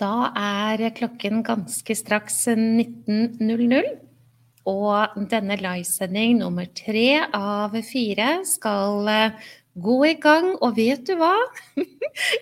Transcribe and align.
Da 0.00 0.32
er 0.34 0.88
klokken 0.96 1.44
ganske 1.46 1.94
straks 1.94 2.40
19.00. 2.50 3.92
Og 4.64 5.18
denne 5.28 5.58
livesending 5.60 6.38
nummer 6.40 6.66
tre 6.72 7.20
av 7.36 7.74
fire 7.84 8.38
skal 8.48 9.10
eh, 9.12 9.44
gå 9.74 9.98
i 10.08 10.14
gang. 10.22 10.54
Og 10.64 10.74
vet 10.78 11.04
du 11.06 11.14
hva? 11.20 11.34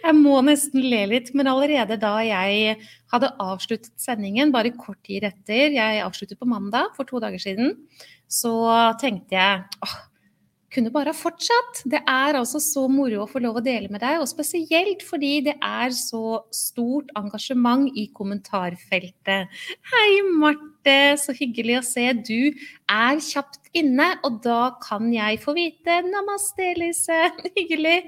Jeg 0.05 0.15
må 0.17 0.39
nesten 0.47 0.85
le 0.87 1.03
litt, 1.11 1.33
men 1.37 1.51
allerede 1.51 1.97
da 2.01 2.19
jeg 2.27 2.75
hadde 3.13 3.31
avsluttet 3.41 3.93
sendingen, 4.01 4.53
bare 4.53 4.75
kort 4.77 5.01
tid 5.09 5.25
etter, 5.25 5.73
jeg 5.73 6.03
avsluttet 6.05 6.37
på 6.37 6.49
mandag 6.51 6.91
for 6.97 7.09
to 7.09 7.23
dager 7.23 7.41
siden, 7.41 7.73
så 8.29 8.53
tenkte 9.01 9.39
jeg 9.39 9.63
åh, 9.87 9.95
kunne 10.73 10.93
bare 10.93 11.13
ha 11.13 11.17
fortsatt. 11.17 11.83
Det 11.89 12.01
er 12.01 12.39
altså 12.39 12.61
så 12.63 12.87
moro 12.91 13.23
å 13.23 13.29
få 13.31 13.43
lov 13.45 13.61
å 13.61 13.65
dele 13.65 13.91
med 13.93 14.03
deg, 14.03 14.21
og 14.23 14.29
spesielt 14.31 15.05
fordi 15.07 15.33
det 15.49 15.57
er 15.59 15.93
så 15.97 16.43
stort 16.55 17.13
engasjement 17.19 17.91
i 17.99 18.09
kommentarfeltet. 18.17 19.53
Hei, 19.93 20.11
Marte, 20.41 20.99
så 21.21 21.35
hyggelig 21.37 21.81
å 21.81 21.85
se. 21.87 22.07
Du 22.25 22.53
er 22.91 23.21
kjapt 23.23 23.73
inne, 23.77 24.13
og 24.27 24.41
da 24.45 24.75
kan 24.83 25.13
jeg 25.13 25.41
få 25.43 25.55
vite 25.57 26.01
Namaste, 26.09 26.73
Lise. 26.81 27.21
Hyggelig. 27.59 27.99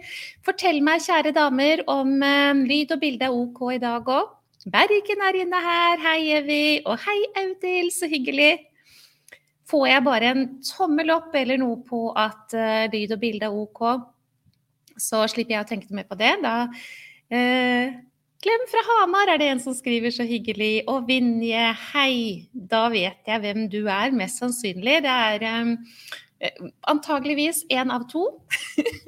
Fortell 0.45 0.81
meg, 0.85 1.05
kjære 1.05 1.35
damer, 1.37 1.85
om 1.91 2.17
um, 2.17 2.65
lyd 2.69 2.97
og 2.97 3.05
bilde 3.05 3.29
er 3.29 3.37
OK 3.45 3.67
i 3.77 3.83
dag 3.83 4.09
òg. 4.09 4.33
Bergen 4.65 5.21
er 5.21 5.37
inne 5.43 5.59
her. 5.61 6.01
Hei, 6.01 6.21
Evy. 6.39 6.65
Og 6.89 6.97
hei, 7.05 7.19
Audhild. 7.43 7.93
Så 7.93 8.09
hyggelig. 8.09 8.55
Får 9.71 9.85
jeg 9.89 10.05
bare 10.05 10.33
en 10.33 10.49
tommel 10.65 11.13
opp 11.15 11.37
eller 11.39 11.61
noe 11.61 11.79
på 11.87 12.07
at 12.21 12.53
uh, 12.57 12.85
lyd 12.93 13.15
og 13.17 13.23
bilde 13.23 13.49
er 13.49 13.55
OK, 13.55 13.85
så 15.01 15.25
slipper 15.31 15.57
jeg 15.57 15.65
å 15.65 15.71
tenke 15.71 15.97
mer 15.97 16.09
på 16.09 16.19
det. 16.21 16.35
Da 16.45 16.57
uh, 16.69 18.03
fra 18.45 18.83
Hamar 18.89 19.31
er 19.33 19.39
det 19.41 19.49
en 19.49 19.61
som 19.63 19.75
skriver 19.77 20.13
så 20.13 20.25
hyggelig. 20.29 20.85
Og 20.91 21.07
Vinje, 21.09 21.71
hei. 21.95 22.45
Da 22.53 22.89
vet 22.93 23.25
jeg 23.27 23.41
hvem 23.41 23.69
du 23.73 23.87
er, 23.89 24.13
mest 24.13 24.43
sannsynlig. 24.43 25.01
Det 25.05 25.15
er 25.15 25.47
um, 25.63 25.75
antageligvis 26.93 27.65
én 27.73 27.93
av 27.93 28.05
to. 28.11 28.27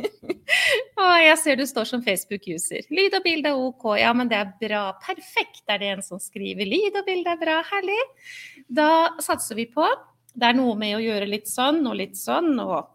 og 1.02 1.14
jeg 1.20 1.38
ser 1.42 1.60
du 1.60 1.66
står 1.68 1.88
som 1.90 2.04
Facebook-user. 2.04 2.88
Lyd 2.88 3.18
og 3.18 3.24
bilde 3.26 3.52
er 3.52 3.60
OK. 3.68 3.88
Ja, 4.00 4.12
men 4.16 4.32
det 4.32 4.40
er 4.40 4.52
bra. 4.60 4.84
Perfekt, 5.04 5.64
er 5.68 5.82
det 5.82 5.92
en 5.92 6.04
som 6.06 6.22
skriver. 6.22 6.68
Lyd 6.68 6.96
og 6.96 7.08
bilde 7.08 7.36
er 7.36 7.40
bra. 7.40 7.60
Herlig. 7.72 8.02
Da 8.68 8.90
satser 9.24 9.58
vi 9.60 9.68
på 9.72 9.84
det 10.36 10.50
er 10.50 10.58
noe 10.58 10.76
med 10.78 10.98
å 10.98 11.02
gjøre 11.02 11.28
litt 11.30 11.48
sånn 11.50 11.82
og 11.88 11.96
litt 11.98 12.18
sånn, 12.20 12.54
og 12.60 12.92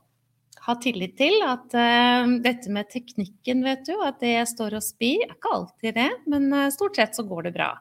ha 0.61 0.75
tillit 0.77 1.15
til 1.17 1.39
at 1.45 1.73
uh, 1.73 2.33
dette 2.43 2.69
med 2.73 2.89
teknikken, 2.91 3.63
vet 3.65 3.81
du, 3.87 3.95
at 4.05 4.19
det 4.21 4.35
står 4.51 4.77
og 4.77 4.85
spir, 4.85 5.23
er 5.25 5.33
ikke 5.33 5.53
alltid 5.55 5.97
det, 5.97 6.09
men 6.29 6.51
uh, 6.53 6.67
stort 6.73 6.99
sett 6.99 7.17
så 7.17 7.25
går 7.25 7.47
det 7.47 7.55
bra. 7.55 7.71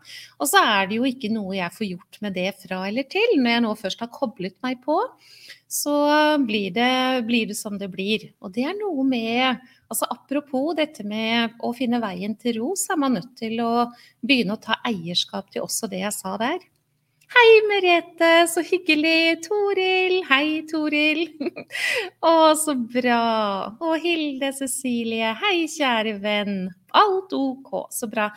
Og 0.40 0.48
så 0.48 0.62
er 0.64 0.88
det 0.88 0.96
jo 0.96 1.08
ikke 1.08 1.32
noe 1.34 1.58
jeg 1.58 1.76
får 1.76 1.88
gjort 1.90 2.20
med 2.24 2.36
det 2.38 2.48
fra 2.62 2.80
eller 2.88 3.08
til. 3.12 3.36
Når 3.36 3.54
jeg 3.54 3.64
nå 3.66 3.74
først 3.82 4.06
har 4.06 4.12
koblet 4.14 4.56
meg 4.64 4.80
på, 4.86 4.96
så 5.70 5.94
blir 6.42 6.72
det, 6.74 6.94
blir 7.28 7.52
det 7.52 7.58
som 7.60 7.76
det 7.78 7.90
blir. 7.92 8.30
Og 8.40 8.56
det 8.56 8.66
er 8.70 8.80
noe 8.80 9.04
med 9.06 9.60
Altså 9.90 10.06
Apropos 10.06 10.76
dette 10.78 11.02
med 11.02 11.56
å 11.66 11.72
finne 11.74 11.98
veien 11.98 12.36
til 12.38 12.60
ro, 12.60 12.68
så 12.78 12.92
er 12.94 13.00
man 13.02 13.16
nødt 13.18 13.32
til 13.40 13.58
å 13.58 13.88
begynne 14.22 14.54
å 14.54 14.62
ta 14.62 14.76
eierskap 14.86 15.48
til 15.50 15.64
også 15.64 15.88
det 15.90 16.04
jeg 16.04 16.14
sa 16.14 16.36
der. 16.38 16.62
Hei, 17.30 17.50
Merete, 17.68 18.48
så 18.50 18.62
hyggelig. 18.66 19.44
Toril. 19.44 20.16
Hei, 20.26 20.64
Toril. 20.66 21.20
Å, 22.26 22.32
så 22.58 22.74
bra. 22.74 23.20
Og 23.78 23.92
Hilde 24.02 24.50
Cecilie. 24.56 25.30
Hei, 25.38 25.68
kjære 25.70 26.16
venn. 26.24 26.64
Alt 26.98 27.30
OK. 27.36 27.70
Så 27.94 28.08
bra. 28.10 28.32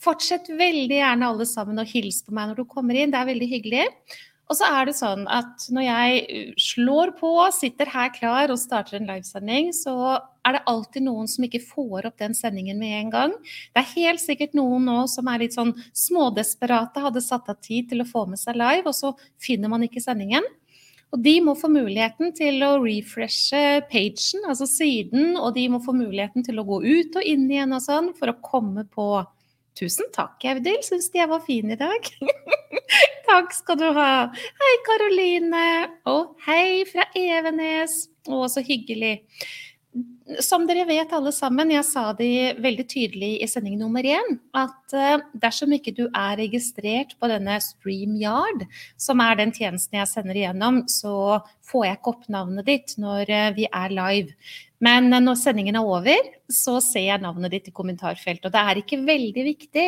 Fortsett 0.00 0.48
veldig 0.48 0.96
gjerne 0.96 1.28
alle 1.28 1.48
sammen 1.50 1.82
å 1.82 1.84
hilse 1.90 2.24
på 2.24 2.32
meg 2.38 2.48
når 2.48 2.62
du 2.62 2.72
kommer 2.72 2.96
inn. 2.96 3.12
Det 3.12 3.20
er 3.20 3.28
veldig 3.28 3.50
hyggelig. 3.52 3.84
Og 4.48 4.56
så 4.56 4.72
er 4.78 4.88
det 4.88 4.96
sånn 4.96 5.28
at 5.28 5.68
når 5.68 5.84
jeg 5.84 6.24
uh, 6.24 6.64
slår 6.70 7.12
på, 7.20 7.34
sitter 7.52 7.92
her 7.92 8.14
klar 8.16 8.48
og 8.48 8.62
starter 8.62 8.96
en 8.96 9.12
livesending, 9.12 9.74
så 9.76 10.16
er 10.48 10.56
det 10.56 10.64
alltid 10.70 11.04
noen 11.06 11.28
som 11.30 11.44
ikke 11.46 11.62
får 11.62 12.08
opp 12.08 12.18
den 12.20 12.36
sendingen 12.36 12.80
med 12.80 12.96
en 12.98 13.12
gang. 13.14 13.34
Det 13.74 13.82
er 13.82 13.92
helt 13.94 14.22
sikkert 14.22 14.56
noen 14.58 14.88
nå 14.88 15.02
som 15.10 15.28
er 15.30 15.44
litt 15.44 15.56
sånn 15.56 15.74
smådesperate, 15.96 17.04
hadde 17.04 17.24
satt 17.24 17.50
av 17.52 17.60
tid 17.64 17.90
til 17.92 18.02
å 18.04 18.08
få 18.08 18.24
med 18.30 18.40
seg 18.40 18.58
live, 18.58 18.86
og 18.88 18.96
så 18.96 19.14
finner 19.42 19.72
man 19.72 19.84
ikke 19.86 20.02
sendingen. 20.04 20.46
Og 21.08 21.22
de 21.24 21.38
må 21.40 21.54
få 21.56 21.70
muligheten 21.72 22.34
til 22.36 22.60
å 22.66 22.74
refreshe 22.82 23.80
pagen, 23.88 24.44
altså 24.44 24.68
siden, 24.68 25.38
og 25.40 25.54
de 25.56 25.64
må 25.72 25.80
få 25.84 25.94
muligheten 25.96 26.44
til 26.44 26.60
å 26.60 26.66
gå 26.68 26.82
ut 26.84 27.16
og 27.16 27.28
inn 27.28 27.46
igjen 27.48 27.72
og 27.72 27.84
sånn 27.84 28.12
for 28.18 28.32
å 28.32 28.40
komme 28.44 28.84
på 28.92 29.08
Tusen 29.78 30.08
takk, 30.10 30.42
Audhild. 30.50 30.82
Syns 30.82 31.06
de 31.12 31.20
jeg 31.20 31.30
var 31.30 31.42
fin 31.44 31.70
i 31.70 31.76
dag. 31.78 32.06
takk 33.28 33.52
skal 33.54 33.78
du 33.78 33.84
ha. 33.94 34.26
Hei, 34.34 34.72
Karoline. 34.88 35.66
Og 36.10 36.32
hei 36.48 36.82
fra 36.88 37.04
Evenes. 37.14 38.08
Å, 38.26 38.48
så 38.50 38.64
hyggelig. 38.66 39.20
Som 40.44 40.66
dere 40.68 40.84
vet 40.84 41.12
alle 41.16 41.30
sammen, 41.32 41.70
jeg 41.72 41.86
sa 41.88 42.10
det 42.12 42.58
veldig 42.60 42.84
tydelig 42.90 43.30
i 43.40 43.46
sending 43.48 43.78
nummer 43.80 44.04
én, 44.04 44.36
at 44.52 44.92
eh, 44.92 45.22
dersom 45.40 45.72
ikke 45.72 45.94
du 45.96 46.02
er 46.06 46.36
registrert 46.36 47.14
på 47.16 47.30
denne 47.32 47.56
StreamYard, 47.64 48.66
som 49.00 49.24
er 49.24 49.38
den 49.40 49.54
tjenesten 49.56 49.96
jeg 49.96 50.10
sender 50.10 50.36
igjennom, 50.36 50.82
så 50.92 51.40
får 51.70 51.86
jeg 51.86 51.98
ikke 51.98 52.12
opp 52.12 52.28
navnet 52.36 52.68
ditt 52.68 52.94
når 53.00 53.32
eh, 53.32 53.50
vi 53.56 53.70
er 53.72 53.96
live. 53.96 54.36
Men 54.84 55.08
eh, 55.12 55.22
når 55.24 55.40
sendingen 55.40 55.80
er 55.80 55.88
over, 55.96 56.30
så 56.52 56.76
ser 56.84 57.08
jeg 57.08 57.24
navnet 57.24 57.56
ditt 57.56 57.72
i 57.72 57.74
kommentarfeltet. 57.74 58.46
Og 58.50 58.54
det 58.54 58.62
er 58.62 58.82
ikke 58.82 59.00
veldig 59.08 59.44
viktig. 59.48 59.86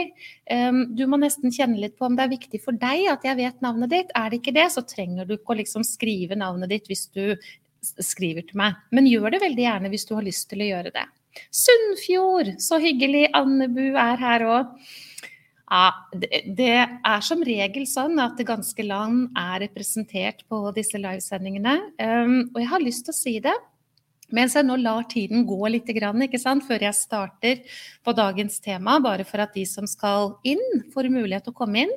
Ehm, 0.56 0.82
du 0.96 1.04
må 1.10 1.20
nesten 1.20 1.54
kjenne 1.54 1.80
litt 1.80 1.98
på 2.00 2.08
om 2.08 2.16
det 2.18 2.26
er 2.26 2.34
viktig 2.34 2.64
for 2.64 2.80
deg 2.80 3.06
at 3.12 3.26
jeg 3.28 3.38
vet 3.38 3.64
navnet 3.64 3.92
ditt. 3.92 4.14
Er 4.18 4.32
det 4.32 4.40
ikke 4.40 4.56
det, 4.56 4.70
så 4.74 4.84
trenger 4.88 5.28
du 5.28 5.36
ikke 5.36 5.54
å 5.54 5.60
liksom 5.60 5.86
skrive 5.86 6.38
navnet 6.38 6.72
ditt 6.72 6.90
hvis 6.90 7.08
du 7.14 7.36
skriver 7.82 8.46
til 8.48 8.60
meg. 8.60 8.78
Men 8.94 9.08
gjør 9.08 9.34
det 9.34 9.42
veldig 9.44 9.66
gjerne 9.66 9.92
hvis 9.92 10.06
du 10.08 10.14
har 10.16 10.26
lyst 10.26 10.48
til 10.50 10.64
å 10.64 10.70
gjøre 10.70 10.92
det. 10.94 11.06
Sunnfjord, 11.54 12.54
så 12.62 12.80
hyggelig. 12.82 13.28
Annebu 13.38 13.86
er 13.94 14.20
her 14.20 14.46
òg. 14.48 14.74
Ja, 15.70 15.92
det, 16.10 16.72
er 17.06 17.20
som 17.22 17.44
regel 17.46 17.84
sånn 17.86 18.18
at 18.18 18.34
det 18.40 18.48
ganske 18.48 18.82
land 18.82 19.28
er 19.38 19.60
representert 19.62 20.42
på 20.50 20.64
disse 20.74 20.98
livesendingene. 20.98 21.76
Um, 22.02 22.40
og 22.50 22.58
jeg 22.58 22.70
har 22.72 22.82
lyst 22.82 23.06
til 23.06 23.14
å 23.14 23.20
si 23.20 23.36
det 23.44 23.54
mens 24.34 24.54
jeg 24.54 24.66
nå 24.66 24.76
lar 24.78 25.08
tiden 25.10 25.42
gå 25.46 25.58
litt 25.70 25.88
før 25.90 26.84
jeg 26.84 26.94
starter 26.94 27.62
på 28.04 28.12
dagens 28.14 28.60
tema, 28.60 29.00
bare 29.02 29.24
for 29.24 29.42
at 29.42 29.54
de 29.54 29.64
som 29.66 29.86
skal 29.90 30.38
inn, 30.44 30.62
får 30.94 31.10
mulighet 31.10 31.44
til 31.44 31.54
å 31.54 31.58
komme 31.58 31.82
inn. 31.86 31.94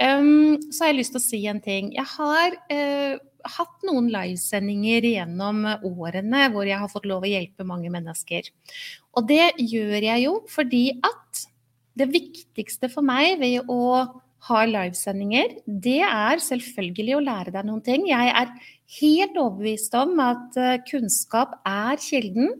Um, 0.00 0.56
så 0.72 0.84
har 0.84 0.92
jeg 0.92 1.00
lyst 1.02 1.12
til 1.12 1.20
å 1.20 1.26
si 1.26 1.42
en 1.46 1.60
ting. 1.60 1.92
Jeg 1.92 2.08
har 2.16 2.56
uh, 2.56 3.20
hatt 3.44 3.86
noen 3.86 4.08
livesendinger 4.12 5.06
gjennom 5.08 5.64
årene 5.88 6.48
hvor 6.52 6.68
jeg 6.68 6.80
har 6.80 6.90
fått 6.92 7.08
lov 7.10 7.26
å 7.26 7.30
hjelpe 7.30 7.66
mange 7.68 7.92
mennesker. 7.92 8.50
Og 9.16 9.28
det 9.28 9.52
gjør 9.58 9.98
jeg 10.08 10.26
jo 10.26 10.36
fordi 10.50 10.84
at 11.04 11.46
det 11.98 12.08
viktigste 12.12 12.88
for 12.92 13.04
meg 13.04 13.36
ved 13.42 13.68
å 13.70 13.82
ha 14.48 14.62
livesendinger, 14.66 15.58
det 15.66 16.00
er 16.02 16.40
selvfølgelig 16.42 17.18
å 17.18 17.24
lære 17.26 17.52
deg 17.54 17.68
noen 17.68 17.84
ting. 17.84 18.08
Jeg 18.10 18.32
er 18.32 18.50
helt 18.98 19.36
overbevist 19.38 19.94
om 20.00 20.16
at 20.24 20.58
eh, 20.58 20.80
kunnskap 20.88 21.60
er 21.68 22.00
kilden 22.02 22.56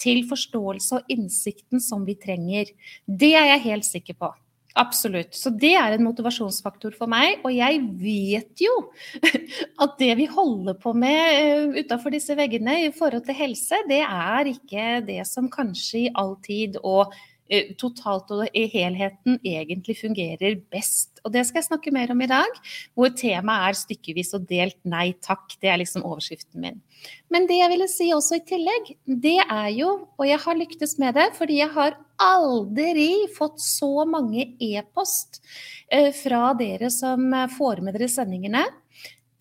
til 0.00 0.22
forståelse 0.28 1.00
og 1.00 1.12
innsikten 1.12 1.82
som 1.82 2.06
vi 2.08 2.16
trenger. 2.20 2.72
Det 3.04 3.34
er 3.36 3.50
jeg 3.52 3.66
helt 3.68 3.88
sikker 3.88 4.18
på. 4.20 4.32
Absolutt. 4.76 5.32
Så 5.32 5.50
det 5.56 5.72
er 5.80 5.94
en 5.94 6.04
motivasjonsfaktor 6.04 6.92
for 6.98 7.08
meg. 7.08 7.40
Og 7.46 7.54
jeg 7.54 7.80
vet 8.00 8.60
jo 8.60 8.74
at 9.84 9.94
det 10.00 10.10
vi 10.20 10.26
holder 10.28 10.76
på 10.82 10.92
med 10.96 11.22
eh, 11.32 11.78
utafor 11.80 12.12
disse 12.12 12.36
veggene 12.36 12.82
i 12.84 12.90
forhold 12.94 13.24
til 13.24 13.38
helse, 13.38 13.80
det 13.88 14.02
er 14.04 14.52
ikke 14.52 15.00
det 15.06 15.22
som 15.28 15.48
kanskje 15.52 16.04
i 16.04 16.12
all 16.20 16.36
tid 16.44 16.76
og 16.82 17.14
totalt 17.78 18.30
og 18.34 18.46
i 18.56 18.64
helheten 18.72 19.38
egentlig 19.44 19.96
fungerer 20.00 20.58
best. 20.72 21.20
Og 21.24 21.32
det 21.34 21.44
skal 21.46 21.60
jeg 21.60 21.68
snakke 21.68 21.92
mer 21.94 22.10
om 22.14 22.22
i 22.22 22.28
dag, 22.30 22.58
hvor 22.98 23.12
temaet 23.14 23.70
er 23.70 23.78
stykkevis 23.80 24.34
og 24.38 24.48
delt 24.50 24.78
nei 24.88 25.12
takk. 25.24 25.54
Det 25.62 25.70
er 25.70 25.80
liksom 25.82 26.06
overskriften 26.06 26.62
min. 26.62 26.80
Men 27.32 27.46
det 27.50 27.60
jeg 27.60 27.72
ville 27.72 27.88
si 27.90 28.10
også 28.14 28.40
i 28.40 28.44
tillegg, 28.48 28.92
det 29.06 29.38
er 29.44 29.70
jo, 29.76 29.92
og 30.18 30.26
jeg 30.26 30.42
har 30.42 30.58
lyktes 30.58 30.96
med 31.02 31.16
det, 31.18 31.28
fordi 31.38 31.60
jeg 31.60 31.72
har 31.76 31.98
aldri 32.22 33.10
fått 33.36 33.60
så 33.62 34.06
mange 34.08 34.48
e-post 34.62 35.42
eh, 35.92 36.12
fra 36.16 36.50
dere 36.58 36.90
som 36.94 37.28
eh, 37.34 37.48
får 37.52 37.82
med 37.84 37.98
dere 37.98 38.10
sendingene, 38.10 38.64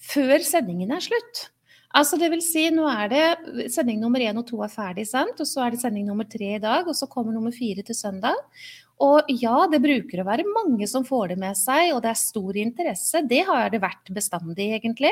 før 0.06 0.38
sendingen 0.46 0.94
er 0.94 1.06
slutt. 1.06 1.48
Altså 1.96 2.18
det 2.20 2.28
vil 2.34 2.42
si, 2.44 2.66
nå 2.76 2.88
er 2.92 3.12
det 3.12 3.68
sending 3.72 4.02
nummer 4.02 4.20
én 4.20 4.36
og 4.40 4.48
to 4.50 4.60
er 4.66 4.72
ferdig, 4.72 5.06
sendt, 5.08 5.40
og 5.40 5.48
så 5.48 5.64
er 5.64 5.72
det 5.74 5.80
sending 5.80 6.10
nummer 6.10 6.28
tre 6.28 6.58
i 6.58 6.64
dag, 6.64 6.88
og 6.88 6.98
så 6.98 7.08
kommer 7.08 7.32
nummer 7.32 7.56
fire 7.56 7.86
til 7.88 7.96
søndag. 7.96 8.36
Og 9.04 9.28
ja, 9.42 9.66
det 9.68 9.82
bruker 9.84 10.22
å 10.22 10.26
være 10.28 10.46
mange 10.48 10.88
som 10.88 11.04
får 11.08 11.34
det 11.34 11.38
med 11.42 11.58
seg, 11.60 11.90
og 11.92 12.02
det 12.04 12.14
er 12.14 12.20
stor 12.20 12.60
interesse. 12.60 13.22
Det 13.28 13.42
har 13.48 13.68
det 13.74 13.82
vært 13.84 14.12
bestandig, 14.16 14.70
egentlig. 14.78 15.12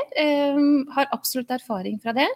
Um, 0.56 0.86
har 0.96 1.12
absolutt 1.16 1.52
erfaring 1.52 1.98
fra 2.04 2.14
det. 2.16 2.30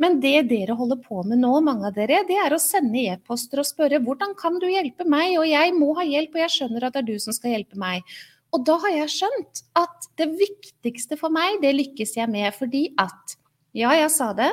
Men 0.00 0.20
det 0.24 0.46
dere 0.48 0.76
holder 0.76 1.00
på 1.04 1.20
med 1.28 1.42
nå, 1.42 1.52
mange 1.64 1.90
av 1.90 1.96
dere, 1.96 2.22
det 2.28 2.40
er 2.40 2.56
å 2.56 2.60
sende 2.60 3.04
e-poster 3.12 3.60
og 3.60 3.68
spørre 3.68 4.00
hvordan 4.04 4.32
kan 4.40 4.56
du 4.60 4.70
hjelpe 4.72 5.04
meg, 5.08 5.36
og 5.40 5.48
jeg 5.50 5.76
må 5.76 5.92
ha 6.00 6.04
hjelp, 6.08 6.36
og 6.36 6.44
jeg 6.46 6.56
skjønner 6.56 6.88
at 6.88 6.96
det 6.96 7.04
er 7.04 7.10
du 7.12 7.16
som 7.20 7.36
skal 7.36 7.58
hjelpe 7.58 7.80
meg. 7.80 8.16
Og 8.56 8.64
da 8.64 8.78
har 8.86 8.94
jeg 9.02 9.16
skjønt 9.18 9.66
at 9.76 10.08
det 10.16 10.30
viktigste 10.38 11.20
for 11.20 11.32
meg, 11.34 11.60
det 11.64 11.76
lykkes 11.76 12.16
jeg 12.16 12.32
med 12.32 12.54
fordi 12.56 12.86
at 13.00 13.36
Ja, 13.76 13.90
jeg 13.92 14.08
sa 14.08 14.30
det. 14.32 14.48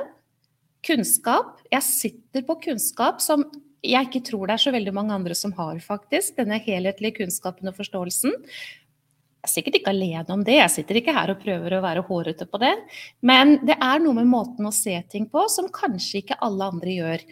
Kunnskap. 0.84 1.62
Jeg 1.72 1.86
sitter 1.88 2.44
på 2.44 2.58
kunnskap 2.66 3.22
som 3.24 3.46
jeg 3.84 4.10
ikke 4.10 4.24
tror 4.28 4.48
det 4.48 4.58
er 4.58 4.64
så 4.66 4.72
veldig 4.75 4.94
mange 4.96 5.16
andre 5.16 5.36
som 5.36 5.54
har, 5.56 5.78
faktisk. 5.84 6.36
Denne 6.36 6.58
helhetlige 6.64 7.22
kunnskapen 7.22 7.72
og 7.72 7.78
forståelsen. 7.78 8.34
Jeg 8.34 9.48
er 9.48 9.52
sikkert 9.52 9.78
ikke 9.80 9.92
alene 9.92 10.36
om 10.36 10.44
det, 10.44 10.56
jeg 10.56 10.72
sitter 10.72 11.00
ikke 11.00 11.16
her 11.16 11.34
og 11.34 11.40
prøver 11.42 11.75
å 11.75 11.81
være 11.84 12.04
hårete 12.08 12.48
på 12.48 12.60
det. 12.64 12.74
Men 13.24 13.58
det 13.68 13.75
er 13.75 14.04
noe 14.04 14.16
med 14.20 14.28
måten 14.31 14.68
å 14.68 14.75
se 14.75 14.96
ting 15.12 15.28
på 15.31 15.44
som 15.52 15.72
kanskje 15.72 16.22
ikke 16.22 16.40
alle 16.44 16.69
andre 16.72 16.96
gjør. 16.96 17.26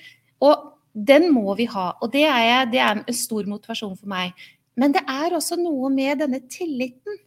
Og 0.48 0.66
den 1.12 1.30
må 1.36 1.56
vi 1.60 1.68
ha, 1.72 1.90
og 2.04 2.12
det 2.16 2.26
er, 2.28 2.68
det 2.72 2.80
er 2.84 3.00
en 3.00 3.16
stor 3.16 3.48
motivasjon 3.48 3.96
for 4.00 4.12
meg. 4.12 4.36
Men 4.80 4.96
det 4.96 5.04
er 5.12 5.36
også 5.36 5.60
noe 5.60 5.92
med 5.92 6.24
denne 6.24 6.40
tilliten. 6.52 7.20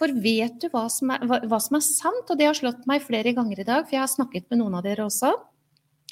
For 0.00 0.12
vet 0.22 0.58
du 0.62 0.68
hva 0.72 0.86
som, 0.92 1.12
er, 1.14 1.24
hva, 1.28 1.40
hva 1.46 1.60
som 1.62 1.78
er 1.78 1.84
sant? 1.86 2.26
Og 2.26 2.38
det 2.38 2.48
har 2.48 2.58
slått 2.58 2.86
meg 2.90 3.04
flere 3.06 3.34
ganger 3.36 3.62
i 3.62 3.66
dag, 3.66 3.86
for 3.86 3.96
jeg 3.96 4.04
har 4.04 4.12
snakket 4.12 4.48
med 4.50 4.62
noen 4.62 4.78
av 4.78 4.86
dere 4.86 5.06
også. 5.06 5.34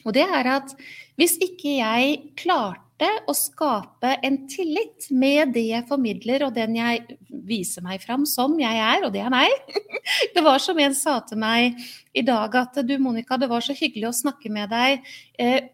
Og 0.07 0.15
det 0.15 0.27
er 0.27 0.51
at 0.53 0.75
hvis 1.19 1.37
ikke 1.43 1.79
jeg 1.81 2.19
klarte 2.39 3.09
å 3.31 3.35
skape 3.37 4.13
en 4.27 4.41
tillit 4.51 5.09
med 5.15 5.53
det 5.55 5.69
jeg 5.69 5.87
formidler 5.91 6.45
og 6.47 6.55
den 6.57 6.77
jeg 6.79 7.19
viser 7.29 7.85
meg 7.87 8.03
fram 8.03 8.27
som 8.27 8.57
jeg 8.59 8.79
er, 8.83 9.07
og 9.07 9.15
det 9.15 9.23
er 9.23 9.33
meg 9.35 9.55
Det 10.35 10.43
var 10.43 10.63
som 10.63 10.79
en 10.83 10.97
sa 10.99 11.19
til 11.27 11.39
meg 11.43 11.79
i 12.15 12.25
dag 12.27 12.55
at 12.59 12.79
du 12.87 12.95
Monica, 13.03 13.39
det 13.39 13.51
var 13.51 13.63
så 13.65 13.77
hyggelig 13.77 14.11
å 14.11 14.19
snakke 14.23 14.51
med 14.55 14.71
deg 14.75 15.11
eh, 15.39 15.71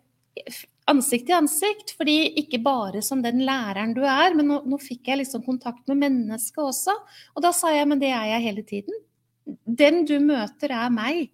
ansikt 0.90 1.28
til 1.30 1.38
ansikt. 1.38 1.94
Fordi 1.98 2.18
ikke 2.42 2.60
bare 2.64 3.02
som 3.04 3.22
den 3.24 3.42
læreren 3.46 3.94
du 3.96 4.02
er, 4.04 4.36
men 4.36 4.50
nå, 4.50 4.60
nå 4.68 4.78
fikk 4.82 5.10
jeg 5.12 5.22
liksom 5.22 5.44
kontakt 5.46 5.84
med 5.90 6.02
mennesket 6.02 6.62
også. 6.64 6.94
Og 7.34 7.44
da 7.44 7.52
sa 7.56 7.72
jeg 7.74 7.90
men 7.90 8.02
det 8.02 8.12
er 8.14 8.34
jeg 8.34 8.46
hele 8.48 8.66
tiden. 8.68 9.02
Den 9.64 10.04
du 10.08 10.16
møter 10.24 10.72
er 10.72 10.92
meg. 10.92 11.30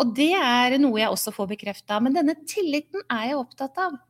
Og 0.00 0.14
det 0.16 0.32
er 0.38 0.78
noe 0.80 1.00
jeg 1.00 1.12
også 1.12 1.34
får 1.34 1.52
bekrefta. 1.52 2.00
Men 2.02 2.16
denne 2.16 2.38
tilliten 2.48 3.04
er 3.12 3.30
jeg 3.30 3.42
opptatt 3.42 3.78
av. 3.82 4.00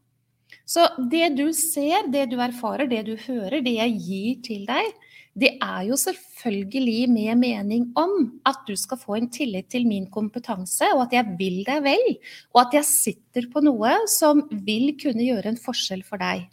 Så 0.68 0.84
det 1.10 1.32
du 1.38 1.48
ser, 1.56 2.06
det 2.12 2.28
du 2.30 2.38
erfarer, 2.42 2.86
det 2.88 3.02
du 3.08 3.16
hører, 3.26 3.60
det 3.64 3.74
jeg 3.78 3.96
gir 4.04 4.38
til 4.46 4.66
deg, 4.68 4.92
det 5.38 5.54
er 5.64 5.86
jo 5.88 5.96
selvfølgelig 5.96 7.06
med 7.08 7.38
mening 7.40 7.86
om 7.96 8.16
at 8.48 8.64
du 8.68 8.74
skal 8.76 9.00
få 9.00 9.16
en 9.16 9.30
tillit 9.32 9.70
til 9.72 9.86
min 9.88 10.04
kompetanse, 10.12 10.90
og 10.92 11.06
at 11.06 11.16
jeg 11.16 11.36
vil 11.38 11.62
deg 11.64 11.84
vel, 11.86 12.08
og 12.52 12.66
at 12.66 12.76
jeg 12.76 12.88
sitter 12.88 13.48
på 13.52 13.64
noe 13.64 13.94
som 14.12 14.44
vil 14.66 14.92
kunne 15.00 15.24
gjøre 15.24 15.54
en 15.54 15.62
forskjell 15.62 16.04
for 16.04 16.20
deg. 16.20 16.50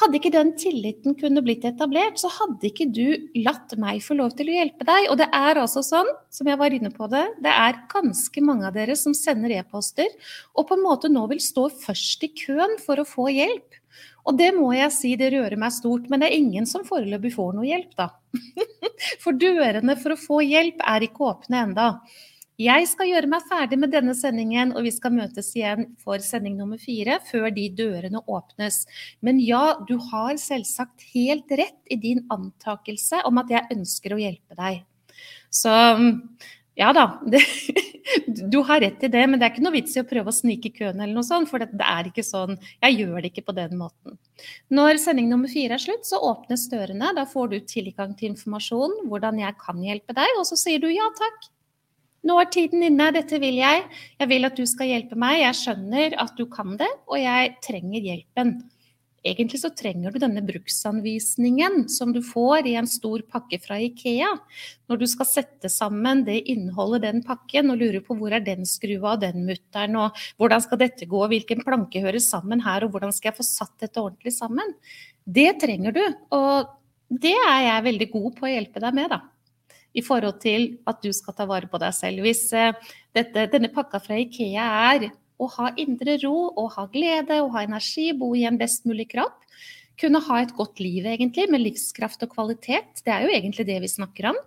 Hadde 0.00 0.16
ikke 0.16 0.32
den 0.32 0.54
tilliten 0.56 1.16
kunne 1.20 1.42
blitt 1.44 1.66
etablert, 1.68 2.16
så 2.22 2.30
hadde 2.32 2.70
ikke 2.70 2.86
du 2.88 3.28
latt 3.44 3.74
meg 3.76 4.00
få 4.00 4.16
lov 4.16 4.32
til 4.38 4.48
å 4.48 4.54
hjelpe 4.54 4.86
deg. 4.88 5.10
Og 5.12 5.18
det 5.20 5.28
er 5.36 5.60
altså 5.60 5.82
sånn, 5.84 6.08
som 6.32 6.48
jeg 6.48 6.58
var 6.62 6.72
inne 6.72 6.88
på 6.94 7.10
det, 7.12 7.26
det 7.44 7.52
er 7.52 7.82
ganske 7.92 8.44
mange 8.46 8.70
av 8.70 8.78
dere 8.78 8.96
som 8.96 9.12
sender 9.16 9.52
e-poster 9.58 10.08
og 10.56 10.70
på 10.70 10.78
en 10.78 10.86
måte 10.86 11.12
nå 11.12 11.26
vil 11.34 11.42
stå 11.44 11.68
først 11.82 12.24
i 12.24 12.32
køen 12.32 12.78
for 12.80 13.02
å 13.02 13.08
få 13.08 13.28
hjelp. 13.34 13.81
Og 14.22 14.36
det 14.38 14.50
må 14.54 14.70
jeg 14.76 14.92
si, 14.94 15.14
det 15.18 15.32
rører 15.34 15.58
meg 15.58 15.74
stort, 15.74 16.08
men 16.10 16.22
det 16.22 16.30
er 16.30 16.38
ingen 16.38 16.66
som 16.68 16.84
foreløpig 16.86 17.32
får 17.34 17.56
noe 17.56 17.66
hjelp, 17.66 17.94
da. 17.98 18.10
For 19.22 19.34
dørene 19.34 19.96
for 19.98 20.14
å 20.14 20.20
få 20.20 20.42
hjelp 20.46 20.82
er 20.86 21.04
ikke 21.08 21.26
åpne 21.26 21.64
enda. 21.66 21.86
Jeg 22.60 22.86
skal 22.86 23.08
gjøre 23.08 23.30
meg 23.32 23.46
ferdig 23.48 23.78
med 23.80 23.90
denne 23.90 24.12
sendingen, 24.14 24.74
og 24.76 24.84
vi 24.86 24.92
skal 24.94 25.14
møtes 25.16 25.48
igjen 25.56 25.88
for 26.02 26.22
sending 26.22 26.54
nummer 26.58 26.78
fire 26.78 27.16
før 27.26 27.48
de 27.54 27.64
dørene 27.74 28.20
åpnes. 28.30 28.82
Men 29.24 29.40
ja, 29.42 29.80
du 29.88 29.96
har 30.12 30.36
selvsagt 30.38 31.02
helt 31.14 31.50
rett 31.58 31.80
i 31.90 31.98
din 31.98 32.22
antakelse 32.30 33.24
om 33.26 33.40
at 33.42 33.50
jeg 33.50 33.72
ønsker 33.74 34.14
å 34.14 34.20
hjelpe 34.20 34.58
deg. 34.60 34.84
Så 35.50 35.72
ja 36.78 36.92
da, 36.96 37.06
det, 37.28 37.42
du 38.52 38.58
har 38.64 38.80
rett 38.80 39.02
i 39.04 39.10
det, 39.12 39.22
men 39.28 39.38
det 39.38 39.46
er 39.46 39.54
ikke 39.54 39.64
noe 39.64 39.74
vits 39.74 39.96
i 39.96 40.02
å 40.02 40.08
prøve 40.08 40.32
å 40.32 40.36
snike 40.36 40.70
i 40.70 40.74
køen 40.76 41.00
eller 41.00 41.14
noe 41.14 41.26
sånt, 41.26 41.50
for 41.50 41.62
det, 41.62 41.70
er 41.84 42.08
ikke 42.08 42.24
sånn. 42.26 42.56
Jeg 42.82 42.98
gjør 43.00 43.18
det 43.20 43.32
ikke 43.32 43.46
på 43.50 43.56
den 43.56 43.76
måten. 43.80 44.18
Når 44.72 45.00
sending 45.02 45.28
nummer 45.32 45.52
fire 45.52 45.76
er 45.76 45.82
slutt, 45.82 46.06
så 46.08 46.20
åpnes 46.32 46.68
dørene. 46.72 47.12
Da 47.18 47.26
får 47.28 47.52
du 47.52 47.58
tilgang 47.68 48.16
til 48.18 48.32
informasjon, 48.32 49.02
hvordan 49.10 49.42
jeg 49.42 49.58
kan 49.60 49.82
hjelpe 49.84 50.16
deg, 50.16 50.38
og 50.40 50.48
så 50.48 50.58
sier 50.60 50.82
du 50.82 50.88
ja 50.92 51.08
takk. 51.18 51.50
Nå 52.22 52.36
er 52.38 52.52
tiden 52.54 52.84
inne, 52.86 53.08
dette 53.14 53.38
vil 53.42 53.56
jeg. 53.58 53.82
Jeg 54.20 54.30
vil 54.30 54.46
at 54.46 54.58
du 54.58 54.62
skal 54.70 54.92
hjelpe 54.92 55.18
meg. 55.18 55.40
Jeg 55.42 55.58
skjønner 55.58 56.14
at 56.22 56.36
du 56.38 56.46
kan 56.50 56.76
det, 56.78 56.90
og 57.10 57.18
jeg 57.18 57.56
trenger 57.66 58.06
hjelpen. 58.06 58.60
Egentlig 59.22 59.60
så 59.62 59.70
trenger 59.70 60.10
du 60.10 60.18
denne 60.18 60.42
bruksanvisningen 60.42 61.84
som 61.92 62.10
du 62.14 62.18
får 62.26 62.66
i 62.66 62.74
en 62.78 62.88
stor 62.90 63.22
pakke 63.30 63.60
fra 63.62 63.78
Ikea. 63.78 64.32
Når 64.90 64.98
du 64.98 65.06
skal 65.10 65.28
sette 65.30 65.70
sammen 65.70 66.24
det 66.26 66.40
innholdet 66.50 67.04
den 67.04 67.22
pakken 67.26 67.70
og 67.70 67.78
lurer 67.78 68.02
på 68.02 68.16
hvor 68.18 68.34
er 68.34 68.42
den 68.42 68.66
skrua 68.66 69.14
og 69.14 69.22
den 69.22 69.46
mutteren, 69.46 69.94
og 69.94 70.18
hvordan 70.42 70.64
skal 70.66 70.82
dette 70.82 71.06
gå, 71.06 71.22
hvilken 71.30 71.62
planke 71.62 72.02
hører 72.02 72.22
sammen 72.22 72.64
her, 72.66 72.82
og 72.82 72.96
hvordan 72.96 73.14
skal 73.14 73.30
jeg 73.30 73.38
få 73.38 73.46
satt 73.46 73.76
dette 73.84 74.02
ordentlig 74.02 74.34
sammen. 74.34 74.74
Det 75.22 75.52
trenger 75.62 75.94
du, 75.94 76.02
og 76.34 76.72
det 77.22 77.36
er 77.36 77.60
jeg 77.68 77.86
veldig 77.86 78.10
god 78.16 78.32
på 78.40 78.48
å 78.48 78.52
hjelpe 78.56 78.82
deg 78.82 78.98
med, 78.98 79.14
da 79.14 79.22
i 79.92 80.02
forhold 80.04 80.38
til 80.40 80.70
at 80.88 81.02
du 81.04 81.10
skal 81.12 81.34
ta 81.36 81.46
vare 81.48 81.68
på 81.68 81.80
deg 81.80 81.92
selv. 81.92 82.24
Hvis 82.24 82.46
eh, 82.56 82.72
dette, 83.12 83.44
denne 83.52 83.68
pakka 83.72 84.00
fra 84.00 84.16
Ikea 84.20 84.68
er 84.92 85.10
å 85.40 85.48
ha 85.56 85.72
indre 85.80 86.18
ro, 86.22 86.52
å 86.58 86.66
ha 86.74 86.86
glede, 86.92 87.40
å 87.42 87.50
ha 87.54 87.64
energi, 87.64 88.10
bo 88.16 88.32
i 88.36 88.44
en 88.48 88.58
best 88.60 88.86
mulig 88.88 89.10
kropp, 89.14 89.38
kunne 90.00 90.22
ha 90.24 90.40
et 90.42 90.54
godt 90.56 90.80
liv 90.82 91.06
egentlig, 91.06 91.48
med 91.52 91.62
livskraft 91.62 92.24
og 92.26 92.32
kvalitet, 92.34 93.04
det 93.06 93.12
er 93.12 93.26
jo 93.26 93.36
egentlig 93.36 93.68
det 93.68 93.78
vi 93.84 93.90
snakker 93.92 94.32
om, 94.32 94.40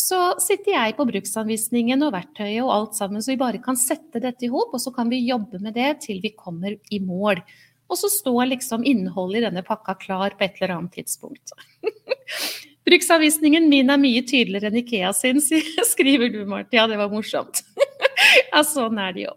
så 0.00 0.18
sitter 0.40 0.74
jeg 0.74 0.96
på 0.96 1.06
bruksanvisningen 1.08 2.04
og 2.06 2.14
verktøyet 2.14 2.62
og 2.62 2.72
alt 2.74 2.98
sammen, 2.98 3.22
så 3.22 3.34
vi 3.34 3.40
bare 3.40 3.60
kan 3.62 3.78
sette 3.78 4.22
dette 4.22 4.46
i 4.46 4.52
hop, 4.52 4.72
og 4.74 4.82
så 4.82 4.92
kan 4.94 5.10
vi 5.12 5.22
jobbe 5.26 5.60
med 5.62 5.76
det 5.76 5.90
til 6.06 6.22
vi 6.22 6.32
kommer 6.36 6.76
i 6.90 7.00
mål. 7.04 7.42
Og 7.90 7.98
så 7.98 8.10
står 8.12 8.52
liksom 8.52 8.86
innholdet 8.86 9.40
i 9.40 9.46
denne 9.48 9.64
pakka 9.66 9.96
klar 9.98 10.36
på 10.38 10.46
et 10.46 10.60
eller 10.60 10.76
annet 10.76 10.94
tidspunkt. 11.00 11.52
Bruksanvisningen 12.86 13.66
min 13.70 13.90
er 13.92 14.00
mye 14.00 14.22
tydeligere 14.24 14.70
enn 14.70 14.80
Ikea 14.80 15.12
sin, 15.16 15.42
skriver 15.92 16.32
du, 16.32 16.44
Marti. 16.48 16.78
Ja, 16.78 16.86
det 16.90 17.00
var 17.00 17.12
morsomt. 17.12 17.64
ja, 18.52 18.62
sånn 18.66 18.98
er 19.02 19.16
det 19.16 19.26
jo. 19.26 19.34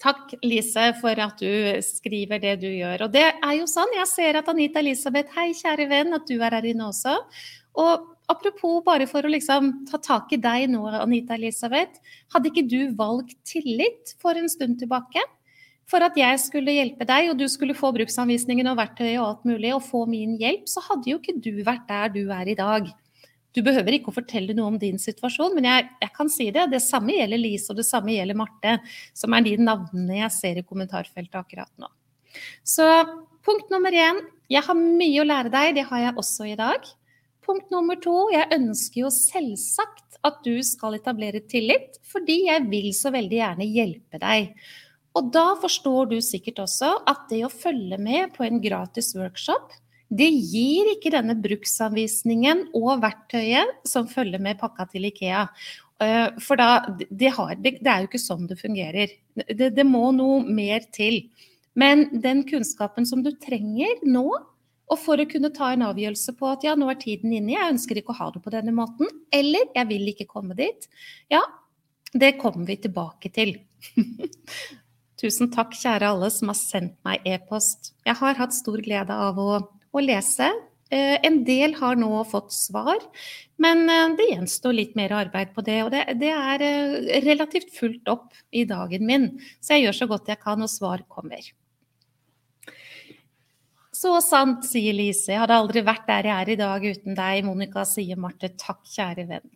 Takk, 0.00 0.32
Lise, 0.42 0.86
for 1.00 1.18
at 1.20 1.42
du 1.42 1.82
skriver 1.84 2.40
det 2.40 2.54
du 2.62 2.68
gjør. 2.70 3.06
Og 3.06 3.12
det 3.12 3.26
er 3.30 3.56
jo 3.58 3.66
sånn, 3.68 3.90
jeg 3.98 4.08
ser 4.08 4.38
at 4.40 4.48
Anita 4.48 4.80
Elisabeth, 4.80 5.34
hei 5.36 5.50
kjære 5.56 5.88
venn, 5.90 6.16
at 6.16 6.24
du 6.28 6.38
er 6.38 6.56
her 6.56 6.68
inne 6.70 6.86
også. 6.88 7.18
Og 7.80 8.06
apropos, 8.32 8.80
bare 8.86 9.08
for 9.10 9.26
å 9.26 9.32
liksom 9.32 9.74
ta 9.90 10.00
tak 10.00 10.32
i 10.32 10.40
deg 10.40 10.70
nå, 10.72 10.86
Anita 11.02 11.36
Elisabeth. 11.36 12.00
Hadde 12.32 12.48
ikke 12.48 12.64
du 12.70 12.94
valgt 12.96 13.36
tillit 13.48 14.16
for 14.22 14.40
en 14.40 14.48
stund 14.48 14.80
tilbake? 14.80 15.20
for 15.90 16.06
at 16.06 16.14
jeg 16.18 16.38
skulle 16.38 16.74
hjelpe 16.76 17.06
deg, 17.08 17.32
og 17.32 17.38
du 17.40 17.46
skulle 17.50 17.74
få 17.74 17.90
bruksanvisningen 17.96 18.68
og 18.70 18.78
verktøy 18.78 19.08
og 19.16 19.24
alt 19.24 19.46
mulig, 19.48 19.72
og 19.74 19.82
få 19.82 20.04
min 20.06 20.36
hjelp, 20.38 20.68
så 20.70 20.82
hadde 20.86 21.10
jo 21.10 21.18
ikke 21.18 21.38
du 21.42 21.64
vært 21.66 21.88
der 21.90 22.12
du 22.14 22.22
er 22.30 22.50
i 22.50 22.58
dag. 22.58 22.90
Du 23.56 23.62
behøver 23.66 23.96
ikke 23.96 24.12
å 24.12 24.14
fortelle 24.14 24.54
noe 24.54 24.70
om 24.70 24.76
din 24.78 25.00
situasjon, 25.00 25.56
men 25.56 25.66
jeg, 25.66 25.88
jeg 26.04 26.12
kan 26.14 26.30
si 26.30 26.46
det. 26.54 26.68
Det 26.70 26.82
samme 26.84 27.16
gjelder 27.16 27.40
Lise, 27.40 27.72
og 27.72 27.80
det 27.80 27.86
samme 27.88 28.14
gjelder 28.14 28.38
Marte, 28.38 28.76
som 29.16 29.34
er 29.34 29.46
de 29.46 29.56
navnene 29.58 30.20
jeg 30.20 30.36
ser 30.36 30.60
i 30.60 30.66
kommentarfeltet 30.66 31.40
akkurat 31.40 31.72
nå. 31.80 31.90
Så 32.62 32.86
punkt 33.46 33.72
nummer 33.72 33.94
én, 33.94 34.22
jeg 34.50 34.62
har 34.66 34.78
mye 34.78 35.22
å 35.22 35.26
lære 35.26 35.50
deg, 35.50 35.74
det 35.78 35.88
har 35.90 36.04
jeg 36.04 36.18
også 36.22 36.46
i 36.52 36.58
dag. 36.58 36.86
Punkt 37.46 37.72
nummer 37.74 37.98
to, 37.98 38.28
jeg 38.30 38.50
ønsker 38.54 39.04
jo 39.04 39.10
selvsagt 39.14 40.20
at 40.26 40.38
du 40.44 40.60
skal 40.66 40.98
etablere 40.98 41.42
tillit, 41.50 41.98
fordi 42.06 42.44
jeg 42.46 42.68
vil 42.70 42.90
så 42.94 43.10
veldig 43.14 43.38
gjerne 43.40 43.66
hjelpe 43.66 44.20
deg. 44.22 44.52
Og 45.18 45.30
da 45.34 45.46
forstår 45.58 46.12
du 46.12 46.18
sikkert 46.22 46.60
også 46.62 46.92
at 47.10 47.24
det 47.32 47.42
å 47.46 47.52
følge 47.52 47.98
med 47.98 48.34
på 48.36 48.44
en 48.46 48.60
gratis 48.62 49.14
workshop, 49.18 49.72
det 50.10 50.26
gir 50.26 50.90
ikke 50.96 51.12
denne 51.14 51.36
bruksanvisningen 51.38 52.66
og 52.74 53.02
verktøyet 53.04 53.86
som 53.86 54.08
følger 54.10 54.42
med 54.42 54.58
pakka 54.58 54.88
til 54.90 55.06
Ikea. 55.06 55.44
Eh, 56.02 56.26
for 56.42 56.58
da, 56.58 56.82
det, 56.98 57.30
har, 57.36 57.54
det, 57.62 57.76
er 57.84 58.02
jo 58.02 58.10
ikke 58.10 58.22
sånn 58.22 58.48
det 58.50 58.58
fungerer. 58.58 59.14
Det, 59.46 59.70
det, 59.76 59.86
må 59.86 60.08
noe 60.16 60.42
mer 60.42 60.82
til. 60.94 61.22
Men 61.78 62.08
den 62.24 62.42
kunnskapen 62.48 63.06
som 63.06 63.22
du 63.22 63.30
trenger 63.38 64.02
nå, 64.02 64.26
og 64.90 64.98
for 64.98 65.22
å 65.22 65.28
kunne 65.30 65.52
ta 65.54 65.70
en 65.70 65.86
avgjørelse 65.86 66.34
på 66.40 66.48
at 66.50 66.66
ja, 66.66 66.74
nå 66.74 66.90
er 66.90 66.98
tiden 66.98 67.30
inne, 67.30 67.54
jeg 67.54 67.74
ønsker 67.76 68.00
ikke 68.00 68.10
å 68.16 68.20
ha 68.24 68.30
det 68.34 68.42
på 68.42 68.50
denne 68.50 68.74
måten, 68.74 69.06
eller 69.30 69.70
jeg 69.76 69.90
vil 69.92 70.10
ikke 70.10 70.26
komme 70.32 70.58
dit, 70.58 70.88
ja, 71.30 71.44
det 72.10 72.34
kommer 72.40 72.66
vi 72.66 72.80
tilbake 72.82 73.30
til. 73.30 73.54
Tusen 75.20 75.52
takk, 75.54 75.76
kjære 75.78 76.08
alle 76.10 76.30
som 76.34 76.50
har 76.50 76.58
sendt 76.58 76.96
meg 77.06 77.22
e-post. 77.28 77.92
Jeg 78.08 78.18
har 78.18 78.40
hatt 78.40 78.56
stor 78.56 78.82
glede 78.82 79.14
av 79.14 79.38
å 79.38 79.50
å 79.92 80.02
lese. 80.04 80.50
Eh, 80.90 81.18
en 81.22 81.42
del 81.46 81.76
har 81.78 81.98
nå 81.98 82.10
fått 82.26 82.50
svar, 82.50 82.98
men 83.62 83.84
eh, 83.86 84.16
det 84.18 84.26
gjenstår 84.32 84.74
litt 84.74 84.96
mer 84.98 85.14
arbeid 85.14 85.52
på 85.54 85.62
det. 85.62 85.78
Og 85.86 85.92
det, 85.94 86.02
det, 86.18 86.32
er 86.34 86.64
eh, 86.66 87.20
relativt 87.22 87.70
fullt 87.76 88.10
opp 88.10 88.34
i 88.50 88.64
dagen 88.66 89.06
min, 89.06 89.28
så 89.62 89.76
jeg 89.76 89.86
gjør 89.86 89.98
så 90.00 90.10
godt 90.10 90.32
jeg 90.32 90.42
kan, 90.42 90.66
og 90.66 90.72
svar 90.72 91.04
kommer. 91.06 91.52
Så 94.00 94.16
sant, 94.24 94.64
sier 94.66 94.96
Lise. 94.96 95.28
Jeg 95.34 95.42
hadde 95.42 95.60
aldri 95.60 95.84
vært 95.84 96.08
der 96.08 96.26
jeg 96.30 96.42
er 96.42 96.50
i 96.54 96.58
dag 96.58 96.84
uten 96.88 97.16
deg. 97.18 97.44
Monica 97.44 97.84
sier 97.86 98.18
Marte. 98.18 98.48
Takk, 98.58 98.80
kjære 98.88 99.26
venn. 99.28 99.50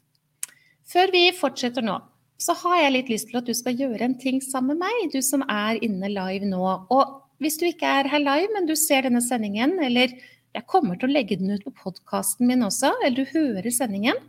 Før 0.85 1.11
vi 1.15 1.23
fortsetter 1.35 1.83
nå, 1.83 1.97
så 2.39 2.55
har 2.61 2.83
jeg 2.83 2.93
litt 2.93 3.11
lyst 3.11 3.31
til 3.31 3.41
at 3.41 3.49
du 3.49 3.55
skal 3.57 3.79
gjøre 3.79 4.05
en 4.05 4.19
ting 4.21 4.43
sammen 4.45 4.77
med 4.77 4.85
meg, 4.85 5.15
du 5.15 5.23
som 5.25 5.43
er 5.49 5.81
inne 5.83 6.13
live 6.13 6.47
nå. 6.51 6.61
Og 6.93 7.24
hvis 7.43 7.59
du 7.61 7.67
ikke 7.69 7.89
er 8.01 8.09
her 8.13 8.23
live, 8.23 8.53
men 8.55 8.69
du 8.69 8.75
ser 8.79 9.07
denne 9.07 9.23
sendingen, 9.25 9.77
eller 9.83 10.15
jeg 10.55 10.67
kommer 10.71 10.99
til 10.99 11.11
å 11.11 11.15
legge 11.17 11.39
den 11.41 11.51
ut 11.55 11.65
på 11.67 11.75
podkasten 11.83 12.47
min 12.49 12.63
også, 12.67 12.93
eller 13.03 13.17
du 13.19 13.33
hører 13.35 13.71
sendingen, 13.75 14.21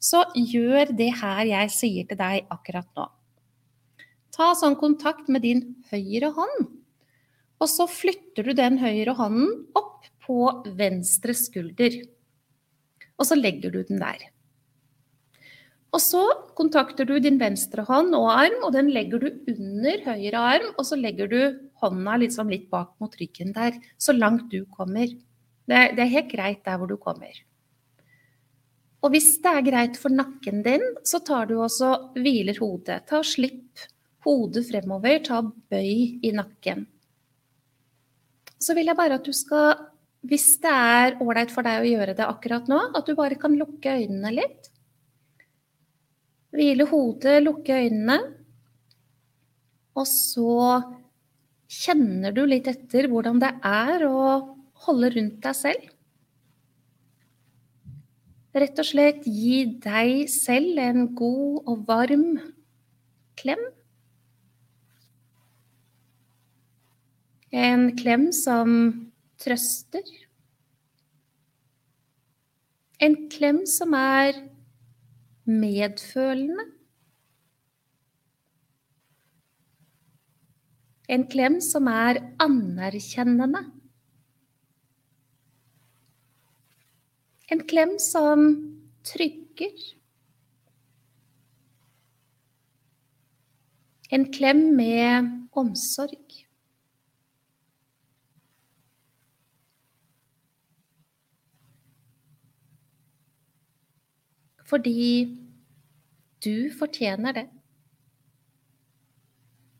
så 0.00 0.24
gjør 0.32 0.94
det 0.96 1.10
her 1.20 1.44
jeg 1.50 1.72
sier 1.74 2.08
til 2.08 2.20
deg 2.20 2.48
akkurat 2.52 2.88
nå. 2.96 3.06
Ta 4.32 4.54
sånn 4.56 4.78
kontakt 4.80 5.28
med 5.28 5.44
din 5.44 5.64
høyre 5.90 6.30
hånd, 6.36 6.70
og 7.60 7.68
så 7.68 7.84
flytter 7.90 8.46
du 8.46 8.54
den 8.56 8.78
høyre 8.80 9.12
hånden 9.18 9.50
opp 9.76 10.08
på 10.24 10.40
venstre 10.78 11.34
skulder. 11.36 11.98
Og 13.20 13.28
så 13.28 13.36
legger 13.36 13.74
du 13.74 13.82
den 13.84 14.00
der. 14.00 14.30
Og 15.90 16.02
så 16.02 16.22
kontakter 16.58 17.08
du 17.08 17.16
din 17.18 17.38
venstre 17.40 17.82
hånd 17.88 18.14
og 18.14 18.28
arm, 18.30 18.60
og 18.62 18.74
den 18.76 18.92
legger 18.94 19.22
du 19.22 19.28
under 19.50 20.04
høyre 20.06 20.42
arm, 20.54 20.68
og 20.78 20.86
så 20.86 20.98
legger 20.98 21.30
du 21.30 21.40
hånda 21.82 22.16
liksom 22.22 22.50
litt 22.52 22.68
bak 22.70 22.92
mot 23.02 23.14
ryggen 23.18 23.54
der, 23.56 23.78
så 23.98 24.14
langt 24.14 24.52
du 24.52 24.62
kommer. 24.70 25.10
Det, 25.66 25.80
det 25.96 26.04
er 26.04 26.14
helt 26.14 26.30
greit 26.30 26.62
der 26.66 26.78
hvor 26.78 26.90
du 26.90 26.96
kommer. 27.00 27.34
Og 29.00 29.14
hvis 29.14 29.32
det 29.42 29.50
er 29.50 29.66
greit 29.66 29.96
for 29.98 30.12
nakken 30.12 30.60
din, 30.62 30.82
så 31.08 31.22
tar 31.24 31.48
du 31.48 31.56
også 31.58 32.12
hviler 32.20 32.58
hodet. 32.60 33.02
Ta 33.08 33.22
Slipp 33.24 33.86
hodet 34.26 34.66
fremover, 34.68 35.22
ta 35.24 35.40
bøy 35.42 36.20
i 36.20 36.32
nakken. 36.36 36.84
Så 38.60 38.76
vil 38.76 38.90
jeg 38.92 38.98
bare 38.98 39.16
at 39.16 39.24
du 39.24 39.32
skal, 39.32 39.86
hvis 40.28 40.52
det 40.60 40.72
er 40.72 41.16
ålreit 41.24 41.52
for 41.54 41.64
deg 41.64 41.80
å 41.80 41.88
gjøre 41.88 42.16
det 42.18 42.26
akkurat 42.28 42.68
nå, 42.68 42.82
at 42.92 43.08
du 43.08 43.16
bare 43.16 43.40
kan 43.40 43.56
lukke 43.56 43.96
øynene 44.02 44.34
litt. 44.36 44.68
Hvile 46.50 46.86
hodet, 46.90 47.38
lukke 47.44 47.76
øynene. 47.84 48.18
Og 49.98 50.06
så 50.08 50.80
kjenner 51.70 52.34
du 52.34 52.42
litt 52.48 52.68
etter 52.70 53.06
hvordan 53.10 53.38
det 53.42 53.52
er 53.66 54.06
å 54.08 54.20
holde 54.86 55.12
rundt 55.14 55.40
deg 55.44 55.56
selv. 55.56 55.88
Rett 58.50 58.80
og 58.82 58.86
slett 58.88 59.26
gi 59.30 59.62
deg 59.78 60.24
selv 60.32 60.80
en 60.82 61.04
god 61.14 61.68
og 61.70 61.84
varm 61.86 62.32
klem. 63.38 63.62
En 67.54 67.92
klem 67.98 68.30
som 68.34 68.72
trøster. 69.42 70.02
En 72.98 73.14
klem 73.30 73.62
som 73.70 73.94
er 73.94 74.49
medfølende. 75.44 76.66
En 81.10 81.26
klem 81.26 81.58
som 81.64 81.88
er 81.90 82.20
anerkjennende. 82.38 83.64
En 87.50 87.64
klem 87.66 87.96
som 87.98 88.44
trygger. 89.02 89.80
En 94.10 94.28
klem 94.30 94.62
med 94.78 95.32
omsorg. 95.52 96.29
Fordi 104.70 105.26
du 106.44 106.70
fortjener 106.78 107.34
det. 107.36 107.46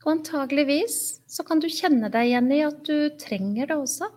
Og 0.01 0.15
antageligvis 0.15 0.97
så 1.29 1.45
kan 1.45 1.61
du 1.61 1.69
kjenne 1.71 2.09
deg 2.11 2.31
igjen 2.31 2.49
i 2.55 2.63
at 2.65 2.81
du 2.87 3.13
trenger 3.21 3.69
det 3.69 3.77
også. 3.77 4.09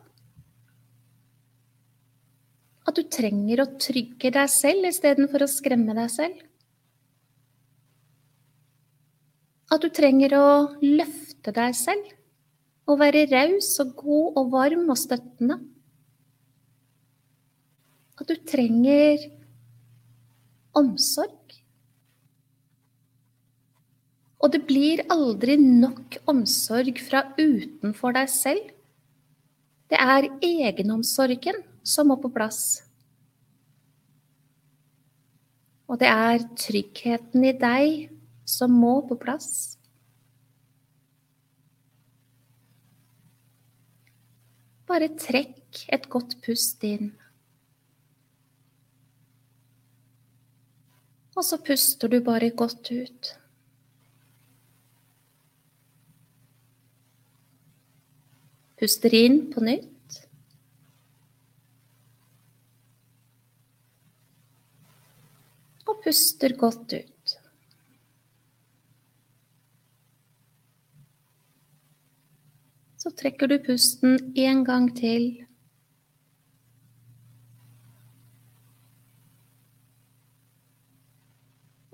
At 2.85 2.97
du 2.99 3.05
trenger 3.09 3.63
å 3.63 3.71
trygge 3.81 4.33
deg 4.33 4.51
selv 4.53 4.89
istedenfor 4.89 5.45
å 5.45 5.51
skremme 5.51 5.97
deg 5.97 6.11
selv. 6.13 6.41
At 9.73 9.85
du 9.85 9.89
trenger 9.93 10.37
å 10.39 10.49
løfte 10.83 11.53
deg 11.55 11.77
selv 11.77 12.11
og 12.89 13.01
være 13.01 13.25
raus 13.31 13.71
og 13.81 13.95
god 14.01 14.41
og 14.41 14.51
varm 14.53 14.91
og 14.93 15.01
støttende. 15.01 15.61
At 18.21 18.29
du 18.31 18.37
trenger 18.47 19.25
omsorg. 20.79 21.59
Og 24.45 24.53
det 24.53 24.65
blir 24.69 25.01
aldri 25.13 25.57
nok 25.57 26.19
omsorg 26.29 26.99
fra 27.01 27.23
utenfor 27.39 28.17
deg 28.17 28.29
selv. 28.29 28.73
Det 29.89 30.01
er 30.01 30.29
egenomsorgen 30.45 31.63
som 31.85 32.11
må 32.11 32.19
på 32.21 32.33
plass. 32.33 32.83
Og 35.89 36.01
det 36.01 36.11
er 36.11 36.45
tryggheten 36.59 37.45
i 37.45 37.55
deg 37.57 38.11
som 38.49 38.73
må 38.73 38.99
på 39.09 39.17
plass. 39.21 39.77
Bare 44.89 45.09
trekk 45.17 45.87
et 45.93 46.09
godt 46.13 46.37
pust 46.45 46.85
inn. 46.85 47.15
Og 51.35 51.43
så 51.43 51.59
puster 51.59 52.09
du 52.09 52.21
bare 52.23 52.51
godt 52.55 52.91
ut. 52.95 53.31
Puster 58.79 59.15
inn 59.17 59.41
på 59.51 59.63
nytt. 59.65 60.19
Og 65.89 65.99
puster 66.05 66.55
godt 66.61 66.95
ut. 67.01 67.35
Så 73.01 73.11
trekker 73.19 73.51
du 73.51 73.59
pusten 73.67 74.17
en 74.39 74.63
gang 74.65 74.87
til. 74.97 75.45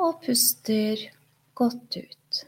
Og 0.01 0.23
puster 0.25 1.03
godt 1.57 1.99
ut. 2.01 2.41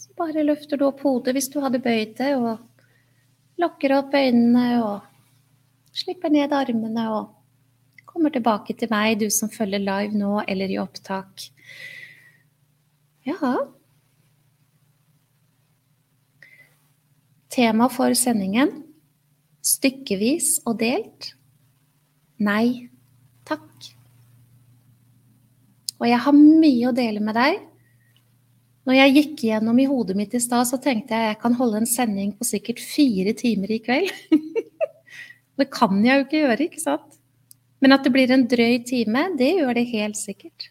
Så 0.00 0.10
bare 0.18 0.42
løfter 0.46 0.80
du 0.80 0.88
opp 0.88 1.04
hodet 1.06 1.36
hvis 1.36 1.50
du 1.52 1.60
hadde 1.62 1.82
bøyd 1.82 2.16
det, 2.18 2.32
og 2.34 2.58
lukker 3.60 3.94
opp 4.00 4.16
øynene 4.16 4.66
og 4.82 5.06
slipper 5.94 6.32
ned 6.32 6.54
armene 6.56 7.06
og 7.14 7.36
kommer 8.10 8.34
tilbake 8.34 8.74
til 8.74 8.90
meg, 8.90 9.20
du 9.20 9.30
som 9.30 9.52
følger 9.52 9.82
live 9.82 10.18
nå 10.18 10.40
eller 10.48 10.72
i 10.72 10.80
opptak. 10.82 11.46
Ja 13.28 13.54
Tema 17.50 17.90
for 17.90 18.14
sendingen 18.14 18.89
stykkevis 19.70 20.60
og 20.68 20.80
delt? 20.82 21.34
Nei 22.40 22.90
takk. 23.48 23.90
Og 26.00 26.08
jeg 26.08 26.22
har 26.24 26.36
mye 26.36 26.88
å 26.88 26.96
dele 26.96 27.20
med 27.22 27.36
deg. 27.36 27.60
Når 28.88 28.96
jeg 28.96 29.14
gikk 29.16 29.42
gjennom 29.50 29.78
i 29.78 29.86
hodet 29.90 30.16
mitt 30.16 30.32
i 30.34 30.40
stad, 30.42 30.64
så 30.66 30.80
tenkte 30.80 31.14
jeg 31.14 31.34
jeg 31.34 31.40
kan 31.42 31.56
holde 31.58 31.82
en 31.82 31.88
sending 31.88 32.32
på 32.36 32.48
sikkert 32.48 32.80
fire 32.80 33.34
timer 33.36 33.74
i 33.76 33.80
kveld. 33.84 34.10
det 35.60 35.68
kan 35.74 36.00
jeg 36.04 36.16
jo 36.16 36.26
ikke 36.26 36.40
gjøre, 36.40 36.66
ikke 36.66 36.82
sant? 36.82 37.18
Men 37.84 37.96
at 37.96 38.04
det 38.04 38.12
blir 38.14 38.32
en 38.32 38.46
drøy 38.48 38.80
time, 38.88 39.28
det 39.38 39.54
gjør 39.58 39.76
det 39.76 39.86
helt 39.92 40.18
sikkert. 40.18 40.70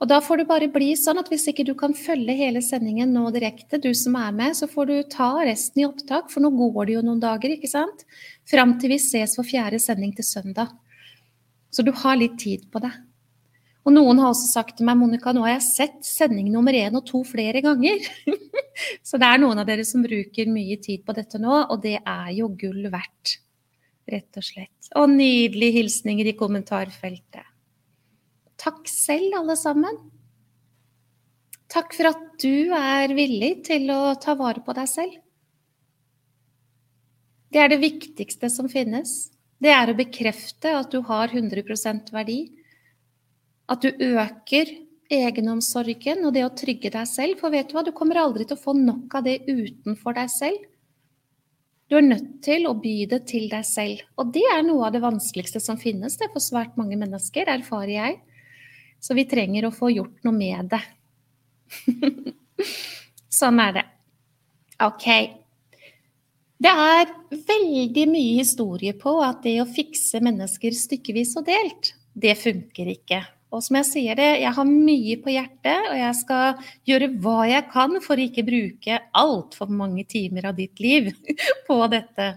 Og 0.00 0.08
da 0.08 0.16
får 0.24 0.40
det 0.40 0.48
bare 0.48 0.68
bli 0.72 0.94
sånn 0.96 1.20
at 1.20 1.28
hvis 1.28 1.44
ikke 1.50 1.66
du 1.68 1.74
kan 1.76 1.92
følge 1.96 2.32
hele 2.38 2.62
sendingen 2.64 3.12
nå 3.12 3.26
direkte, 3.34 3.76
du 3.76 3.90
som 3.96 4.16
er 4.16 4.32
med, 4.32 4.56
så 4.56 4.68
får 4.70 4.88
du 4.88 4.94
ta 5.12 5.28
resten 5.44 5.82
i 5.82 5.86
opptak, 5.88 6.30
for 6.32 6.40
nå 6.40 6.48
går 6.56 6.88
det 6.88 6.96
jo 6.96 7.02
noen 7.04 7.20
dager, 7.20 7.52
ikke 7.52 7.68
sant? 7.68 8.06
Fram 8.48 8.78
til 8.80 8.94
vi 8.94 9.00
ses 9.02 9.36
for 9.36 9.44
fjerde 9.44 9.80
sending 9.82 10.14
til 10.16 10.24
søndag. 10.24 10.72
Så 11.70 11.84
du 11.84 11.92
har 11.92 12.16
litt 12.16 12.38
tid 12.40 12.64
på 12.72 12.80
det. 12.82 12.94
Og 13.84 13.94
noen 13.94 14.18
har 14.20 14.32
også 14.32 14.48
sagt 14.50 14.78
til 14.78 14.88
meg 14.88 14.98
Monica, 15.00 15.32
nå 15.32 15.44
har 15.44 15.54
jeg 15.54 15.66
sett 15.68 16.00
sending 16.04 16.50
nummer 16.52 16.76
én 16.76 16.96
og 16.96 17.04
to 17.08 17.22
flere 17.24 17.62
ganger. 17.64 18.00
Så 19.06 19.20
det 19.20 19.28
er 19.28 19.40
noen 19.40 19.60
av 19.60 19.68
dere 19.68 19.84
som 19.88 20.04
bruker 20.04 20.48
mye 20.52 20.76
tid 20.80 21.04
på 21.04 21.16
dette 21.16 21.40
nå, 21.40 21.62
og 21.68 21.80
det 21.84 21.98
er 21.98 22.32
jo 22.36 22.50
gull 22.60 22.88
verdt. 22.92 23.38
Rett 24.10 24.40
og 24.40 24.44
slett. 24.44 24.90
Og 25.00 25.08
nydelige 25.12 25.80
hilsninger 25.80 26.28
i 26.32 26.36
kommentarfeltet. 26.36 27.49
Takk 28.60 28.88
selv, 28.92 29.32
alle 29.40 29.56
sammen. 29.56 29.96
Takk 31.70 31.94
for 31.96 32.10
at 32.10 32.22
du 32.42 32.72
er 32.76 33.12
villig 33.16 33.60
til 33.68 33.90
å 33.94 34.14
ta 34.20 34.34
vare 34.38 34.62
på 34.64 34.74
deg 34.76 34.88
selv. 34.90 35.18
Det 37.50 37.58
er 37.62 37.70
det 37.72 37.80
viktigste 37.82 38.50
som 38.52 38.68
finnes. 38.70 39.30
Det 39.60 39.72
er 39.74 39.90
å 39.90 39.96
bekrefte 39.96 40.72
at 40.76 40.92
du 40.92 41.00
har 41.08 41.32
100% 41.32 42.12
verdi 42.14 42.40
at 43.70 43.84
du 43.84 43.90
øker 43.90 44.70
egenomsorgen 45.10 46.24
og 46.26 46.34
det 46.34 46.44
å 46.46 46.54
trygge 46.54 46.90
deg 46.94 47.06
selv. 47.08 47.38
For 47.40 47.54
vet 47.54 47.70
du 47.70 47.76
hva, 47.76 47.84
du 47.86 47.92
kommer 47.94 48.20
aldri 48.22 48.46
til 48.46 48.58
å 48.58 48.64
få 48.64 48.74
nok 48.78 49.18
av 49.18 49.26
det 49.26 49.40
utenfor 49.46 50.16
deg 50.18 50.30
selv. 50.32 50.66
Du 51.90 51.96
er 51.98 52.06
nødt 52.06 52.38
til 52.46 52.68
å 52.70 52.76
by 52.78 52.96
det 53.10 53.24
til 53.30 53.48
deg 53.50 53.66
selv. 53.66 54.02
Og 54.18 54.30
det 54.34 54.44
er 54.54 54.62
noe 54.62 54.86
av 54.86 54.94
det 54.94 55.02
vanskeligste 55.02 55.62
som 55.62 55.78
finnes 55.78 56.14
det 56.20 56.30
for 56.30 56.42
svært 56.42 56.76
mange 56.78 56.98
mennesker, 56.98 57.50
erfarer 57.50 57.94
jeg. 57.96 58.20
Så 59.00 59.16
vi 59.16 59.24
trenger 59.28 59.66
å 59.66 59.74
få 59.74 59.90
gjort 59.94 60.24
noe 60.26 60.36
med 60.36 60.70
det. 60.74 60.82
sånn 63.40 63.60
er 63.64 63.76
det. 63.78 63.86
OK. 64.84 65.06
Det 66.60 66.70
er 66.70 67.12
veldig 67.32 68.06
mye 68.12 68.38
historie 68.42 68.92
på 68.96 69.16
at 69.24 69.40
det 69.46 69.56
å 69.62 69.68
fikse 69.68 70.20
mennesker 70.24 70.76
stykkevis 70.76 71.32
og 71.40 71.46
delt, 71.48 71.94
det 72.12 72.34
funker 72.36 72.90
ikke. 72.92 73.22
Og 73.50 73.64
som 73.66 73.80
jeg 73.80 73.88
sier 73.88 74.18
det, 74.18 74.28
jeg 74.44 74.52
har 74.54 74.68
mye 74.68 75.16
på 75.24 75.32
hjertet, 75.34 75.88
og 75.90 75.96
jeg 75.98 76.18
skal 76.20 76.66
gjøre 76.86 77.08
hva 77.22 77.38
jeg 77.50 77.66
kan 77.72 77.96
for 78.04 78.20
å 78.20 78.26
ikke 78.28 78.44
bruke 78.46 79.00
altfor 79.18 79.72
mange 79.74 80.04
timer 80.10 80.50
av 80.52 80.58
ditt 80.60 80.82
liv 80.82 81.10
på 81.68 81.80
dette. 81.90 82.34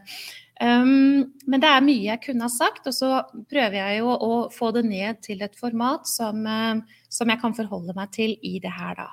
Um, 0.64 1.34
men 1.50 1.60
det 1.60 1.68
er 1.68 1.84
mye 1.84 2.06
jeg 2.06 2.22
kunne 2.24 2.48
ha 2.48 2.52
sagt, 2.52 2.86
og 2.88 2.96
så 2.96 3.24
prøver 3.52 3.80
jeg 3.82 3.98
jo 4.00 4.14
å 4.14 4.36
få 4.54 4.70
det 4.76 4.86
ned 4.88 5.20
til 5.26 5.44
et 5.44 5.58
format 5.60 6.08
som, 6.08 6.40
uh, 6.48 7.02
som 7.12 7.32
jeg 7.32 7.42
kan 7.42 7.56
forholde 7.58 7.96
meg 7.98 8.14
til 8.16 8.38
i 8.40 8.60
det 8.64 8.72
her, 8.72 8.96
da. 9.02 9.10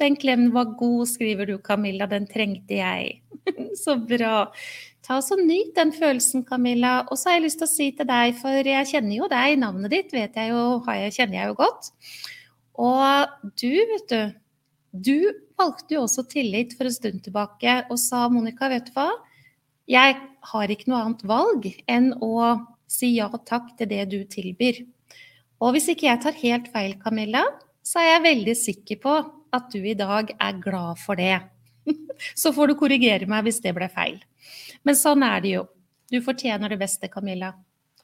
Den 0.00 0.14
klemmen 0.16 0.52
var 0.54 0.76
god, 0.80 1.08
skriver 1.10 1.50
du, 1.50 1.58
Camilla. 1.60 2.06
Den 2.08 2.24
trengte 2.30 2.78
jeg. 2.78 3.18
så 3.82 3.98
bra. 4.00 4.46
Ta 5.04 5.18
så 5.24 5.36
Nyt 5.36 5.74
den 5.76 5.92
følelsen, 5.92 6.46
Camilla. 6.46 7.00
Og 7.10 7.18
så 7.18 7.30
har 7.30 7.36
jeg 7.36 7.48
lyst 7.48 7.60
til 7.60 7.68
å 7.68 7.72
si 7.74 7.88
til 7.98 8.08
deg, 8.08 8.38
for 8.40 8.70
jeg 8.72 8.88
kjenner 8.94 9.18
jo 9.18 9.28
deg, 9.28 9.58
navnet 9.60 9.92
ditt 9.92 10.14
vet 10.16 10.38
jeg 10.40 10.54
jo, 10.54 10.62
kjenner 10.86 11.36
jeg 11.36 11.50
jo 11.50 11.58
godt. 11.58 11.90
Og 12.80 13.52
du, 13.60 13.72
vet 13.90 14.14
du, 14.14 14.20
du 14.92 15.16
valgte 15.60 15.98
jo 15.98 16.06
også 16.06 16.24
tillit 16.30 16.72
for 16.78 16.88
en 16.88 16.96
stund 16.96 17.20
tilbake 17.26 17.82
og 17.90 18.00
sa 18.00 18.24
Monica, 18.32 18.70
vet 18.72 18.88
du 18.88 18.96
hva, 18.96 19.10
jeg 19.90 20.16
har 20.52 20.72
ikke 20.72 20.90
noe 20.90 21.02
annet 21.04 21.24
valg 21.26 21.66
enn 21.90 22.12
å 22.22 22.34
si 22.90 23.14
ja 23.16 23.28
takk 23.46 23.72
til 23.78 23.90
det 23.90 24.04
du 24.12 24.20
tilbyr. 24.28 24.84
Og 25.60 25.74
hvis 25.74 25.90
ikke 25.92 26.08
jeg 26.08 26.22
tar 26.22 26.38
helt 26.40 26.70
feil, 26.72 26.96
Camilla, 27.02 27.42
så 27.84 28.00
er 28.00 28.14
jeg 28.14 28.26
veldig 28.28 28.56
sikker 28.56 29.00
på 29.02 29.16
at 29.56 29.72
du 29.74 29.82
i 29.82 29.96
dag 29.98 30.30
er 30.38 30.60
glad 30.62 31.00
for 31.02 31.18
det. 31.18 31.40
Så 32.40 32.52
får 32.54 32.70
du 32.70 32.78
korrigere 32.78 33.26
meg 33.28 33.46
hvis 33.46 33.60
det 33.64 33.72
ble 33.76 33.88
feil. 33.92 34.20
Men 34.86 34.96
sånn 34.96 35.24
er 35.26 35.42
det 35.42 35.54
jo. 35.56 35.64
Du 36.10 36.20
fortjener 36.24 36.70
det 36.70 36.78
beste, 36.80 37.10
Camilla. 37.10 37.52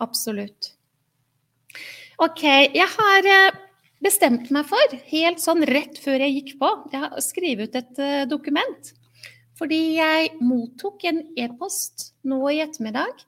Absolutt. 0.02 0.72
OK. 2.22 2.42
Jeg 2.42 2.88
har 2.96 3.30
eh, 3.30 3.58
bestemt 4.02 4.50
meg 4.54 4.68
for, 4.68 4.98
helt 5.10 5.42
sånn 5.42 5.64
rett 5.68 5.98
før 6.02 6.24
jeg 6.24 6.36
gikk 6.38 6.54
på 6.60 6.70
Jeg 6.92 7.02
har 7.04 7.24
skrevet 7.24 7.70
ut 7.70 7.80
et 7.80 8.02
eh, 8.02 8.28
dokument. 8.28 8.92
Fordi 9.56 9.96
jeg 9.96 10.34
mottok 10.44 11.06
en 11.08 11.22
e-post 11.38 12.10
nå 12.28 12.42
i 12.52 12.60
ettermiddag 12.64 13.24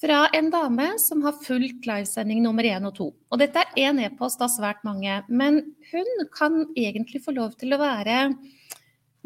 fra 0.00 0.22
en 0.32 0.48
dame 0.52 0.86
som 0.98 1.20
har 1.26 1.36
fulgt 1.44 1.84
livesending 1.88 2.40
nummer 2.42 2.64
én 2.64 2.86
og 2.88 2.94
to. 2.96 3.10
Og 3.28 3.42
dette 3.42 3.60
er 3.60 3.90
én 3.90 4.00
e-post 4.00 4.40
av 4.40 4.48
svært 4.52 4.80
mange, 4.86 5.18
men 5.28 5.60
hun 5.90 6.28
kan 6.32 6.62
egentlig 6.72 7.20
få 7.26 7.36
lov 7.36 7.58
til 7.60 7.76
å 7.76 7.80
være 7.82 8.30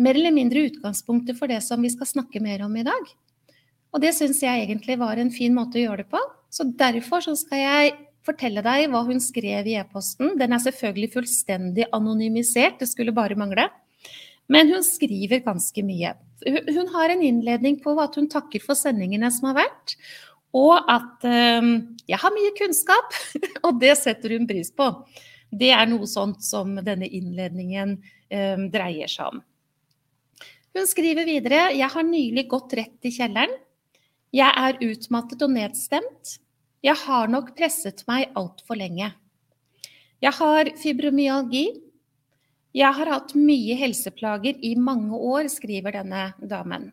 mer 0.03 0.19
eller 0.19 0.35
mindre 0.35 0.67
utgangspunktet 0.67 1.39
for 1.39 1.51
det 1.51 1.61
som 1.63 1.83
vi 1.83 1.93
skal 1.95 2.11
snakke 2.11 2.43
mer 2.43 2.65
om 2.67 2.75
i 2.75 2.87
dag. 2.87 3.13
Og 3.95 4.03
det 4.03 4.11
syns 4.17 4.43
jeg 4.43 4.65
egentlig 4.65 4.99
var 4.99 5.21
en 5.23 5.31
fin 5.31 5.55
måte 5.55 5.79
å 5.79 5.85
gjøre 5.85 6.03
det 6.03 6.11
på. 6.11 6.19
Så 6.51 6.67
derfor 6.75 7.23
så 7.23 7.37
skal 7.39 7.63
jeg 7.63 7.95
fortelle 8.27 8.65
deg 8.65 8.89
hva 8.91 9.05
hun 9.07 9.21
skrev 9.23 9.69
i 9.69 9.77
e-posten. 9.79 10.35
Den 10.41 10.57
er 10.57 10.63
selvfølgelig 10.65 11.13
fullstendig 11.15 11.87
anonymisert, 11.95 12.81
det 12.81 12.91
skulle 12.91 13.15
bare 13.15 13.39
mangle. 13.39 13.69
Men 14.53 14.71
hun 14.73 14.85
skriver 14.85 15.45
ganske 15.45 15.85
mye. 15.87 16.13
Hun 16.45 16.89
har 16.93 17.13
en 17.13 17.23
innledning 17.25 17.79
på 17.85 17.95
at 18.03 18.17
hun 18.19 18.29
takker 18.33 18.63
for 18.65 18.77
sendingene 18.77 19.31
som 19.33 19.49
har 19.51 19.63
vært, 19.63 19.97
og 20.55 20.87
at 20.91 21.25
um, 21.27 21.97
'jeg 22.07 22.21
har 22.21 22.31
mye 22.31 22.53
kunnskap', 22.59 23.17
og 23.67 23.81
det 23.81 23.97
setter 23.99 24.37
hun 24.37 24.47
pris 24.47 24.71
på. 24.71 24.91
Det 25.51 25.73
er 25.75 25.87
noe 25.87 26.07
sånt 26.07 26.45
som 26.45 26.77
denne 26.77 27.09
innledningen 27.09 27.97
um, 27.99 28.71
dreier 28.71 29.11
seg 29.11 29.35
om. 29.35 29.43
Hun 30.75 30.87
skriver 30.91 31.27
videre 31.27 31.69
jeg 31.75 31.87
har 31.91 32.03
nylig 32.03 32.49
gått 32.51 32.75
rett 32.75 33.07
i 33.07 33.13
kjelleren. 33.15 33.53
Jeg 34.35 34.51
er 34.51 34.81
utmattet 34.83 35.43
og 35.47 35.53
nedstemt. 35.55 36.39
Jeg 36.83 36.99
har 37.07 37.31
nok 37.31 37.53
presset 37.57 38.03
meg 38.11 38.33
altfor 38.35 38.77
lenge. 38.77 39.13
Jeg 40.21 40.35
har 40.35 40.71
fibromyalgi. 40.81 41.69
Jeg 42.75 42.91
har 42.97 43.11
hatt 43.13 43.35
mye 43.39 43.77
helseplager 43.79 44.59
i 44.67 44.75
mange 44.75 45.15
år, 45.15 45.47
skriver 45.53 45.95
denne 45.95 46.27
damen. 46.43 46.91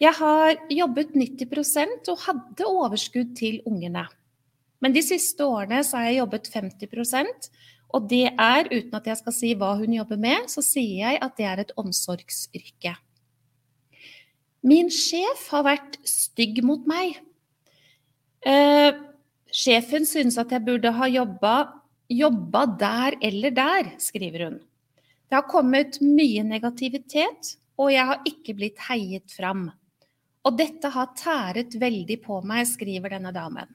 Jeg 0.00 0.16
har 0.16 0.56
jobbet 0.72 1.12
90% 1.14 2.08
og 2.10 2.22
hadde 2.24 2.66
overskudd 2.66 3.36
til 3.38 3.60
ungene. 3.68 4.06
Men 4.80 4.96
de 4.96 5.02
siste 5.04 5.44
årene 5.44 5.82
så 5.84 6.00
har 6.00 6.08
jeg 6.08 6.22
jobbet 6.22 6.48
50% 6.54 7.50
og 7.96 8.06
det 8.10 8.28
er, 8.30 8.68
uten 8.70 8.94
at 8.96 9.08
jeg 9.10 9.18
skal 9.18 9.34
si 9.34 9.52
hva 9.58 9.72
hun 9.78 9.94
jobber 9.94 10.18
med, 10.20 10.46
så 10.50 10.62
sier 10.62 11.00
jeg 11.00 11.20
at 11.24 11.36
det 11.38 11.46
er 11.50 11.62
et 11.62 11.72
omsorgsyrke. 11.80 12.94
Min 14.66 14.90
sjef 14.92 15.48
har 15.54 15.64
vært 15.66 15.98
stygg 16.06 16.60
mot 16.66 16.84
meg. 16.88 17.16
Eh, 18.46 18.92
sjefen 19.50 20.06
synes 20.06 20.38
at 20.40 20.52
jeg 20.54 20.64
burde 20.66 20.92
ha 20.94 21.08
jobba, 21.10 21.54
jobba 22.10 22.66
der 22.80 23.16
eller 23.22 23.54
der, 23.54 23.92
skriver 24.02 24.44
hun. 24.48 24.60
Det 25.30 25.38
har 25.38 25.46
kommet 25.46 26.00
mye 26.02 26.42
negativitet, 26.42 27.54
og 27.78 27.92
jeg 27.94 28.06
har 28.08 28.24
ikke 28.26 28.56
blitt 28.58 28.80
heiet 28.88 29.30
fram. 29.30 29.68
Og 30.44 30.56
dette 30.58 30.90
har 30.90 31.12
tæret 31.16 31.76
veldig 31.78 32.16
på 32.24 32.40
meg, 32.42 32.66
skriver 32.66 33.14
denne 33.14 33.32
damen. 33.32 33.68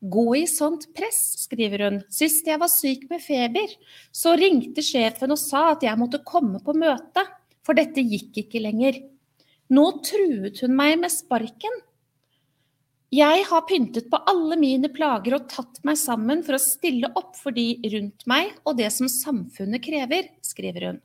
Gå 0.00 0.26
i 0.38 0.46
sånt 0.48 0.86
press, 0.96 1.18
skriver 1.42 1.84
hun. 1.84 1.98
Sist 2.08 2.46
jeg 2.48 2.60
var 2.60 2.70
syk 2.72 3.04
med 3.10 3.20
feber, 3.20 3.74
så 4.12 4.32
ringte 4.38 4.84
sjefen 4.84 5.34
og 5.34 5.40
sa 5.40 5.72
at 5.74 5.84
jeg 5.84 5.98
måtte 6.00 6.22
komme 6.24 6.62
på 6.64 6.72
møte, 6.78 7.26
for 7.66 7.76
dette 7.76 8.00
gikk 8.00 8.38
ikke 8.46 8.62
lenger. 8.62 9.02
Nå 9.70 9.84
truet 10.06 10.62
hun 10.62 10.72
meg 10.78 10.96
med 11.02 11.12
sparken. 11.12 11.82
Jeg 13.10 13.42
har 13.48 13.64
pyntet 13.66 14.06
på 14.06 14.20
alle 14.30 14.54
mine 14.54 14.86
plager 14.94 15.34
og 15.34 15.48
tatt 15.50 15.80
meg 15.86 15.96
sammen 15.98 16.44
for 16.46 16.54
å 16.54 16.62
stille 16.62 17.08
opp 17.18 17.34
for 17.34 17.50
de 17.50 17.74
rundt 17.90 18.22
meg 18.30 18.52
og 18.62 18.76
det 18.78 18.86
som 18.94 19.10
samfunnet 19.10 19.82
krever, 19.82 20.28
skriver 20.46 20.84
hun. 20.86 21.00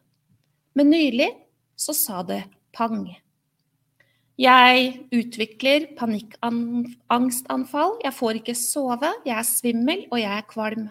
Men 0.78 0.92
nylig 0.94 1.32
så 1.74 1.96
sa 1.98 2.22
det 2.28 2.44
pang. 2.78 3.10
Jeg 4.38 5.08
utvikler 5.16 5.96
panikkangstanfall, 5.98 7.96
jeg 8.04 8.14
får 8.14 8.38
ikke 8.42 8.56
sove, 8.60 9.10
jeg 9.26 9.40
er 9.40 9.48
svimmel 9.48 10.06
og 10.12 10.20
jeg 10.22 10.34
er 10.36 10.46
kvalm. 10.52 10.86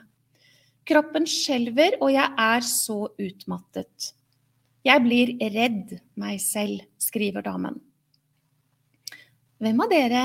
Kroppen 0.85 1.29
skjelver, 1.31 1.95
og 2.03 2.11
jeg 2.13 2.27
er 2.27 2.67
så 2.67 3.07
utmattet. 3.15 4.11
Jeg 4.85 5.01
blir 5.05 5.31
redd 5.55 5.95
meg 6.21 6.43
selv, 6.43 6.83
skriver 7.01 7.43
damen. 7.47 7.79
Hvem 9.63 9.81
av 9.81 9.89
dere 9.95 10.25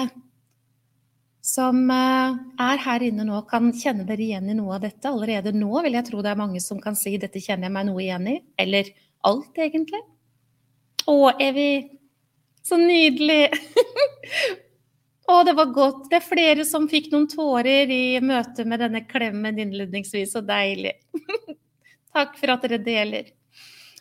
som 1.49 1.81
eh, 1.93 2.37
er 2.61 2.81
her 2.85 3.05
inne 3.07 3.25
nå, 3.25 3.41
kan 3.49 3.71
kjenne 3.73 4.05
dere 4.07 4.25
igjen 4.25 4.49
i 4.51 4.57
noe 4.57 4.77
av 4.77 4.85
dette? 4.85 5.09
Allerede 5.09 5.53
nå 5.55 5.81
vil 5.85 5.97
jeg 5.97 6.07
tro 6.09 6.23
det 6.25 6.33
er 6.33 6.41
mange 6.41 6.61
som 6.63 6.81
kan 6.83 6.97
si 6.99 7.17
'dette 7.17 7.41
kjenner 7.41 7.69
jeg 7.69 7.75
meg 7.77 7.87
noe 7.89 8.03
igjen 8.05 8.27
i', 8.29 8.39
eller 8.61 8.91
alt, 9.27 9.51
egentlig. 9.57 10.01
Å, 11.09 11.17
Evy, 11.41 11.71
så 12.63 12.77
nydelig! 12.79 13.49
Å, 15.29 15.43
det 15.45 15.53
var 15.53 15.73
godt. 15.73 16.07
Det 16.09 16.17
er 16.17 16.25
flere 16.25 16.65
som 16.65 16.87
fikk 16.89 17.11
noen 17.13 17.27
tårer 17.29 17.91
i 17.93 18.17
møte 18.25 18.65
med 18.65 18.81
denne 18.81 19.03
klemmen 19.05 19.59
innledningsvis. 19.61 20.33
Så 20.33 20.41
deilig. 20.41 20.95
Takk 22.15 22.33
for 22.39 22.55
at 22.55 22.65
dere 22.65 22.79
deler. 22.81 23.29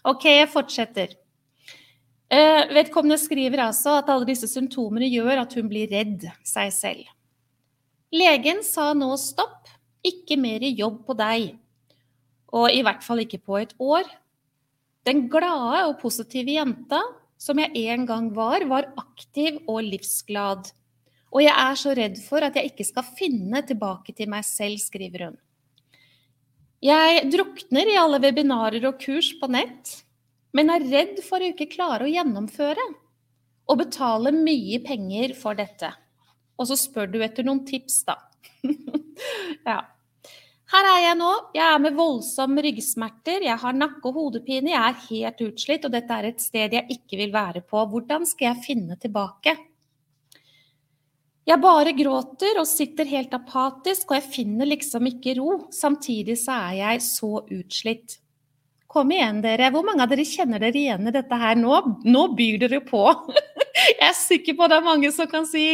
OK, 0.08 0.24
jeg 0.24 0.48
fortsetter. 0.48 1.12
Eh, 2.32 2.62
vedkommende 2.72 3.18
skriver 3.20 3.66
altså 3.66 3.98
at 4.00 4.08
alle 4.12 4.28
disse 4.28 4.48
symptomene 4.48 5.08
gjør 5.08 5.44
at 5.44 5.54
hun 5.58 5.68
blir 5.68 5.92
redd 5.92 6.24
seg 6.48 6.72
selv. 6.76 7.04
Legen 8.14 8.62
sa 8.64 8.94
nå 8.96 9.12
stopp. 9.20 9.66
ikke 10.08 10.38
mer 10.40 10.62
jobb 10.62 11.00
på 11.04 11.14
deg. 11.18 11.58
Og 12.54 12.70
i 12.72 12.80
hvert 12.86 13.02
fall 13.04 13.20
ikke 13.24 13.40
på 13.44 13.58
et 13.58 13.74
år. 13.82 14.06
Den 15.04 15.26
glade 15.28 15.82
og 15.88 15.98
positive 16.00 16.54
jenta 16.54 17.00
som 17.38 17.58
jeg 17.60 17.74
en 17.92 18.06
gang 18.06 18.30
var, 18.34 18.64
var 18.70 18.88
aktiv 18.96 19.58
og 19.66 19.82
livsglad. 19.84 20.70
Og 21.34 21.42
jeg 21.44 21.52
er 21.52 21.76
så 21.76 21.92
redd 21.98 22.16
for 22.24 22.46
at 22.46 22.56
jeg 22.56 22.70
ikke 22.70 22.86
skal 22.88 23.10
finne 23.18 23.62
tilbake 23.66 24.14
til 24.16 24.30
meg 24.32 24.46
selv, 24.48 24.80
skriver 24.80 25.28
hun. 25.28 25.36
Jeg 26.80 27.26
drukner 27.34 27.90
i 27.90 27.98
alle 27.98 28.22
webinarer 28.22 28.86
og 28.88 29.00
kurs 29.02 29.32
på 29.40 29.50
nett, 29.50 29.98
men 30.54 30.70
er 30.72 30.86
redd 30.88 31.20
for 31.26 31.42
å 31.42 31.50
ikke 31.52 31.72
klare 31.74 32.06
å 32.06 32.12
gjennomføre 32.12 32.84
og 33.68 33.80
betale 33.82 34.32
mye 34.32 34.78
penger 34.86 35.34
for 35.36 35.58
dette. 35.58 35.90
Og 36.58 36.68
så 36.68 36.76
spør 36.78 37.06
du 37.12 37.20
etter 37.22 37.46
noen 37.46 37.62
tips, 37.66 38.02
da. 38.08 38.18
ja. 39.70 39.78
Her 40.68 40.84
er 40.90 40.98
jeg 41.00 41.16
nå. 41.16 41.30
Jeg 41.56 41.64
er 41.64 41.80
med 41.80 41.96
voldsomme 41.96 42.62
ryggsmerter, 42.66 43.46
jeg 43.46 43.56
har 43.62 43.76
nakke- 43.76 44.10
og 44.10 44.18
hodepine, 44.18 44.74
jeg 44.74 44.82
er 44.82 45.06
helt 45.06 45.40
utslitt, 45.46 45.86
og 45.88 45.94
dette 45.94 46.18
er 46.18 46.28
et 46.28 46.44
sted 46.44 46.76
jeg 46.76 46.98
ikke 46.98 47.22
vil 47.22 47.32
være 47.32 47.62
på. 47.64 47.86
Hvordan 47.88 48.28
skal 48.28 48.50
jeg 48.50 48.64
finne 48.66 48.98
tilbake? 49.00 49.56
Jeg 51.48 51.62
bare 51.64 51.94
gråter 51.96 52.58
og 52.60 52.68
sitter 52.68 53.08
helt 53.08 53.32
apatisk, 53.32 54.10
og 54.10 54.18
jeg 54.18 54.28
finner 54.34 54.68
liksom 54.68 55.08
ikke 55.08 55.38
ro. 55.38 55.54
Samtidig 55.72 56.36
så 56.42 56.58
er 56.68 56.74
jeg 56.82 57.04
så 57.06 57.30
utslitt. 57.40 58.18
Kom 58.88 59.10
igjen, 59.12 59.42
dere. 59.44 59.68
Hvor 59.72 59.84
mange 59.84 60.04
av 60.04 60.08
dere 60.08 60.24
kjenner 60.24 60.62
dere 60.62 60.80
igjen 60.80 61.10
i 61.10 61.12
dette 61.12 61.36
her 61.36 61.58
nå? 61.60 61.76
Nå 62.08 62.22
byr 62.38 62.56
dere 62.62 62.80
på. 62.86 63.04
Jeg 63.88 64.08
er 64.08 64.16
sikker 64.16 64.56
på 64.56 64.68
det 64.68 64.78
er 64.78 64.86
mange 64.86 65.10
som 65.14 65.28
kan 65.30 65.44
si 65.48 65.64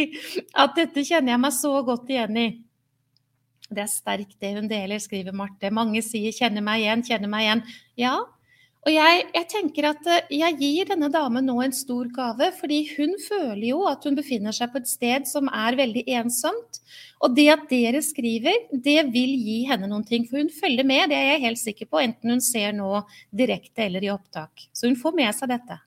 at 0.53 0.75
dette 0.77 1.03
kjenner 1.03 1.33
jeg 1.33 1.41
meg 1.41 1.53
så 1.55 1.71
godt 1.83 2.11
igjen 2.11 2.37
i. 2.37 2.45
Det 3.65 3.81
er 3.81 3.89
sterkt 3.89 4.35
det 4.43 4.51
hun 4.53 4.67
deler, 4.69 5.01
skriver 5.01 5.33
Marte. 5.35 5.71
Mange 5.73 6.03
sier 6.05 6.31
'kjenner 6.35 6.61
meg 6.63 6.83
igjen', 6.83 7.03
'kjenner 7.07 7.31
meg 7.31 7.47
igjen'. 7.47 7.63
Ja, 7.97 8.13
og 8.85 8.93
jeg, 8.93 9.21
jeg, 9.33 9.45
tenker 9.49 9.87
at 9.89 10.07
eh, 10.13 10.27
jeg 10.37 10.57
gir 10.59 10.89
denne 10.91 11.07
damen 11.09 11.47
nå 11.49 11.55
en 11.63 11.73
stor 11.73 12.05
gave, 12.13 12.51
fordi 12.53 12.83
hun 12.91 13.15
føler 13.23 13.63
jo 13.71 13.79
at 13.89 14.03
hun 14.05 14.17
befinner 14.17 14.53
seg 14.53 14.69
på 14.69 14.77
et 14.77 14.91
sted 14.91 15.25
som 15.25 15.49
er 15.49 15.77
veldig 15.79 16.03
ensomt. 16.19 16.77
Og 17.25 17.33
det 17.33 17.47
at 17.49 17.63
dere 17.71 18.03
skriver, 18.05 18.67
det 18.69 18.99
vil 19.09 19.33
gi 19.41 19.63
henne 19.71 19.89
noen 19.89 20.05
ting. 20.05 20.27
For 20.29 20.37
hun 20.37 20.53
følger 20.53 20.85
med, 20.85 21.09
det 21.09 21.17
er 21.17 21.31
jeg 21.31 21.45
helt 21.47 21.61
sikker 21.63 21.89
på, 21.89 22.03
enten 22.03 22.35
hun 22.35 22.45
ser 22.45 22.77
nå 22.77 22.91
direkte 23.33 23.87
eller 23.87 24.05
i 24.05 24.13
opptak. 24.13 24.67
Så 24.69 24.85
hun 24.85 24.99
får 25.01 25.17
med 25.17 25.33
seg 25.33 25.49
dette. 25.55 25.79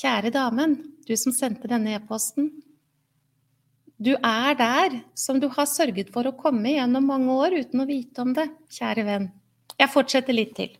Kjære 0.00 0.30
damen, 0.38 0.78
du 1.02 1.16
som 1.18 1.34
sendte 1.34 1.68
denne 1.68 1.98
e-posten. 1.98 2.52
Du 3.98 4.14
er 4.14 4.54
der 4.54 5.00
som 5.18 5.42
du 5.42 5.50
har 5.50 5.66
sørget 5.66 6.14
for 6.14 6.30
å 6.30 6.36
komme 6.38 6.78
gjennom 6.78 7.10
mange 7.10 7.42
år 7.42 7.58
uten 7.58 7.82
å 7.82 7.90
vite 7.90 8.22
om 8.22 8.38
det, 8.38 8.46
kjære 8.78 9.08
venn. 9.10 9.30
Jeg 9.80 9.88
fortsetter 9.88 10.36
litt 10.36 10.52
til. 10.58 10.74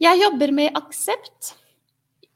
Jeg 0.00 0.20
jobber 0.20 0.52
med 0.56 0.76
aksept. 0.78 1.52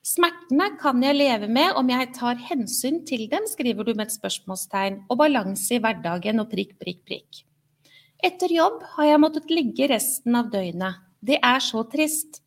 Smertene 0.05 0.67
kan 0.81 1.01
jeg 1.05 1.17
leve 1.17 1.49
med 1.53 1.77
om 1.79 1.91
jeg 1.93 2.11
tar 2.17 2.41
hensyn 2.49 3.03
til 3.09 3.27
dem, 3.31 3.47
skriver 3.49 3.87
du 3.87 3.93
med 3.95 4.09
et 4.09 4.17
spørsmålstegn, 4.17 5.05
og 5.09 5.21
balanse 5.21 5.77
i 5.77 5.81
hverdagen 5.81 6.43
og 6.43 6.51
prikk, 6.53 6.75
prikk, 6.81 7.01
prikk. 7.09 7.43
Etter 8.21 8.53
jobb 8.53 8.83
har 8.97 9.11
jeg 9.13 9.23
måttet 9.23 9.53
ligge 9.53 9.89
resten 9.89 10.37
av 10.37 10.51
døgnet. 10.53 11.01
Det 11.25 11.39
er 11.41 11.61
så 11.65 11.85
trist. 11.89 12.43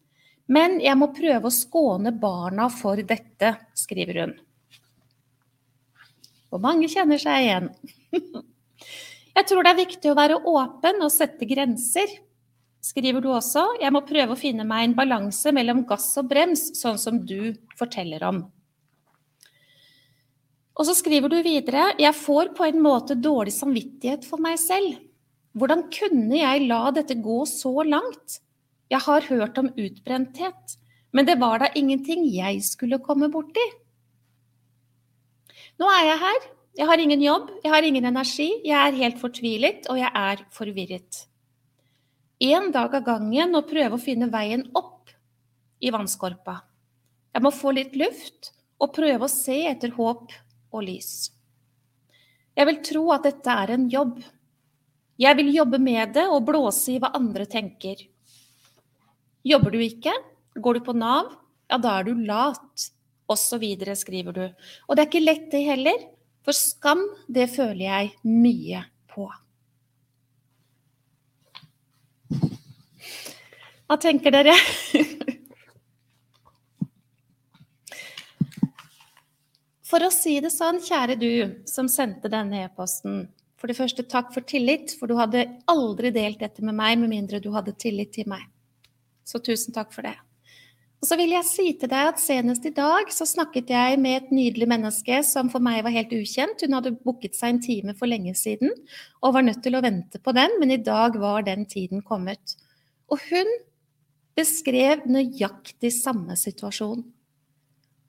Men 0.45 0.77
jeg 0.83 0.97
må 0.99 1.07
prøve 1.15 1.47
å 1.47 1.55
skåne 1.55 2.11
barna 2.19 2.67
for 2.73 2.99
dette, 2.99 3.53
skriver 3.79 4.19
hun. 4.21 4.33
Og 6.53 6.61
mange 6.61 6.89
kjenner 6.91 7.21
seg 7.21 7.47
igjen. 7.47 7.71
Jeg 9.33 9.47
tror 9.49 9.65
det 9.65 9.71
er 9.71 9.79
viktig 9.79 10.11
å 10.11 10.17
være 10.19 10.35
åpen 10.45 10.99
og 11.01 11.09
sette 11.09 11.47
grenser, 11.49 12.11
skriver 12.83 13.23
du 13.23 13.29
også. 13.31 13.63
Jeg 13.81 13.93
må 13.95 14.03
prøve 14.07 14.35
å 14.35 14.39
finne 14.39 14.65
meg 14.67 14.89
en 14.89 14.97
balanse 14.97 15.53
mellom 15.55 15.83
gass 15.87 16.11
og 16.19 16.27
brems, 16.31 16.69
sånn 16.79 16.99
som 16.99 17.21
du 17.23 17.53
forteller 17.79 18.25
om. 18.27 18.43
Og 20.73 20.87
så 20.89 20.95
skriver 20.97 21.29
du 21.29 21.37
videre 21.45 21.91
jeg 22.01 22.17
får 22.17 22.53
på 22.57 22.65
en 22.65 22.79
måte 22.81 23.17
dårlig 23.19 23.53
samvittighet 23.53 24.25
for 24.25 24.41
meg 24.41 24.57
selv. 24.61 24.97
Hvordan 25.53 25.85
kunne 25.93 26.39
jeg 26.39 26.65
la 26.65 26.87
dette 26.95 27.19
gå 27.21 27.43
så 27.45 27.85
langt? 27.85 28.39
Jeg 28.89 29.05
har 29.05 29.27
hørt 29.29 29.59
om 29.61 29.69
utbrenthet, 29.69 30.77
men 31.13 31.29
det 31.29 31.37
var 31.41 31.61
da 31.61 31.69
ingenting 31.77 32.25
jeg 32.33 32.63
skulle 32.65 33.01
komme 33.05 33.29
borti. 33.33 33.63
Nå 35.81 35.89
er 35.89 36.09
jeg 36.09 36.21
her. 36.25 36.49
Jeg 36.73 36.89
har 36.89 37.01
ingen 37.01 37.21
jobb, 37.21 37.51
jeg 37.61 37.69
har 37.69 37.85
ingen 37.85 38.05
energi, 38.09 38.47
jeg 38.65 38.73
er 38.73 38.95
helt 38.97 39.19
fortvilet, 39.21 39.85
og 39.93 39.99
jeg 40.01 40.09
er 40.09 40.39
forvirret. 40.55 41.19
En 42.43 42.71
dag 42.75 42.95
av 42.97 43.05
gangen 43.05 43.55
og 43.55 43.69
prøve 43.69 43.95
å 43.95 44.01
finne 44.01 44.27
veien 44.27 44.65
opp 44.75 45.11
i 45.79 45.91
vannskorpa. 45.93 46.57
Jeg 47.31 47.43
må 47.45 47.51
få 47.55 47.71
litt 47.77 47.93
luft 47.95 48.49
og 48.83 48.91
prøve 48.97 49.29
å 49.29 49.31
se 49.31 49.61
etter 49.69 49.93
håp 49.95 50.33
og 50.75 50.83
lys. 50.83 51.31
Jeg 52.53 52.67
vil 52.67 52.81
tro 52.83 53.03
at 53.15 53.23
dette 53.29 53.53
er 53.63 53.71
en 53.77 53.85
jobb. 53.89 54.17
Jeg 55.23 55.37
vil 55.39 55.53
jobbe 55.55 55.79
med 55.79 56.11
det 56.17 56.25
og 56.27 56.43
blåse 56.49 56.91
i 56.91 56.97
hva 56.99 57.13
andre 57.15 57.47
tenker. 57.47 58.01
Jobber 59.47 59.71
du 59.71 59.79
ikke, 59.85 60.11
går 60.59 60.81
du 60.81 60.83
på 60.83 60.97
Nav, 60.99 61.31
ja, 61.71 61.79
da 61.79 61.95
er 62.01 62.09
du 62.09 62.25
lat 62.27 62.89
osv., 63.31 63.63
skriver 63.95 64.35
du. 64.35 64.43
Og 64.89 64.97
det 64.97 65.05
er 65.05 65.09
ikke 65.09 65.23
lett, 65.23 65.47
det 65.53 65.63
heller. 65.69 66.09
For 66.43 66.51
skam, 66.51 67.07
det 67.31 67.47
føler 67.55 67.85
jeg 67.87 68.13
mye 68.27 68.83
på. 69.15 69.29
Hva 73.93 73.99
tenker 74.01 74.33
dere? 74.33 74.55
For 79.85 80.01
å 80.01 80.07
si 80.09 80.39
det 80.41 80.49
sånn, 80.49 80.79
kjære 80.81 81.15
du 81.21 81.33
som 81.69 81.85
sendte 81.85 82.31
denne 82.33 82.63
e-posten. 82.65 83.27
For 83.61 83.69
det 83.69 83.75
første, 83.77 84.01
takk 84.09 84.31
for 84.33 84.41
tillit, 84.49 84.95
for 84.97 85.05
du 85.05 85.13
hadde 85.19 85.43
aldri 85.69 86.09
delt 86.15 86.41
dette 86.41 86.65
med 86.65 86.73
meg 86.79 86.97
med 87.03 87.11
mindre 87.11 87.37
du 87.43 87.51
hadde 87.53 87.75
tillit 87.77 88.09
til 88.15 88.25
meg. 88.31 88.47
Så 89.29 89.37
tusen 89.45 89.75
takk 89.75 89.93
for 89.93 90.09
det. 90.09 90.15
Og 90.97 91.05
så 91.11 91.13
vil 91.19 91.35
jeg 91.35 91.45
si 91.51 91.65
til 91.77 91.91
deg 91.91 92.09
at 92.15 92.23
senest 92.23 92.65
i 92.65 92.71
dag 92.73 93.13
så 93.13 93.27
snakket 93.29 93.69
jeg 93.75 93.99
med 94.01 94.23
et 94.23 94.31
nydelig 94.33 94.69
menneske 94.71 95.19
som 95.27 95.51
for 95.53 95.61
meg 95.61 95.83
var 95.85 95.93
helt 95.93 96.15
ukjent. 96.17 96.65
Hun 96.65 96.79
hadde 96.79 96.95
booket 97.05 97.37
seg 97.37 97.53
en 97.53 97.61
time 97.61 97.93
for 97.99 98.09
lenge 98.09 98.33
siden 98.41 98.73
og 99.21 99.37
var 99.37 99.45
nødt 99.45 99.61
til 99.61 99.77
å 99.77 99.83
vente 99.85 100.17
på 100.17 100.33
den, 100.33 100.57
men 100.57 100.73
i 100.73 100.81
dag 100.81 101.21
var 101.21 101.45
den 101.45 101.69
tiden 101.69 102.01
kommet. 102.01 102.57
Og 103.13 103.21
hun 103.29 103.53
beskrev 104.37 105.05
nøyaktig 105.09 105.91
samme 105.95 106.37
situasjon. 106.39 107.03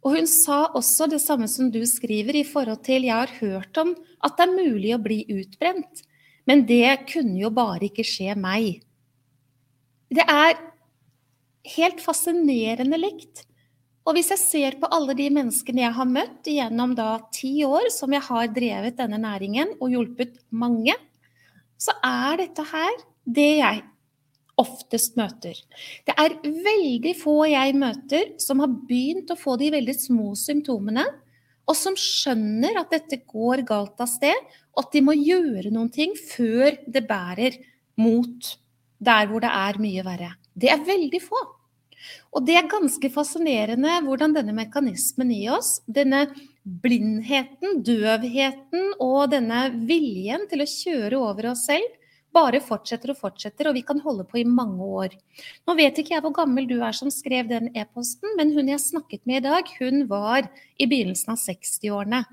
Og 0.04 0.18
hun 0.18 0.26
sa 0.28 0.66
også 0.76 1.08
det 1.08 1.20
samme 1.24 1.48
som 1.48 1.70
du 1.72 1.80
skriver 1.88 2.36
i 2.36 2.44
forhold 2.44 2.82
til 2.84 3.06
jeg 3.08 3.16
har 3.16 3.32
hørt 3.40 3.78
om 3.80 3.94
at 4.24 4.36
det 4.36 4.44
er 4.44 4.58
mulig 4.58 4.92
å 4.96 5.00
bli 5.00 5.22
utbrent, 5.32 6.04
men 6.44 6.66
det 6.68 7.06
kunne 7.08 7.38
jo 7.40 7.50
bare 7.54 7.88
ikke 7.88 8.04
skje 8.04 8.36
meg. 8.36 8.82
Det 10.12 10.24
er 10.28 10.60
helt 11.74 12.04
fascinerende 12.04 13.00
likt. 13.00 13.46
Og 14.04 14.18
hvis 14.18 14.28
jeg 14.34 14.42
ser 14.42 14.76
på 14.76 14.90
alle 14.92 15.16
de 15.16 15.30
menneskene 15.32 15.86
jeg 15.86 15.96
har 15.96 16.08
møtt 16.08 16.48
gjennom 16.52 16.92
da 16.96 17.16
ti 17.32 17.56
år 17.64 17.88
som 17.92 18.12
jeg 18.12 18.26
har 18.26 18.52
drevet 18.52 18.98
denne 19.00 19.16
næringen 19.22 19.72
og 19.78 19.94
hjulpet 19.94 20.36
mange, 20.52 20.92
så 21.80 21.96
er 22.04 22.42
dette 22.44 22.66
her 22.68 23.00
det 23.24 23.50
jeg 23.62 23.80
oftest 24.60 25.16
møter. 25.18 25.58
Det 26.06 26.14
er 26.20 26.36
veldig 26.44 27.14
få 27.18 27.36
jeg 27.50 27.74
møter 27.78 28.34
som 28.42 28.62
har 28.62 28.72
begynt 28.88 29.32
å 29.32 29.38
få 29.38 29.56
de 29.60 29.72
veldig 29.74 29.96
små 29.98 30.34
symptomene, 30.38 31.06
og 31.64 31.76
som 31.78 31.96
skjønner 31.96 32.76
at 32.82 32.92
dette 32.92 33.22
går 33.24 33.64
galt 33.66 34.00
av 34.04 34.10
sted, 34.10 34.36
og 34.74 34.84
at 34.84 34.94
de 34.94 35.02
må 35.06 35.14
gjøre 35.16 35.72
noen 35.72 35.90
ting 35.92 36.12
før 36.18 36.76
det 36.84 37.06
bærer 37.08 37.56
mot 38.00 38.54
der 39.04 39.28
hvor 39.30 39.42
det 39.44 39.50
er 39.50 39.80
mye 39.80 40.04
verre. 40.06 40.32
Det 40.54 40.70
er 40.70 40.84
veldig 40.86 41.20
få. 41.24 41.40
Og 42.36 42.44
det 42.44 42.58
er 42.58 42.68
ganske 42.68 43.08
fascinerende 43.12 43.96
hvordan 44.04 44.34
denne 44.36 44.54
mekanismen 44.56 45.30
i 45.32 45.46
oss, 45.52 45.78
denne 45.86 46.26
blindheten, 46.64 47.80
døvheten 47.84 48.94
og 49.02 49.30
denne 49.32 49.66
viljen 49.88 50.44
til 50.50 50.64
å 50.64 50.68
kjøre 50.68 51.20
over 51.20 51.52
oss 51.52 51.66
selv, 51.70 51.88
bare 52.34 52.60
fortsetter 52.64 53.12
og 53.14 53.20
fortsetter, 53.20 53.70
og 53.70 53.76
vi 53.78 53.84
kan 53.86 54.02
holde 54.02 54.26
på 54.28 54.40
i 54.40 54.46
mange 54.46 54.84
år. 55.00 55.14
Nå 55.66 55.76
vet 55.78 55.98
ikke 56.00 56.16
jeg 56.16 56.24
hvor 56.24 56.34
gammel 56.36 56.66
du 56.70 56.76
er 56.80 56.96
som 56.96 57.12
skrev 57.14 57.48
den 57.50 57.70
e-posten, 57.72 58.34
men 58.38 58.52
hun 58.56 58.70
jeg 58.72 58.82
snakket 58.82 59.22
med 59.28 59.42
i 59.42 59.46
dag, 59.48 59.70
hun 59.78 60.08
var 60.10 60.48
i 60.78 60.88
begynnelsen 60.90 61.34
av 61.34 61.40
60-årene. 61.42 62.24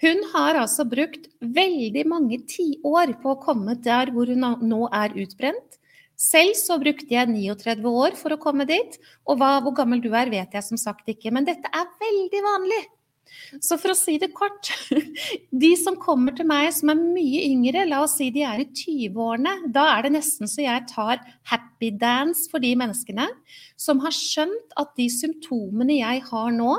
Hun 0.00 0.22
har 0.32 0.56
altså 0.56 0.86
brukt 0.88 1.26
veldig 1.40 2.06
mange 2.08 2.38
tiår 2.48 3.18
på 3.20 3.34
å 3.34 3.40
komme 3.42 3.76
der 3.84 4.12
hvor 4.14 4.30
hun 4.32 4.46
nå 4.64 4.86
er 4.96 5.16
utbrent. 5.24 5.76
Selv 6.20 6.56
så 6.56 6.76
brukte 6.80 7.08
jeg 7.12 7.28
39 7.32 7.84
år 7.88 8.16
for 8.16 8.32
å 8.32 8.40
komme 8.40 8.66
dit, 8.68 8.96
og 9.24 9.40
hva, 9.40 9.58
hvor 9.64 9.72
gammel 9.76 10.02
du 10.04 10.10
er 10.12 10.32
vet 10.32 10.56
jeg 10.56 10.64
som 10.66 10.80
sagt 10.80 11.08
ikke, 11.08 11.32
men 11.32 11.48
dette 11.48 11.68
er 11.72 11.92
veldig 12.00 12.42
vanlig. 12.44 12.80
Så 13.58 13.78
for 13.80 13.92
å 13.92 13.98
si 13.98 14.16
det 14.20 14.30
kort 14.36 14.70
De 15.64 15.70
som 15.78 15.98
kommer 16.00 16.34
til 16.36 16.48
meg 16.50 16.70
som 16.76 16.92
er 16.92 17.00
mye 17.00 17.42
yngre, 17.48 17.86
la 17.88 18.02
oss 18.04 18.16
si 18.20 18.30
de 18.34 18.44
er 18.46 18.62
i 18.62 18.68
20-årene, 18.68 19.72
da 19.74 19.86
er 19.96 20.06
det 20.06 20.14
nesten 20.18 20.50
så 20.50 20.64
jeg 20.64 20.86
tar 20.90 21.22
happy 21.50 21.92
dance 21.98 22.46
for 22.50 22.62
de 22.62 22.72
menneskene 22.78 23.26
som 23.80 24.02
har 24.04 24.14
skjønt 24.14 24.76
at 24.80 24.94
de 24.98 25.08
symptomene 25.12 26.00
jeg 26.00 26.26
har 26.30 26.50
nå 26.54 26.74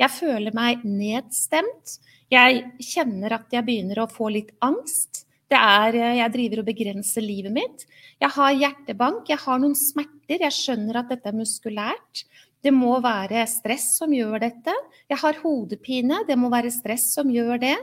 Jeg 0.00 0.16
føler 0.16 0.54
meg 0.56 0.84
nedstemt. 0.88 1.98
Jeg 2.32 2.62
kjenner 2.80 3.34
at 3.36 3.52
jeg 3.52 3.66
begynner 3.66 4.00
å 4.00 4.08
få 4.08 4.30
litt 4.32 4.54
angst. 4.64 5.26
Det 5.50 5.58
er, 5.58 5.96
jeg 6.14 6.32
driver 6.32 6.62
og 6.62 6.68
begrenser 6.68 7.24
livet 7.24 7.52
mitt. 7.52 7.84
Jeg 8.22 8.30
har 8.36 8.54
hjertebank, 8.54 9.28
jeg 9.28 9.42
har 9.42 9.58
noen 9.58 9.74
smerter. 9.74 10.44
Jeg 10.46 10.54
skjønner 10.54 11.00
at 11.00 11.10
dette 11.10 11.26
er 11.26 11.36
muskulært. 11.36 12.22
Det 12.60 12.72
må 12.76 12.98
være 13.00 13.46
stress 13.48 13.94
som 14.00 14.12
gjør 14.12 14.42
dette. 14.42 14.74
Jeg 15.08 15.20
har 15.22 15.40
hodepine, 15.42 16.20
det 16.28 16.36
må 16.38 16.50
være 16.52 16.72
stress 16.74 17.08
som 17.14 17.30
gjør 17.32 17.60
det. 17.62 17.76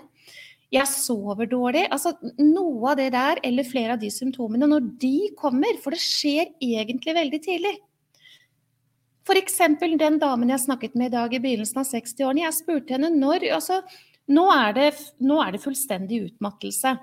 Jeg 0.73 0.89
sover 0.91 1.47
dårlig. 1.49 1.85
Altså 1.93 2.13
noe 2.43 2.91
av 2.91 2.99
det 2.99 3.09
der, 3.15 3.41
eller 3.47 3.67
flere 3.67 3.95
av 3.95 4.01
de 4.01 4.11
symptomene, 4.11 4.67
når 4.69 4.89
de 5.01 5.31
kommer, 5.39 5.79
for 5.83 5.95
det 5.95 6.03
skjer 6.03 6.51
egentlig 6.61 7.15
veldig 7.15 7.41
tidlig. 7.45 7.75
F.eks. 9.27 9.57
den 9.99 10.19
damen 10.21 10.51
jeg 10.53 10.63
snakket 10.63 10.95
med 10.95 11.09
i 11.11 11.15
dag 11.17 11.33
i 11.33 11.41
begynnelsen 11.43 11.81
av 11.81 11.89
60-årene. 11.89 12.45
Jeg 12.45 12.55
spurte 12.55 12.95
henne 12.95 13.11
når 13.15 13.49
altså, 13.57 13.81
nå, 14.31 14.45
er 14.53 14.75
det, 14.77 14.87
nå 15.19 15.39
er 15.43 15.55
det 15.55 15.63
fullstendig 15.63 16.21
utmattelse. 16.29 16.95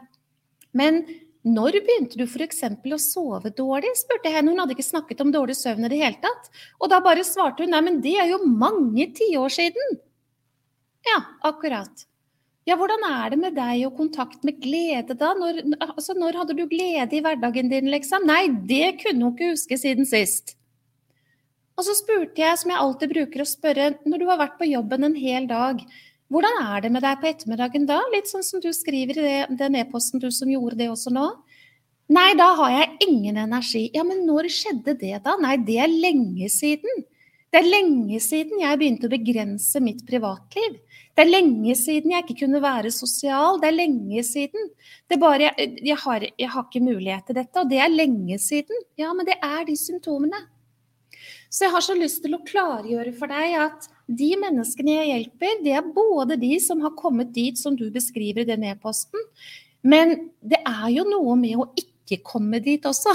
Men 0.77 1.03
når 1.45 1.77
begynte 1.85 2.17
du 2.17 2.25
f.eks. 2.25 2.63
å 2.65 2.99
sove 3.01 3.53
dårlig, 3.53 3.93
spurte 4.01 4.31
jeg 4.31 4.39
henne. 4.39 4.55
Hun 4.55 4.63
hadde 4.63 4.73
ikke 4.77 4.87
snakket 4.87 5.21
om 5.21 5.33
dårlig 5.35 5.59
søvn 5.59 5.85
i 5.85 5.91
det 5.93 6.01
hele 6.01 6.17
tatt. 6.23 6.49
Og 6.81 6.89
da 6.89 7.03
bare 7.05 7.27
svarte 7.27 7.67
hun 7.67 7.75
nei, 7.77 7.83
men 7.85 8.01
det 8.05 8.17
er 8.17 8.31
jo 8.33 8.41
mange 8.49 9.11
tiår 9.19 9.53
siden. 9.53 9.99
Ja, 11.05 11.21
akkurat. 11.45 12.07
Ja, 12.65 12.79
hvordan 12.81 13.03
er 13.05 13.35
det 13.35 13.39
med 13.43 13.59
deg 13.59 13.83
og 13.85 13.99
kontakt 13.99 14.45
med 14.49 14.57
glede 14.63 15.13
da? 15.21 15.35
Når, 15.37 15.61
altså, 15.85 16.17
når 16.17 16.41
hadde 16.41 16.57
du 16.57 16.65
glede 16.71 17.13
i 17.13 17.21
hverdagen 17.25 17.69
din, 17.69 17.91
liksom? 17.93 18.25
Nei, 18.25 18.47
det 18.49 19.03
kunne 19.03 19.27
hun 19.27 19.35
ikke 19.35 19.53
huske 19.53 19.77
siden 19.77 20.09
sist. 20.09 20.57
Og 21.77 21.85
så 21.85 21.93
spurte 21.99 22.41
jeg, 22.41 22.57
som 22.57 22.73
jeg 22.73 22.81
alltid 22.81 23.13
bruker 23.13 23.45
å 23.45 23.49
spørre, 23.51 23.93
når 24.09 24.23
du 24.23 24.27
har 24.31 24.41
vært 24.41 24.57
på 24.57 24.71
jobben 24.71 25.05
en 25.11 25.19
hel 25.19 25.49
dag, 25.51 25.83
hvordan 26.33 26.61
er 26.63 26.85
det 26.85 26.91
med 26.95 27.05
deg 27.05 27.21
på 27.21 27.29
ettermiddagen 27.29 27.89
da? 27.89 27.99
Litt 28.15 28.31
sånn 28.31 28.45
som 28.47 28.63
du 28.63 28.71
skriver 28.75 29.19
i 29.21 29.25
det, 29.27 29.59
den 29.61 29.77
e-posten, 29.81 30.23
du 30.23 30.31
som 30.33 30.51
gjorde 30.51 30.79
det 30.81 30.89
også 30.93 31.13
nå. 31.15 31.29
Nei, 32.15 32.31
da 32.37 32.51
har 32.59 32.73
jeg 32.73 33.09
ingen 33.09 33.39
energi. 33.41 33.87
Ja, 33.95 34.05
men 34.05 34.25
når 34.29 34.51
skjedde 34.53 34.97
det 35.01 35.19
da? 35.25 35.37
Nei, 35.41 35.57
det 35.65 35.79
er 35.85 35.93
lenge 35.93 36.49
siden. 36.53 37.05
Det 37.55 37.61
er 37.63 37.71
lenge 37.71 38.19
siden 38.19 38.59
jeg 38.59 38.79
begynte 38.81 39.07
å 39.07 39.13
begrense 39.13 39.81
mitt 39.81 40.01
privatliv. 40.09 40.81
Det 41.15 41.23
er 41.23 41.31
lenge 41.31 41.77
siden 41.79 42.11
jeg 42.11 42.25
ikke 42.25 42.41
kunne 42.41 42.61
være 42.65 42.91
sosial. 42.91 43.61
Det 43.63 43.69
er 43.71 43.77
lenge 43.77 44.25
siden. 44.27 44.73
Det 45.07 45.17
er 45.17 45.23
bare, 45.23 45.53
jeg, 45.53 45.77
jeg, 45.87 45.99
har, 46.03 46.27
jeg 46.27 46.51
har 46.51 46.67
ikke 46.67 46.83
mulighet 46.83 47.29
til 47.29 47.39
dette, 47.39 47.63
og 47.63 47.71
det 47.71 47.79
er 47.85 47.95
lenge 47.95 48.41
siden. 48.43 48.83
Ja, 48.99 49.13
men 49.15 49.29
det 49.29 49.39
er 49.39 49.63
de 49.69 49.77
symptomene. 49.79 50.41
Så 51.55 51.69
jeg 51.69 51.75
har 51.77 51.85
så 51.87 51.95
lyst 51.95 52.25
til 52.25 52.35
å 52.35 52.43
klargjøre 52.43 53.13
for 53.15 53.31
deg 53.31 53.55
at 53.63 53.87
de 54.11 54.33
menneskene 54.41 54.97
jeg 54.97 55.11
hjelper, 55.13 55.61
det 55.63 55.75
er 55.79 55.93
både 55.95 56.37
de 56.41 56.57
som 56.63 56.81
har 56.83 56.97
kommet 56.99 57.31
dit 57.37 57.59
som 57.59 57.77
du 57.79 57.87
beskriver 57.95 58.43
i 58.43 58.49
den 58.49 58.67
e-posten, 58.67 59.23
men 59.87 60.33
det 60.43 60.59
er 60.67 60.89
jo 60.97 61.05
noe 61.07 61.37
med 61.39 61.61
å 61.61 61.69
ikke 61.79 62.19
komme 62.27 62.59
dit 62.65 62.83
også. 62.89 63.15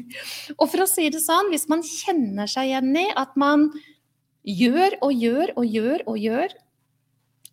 og 0.60 0.66
for 0.70 0.84
å 0.84 0.88
si 0.88 1.08
det 1.10 1.22
sånn, 1.24 1.50
hvis 1.50 1.66
man 1.72 1.82
kjenner 1.86 2.50
seg 2.50 2.70
igjen 2.70 2.94
i 3.00 3.08
at 3.18 3.34
man 3.40 3.66
gjør 4.46 5.00
og 5.02 5.24
gjør 5.26 5.54
og 5.58 5.74
gjør 5.74 6.06
og 6.12 6.20
gjør, 6.20 6.54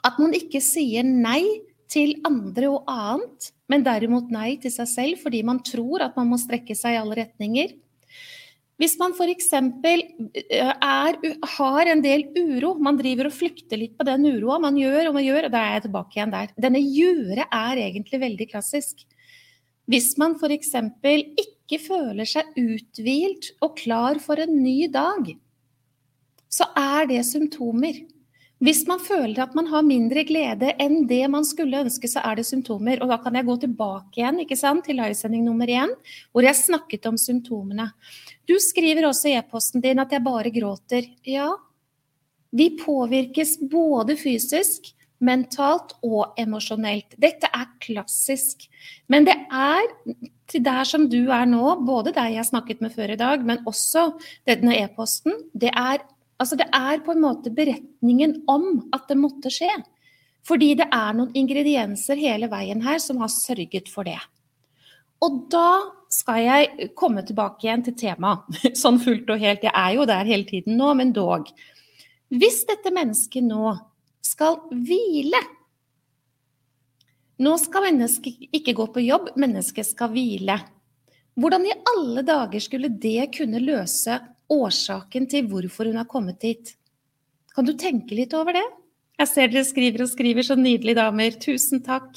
at 0.05 0.21
man 0.21 0.37
ikke 0.37 0.61
sier 0.63 1.07
nei 1.07 1.41
til 1.89 2.13
andre 2.27 2.69
og 2.69 2.87
annet, 2.91 3.51
men 3.71 3.83
derimot 3.83 4.29
nei 4.31 4.53
til 4.61 4.71
seg 4.71 4.87
selv 4.91 5.25
fordi 5.25 5.41
man 5.47 5.63
tror 5.65 6.05
at 6.05 6.15
man 6.19 6.29
må 6.29 6.37
strekke 6.39 6.75
seg 6.77 6.93
i 6.93 7.01
alle 7.01 7.17
retninger, 7.23 7.73
hvis 8.77 8.93
man 8.99 9.13
f.eks. 9.17 9.49
har 11.57 11.89
en 11.89 12.01
del 12.03 12.25
uro, 12.37 12.75
man 12.77 12.99
driver 12.99 13.29
og 13.29 13.33
flykter 13.33 13.79
litt 13.81 13.95
på 13.97 14.05
den 14.05 14.27
uroa, 14.29 14.59
man 14.61 14.77
gjør 14.77 15.09
og 15.09 15.15
man 15.17 15.25
gjør, 15.25 15.47
og 15.47 15.55
da 15.55 15.63
er 15.63 15.77
jeg 15.77 15.85
tilbake 15.87 16.19
igjen 16.19 16.33
der. 16.35 16.51
Denne 16.67 16.81
gjøre 16.83 17.47
er 17.47 17.81
egentlig 17.87 18.21
veldig 18.21 18.47
klassisk. 18.51 19.01
Hvis 19.89 20.11
man 20.21 20.35
f.eks. 20.37 20.75
ikke 21.41 21.79
føler 21.81 22.29
seg 22.29 22.53
uthvilt 22.59 23.49
og 23.65 23.79
klar 23.81 24.21
for 24.21 24.43
en 24.43 24.53
ny 24.61 24.85
dag, 24.93 25.33
så 26.53 26.69
er 26.77 27.09
det 27.09 27.23
symptomer. 27.25 27.97
Hvis 28.61 28.87
man 28.89 29.01
føler 29.01 29.43
at 29.43 29.53
man 29.57 29.67
har 29.69 29.83
mindre 29.85 30.23
glede 30.25 30.71
enn 30.81 31.03
det 31.09 31.23
man 31.29 31.45
skulle 31.45 31.83
ønske, 31.85 32.09
så 32.09 32.23
er 32.25 32.39
det 32.39 32.47
symptomer. 32.47 33.01
Og 33.01 33.09
da 33.11 33.19
kan 33.21 33.35
jeg 33.37 33.45
gå 33.45 33.57
tilbake 33.61 34.21
igjen 34.21 34.41
sant, 34.57 34.85
til 34.85 34.97
livesending 34.97 35.45
nummer 35.45 35.69
én, 35.69 35.93
hvor 36.33 36.45
jeg 36.45 36.57
snakket 36.57 37.05
om 37.05 37.17
symptomene. 37.21 37.91
Du 38.47 38.55
skriver 38.63 39.09
også 39.09 39.31
i 39.31 39.37
e-posten 39.37 39.83
din 39.83 39.99
at 39.99 40.13
jeg 40.13 40.23
bare 40.23 40.51
gråter. 40.55 41.09
Ja, 41.27 41.49
vi 42.55 42.69
påvirkes 42.79 43.57
både 43.69 44.15
fysisk, 44.19 44.93
mentalt 45.19 45.95
og 46.05 46.37
emosjonelt. 46.39 47.17
Dette 47.19 47.49
er 47.51 47.67
klassisk. 47.83 48.67
Men 49.11 49.27
det 49.27 49.35
er 49.51 49.89
til 50.47 50.63
der 50.63 50.87
som 50.87 51.07
du 51.11 51.25
er 51.33 51.47
nå, 51.49 51.75
både 51.87 52.13
deg 52.15 52.37
jeg 52.37 52.47
snakket 52.47 52.83
med 52.83 52.93
før 52.95 53.13
i 53.15 53.19
dag, 53.19 53.43
men 53.43 53.65
også 53.67 54.11
denne 54.47 54.77
e-posten, 54.79 55.35
det 55.53 55.73
altså 55.75 56.55
det 56.55 56.69
er 56.71 57.03
på 57.03 57.15
en 57.15 57.23
måte 57.23 57.51
beretningen 57.51 58.43
om 58.47 58.87
at 58.95 59.09
det 59.09 59.19
måtte 59.19 59.51
skje. 59.51 59.73
Fordi 60.47 60.75
det 60.79 60.87
er 60.93 61.15
noen 61.17 61.33
ingredienser 61.35 62.15
hele 62.15 62.47
veien 62.47 62.79
her 62.85 63.01
som 63.03 63.19
har 63.19 63.31
sørget 63.33 63.89
for 63.91 64.07
det. 64.07 64.19
Og 65.19 65.47
da 65.51 65.96
skal 66.13 66.43
jeg 66.43 66.89
komme 66.97 67.23
tilbake 67.25 67.67
igjen 67.67 67.83
til 67.87 67.95
temaet, 67.99 68.61
sånn 68.81 68.99
fullt 69.03 69.29
og 69.33 69.41
helt. 69.43 69.65
Jeg 69.67 69.73
er 69.73 69.97
jo 69.97 70.07
der 70.09 70.29
hele 70.29 70.47
tiden 70.47 70.79
nå, 70.79 70.93
men 70.99 71.13
dog. 71.15 71.49
Hvis 72.33 72.63
dette 72.67 72.91
mennesket 72.93 73.45
nå 73.47 73.75
skal 74.25 74.59
hvile 74.71 75.39
Nå 77.37 77.51
skal 77.61 77.83
mennesket 77.85 78.47
ikke 78.57 78.73
gå 78.73 78.87
på 78.95 79.01
jobb, 79.05 79.27
mennesket 79.37 79.85
skal 79.85 80.09
hvile. 80.09 80.55
Hvordan 81.37 81.67
i 81.69 81.75
alle 81.91 82.23
dager 82.25 82.63
skulle 82.65 82.89
det 82.89 83.27
kunne 83.35 83.61
løse 83.61 84.15
årsaken 84.49 85.27
til 85.29 85.45
hvorfor 85.51 85.85
hun 85.85 85.99
har 86.01 86.07
kommet 86.09 86.39
dit? 86.41 86.71
Kan 87.53 87.69
du 87.69 87.75
tenke 87.77 88.17
litt 88.17 88.33
over 88.33 88.57
det? 88.57 88.65
Jeg 89.21 89.29
ser 89.29 89.53
dere 89.53 89.65
skriver 89.69 90.01
og 90.07 90.09
skriver, 90.09 90.45
så 90.45 90.57
nydelig, 90.57 90.97
damer. 90.97 91.37
Tusen 91.41 91.85
takk. 91.85 92.09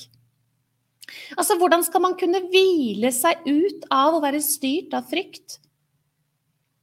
Altså, 1.36 1.56
hvordan 1.58 1.82
skal 1.86 2.04
man 2.04 2.16
kunne 2.20 2.42
hvile 2.52 3.10
seg 3.14 3.42
ut 3.48 3.88
av 3.92 4.16
å 4.16 4.22
være 4.22 4.42
styrt 4.44 4.94
av 4.96 5.08
frykt? 5.10 5.58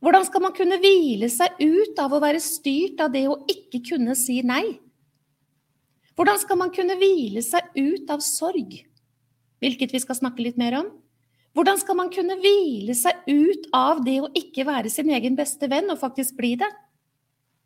Hvordan 0.03 0.27
skal 0.27 0.43
man 0.43 0.53
kunne 0.57 0.77
hvile 0.81 1.29
seg 1.33 1.57
ut 1.63 1.97
av 1.99 2.13
å 2.13 2.21
være 2.21 2.41
styrt 2.43 3.01
av 3.01 3.13
det 3.15 3.25
å 3.29 3.39
ikke 3.49 3.81
kunne 3.89 4.13
si 4.17 4.39
nei? 4.45 4.77
Hvordan 6.17 6.39
skal 6.41 6.57
man 6.57 6.73
kunne 6.73 6.97
hvile 6.97 7.43
seg 7.45 7.65
ut 7.77 8.09
av 8.09 8.21
sorg, 8.25 8.79
hvilket 9.61 9.93
vi 9.93 10.01
skal 10.01 10.17
snakke 10.17 10.45
litt 10.45 10.57
mer 10.57 10.79
om? 10.79 10.87
Hvordan 11.57 11.79
skal 11.81 11.97
man 11.97 12.09
kunne 12.13 12.37
hvile 12.41 12.93
seg 12.97 13.25
ut 13.25 13.65
av 13.73 14.03
det 14.05 14.19
å 14.21 14.29
ikke 14.37 14.65
være 14.65 14.91
sin 14.93 15.09
egen 15.13 15.37
beste 15.37 15.69
venn 15.69 15.89
og 15.89 16.01
faktisk 16.01 16.37
bli 16.37 16.53
det? 16.61 16.69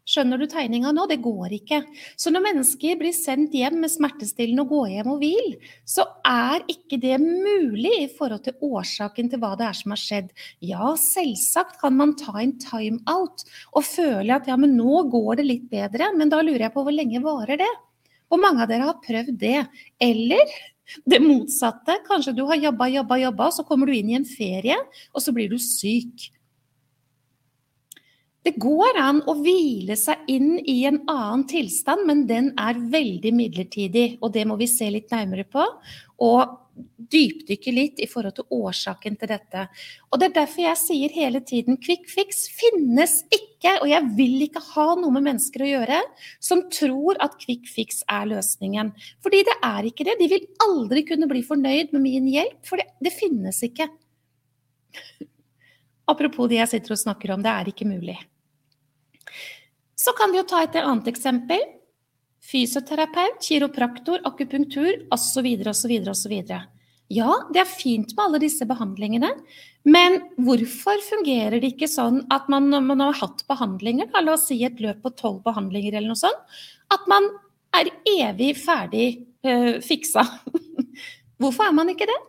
Skjønner 0.10 0.42
du 0.42 0.48
tegninga 0.50 0.90
nå? 0.96 1.04
Det 1.10 1.20
går 1.22 1.54
ikke. 1.60 1.84
Så 2.20 2.32
når 2.34 2.44
mennesker 2.48 2.98
blir 2.98 3.14
sendt 3.14 3.54
hjem 3.54 3.78
med 3.84 3.92
smertestillende 3.94 4.66
og 4.66 4.74
går 4.74 4.88
hjem 4.96 5.12
og 5.14 5.22
hvil, 5.22 5.52
så 5.86 6.08
er 6.26 6.66
ikke 6.74 6.98
det 7.04 7.20
mulig 7.22 7.94
i 8.00 8.10
forhold 8.18 8.42
til 8.48 8.58
årsaken 8.66 9.30
til 9.30 9.42
hva 9.44 9.54
det 9.60 9.68
er 9.68 9.78
som 9.78 9.94
har 9.94 10.02
skjedd. 10.02 10.34
Ja, 10.66 10.96
selvsagt 10.98 11.78
kan 11.84 11.96
man 12.00 12.16
ta 12.20 12.34
en 12.42 12.58
time-out 12.62 13.46
og 13.78 13.86
føle 13.86 14.40
at 14.40 14.50
ja, 14.50 14.58
men 14.58 14.76
nå 14.80 15.06
går 15.14 15.40
det 15.40 15.48
litt 15.48 15.70
bedre, 15.72 16.10
men 16.18 16.34
da 16.34 16.42
lurer 16.42 16.66
jeg 16.66 16.76
på 16.76 16.86
hvor 16.88 16.98
lenge 16.98 17.22
varer 17.24 17.62
det? 17.62 17.72
Hvor 18.32 18.42
mange 18.42 18.64
av 18.64 18.72
dere 18.72 18.90
har 18.90 19.02
prøvd 19.06 19.38
det? 19.38 19.58
Eller 20.02 20.50
det 21.06 21.22
motsatte. 21.24 22.02
Kanskje 22.08 22.34
du 22.36 22.46
har 22.50 22.60
jobba, 22.60 22.90
jobba, 22.90 23.22
jobba, 23.22 23.50
så 23.54 23.66
kommer 23.68 23.88
du 23.88 23.96
inn 23.96 24.12
i 24.12 24.18
en 24.18 24.28
ferie, 24.28 24.78
og 25.14 25.24
så 25.24 25.34
blir 25.36 25.52
du 25.52 25.60
syk. 25.62 26.32
Det 28.42 28.56
går 28.58 28.98
an 28.98 29.20
å 29.30 29.36
hvile 29.38 29.94
seg 30.00 30.26
inn 30.32 30.56
i 30.66 30.80
en 30.90 31.04
annen 31.12 31.44
tilstand, 31.50 32.08
men 32.10 32.26
den 32.30 32.50
er 32.60 32.80
veldig 32.94 33.34
midlertidig. 33.38 34.08
Og 34.22 34.34
det 34.34 34.48
må 34.50 34.58
vi 34.58 34.70
se 34.70 34.90
litt 34.90 35.14
nærmere 35.14 35.46
på, 35.46 35.68
og 36.26 36.58
dypdykke 37.12 37.74
litt 37.76 38.00
i 38.02 38.08
forhold 38.10 38.38
til 38.38 38.56
årsaken 38.56 39.18
til 39.20 39.30
dette. 39.30 39.66
Og 40.10 40.20
Det 40.20 40.30
er 40.30 40.36
derfor 40.40 40.64
jeg 40.64 40.80
sier 40.80 41.14
hele 41.14 41.42
tiden 41.46 41.78
quick 41.78 42.08
fix 42.10 42.48
finnes 42.56 43.20
ikke, 43.30 43.76
og 43.82 43.90
jeg 43.92 44.10
vil 44.18 44.46
ikke 44.48 44.64
ha 44.72 44.88
noe 44.98 45.14
med 45.14 45.28
mennesker 45.28 45.66
å 45.66 45.72
gjøre 45.72 46.00
som 46.40 46.64
tror 46.74 47.20
at 47.22 47.38
quick 47.44 47.68
fix 47.70 48.02
er 48.10 48.30
løsningen. 48.32 48.94
Fordi 49.22 49.44
det 49.48 49.58
er 49.68 49.90
ikke 49.90 50.08
det. 50.08 50.18
De 50.22 50.32
vil 50.32 50.48
aldri 50.66 51.06
kunne 51.06 51.30
bli 51.30 51.44
fornøyd 51.46 51.94
med 51.94 52.06
min 52.08 52.32
hjelp, 52.32 52.62
for 52.66 52.82
det, 52.82 52.90
det 53.04 53.14
finnes 53.14 53.62
ikke. 53.68 53.90
Apropos 56.10 56.50
det 56.50 56.64
jeg 56.64 56.74
sitter 56.76 56.96
og 56.96 57.04
snakker 57.04 57.36
om, 57.36 57.44
det 57.44 57.52
er 57.54 57.70
ikke 57.72 57.88
mulig. 57.88 58.18
Så 60.02 60.14
kan 60.18 60.34
vi 60.34 60.40
jo 60.40 60.48
ta 60.50 60.64
et 60.66 60.76
annet 60.82 61.12
eksempel. 61.12 61.62
fysioterapeut, 62.42 63.38
kiropraktor, 63.46 64.24
akupunktur 64.26 65.06
osv. 65.14 65.46
osv. 65.70 65.92
osv. 66.10 66.34
Ja, 67.12 67.34
det 67.54 67.60
er 67.62 67.70
fint 67.70 68.16
med 68.16 68.24
alle 68.24 68.40
disse 68.42 68.66
behandlingene, 68.66 69.30
men 69.86 70.18
hvorfor 70.42 71.04
fungerer 71.06 71.60
det 71.62 71.74
ikke 71.76 71.90
sånn 71.92 72.22
at 72.34 72.50
man 72.50 72.72
når 72.72 72.86
man 72.88 73.04
har 73.06 73.20
hatt 73.20 73.44
behandlinger, 73.52 74.10
da, 74.14 74.24
la 74.26 74.34
oss 74.38 74.48
si 74.50 74.58
et 74.66 74.82
løp 74.82 75.04
på 75.04 75.14
tolv 75.20 75.44
behandlinger 75.46 76.00
eller 76.00 76.16
noe 76.16 76.22
sånt, 76.22 76.58
at 76.90 77.06
man 77.12 77.30
er 77.78 77.92
evig 78.10 78.56
ferdig 78.64 79.08
øh, 79.46 79.78
fiksa? 79.86 80.26
hvorfor 81.42 81.68
er 81.68 81.78
man 81.78 81.94
ikke 81.94 82.10
det? 82.10 82.20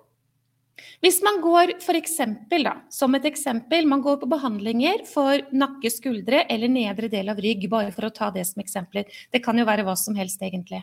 Hvis 1.02 1.20
man 1.24 1.40
går 1.42 1.74
for 1.82 1.98
eksempel, 1.98 2.64
da, 2.66 2.74
som 2.90 3.14
et 3.14 3.26
eksempel, 3.28 3.86
man 3.88 4.02
går 4.02 4.18
på 4.22 4.28
behandlinger 4.30 5.04
for 5.08 5.42
nakke, 5.52 5.90
skuldre 5.92 6.44
eller 6.50 6.72
nedre 6.72 7.10
del 7.12 7.32
av 7.32 7.40
rygg, 7.42 7.68
bare 7.70 7.92
for 7.94 8.08
å 8.08 8.14
ta 8.14 8.30
det 8.34 8.44
som 8.48 8.62
eksempler. 8.62 9.10
Det 9.32 9.42
kan 9.44 9.58
jo 9.58 9.68
være 9.68 9.84
hva 9.86 9.96
som 9.98 10.16
helst, 10.18 10.42
egentlig. 10.42 10.82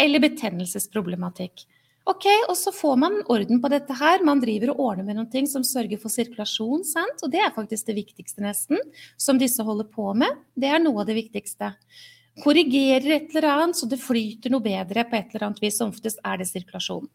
Eller 0.00 0.22
betennelsesproblematikk. 0.22 1.66
Ok, 2.10 2.26
og 2.50 2.56
så 2.58 2.72
får 2.74 2.96
man 2.98 3.20
orden 3.30 3.60
på 3.62 3.70
dette 3.70 3.94
her. 3.94 4.24
Man 4.26 4.40
driver 4.42 4.72
og 4.72 4.80
ordner 4.88 5.06
med 5.06 5.20
noen 5.20 5.30
ting 5.30 5.46
som 5.46 5.62
sørger 5.66 6.00
for 6.02 6.10
sirkulasjon, 6.10 6.82
sant? 6.86 7.22
og 7.22 7.30
det 7.30 7.44
er 7.44 7.54
faktisk 7.54 7.86
det 7.92 8.00
viktigste, 8.00 8.42
nesten, 8.42 8.80
som 9.20 9.38
disse 9.38 9.62
holder 9.62 9.86
på 9.86 10.08
med. 10.18 10.42
Det 10.58 10.72
er 10.72 10.82
noe 10.82 11.04
av 11.04 11.06
det 11.10 11.20
viktigste. 11.20 11.70
Korrigerer 12.42 13.18
et 13.18 13.34
eller 13.36 13.46
annet 13.52 13.76
så 13.76 13.86
det 13.86 14.00
flyter 14.00 14.50
noe 14.50 14.64
bedre 14.64 15.04
på 15.04 15.18
et 15.18 15.34
eller 15.34 15.50
annet 15.50 15.62
vis. 15.62 15.76
Som 15.78 15.92
oftest 15.92 16.18
er 16.24 16.40
det 16.40 16.48
sirkulasjon. 16.48 17.06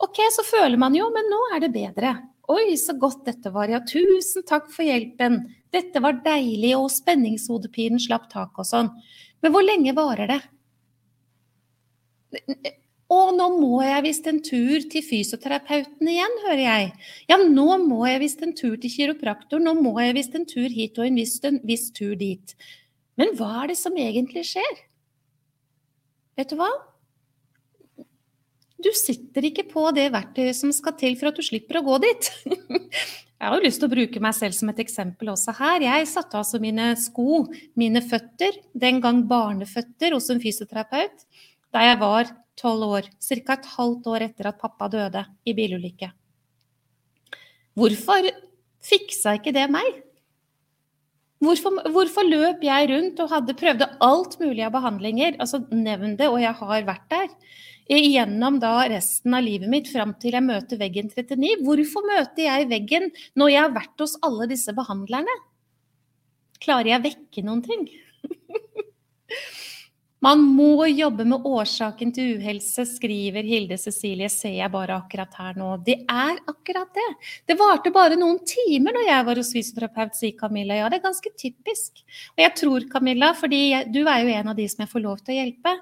Ok, 0.00 0.20
så 0.32 0.44
føler 0.46 0.80
man 0.80 0.96
jo, 0.96 1.10
men 1.12 1.26
nå 1.28 1.40
er 1.54 1.64
det 1.64 1.72
bedre. 1.74 2.14
Oi, 2.50 2.72
så 2.80 2.96
godt 2.98 3.26
dette 3.28 3.52
var, 3.54 3.70
ja. 3.70 3.82
Tusen 3.86 4.46
takk 4.48 4.70
for 4.72 4.86
hjelpen. 4.86 5.42
Dette 5.70 6.00
var 6.02 6.22
deilig, 6.24 6.72
og 6.78 6.88
spenningshodepinen 6.90 8.00
slapp 8.02 8.30
tak 8.32 8.58
og 8.58 8.66
sånn. 8.66 8.90
Men 9.44 9.54
hvor 9.54 9.64
lenge 9.64 9.94
varer 9.96 10.32
det? 10.32 10.40
Å, 13.10 13.20
nå 13.34 13.46
må 13.58 13.80
jeg 13.82 14.04
visst 14.06 14.26
en 14.30 14.40
tur 14.46 14.84
til 14.90 15.02
fysioterapeuten 15.02 16.10
igjen, 16.10 16.36
hører 16.46 16.62
jeg. 16.62 16.90
Ja, 17.30 17.40
nå 17.42 17.68
må 17.82 18.04
jeg 18.06 18.22
visst 18.22 18.44
en 18.46 18.54
tur 18.56 18.76
til 18.80 18.92
kiropraktor, 18.92 19.62
nå 19.62 19.74
må 19.78 19.96
jeg 19.98 20.14
visst 20.18 20.36
en 20.38 20.46
tur 20.46 20.68
hit 20.70 20.98
og 20.98 21.08
en 21.08 21.18
viss, 21.18 21.40
en 21.46 21.58
viss 21.66 21.88
tur 21.96 22.14
dit. 22.18 22.54
Men 23.18 23.34
hva 23.38 23.64
er 23.64 23.72
det 23.72 23.80
som 23.80 23.98
egentlig 23.98 24.46
skjer? 24.52 24.84
Vet 26.38 26.54
du 26.54 26.60
hva? 26.60 26.70
Du 28.80 28.90
sitter 28.96 29.46
ikke 29.48 29.66
på 29.68 29.88
det 29.96 30.08
verktøyet 30.14 30.56
som 30.56 30.72
skal 30.74 30.96
til 31.00 31.16
for 31.20 31.30
at 31.30 31.36
du 31.38 31.44
slipper 31.44 31.80
å 31.80 31.84
gå 31.86 31.98
dit. 32.04 32.30
Jeg 33.40 33.48
har 33.48 33.56
jo 33.56 33.64
lyst 33.64 33.80
til 33.80 33.88
å 33.88 33.92
bruke 33.94 34.20
meg 34.20 34.34
selv 34.36 34.52
som 34.52 34.68
et 34.68 34.82
eksempel 34.82 35.30
også 35.32 35.54
her. 35.56 35.80
Jeg 35.86 36.08
satte 36.10 36.36
altså 36.36 36.58
mine 36.60 36.90
sko, 37.00 37.46
mine 37.80 38.02
føtter, 38.04 38.58
den 38.76 39.00
gang 39.00 39.22
barneføtter, 39.30 40.12
hos 40.12 40.28
en 40.32 40.42
fysioterapeut 40.42 41.24
da 41.70 41.84
jeg 41.86 42.00
var 42.00 42.30
tolv 42.58 42.96
år, 42.98 43.08
ca. 43.22 43.54
et 43.54 43.68
halvt 43.76 44.08
år 44.10 44.26
etter 44.26 44.50
at 44.50 44.60
pappa 44.60 44.90
døde 44.92 45.22
i 45.46 45.54
bilulykke. 45.56 46.10
Hvorfor 47.78 48.28
fiksa 48.84 49.36
ikke 49.38 49.54
det 49.56 49.68
meg? 49.72 50.02
Hvorfor, 51.40 51.78
hvorfor, 51.88 52.26
løp 52.28 52.64
jeg 52.66 52.90
rundt 52.90 53.20
og 53.22 53.30
hadde 53.32 53.56
prøvde 53.56 53.88
alt 54.04 54.36
mulig 54.42 54.66
av 54.66 54.74
behandlinger? 54.74 55.38
Altså, 55.40 55.62
Nevn 55.72 56.18
det, 56.18 56.28
og 56.28 56.42
jeg 56.42 56.52
har 56.58 56.84
vært 56.90 57.06
der. 57.08 57.30
Gjennom 57.90 58.60
da 58.62 58.84
resten 58.86 59.34
av 59.34 59.42
livet 59.42 59.70
mitt 59.70 59.88
fram 59.90 60.12
til 60.22 60.36
jeg 60.36 60.46
møter 60.46 60.78
veggen 60.78 61.08
39. 61.10 61.56
Hvorfor 61.66 62.06
møter 62.06 62.44
jeg 62.44 62.68
veggen 62.70 63.08
når 63.34 63.50
jeg 63.50 63.64
har 63.64 63.72
vært 63.74 64.04
hos 64.04 64.14
alle 64.26 64.46
disse 64.50 64.74
behandlerne? 64.76 65.34
Klarer 66.62 66.92
jeg 66.92 67.00
å 67.00 67.06
vekke 67.08 67.42
noen 67.48 67.64
ting? 67.66 67.88
Man 70.20 70.42
må 70.44 70.84
jobbe 70.84 71.24
med 71.24 71.46
årsaken 71.48 72.10
til 72.12 72.34
uhelse, 72.36 72.84
skriver 72.84 73.46
Hilde 73.48 73.78
Cecilie, 73.80 74.28
ser 74.28 74.52
jeg 74.58 74.70
bare 74.70 74.98
akkurat 75.00 75.38
her 75.40 75.56
nå. 75.56 75.70
Det 75.86 75.96
er 76.04 76.36
akkurat 76.52 76.92
det. 76.94 77.06
Det 77.48 77.56
varte 77.56 77.90
bare 77.94 78.18
noen 78.20 78.36
timer 78.44 78.98
når 78.98 79.08
jeg 79.08 79.26
var 79.30 79.40
hos 79.40 79.54
fysioterapeut, 79.56 80.18
sier 80.18 80.36
Camilla. 80.36 80.76
Ja, 80.76 80.90
det 80.92 81.00
er 81.00 81.06
ganske 81.08 81.32
typisk. 81.40 82.04
Og 82.36 82.44
jeg 82.44 82.52
tror, 82.60 82.86
Camilla, 82.92 83.32
fordi 83.38 83.62
du 83.88 84.02
er 84.04 84.20
jo 84.20 84.36
en 84.36 84.52
av 84.52 84.60
de 84.60 84.68
som 84.68 84.84
jeg 84.84 84.92
får 84.92 85.04
lov 85.08 85.24
til 85.24 85.34
å 85.34 85.40
hjelpe, 85.40 85.74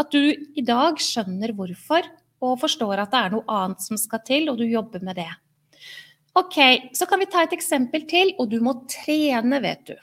at 0.00 0.10
du 0.10 0.20
i 0.22 0.64
dag 0.66 1.00
skjønner 1.00 1.54
hvorfor, 1.56 2.06
og 2.44 2.60
forstår 2.60 3.04
at 3.04 3.12
det 3.12 3.20
er 3.20 3.34
noe 3.36 3.46
annet 3.50 3.84
som 3.84 3.98
skal 4.00 4.22
til, 4.26 4.50
og 4.52 4.58
du 4.60 4.66
jobber 4.68 5.04
med 5.04 5.16
det. 5.20 5.30
Ok, 6.34 6.58
så 6.98 7.06
kan 7.06 7.22
vi 7.22 7.30
ta 7.30 7.44
et 7.44 7.54
eksempel 7.54 8.08
til, 8.10 8.34
og 8.42 8.50
du 8.50 8.58
må 8.64 8.80
trene, 8.90 9.60
vet 9.62 9.86
du. 9.92 9.94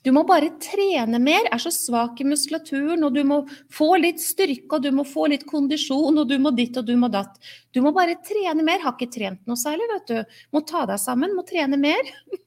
Du 0.00 0.12
må 0.16 0.22
bare 0.24 0.48
trene 0.62 1.18
mer, 1.20 1.44
er 1.52 1.60
så 1.60 1.72
svak 1.74 2.22
i 2.22 2.24
muskulaturen, 2.24 3.02
og 3.04 3.16
du 3.18 3.20
må 3.26 3.42
få 3.72 3.90
litt 4.00 4.22
styrke, 4.22 4.78
og 4.78 4.86
du 4.86 4.94
må 4.96 5.04
få 5.04 5.26
litt 5.32 5.44
kondisjon, 5.48 6.22
og 6.22 6.30
du 6.30 6.38
må 6.40 6.54
ditt 6.56 6.78
og 6.80 6.86
du 6.88 6.94
må 6.96 7.10
datt. 7.12 7.34
Du 7.74 7.82
må 7.84 7.92
bare 7.96 8.16
trene 8.24 8.64
mer. 8.64 8.80
Har 8.80 8.94
ikke 8.96 9.10
trent 9.12 9.42
noe 9.50 9.60
særlig, 9.60 9.90
vet 9.90 10.08
du. 10.08 10.38
Må 10.56 10.62
ta 10.64 10.86
deg 10.88 11.02
sammen, 11.02 11.36
må 11.36 11.44
trene 11.48 11.76
mer. 11.80 12.14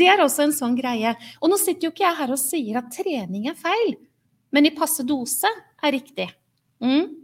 Det 0.00 0.08
er 0.08 0.24
også 0.24 0.46
en 0.46 0.56
sånn 0.56 0.74
greie. 0.78 1.12
Og 1.44 1.52
nå 1.52 1.60
sitter 1.60 1.86
jo 1.86 1.92
ikke 1.92 2.06
jeg 2.06 2.18
her 2.18 2.34
og 2.34 2.40
sier 2.40 2.80
at 2.80 2.90
trening 2.96 3.50
er 3.52 3.58
feil, 3.60 3.94
men 4.52 4.68
i 4.68 4.74
passe 4.76 5.04
dose 5.08 5.48
er 5.82 5.94
riktig. 5.94 6.28
Mm. 6.82 7.22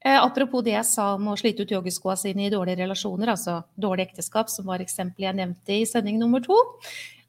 Eh, 0.00 0.16
apropos 0.16 0.64
det 0.64 0.72
jeg 0.72 0.88
sa 0.88 1.12
om 1.18 1.28
å 1.28 1.36
slite 1.36 1.66
ut 1.66 1.72
joggeskoa 1.74 2.16
sine 2.16 2.46
i 2.46 2.52
dårlige 2.52 2.80
relasjoner, 2.80 3.34
altså 3.34 3.60
dårlig 3.76 4.08
ekteskap, 4.08 4.48
som 4.48 4.68
var 4.70 4.80
eksempelet 4.80 5.28
jeg 5.28 5.40
nevnte 5.42 5.76
i 5.76 5.88
sending 5.88 6.20
nummer 6.20 6.40
to. 6.44 6.56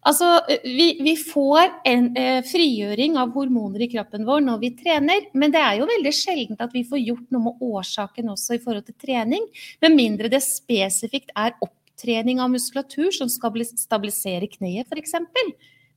Altså, 0.07 0.27
vi, 0.63 0.95
vi 1.03 1.13
får 1.19 1.67
en 1.85 2.07
eh, 2.17 2.39
frigjøring 2.47 3.19
av 3.21 3.35
hormoner 3.35 3.83
i 3.85 3.89
kroppen 3.91 4.23
vår 4.25 4.39
når 4.47 4.63
vi 4.63 4.71
trener, 4.79 5.27
men 5.37 5.53
det 5.53 5.61
er 5.61 5.77
jo 5.77 5.89
veldig 5.91 6.13
sjeldent 6.15 6.63
at 6.63 6.73
vi 6.73 6.81
får 6.87 7.03
gjort 7.03 7.27
noe 7.35 7.43
med 7.51 7.61
årsaken 7.67 8.31
også 8.33 8.57
i 8.57 8.63
forhold 8.63 8.87
til 8.87 8.97
trening, 9.03 9.45
med 9.83 9.97
mindre 9.97 10.31
det 10.31 10.41
spesifikt 10.41 11.35
er 11.37 11.53
opptrening 11.61 12.41
av 12.41 12.49
muskulatur 12.49 13.11
som 13.13 13.29
skal 13.29 13.61
stabilisere 13.67 14.49
kneet 14.49 14.89
f.eks. 14.89 15.19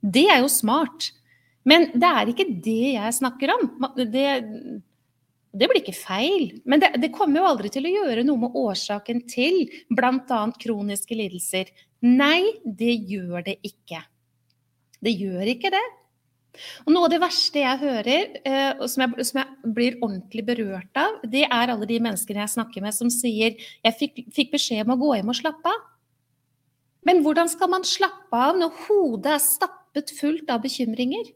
Det 0.05 0.27
er 0.29 0.43
jo 0.43 0.53
smart. 0.53 1.15
Men 1.69 1.89
det 1.97 2.11
er 2.11 2.31
ikke 2.31 2.49
det 2.65 2.95
jeg 2.95 3.17
snakker 3.17 3.55
om. 3.55 3.69
Det, 3.97 4.27
det 5.55 5.69
blir 5.71 5.81
ikke 5.81 5.97
feil, 5.97 6.49
men 6.69 6.83
det, 6.83 6.93
det, 7.01 7.13
kommer 7.15 7.41
jo 7.41 7.49
aldri 7.49 7.71
til 7.73 7.89
å 7.89 7.93
gjøre 7.95 8.25
noe 8.27 8.45
med 8.45 8.57
årsaken 8.59 9.25
til 9.31 9.63
bl.a. 9.95 10.41
kroniske 10.61 11.17
lidelser. 11.17 11.71
Nei, 12.05 12.61
det 12.65 12.97
gjør 13.09 13.45
det 13.47 13.59
ikke. 13.65 14.03
Det 15.05 15.13
gjør 15.15 15.53
ikke 15.55 15.73
det. 15.73 15.85
Og 16.85 16.93
Noe 16.95 17.09
av 17.09 17.13
det 17.15 17.21
verste 17.23 17.63
jeg 17.63 17.81
hører, 17.81 18.37
eh, 18.47 18.73
og 18.79 18.87
som 18.91 19.03
jeg, 19.05 19.27
som 19.27 19.41
jeg, 19.41 19.73
blir 19.75 19.97
ordentlig 19.99 20.45
berørt 20.47 21.01
av, 21.01 21.17
det 21.27 21.47
er 21.49 21.73
alle 21.73 21.89
de 21.89 21.99
menneskene 22.03 22.45
jeg 22.45 22.55
snakker 22.55 22.85
med 22.85 22.95
som 22.95 23.11
sier 23.11 23.57
jeg 23.59 23.97
fikk, 23.99 24.21
fikk 24.37 24.53
beskjed 24.55 24.85
om 24.85 24.95
å 24.95 25.01
gå 25.01 25.11
hjem 25.17 25.33
og 25.33 25.39
slappe 25.41 25.73
av. 25.73 25.81
Men 27.05 27.25
hvordan 27.25 27.51
skal 27.53 27.73
man 27.73 27.85
slappe 27.87 28.39
av 28.39 28.57
når 28.61 28.77
hodet 28.87 29.35
er 29.35 29.43
stappet 29.43 30.15
fullt 30.19 30.53
av 30.53 30.63
bekymringer? 30.65 31.27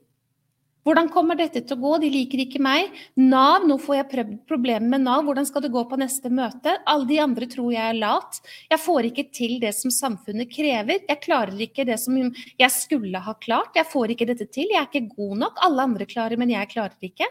Hvordan 0.88 1.10
kommer 1.12 1.36
dette 1.36 1.60
til 1.60 1.76
å 1.76 1.82
gå? 1.82 1.96
De 2.00 2.08
liker 2.08 2.40
ikke 2.46 2.62
meg. 2.64 2.94
Nav, 3.20 3.66
nå 3.68 3.74
får 3.82 3.96
jeg 3.98 4.28
problemer 4.48 4.88
med 4.94 5.02
Nav. 5.04 5.26
Hvordan 5.26 5.44
skal 5.44 5.66
det 5.66 5.72
gå 5.74 5.82
på 5.90 5.98
neste 6.00 6.30
møte? 6.32 6.78
Alle 6.88 7.04
de 7.10 7.18
andre 7.20 7.48
tror 7.52 7.74
jeg 7.74 7.90
er 7.90 7.98
lat. 7.98 8.38
Jeg 8.70 8.80
får 8.80 9.10
ikke 9.10 9.26
til 9.36 9.58
det 9.60 9.74
som 9.76 9.92
samfunnet 9.92 10.48
krever. 10.48 11.02
Jeg 11.04 11.20
klarer 11.26 11.60
ikke 11.60 11.84
det 11.84 11.98
som 12.00 12.16
jeg 12.16 12.72
skulle 12.72 13.20
ha 13.20 13.36
klart. 13.36 13.76
Jeg 13.76 13.90
får 13.92 14.14
ikke 14.14 14.30
dette 14.32 14.48
til. 14.48 14.72
Jeg 14.72 14.80
er 14.80 14.88
ikke 14.88 15.12
god 15.12 15.36
nok. 15.44 15.60
Alle 15.68 15.86
andre 15.90 16.08
klarer, 16.08 16.40
men 16.40 16.56
jeg 16.56 16.72
klarer 16.72 16.96
det 16.96 17.12
ikke. 17.12 17.28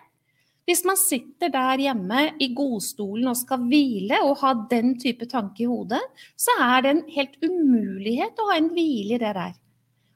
Hvis 0.69 0.85
man 0.85 1.01
sitter 1.01 1.49
der 1.49 1.81
hjemme 1.81 2.27
i 2.37 2.53
godstolen 2.53 3.31
og 3.31 3.39
skal 3.41 3.65
hvile 3.71 4.21
og 4.27 4.37
ha 4.43 4.53
den 4.69 4.99
type 5.01 5.25
tanke 5.31 5.65
i 5.65 5.71
hodet, 5.71 6.03
så 6.37 6.59
er 6.61 6.83
det 6.85 6.93
en 6.93 7.07
helt 7.15 7.39
umulighet 7.41 8.37
å 8.37 8.51
ha 8.51 8.61
en 8.61 8.75
hvile 8.75 9.17
i 9.17 9.23
det 9.23 9.33
der. 9.33 9.55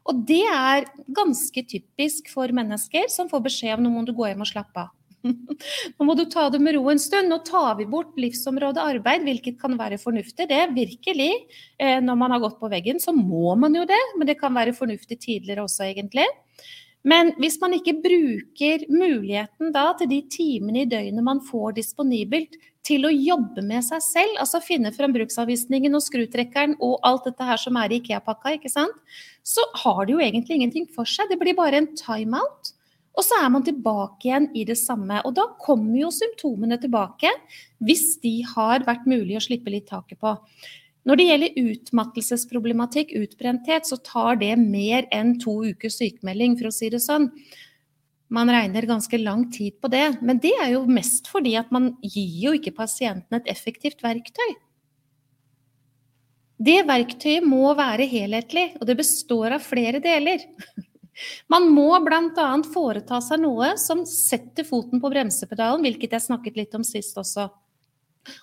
Og 0.10 0.24
det 0.28 0.44
er 0.50 0.88
ganske 1.14 1.64
typisk 1.68 2.32
for 2.34 2.52
mennesker 2.56 3.10
som 3.14 3.30
får 3.30 3.46
beskjed 3.46 3.78
om 3.78 3.86
nå 3.86 3.94
må 3.94 4.04
du 4.08 4.16
gå 4.18 4.32
hjem 4.32 4.42
og 4.46 4.50
slappe 4.50 4.88
av. 4.88 4.90
Nå 6.00 6.06
må 6.08 6.16
du 6.18 6.24
ta 6.26 6.48
det 6.50 6.58
med 6.64 6.74
ro 6.74 6.88
en 6.90 7.00
stund. 7.02 7.30
Nå 7.30 7.42
tar 7.46 7.76
vi 7.78 7.86
bort 7.90 8.16
livsområdet 8.20 8.82
arbeid, 8.82 9.26
hvilket 9.28 9.60
kan 9.62 9.76
være 9.78 10.00
fornuftig. 10.02 10.48
Det 10.50 10.62
virkelig. 10.74 11.30
Eh, 11.78 12.00
når 12.02 12.18
man 12.18 12.34
har 12.34 12.42
gått 12.42 12.58
på 12.62 12.72
veggen, 12.72 12.98
så 13.02 13.14
må 13.14 13.54
man 13.60 13.78
jo 13.78 13.86
det, 13.86 14.02
men 14.18 14.30
det 14.30 14.40
kan 14.40 14.56
være 14.58 14.74
fornuftig 14.74 15.20
tidligere 15.22 15.68
også, 15.68 15.92
egentlig. 15.92 16.26
Men 17.08 17.32
hvis 17.42 17.58
man 17.62 17.74
ikke 17.74 17.98
bruker 18.02 18.84
muligheten 18.90 19.72
da 19.74 19.88
til 19.98 20.10
de 20.12 20.20
timene 20.30 20.84
i 20.84 20.90
døgnet 20.90 21.26
man 21.26 21.42
får 21.48 21.80
disponibelt 21.80 22.58
til 22.88 23.06
å 23.06 23.14
jobbe 23.14 23.62
med 23.66 23.86
seg 23.86 24.02
selv, 24.04 24.38
altså 24.42 24.62
finne 24.64 24.92
frem 24.96 25.14
bruksanvisningen 25.14 25.94
og 25.98 26.04
skrutrekkeren 26.06 26.76
og 26.82 26.98
alt 27.08 27.28
dette 27.30 27.46
her 27.46 27.60
som 27.62 27.78
er 27.78 27.94
i 27.94 28.00
IKEA-pakka, 28.02 28.56
ikke 28.58 28.72
sant, 28.74 28.98
så 29.46 29.66
har 29.84 30.06
det 30.06 30.16
jo 30.16 30.24
egentlig 30.24 30.58
ingenting 30.58 30.88
for 30.96 31.10
seg. 31.10 31.30
Det 31.30 31.40
blir 31.42 31.58
bare 31.58 31.82
en 31.82 31.92
timeout. 31.98 32.74
Og 33.12 33.26
så 33.28 33.42
er 33.44 33.50
man 33.52 33.64
tilbake 33.68 34.30
igjen 34.30 34.48
i 34.56 34.64
det 34.68 34.78
samme. 34.80 35.20
Og 35.28 35.34
da 35.36 35.50
kommer 35.62 35.98
jo 36.00 36.12
symptomene 36.16 36.78
tilbake, 36.82 37.32
hvis 37.84 38.16
de 38.24 38.38
har 38.54 38.86
vært 38.88 39.10
mulig 39.10 39.36
å 39.38 39.44
slippe 39.44 39.74
litt 39.74 39.90
taket 39.92 40.22
på. 40.22 40.38
Når 41.10 41.18
det 41.18 41.26
gjelder 41.28 41.60
utmattelsesproblematikk, 41.74 43.12
utbrenthet, 43.18 43.90
så 43.90 43.98
tar 44.06 44.38
det 44.42 44.54
mer 44.62 45.10
enn 45.14 45.34
to 45.42 45.58
ukers 45.66 45.98
sykemelding, 46.00 46.56
for 46.60 46.70
å 46.70 46.76
si 46.76 46.92
det 46.94 47.02
sånn. 47.04 47.32
Man 48.32 48.50
regner 48.50 48.88
ganske 48.88 49.20
lang 49.20 49.46
tid 49.52 49.78
på 49.82 49.92
det. 49.92 50.06
Men 50.24 50.40
det 50.42 50.54
er 50.64 50.74
jo 50.76 50.86
mest 50.90 51.28
fordi 51.32 51.56
at 51.60 51.72
man 51.74 51.94
gir 52.02 52.38
jo 52.48 52.54
ikke 52.58 52.76
pasienten 52.78 53.38
et 53.38 53.50
effektivt 53.52 54.04
verktøy. 54.04 54.54
Det 56.62 56.82
verktøyet 56.86 57.46
må 57.48 57.72
være 57.74 58.06
helhetlig, 58.06 58.76
og 58.78 58.86
det 58.86 59.00
består 59.00 59.58
av 59.58 59.66
flere 59.66 60.02
deler. 60.04 60.44
Man 61.52 61.68
må 61.74 61.90
bl.a. 62.06 62.52
foreta 62.72 63.20
seg 63.24 63.42
noe 63.44 63.74
som 63.82 64.06
setter 64.08 64.66
foten 64.66 65.02
på 65.02 65.10
bremsepedalen, 65.12 65.84
hvilket 65.86 66.16
jeg 66.16 66.28
snakket 66.30 66.60
litt 66.62 66.78
om 66.78 66.86
sist 66.88 67.18
også. 67.20 67.50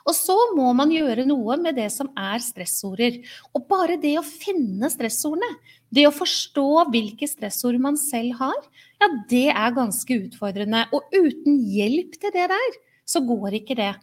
Og 0.04 0.14
så 0.16 0.34
må 0.56 0.72
man 0.74 0.90
gjøre 0.90 1.24
noe 1.28 1.56
med 1.62 1.78
det 1.78 1.88
som 1.94 2.10
er 2.18 2.42
stressorder. 2.42 3.20
Og 3.54 3.66
bare 3.70 3.98
det 4.02 4.16
å 4.18 4.26
finne 4.26 4.90
stressordene, 4.90 5.48
det 5.94 6.04
å 6.08 6.14
forstå 6.14 6.66
hvilke 6.92 7.28
stressord 7.30 7.78
man 7.80 7.96
selv 8.00 8.36
har, 8.42 8.58
ja, 9.00 9.08
det 9.30 9.46
er 9.52 9.76
ganske 9.76 10.20
utfordrende. 10.26 10.84
Og 10.92 11.08
uten 11.14 11.58
hjelp 11.70 12.18
til 12.20 12.34
det 12.34 12.48
der, 12.52 12.78
så 13.08 13.22
går 13.24 13.60
ikke 13.62 13.78
det. 13.78 13.94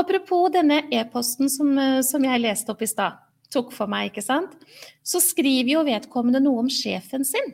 Apropos 0.00 0.50
denne 0.54 0.82
e-posten 0.94 1.50
som, 1.52 1.72
eh, 1.78 2.00
som, 2.06 2.24
jeg 2.24 2.42
leste 2.42 2.72
opp 2.72 2.82
i 2.82 2.90
stad, 2.90 3.18
tok 3.52 3.72
for 3.74 3.90
meg, 3.90 4.10
ikke 4.10 4.24
sant, 4.24 4.54
så 5.02 5.22
skriver 5.22 5.74
jo 5.76 5.86
vedkommende 5.86 6.42
noe 6.42 6.64
om 6.64 6.70
sjefen 6.72 7.26
sin 7.26 7.52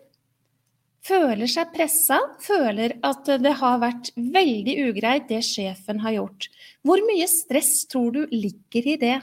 føler 1.06 1.48
seg 1.50 1.72
pressa, 1.74 2.18
føler 2.42 2.96
at 3.06 3.28
det 3.42 3.54
har 3.60 3.80
vært 3.82 4.10
veldig 4.16 4.76
ugreit 4.88 5.28
det 5.30 5.42
sjefen 5.46 6.00
har 6.02 6.16
gjort. 6.16 6.48
Hvor 6.86 7.02
mye 7.06 7.28
stress 7.30 7.84
tror 7.90 8.12
du 8.14 8.22
ligger 8.32 8.92
i 8.94 8.96
det? 9.00 9.16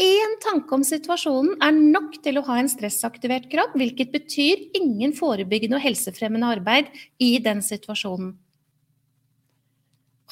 Én 0.00 0.38
tanke 0.40 0.72
om 0.72 0.84
situasjonen 0.86 1.58
er 1.60 1.74
nok 1.76 2.14
til 2.24 2.38
å 2.40 2.44
ha 2.46 2.56
en 2.60 2.70
stressaktivert 2.70 3.50
kropp, 3.52 3.74
hvilket 3.76 4.12
betyr 4.14 4.62
ingen 4.78 5.12
forebyggende 5.12 5.76
og 5.76 5.84
helsefremmende 5.84 6.48
arbeid 6.56 6.88
i 7.20 7.36
den 7.44 7.60
situasjonen. 7.64 8.32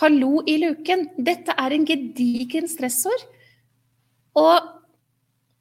Hallo 0.00 0.40
i 0.48 0.56
luken, 0.62 1.10
dette 1.20 1.52
er 1.60 1.74
en 1.76 1.84
gedigen 1.84 2.70
stressord. 2.72 3.26
Og 4.40 4.70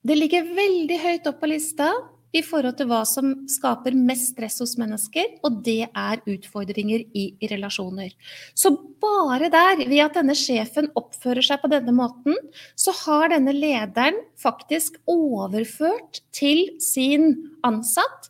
det 0.07 0.15
ligger 0.15 0.47
veldig 0.55 0.99
høyt 1.03 1.27
opp 1.27 1.41
på 1.41 1.49
lista 1.51 1.89
i 2.35 2.41
forhold 2.45 2.77
til 2.77 2.89
hva 2.89 3.01
som 3.09 3.31
skaper 3.49 3.95
mest 3.97 4.33
stress 4.33 4.59
hos 4.61 4.75
mennesker, 4.79 5.39
og 5.45 5.61
det 5.65 5.87
er 5.87 6.21
utfordringer 6.29 7.05
i, 7.17 7.25
relasjoner. 7.49 8.11
Så 8.53 8.71
bare 9.01 9.49
der, 9.49 9.81
ved 9.89 10.03
at 10.03 10.19
denne 10.19 10.35
sjefen 10.37 10.91
oppfører 10.99 11.45
seg 11.45 11.61
på 11.63 11.71
denne 11.71 11.93
måten, 11.95 12.37
så 12.77 12.93
har 13.05 13.31
denne 13.33 13.55
lederen 13.55 14.19
faktisk 14.39 14.99
overført 15.09 16.21
til 16.35 16.67
sin 16.83 17.31
ansatt 17.65 18.29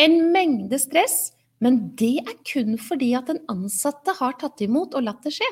en 0.00 0.30
mengde 0.32 0.78
stress, 0.80 1.32
men 1.60 1.90
det 1.98 2.20
er 2.22 2.38
kun 2.46 2.78
fordi 2.80 3.10
at 3.18 3.28
den 3.28 3.42
ansatte 3.52 4.14
har 4.20 4.38
tatt 4.40 4.62
imot 4.64 4.94
og 4.96 5.04
latt 5.08 5.26
det 5.26 5.34
skje. 5.36 5.50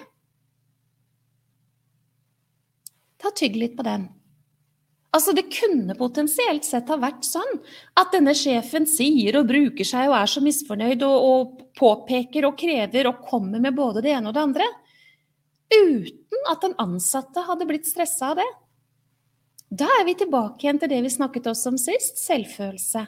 Ta 3.18 3.34
tygg 3.34 3.58
litt 3.58 3.74
på 3.76 3.84
den. 3.84 4.06
Altså, 5.14 5.32
Det 5.32 5.48
kunne 5.52 5.96
potensielt 5.96 6.66
sett 6.68 6.90
ha 6.92 6.98
vært 7.00 7.24
sånn 7.24 7.58
at 7.96 8.12
denne 8.12 8.34
sjefen 8.36 8.86
sier 8.86 9.40
og 9.40 9.48
bruker 9.48 9.86
seg 9.86 10.10
og 10.10 10.18
er 10.18 10.30
så 10.30 10.42
misfornøyd 10.44 11.02
og, 11.06 11.16
og, 11.30 11.64
påpeker 11.78 12.42
og 12.48 12.56
krever 12.58 13.06
og 13.06 13.20
kommer 13.22 13.62
med 13.62 13.76
både 13.76 14.02
det 14.02 14.10
ene 14.10 14.32
og 14.32 14.34
det 14.34 14.42
andre, 14.42 14.64
uten 15.70 16.48
at 16.50 16.64
den 16.64 16.74
ansatte 16.82 17.44
hadde 17.46 17.68
blitt 17.68 17.86
stressa 17.86 18.32
av 18.32 18.40
det. 18.40 18.48
Da 19.68 19.86
er 20.00 20.06
vi 20.08 20.16
tilbake 20.18 20.64
igjen 20.64 20.80
til 20.82 20.90
det 20.90 20.98
vi 21.04 21.12
snakket 21.12 21.46
oss 21.52 21.62
om 21.70 21.76
sist, 21.78 22.18
selvfølelse. 22.18 23.04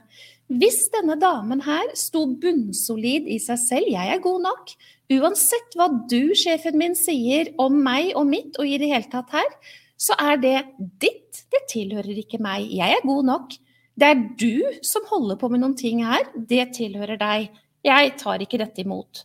Hvis 0.60 0.84
denne 0.94 1.16
damen 1.18 1.64
her 1.66 1.90
sto 1.98 2.26
bunnsolid 2.40 3.26
i 3.26 3.40
seg 3.42 3.58
selv, 3.62 3.90
jeg 3.90 4.14
er 4.14 4.22
god 4.22 4.44
nok, 4.44 4.72
uansett 5.18 5.76
hva 5.78 5.88
du, 6.10 6.34
sjefen 6.38 6.78
min, 6.78 6.96
sier 6.98 7.50
om 7.58 7.80
meg 7.82 8.12
og 8.14 8.28
mitt 8.30 8.58
og 8.60 8.70
i 8.70 8.78
det 8.82 8.90
hele 8.92 9.10
tatt 9.10 9.32
her, 9.34 9.50
så 10.00 10.16
er 10.16 10.38
det 10.40 10.58
ditt. 11.02 11.42
Det 11.52 11.66
tilhører 11.70 12.22
ikke 12.22 12.40
meg. 12.42 12.70
Jeg 12.72 12.96
er 12.96 13.06
god 13.06 13.26
nok. 13.28 13.56
Det 14.00 14.08
er 14.08 14.22
du 14.40 14.80
som 14.86 15.04
holder 15.10 15.36
på 15.40 15.50
med 15.52 15.60
noen 15.60 15.76
ting 15.76 16.00
her. 16.06 16.24
Det 16.34 16.70
tilhører 16.78 17.20
deg. 17.20 17.50
Jeg 17.84 18.14
tar 18.20 18.40
ikke 18.40 18.60
dette 18.62 18.80
imot. 18.84 19.24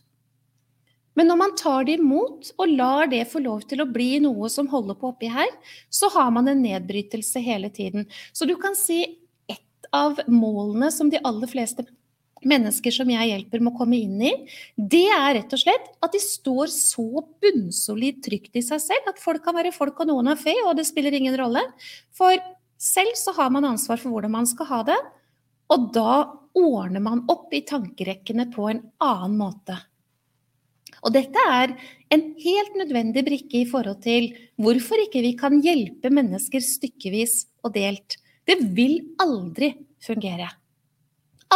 Men 1.16 1.30
når 1.30 1.38
man 1.40 1.54
tar 1.56 1.86
det 1.88 1.96
imot 1.96 2.50
og 2.60 2.72
lar 2.76 3.08
det 3.08 3.22
få 3.30 3.40
lov 3.40 3.64
til 3.68 3.80
å 3.80 3.88
bli 3.88 4.18
noe 4.20 4.50
som 4.52 4.68
holder 4.68 4.98
på 5.00 5.14
oppi 5.14 5.30
her, 5.32 5.48
så 5.88 6.10
har 6.12 6.28
man 6.34 6.50
en 6.52 6.60
nedbrytelse 6.60 7.40
hele 7.40 7.72
tiden. 7.72 8.04
Så 8.36 8.44
du 8.44 8.52
kan 8.60 8.76
si 8.76 9.00
ett 9.48 9.88
av 9.96 10.20
målene 10.28 10.90
som 10.92 11.08
de 11.08 11.22
aller 11.24 11.48
fleste 11.48 11.86
mennesker 12.48 12.94
som 12.94 13.10
jeg 13.10 13.30
hjelper 13.30 13.64
må 13.64 13.72
komme 13.76 13.98
inn 13.98 14.20
i, 14.22 14.32
det 14.76 15.06
er 15.12 15.34
rett 15.38 15.56
og 15.56 15.62
slett 15.62 15.90
at 16.04 16.14
de 16.14 16.20
står 16.22 16.70
så 16.72 17.06
bunnsolid 17.42 18.22
trygt 18.24 18.58
i 18.58 18.64
seg 18.64 18.82
selv 18.82 19.10
at 19.12 19.22
folk 19.22 19.44
kan 19.44 19.56
være 19.56 19.74
folk 19.74 20.00
og 20.02 20.10
noen 20.10 20.32
er 20.32 20.40
fe, 20.40 20.54
og 20.64 20.76
det 20.78 20.86
spiller 20.88 21.16
ingen 21.16 21.36
rolle. 21.38 21.62
For 22.14 22.38
selv 22.80 23.18
så 23.18 23.34
har 23.36 23.52
man 23.54 23.66
ansvar 23.68 24.00
for 24.00 24.14
hvordan 24.14 24.34
man 24.36 24.48
skal 24.48 24.70
ha 24.70 24.80
det, 24.92 24.98
og 25.72 25.90
da 25.94 26.16
ordner 26.56 27.02
man 27.02 27.24
opp 27.32 27.52
i 27.54 27.64
tankerekkene 27.66 28.48
på 28.52 28.70
en 28.70 28.82
annen 29.02 29.36
måte. 29.40 29.76
Og 31.04 31.12
dette 31.14 31.42
er 31.52 31.74
en 32.14 32.22
helt 32.40 32.76
nødvendig 32.78 33.24
brikke 33.26 33.60
i 33.60 33.68
forhold 33.68 34.00
til 34.04 34.30
hvorfor 34.62 35.02
ikke 35.04 35.22
vi 35.24 35.34
kan 35.38 35.58
hjelpe 35.62 36.10
mennesker 36.14 36.62
stykkevis 36.64 37.44
og 37.66 37.74
delt. 37.76 38.18
Det 38.46 38.58
vil 38.74 39.00
aldri 39.22 39.74
fungere. 40.02 40.48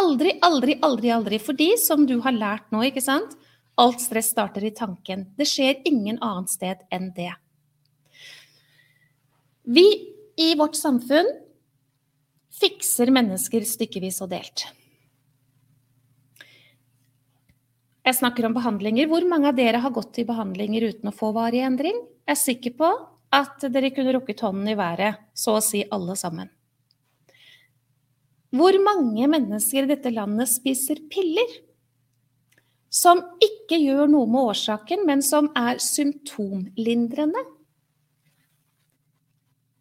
Aldri, 0.01 0.39
aldri, 0.47 0.79
aldri, 0.83 1.13
aldri. 1.13 1.39
Fordi, 1.43 1.75
som 1.81 2.07
du 2.09 2.17
har 2.25 2.37
lært 2.37 2.71
nå, 2.73 2.83
ikke 2.89 3.05
sant, 3.05 3.37
alt 3.81 4.01
stress 4.03 4.33
starter 4.33 4.65
i 4.65 4.73
tanken. 4.77 5.29
Det 5.37 5.47
skjer 5.49 5.83
ingen 5.89 6.19
annet 6.25 6.53
sted 6.53 6.83
enn 6.93 7.11
det. 7.17 7.33
Vi 9.71 9.87
i 10.41 10.53
vårt 10.59 10.77
samfunn 10.79 11.29
fikser 12.61 13.13
mennesker 13.15 13.65
stykkevis 13.69 14.21
og 14.25 14.33
delt. 14.33 14.67
Jeg 18.01 18.17
snakker 18.17 18.49
om 18.49 18.57
behandlinger. 18.57 19.09
Hvor 19.11 19.25
mange 19.29 19.51
av 19.53 19.59
dere 19.59 19.83
har 19.85 19.93
gått 19.95 20.19
i 20.19 20.27
behandlinger 20.29 20.89
uten 20.89 21.13
å 21.13 21.15
få 21.15 21.31
varig 21.37 21.61
endring? 21.63 22.01
Jeg 22.25 22.35
er 22.35 22.41
sikker 22.41 22.75
på 22.79 22.89
at 23.37 23.69
dere 23.71 23.93
kunne 23.95 24.17
rukket 24.17 24.43
hånden 24.43 24.73
i 24.73 24.79
været, 24.79 25.21
så 25.37 25.59
å 25.59 25.63
si 25.65 25.85
alle 25.95 26.17
sammen. 26.19 26.51
Hvor 28.51 28.77
mange 28.83 29.29
mennesker 29.31 29.87
i 29.87 29.91
dette 29.93 30.11
landet 30.11 30.51
spiser 30.51 30.99
piller 31.13 31.59
som 32.91 33.21
ikke 33.39 33.79
gjør 33.79 34.09
noe 34.11 34.27
med 34.27 34.51
årsaken, 34.51 35.05
men 35.07 35.23
som 35.23 35.53
er 35.59 35.79
symptomlindrende? 35.83 37.45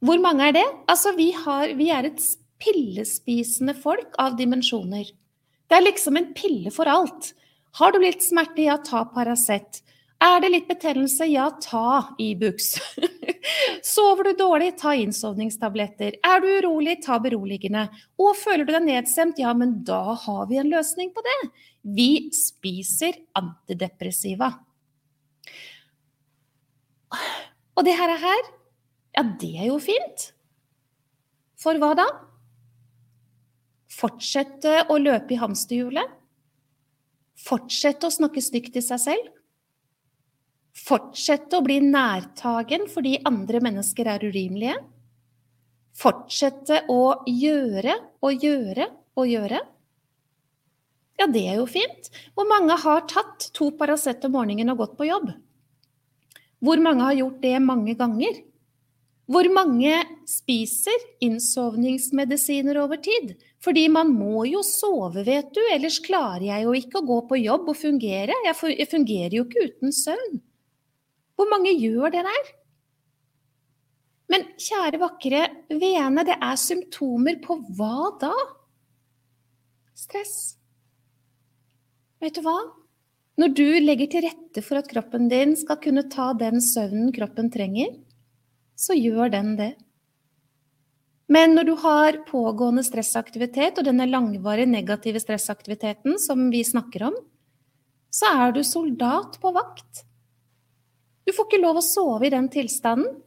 Hvor 0.06 0.22
mange 0.22 0.52
er 0.52 0.56
det? 0.56 0.68
Altså, 0.88 1.16
vi, 1.18 1.32
har, 1.36 1.74
vi 1.76 1.90
er 1.92 2.12
et 2.12 2.22
pillespisende 2.62 3.74
folk 3.76 4.14
av 4.22 4.38
dimensjoner. 4.40 5.10
Det 5.70 5.78
er 5.78 5.86
liksom 5.86 6.20
en 6.20 6.30
pille 6.38 6.72
for 6.74 6.90
alt. 6.90 7.34
Har 7.80 7.94
du 7.94 8.00
litt 8.02 8.24
smerte, 8.26 8.64
ja, 8.68 8.78
ta 8.82 9.04
Paracet. 9.14 9.82
Er 10.20 10.42
det 10.44 10.50
litt 10.52 10.68
betennelse, 10.68 11.30
ja, 11.32 11.46
ta 11.64 12.16
Ibux. 12.20 12.74
Sover 13.94 14.28
du 14.28 14.34
dårlig, 14.42 14.74
ta 14.82 14.92
innsovningstabletter. 15.00 16.18
Er 16.28 16.44
du 16.44 16.48
urolig, 16.58 16.98
ta 17.06 17.22
beroligende. 17.24 17.86
Og 18.20 18.36
føler 18.36 18.68
du 18.68 18.74
deg 18.76 18.84
nedstemt, 18.84 19.40
ja, 19.40 19.54
men 19.56 19.78
da 19.88 20.18
har 20.26 20.50
vi 20.52 20.60
en 20.60 20.72
løsning 20.74 21.14
på 21.16 21.24
det. 21.24 21.38
Vi 21.96 22.10
spiser 22.36 23.16
antidepressiva. 23.40 24.52
Og 27.80 27.88
det 27.88 27.96
her, 27.96 28.12
er 28.12 28.24
her, 28.28 28.52
ja, 29.16 29.24
det 29.40 29.54
er 29.56 29.72
jo 29.72 29.80
fint. 29.80 30.30
For 31.60 31.80
hva 31.80 31.94
da? 31.96 32.10
Fortsette 33.90 34.84
å 34.92 35.00
løpe 35.00 35.36
i 35.36 35.40
hamsterhjulet? 35.40 36.12
Fortsette 37.40 38.08
å 38.08 38.12
snakke 38.12 38.44
stygt 38.44 38.76
til 38.76 38.84
seg 38.84 39.06
selv? 39.08 39.36
Fortsette 40.80 41.60
å 41.60 41.66
bli 41.66 41.80
nærtagen 41.84 42.88
fordi 42.92 43.18
andre 43.28 43.62
mennesker 43.64 44.08
er 44.16 44.24
urimelige. 44.26 44.78
Fortsette 46.00 46.86
å 46.92 47.26
gjøre 47.28 47.98
og 48.24 48.46
gjøre 48.46 48.88
og 49.20 49.28
gjøre. 49.28 49.60
Ja, 51.20 51.28
det 51.28 51.44
er 51.52 51.58
jo 51.60 51.68
fint. 51.68 52.08
Hvor 52.32 52.48
mange 52.48 52.78
har 52.80 53.04
tatt 53.12 53.50
to 53.56 53.74
Paracet 53.76 54.24
om 54.24 54.38
morgenen 54.38 54.72
og 54.72 54.86
gått 54.86 54.96
på 55.00 55.10
jobb? 55.10 55.34
Hvor 56.64 56.80
mange 56.84 57.04
har 57.10 57.18
gjort 57.18 57.42
det 57.44 57.58
mange 57.64 57.96
ganger? 58.00 58.40
Hvor 59.30 59.46
mange 59.54 59.94
spiser 60.26 60.96
innsovningsmedisiner 61.22 62.80
over 62.82 62.98
tid? 63.04 63.36
Fordi 63.62 63.86
man 63.92 64.14
må 64.16 64.46
jo 64.50 64.64
sove, 64.66 65.22
vet 65.28 65.52
du, 65.54 65.60
ellers 65.76 66.00
klarer 66.02 66.48
jeg 66.48 66.66
jo 66.66 66.76
ikke 66.80 67.02
å 67.02 67.08
gå 67.12 67.20
på 67.30 67.42
jobb 67.44 67.68
og 67.70 67.78
fungere. 67.78 68.38
Jeg 68.48 68.88
fungerer 68.90 69.36
jo 69.38 69.46
ikke 69.46 69.68
uten 69.68 69.94
søvn. 69.94 70.40
Hvor 71.40 71.48
mange 71.48 71.72
gjør 71.80 72.12
det 72.12 72.26
der? 72.28 72.48
Men 74.30 74.44
kjære, 74.60 75.00
vakre 75.00 75.46
vene, 75.72 76.26
det 76.28 76.36
er 76.36 76.58
symptomer 76.60 77.40
på 77.42 77.56
hva 77.78 78.10
da? 78.22 78.34
Stress. 79.96 80.36
Vet 82.20 82.36
du 82.36 82.44
hva? 82.44 82.58
Når 83.40 83.54
du 83.56 83.68
legger 83.80 84.10
til 84.12 84.26
rette 84.28 84.62
for 84.66 84.82
at 84.82 84.90
kroppen 84.92 85.30
din 85.32 85.56
skal 85.56 85.80
kunne 85.80 86.04
ta 86.12 86.34
den 86.36 86.60
søvnen 86.60 87.14
kroppen 87.16 87.48
trenger, 87.54 87.94
så 88.76 88.98
gjør 89.00 89.32
den 89.32 89.54
det. 89.56 89.70
Men 91.32 91.56
når 91.56 91.70
du 91.70 91.74
har 91.80 92.20
pågående 92.28 92.84
stressaktivitet, 92.84 93.80
og 93.80 93.88
denne 93.88 94.10
langvarige 94.10 94.68
negative 94.68 95.22
stressaktiviteten 95.24 96.20
som 96.20 96.50
vi 96.52 96.66
snakker 96.68 97.08
om, 97.12 97.16
så 98.12 98.32
er 98.44 98.56
du 98.56 98.64
soldat 98.66 99.38
på 99.40 99.54
vakt. 99.56 100.04
Du 101.30 101.34
får 101.38 101.46
ikke 101.46 101.62
lov 101.62 101.78
å 101.78 101.86
sove 101.86 102.26
i 102.26 102.32
den 102.34 102.48
tilstanden. 102.50 103.20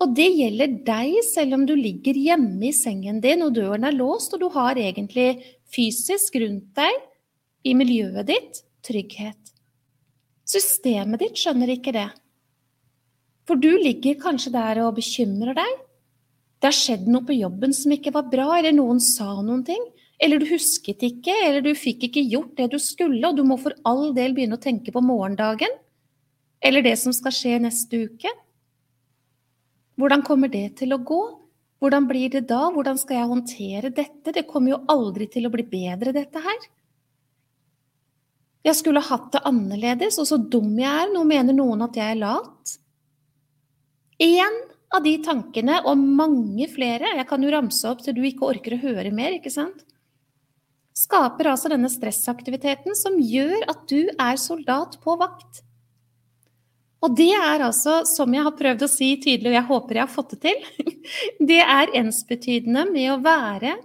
Og 0.00 0.14
det 0.16 0.30
gjelder 0.32 0.78
deg 0.86 1.18
selv 1.26 1.58
om 1.58 1.66
du 1.68 1.74
ligger 1.76 2.16
hjemme 2.16 2.70
i 2.70 2.72
sengen 2.72 3.18
din 3.20 3.44
og 3.44 3.52
døren 3.58 3.84
er 3.84 3.92
låst, 3.92 4.32
og 4.32 4.40
du 4.40 4.46
har 4.54 4.80
egentlig 4.80 5.34
fysisk 5.68 6.38
rundt 6.40 6.70
deg, 6.80 7.02
i 7.68 7.74
miljøet 7.76 8.24
ditt, 8.24 8.62
trygghet. 8.88 9.50
Systemet 10.48 11.20
ditt 11.20 11.36
skjønner 11.36 11.74
ikke 11.74 11.92
det. 11.92 12.06
For 13.44 13.60
du 13.60 13.68
ligger 13.68 14.16
kanskje 14.22 14.54
der 14.54 14.80
og 14.86 14.96
bekymrer 14.96 15.58
deg. 15.60 15.76
Det 16.56 16.70
har 16.70 16.78
skjedd 16.78 17.04
noe 17.12 17.28
på 17.28 17.36
jobben 17.36 17.76
som 17.76 17.92
ikke 17.92 18.14
var 18.16 18.32
bra, 18.32 18.48
eller 18.56 18.72
noen 18.72 19.04
sa 19.04 19.28
noen 19.42 19.60
ting. 19.68 19.84
Eller 20.16 20.40
du 20.40 20.48
husket 20.54 21.04
ikke, 21.04 21.36
eller 21.44 21.60
du 21.68 21.74
fikk 21.76 22.08
ikke 22.08 22.24
gjort 22.32 22.56
det 22.56 22.72
du 22.72 22.80
skulle, 22.80 23.20
og 23.28 23.36
du 23.36 23.44
må 23.44 23.60
for 23.60 23.76
all 23.84 24.14
del 24.16 24.32
begynne 24.32 24.56
å 24.56 24.64
tenke 24.64 24.96
på 24.96 25.04
morgendagen. 25.04 25.76
Eller 26.60 26.84
det 26.84 26.96
som 27.00 27.14
skal 27.16 27.34
skje 27.34 27.58
neste 27.64 28.04
uke. 28.06 28.32
Hvordan 30.00 30.24
kommer 30.24 30.52
det 30.52 30.78
til 30.80 30.92
å 30.96 31.00
gå? 31.04 31.20
Hvordan 31.80 32.08
blir 32.08 32.32
det 32.32 32.44
da? 32.48 32.66
Hvordan 32.72 32.98
skal 33.00 33.16
jeg 33.16 33.30
håndtere 33.30 33.92
dette? 33.96 34.34
Det 34.36 34.46
kommer 34.48 34.74
jo 34.74 34.82
aldri 34.92 35.28
til 35.32 35.48
å 35.48 35.52
bli 35.52 35.64
bedre, 35.64 36.12
dette 36.16 36.42
her. 36.44 36.68
Jeg 38.64 38.76
skulle 38.76 39.00
hatt 39.00 39.30
det 39.32 39.40
annerledes, 39.48 40.18
og 40.20 40.28
så 40.28 40.36
dum 40.36 40.74
jeg 40.76 40.88
er. 40.88 41.08
Nå 41.12 41.24
mener 41.28 41.56
noen 41.56 41.86
at 41.86 41.96
jeg 41.96 42.12
er 42.12 42.20
lat. 42.20 42.74
Én 44.20 44.58
av 44.92 45.04
de 45.06 45.14
tankene, 45.24 45.78
og 45.88 45.96
mange 45.96 46.66
flere, 46.68 47.14
jeg 47.16 47.28
kan 47.30 47.40
jo 47.44 47.52
ramse 47.54 47.88
opp 47.88 48.02
til 48.04 48.18
du 48.18 48.24
ikke 48.26 48.50
orker 48.50 48.76
å 48.76 48.82
høre 48.82 49.12
mer, 49.14 49.38
ikke 49.38 49.52
sant, 49.54 49.84
skaper 51.00 51.48
altså 51.52 51.70
denne 51.72 51.88
stressaktiviteten 51.88 52.96
som 52.98 53.16
gjør 53.22 53.64
at 53.70 53.86
du 53.88 54.10
er 54.10 54.40
soldat 54.40 54.98
på 55.00 55.14
vakt. 55.20 55.62
Og 57.00 57.16
det 57.16 57.30
er 57.32 57.62
altså, 57.64 58.02
som 58.08 58.32
jeg 58.34 58.44
har 58.44 58.56
prøvd 58.56 58.84
å 58.84 58.90
si 58.90 59.14
tydelig, 59.22 59.52
og 59.52 59.56
jeg 59.56 59.68
håper 59.70 59.98
jeg 59.98 60.04
har 60.04 60.12
fått 60.12 60.34
det 60.34 60.40
til, 60.44 60.88
det 61.50 61.60
er 61.64 61.94
ensbetydende 62.02 62.84
med 62.90 63.12
å 63.14 63.20
være 63.24 63.76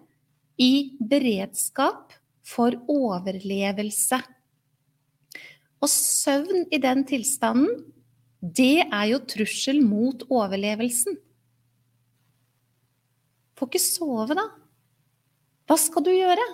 i 0.61 0.73
beredskap 0.99 2.15
for 2.45 2.75
overlevelse. 2.91 4.19
Og 5.83 5.91
søvn 5.91 6.65
i 6.73 6.79
den 6.81 7.05
tilstanden, 7.07 7.85
det 8.45 8.83
er 8.83 9.07
jo 9.09 9.23
trussel 9.25 9.79
mot 9.81 10.21
overlevelsen. 10.27 11.15
Får 13.55 13.71
ikke 13.71 13.81
sove, 13.81 14.35
da. 14.37 14.45
Hva 15.65 15.77
skal 15.79 16.03
du 16.05 16.11
gjøre? 16.11 16.45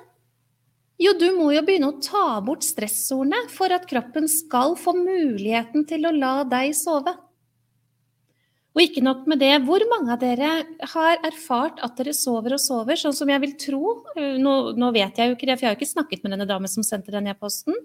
Jo, 1.01 1.15
du 1.17 1.31
må 1.33 1.49
jo 1.55 1.63
begynne 1.65 1.89
å 1.89 1.99
ta 2.03 2.37
bort 2.45 2.61
stressordene 2.65 3.47
for 3.49 3.73
at 3.73 3.87
kroppen 3.89 4.27
skal 4.29 4.75
få 4.77 4.93
muligheten 4.99 5.87
til 5.89 6.05
å 6.05 6.13
la 6.13 6.33
deg 6.45 6.75
sove. 6.77 7.15
Og 8.71 8.83
ikke 8.85 9.01
nok 9.03 9.25
med 9.27 9.41
det, 9.41 9.55
hvor 9.65 9.83
mange 9.89 10.13
av 10.13 10.21
dere 10.21 10.51
har 10.93 11.23
erfart 11.27 11.81
at 11.83 11.97
dere 11.97 12.13
sover 12.15 12.55
og 12.55 12.61
sover, 12.61 12.99
sånn 13.01 13.15
som 13.17 13.31
jeg 13.33 13.41
vil 13.43 13.55
tro 13.59 13.81
Nå, 14.15 14.53
nå 14.79 14.91
vet 14.95 15.17
jeg 15.17 15.31
jo 15.31 15.35
ikke 15.35 15.49
det, 15.49 15.57
for 15.57 15.65
jeg 15.65 15.71
har 15.71 15.75
jo 15.75 15.79
ikke 15.81 15.89
snakket 15.89 16.21
med 16.23 16.35
denne 16.35 16.47
damen 16.47 16.71
som 16.71 16.85
sendte 16.85 17.11
den 17.11 17.27
e-posten. 17.33 17.75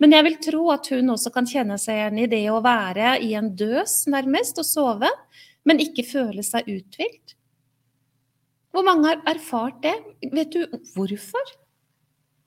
Men 0.00 0.14
jeg 0.14 0.26
vil 0.28 0.38
tro 0.46 0.62
at 0.72 0.88
hun 0.94 1.12
også 1.12 1.34
kan 1.34 1.50
kjenne 1.50 1.76
seg 1.80 1.98
igjen 1.98 2.22
i 2.22 2.30
det 2.30 2.44
å 2.54 2.62
være 2.64 3.18
i 3.26 3.34
en 3.38 3.50
døs, 3.58 4.04
nærmest, 4.10 4.62
og 4.62 4.68
sove, 4.68 5.10
men 5.66 5.82
ikke 5.82 6.06
føle 6.06 6.46
seg 6.46 6.70
uthvilt. 6.70 7.36
Hvor 8.74 8.86
mange 8.86 9.10
har 9.10 9.20
erfart 9.34 9.82
det? 9.84 9.94
Vet 10.32 10.56
du 10.56 10.64
hvorfor? 10.94 11.52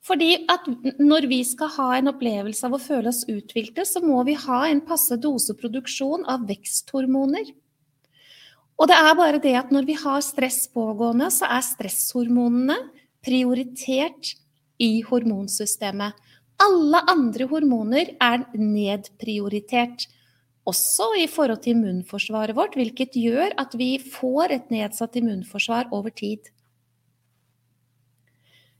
Fordi 0.06 0.44
at 0.48 0.66
når 1.00 1.26
vi 1.28 1.40
skal 1.44 1.72
ha 1.74 1.88
en 1.98 2.10
opplevelse 2.12 2.64
av 2.66 2.76
å 2.76 2.82
føle 2.82 3.10
oss 3.10 3.24
uthvilte, 3.28 3.84
så 3.84 4.02
må 4.04 4.22
vi 4.28 4.36
ha 4.38 4.62
en 4.68 4.82
passe 4.86 5.18
doseproduksjon 5.20 6.26
av 6.30 6.46
veksthormoner. 6.48 7.50
Og 8.78 8.86
det 8.86 8.94
er 8.94 9.16
bare 9.18 9.40
det 9.42 9.56
at 9.58 9.72
når 9.74 9.88
vi 9.88 9.96
har 9.98 10.22
stress 10.22 10.66
pågående, 10.70 11.32
så 11.34 11.48
er 11.50 11.66
stresshormonene 11.66 12.78
prioritert 13.26 14.36
i 14.78 15.00
hormonsystemet. 15.06 16.14
Alle 16.62 17.02
andre 17.10 17.46
hormoner 17.50 18.14
er 18.22 18.46
nedprioritert, 18.54 20.06
også 20.68 21.14
i 21.22 21.26
forhold 21.30 21.62
til 21.64 21.76
immunforsvaret 21.76 22.56
vårt, 22.56 22.74
hvilket 22.76 23.16
gjør 23.16 23.54
at 23.58 23.74
vi 23.78 23.96
får 24.02 24.54
et 24.54 24.72
nedsatt 24.74 25.16
immunforsvar 25.16 25.88
over 25.96 26.12
tid. 26.12 26.50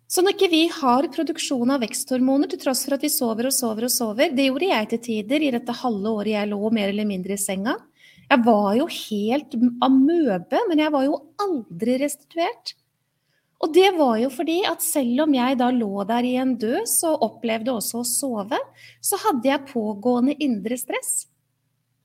Så 0.08 0.24
når 0.24 0.34
ikke 0.34 0.48
vi 0.48 0.62
har 0.72 1.06
produksjon 1.12 1.74
av 1.74 1.82
veksthormoner 1.84 2.48
til 2.48 2.62
tross 2.62 2.86
for 2.86 2.96
at 2.96 3.04
vi 3.04 3.10
sover 3.12 3.50
og 3.50 3.52
sover 3.52 3.84
og 3.90 3.92
sover 3.92 4.32
Det 4.32 4.46
gjorde 4.46 4.70
jeg 4.70 4.88
til 4.94 5.02
tider 5.04 5.44
i 5.44 5.52
dette 5.52 5.74
halve 5.82 6.14
året 6.22 6.32
jeg 6.32 6.48
lå 6.48 6.70
mer 6.72 6.92
eller 6.94 7.08
mindre 7.08 7.36
i 7.36 7.42
senga. 7.42 7.76
Jeg 8.28 8.44
var 8.44 8.70
jo 8.76 8.86
helt 8.92 9.56
amøbe, 9.84 10.60
men 10.68 10.80
jeg 10.80 10.92
var 10.92 11.04
jo 11.04 11.20
aldri 11.44 11.98
restituert. 12.00 12.74
Og 13.58 13.72
det 13.74 13.88
var 13.98 14.16
jo 14.22 14.28
fordi 14.32 14.58
at 14.70 14.84
selv 14.84 15.24
om 15.26 15.34
jeg 15.34 15.58
da 15.60 15.68
lå 15.74 16.04
der 16.08 16.24
i 16.24 16.34
en 16.40 16.54
døs 16.60 16.94
og 17.08 17.24
opplevde 17.26 17.74
også 17.74 18.00
å 18.00 18.08
sove, 18.08 18.60
så 19.04 19.18
hadde 19.24 19.50
jeg 19.50 19.68
pågående 19.72 20.36
indre 20.44 20.78
stress. 20.80 21.26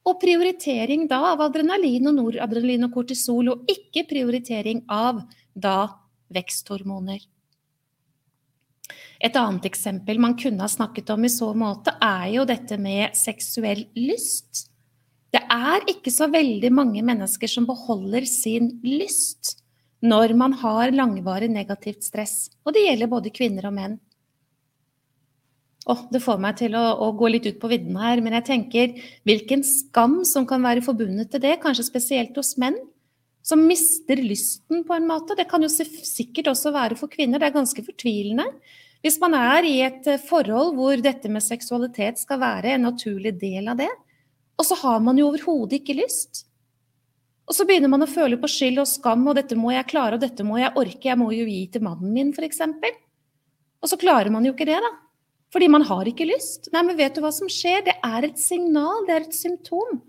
Og 0.03 0.17
prioritering 0.19 1.05
da 1.07 1.21
av 1.31 1.43
adrenalin 1.45 2.09
og 2.11 2.17
noradrenalin 2.17 2.89
og 2.89 2.97
kortisol, 2.97 3.53
og 3.53 3.69
ikke 3.71 4.03
prioritering 4.09 4.83
av 4.91 5.21
da 5.53 5.77
veksthormoner. 6.33 7.21
Et 9.23 9.35
annet 9.39 9.65
eksempel 9.69 10.19
man 10.19 10.35
kunne 10.39 10.65
ha 10.65 10.69
snakket 10.69 11.13
om 11.13 11.23
i 11.23 11.31
så 11.31 11.53
måte, 11.55 11.95
er 12.03 12.27
jo 12.35 12.45
dette 12.47 12.77
med 12.81 13.15
seksuell 13.15 13.85
lyst. 13.95 14.67
Det 15.33 15.41
er 15.49 15.85
ikke 15.89 16.11
så 16.13 16.27
veldig 16.29 16.69
mange 16.75 17.01
mennesker 17.05 17.49
som 17.49 17.65
beholder 17.69 18.27
sin 18.29 18.75
lyst 18.85 19.57
når 20.03 20.33
man 20.35 20.53
har 20.59 20.91
langvarig 20.91 21.47
negativt 21.49 22.03
stress. 22.03 22.51
Og 22.67 22.75
det 22.75 22.83
gjelder 22.83 23.09
både 23.11 23.31
kvinner 23.33 23.69
og 23.69 23.77
menn. 23.77 23.95
Oh, 25.87 25.99
det 26.11 26.21
får 26.23 26.39
meg 26.39 26.59
til 26.59 26.75
å, 26.79 26.83
å, 27.03 27.09
gå 27.19 27.29
litt 27.31 27.47
ut 27.47 27.59
på 27.59 27.69
vidden 27.71 27.97
her, 27.99 28.21
men 28.23 28.35
jeg 28.37 28.47
tenker 28.47 28.93
hvilken 29.27 29.65
skam 29.67 30.21
som 30.27 30.45
kan 30.47 30.63
være 30.63 30.83
forbundet 30.83 31.31
til 31.31 31.43
det, 31.43 31.57
kanskje 31.63 31.89
spesielt 31.89 32.37
hos 32.39 32.53
menn, 32.61 32.77
som 33.43 33.65
mister 33.67 34.21
lysten 34.23 34.85
på 34.87 34.95
en 34.95 35.09
måte. 35.09 35.35
Det 35.35 35.47
kan 35.51 35.63
jo 35.63 35.71
sikkert 35.71 36.53
også 36.53 36.71
være 36.75 36.95
for 36.99 37.11
kvinner, 37.11 37.41
det 37.41 37.49
er 37.49 37.57
ganske 37.57 37.83
fortvilende. 37.83 38.47
Hvis 39.03 39.19
man 39.19 39.35
er 39.35 39.65
i 39.67 39.75
et 39.83 40.07
eh, 40.07 40.21
forhold 40.21 40.77
hvor 40.77 41.01
dette 41.03 41.29
med 41.31 41.43
seksualitet 41.43 42.21
skal 42.21 42.39
være 42.39 42.75
en 42.75 42.87
naturlig 42.87 43.35
del 43.41 43.67
av 43.73 43.81
det, 43.81 43.91
og 44.55 44.67
så 44.67 44.77
har 44.79 45.01
man 45.03 45.19
jo 45.19 45.27
overhodet 45.31 45.81
ikke 45.81 45.97
lyst. 45.97 46.45
Og 47.43 47.57
så 47.57 47.65
begynner 47.67 47.91
man 47.91 48.05
å 48.05 48.07
føle 48.07 48.37
på 48.39 48.47
skyld 48.47 48.79
og 48.79 48.87
skam, 48.87 49.25
og 49.27 49.35
dette 49.35 49.57
må 49.59 49.73
jeg 49.73 49.89
klare, 49.89 50.15
og 50.15 50.23
dette 50.23 50.45
må 50.47 50.61
jeg 50.61 50.71
orke, 50.79 51.09
jeg 51.09 51.19
må 51.19 51.27
jo 51.35 51.43
gi 51.49 51.65
til 51.73 51.83
mannen 51.83 52.13
min, 52.15 52.31
f.eks. 52.31 52.61
Og 53.83 53.91
så 53.91 53.99
klarer 53.99 54.31
man 54.31 54.47
jo 54.47 54.53
ikke 54.55 54.69
det, 54.69 54.79
da. 54.79 54.93
Fordi 55.53 55.67
man 55.69 55.83
har 55.85 56.07
ikke 56.09 56.29
lyst. 56.29 56.71
Nei, 56.73 56.81
men 56.87 56.97
vet 56.97 57.13
du 57.13 57.21
hva 57.21 57.33
som 57.35 57.51
skjer? 57.51 57.83
Det 57.85 57.97
er 57.99 58.25
et 58.25 58.39
signal, 58.41 59.03
det 59.05 59.17
er 59.17 59.27
et 59.27 59.35
symptom. 59.37 59.99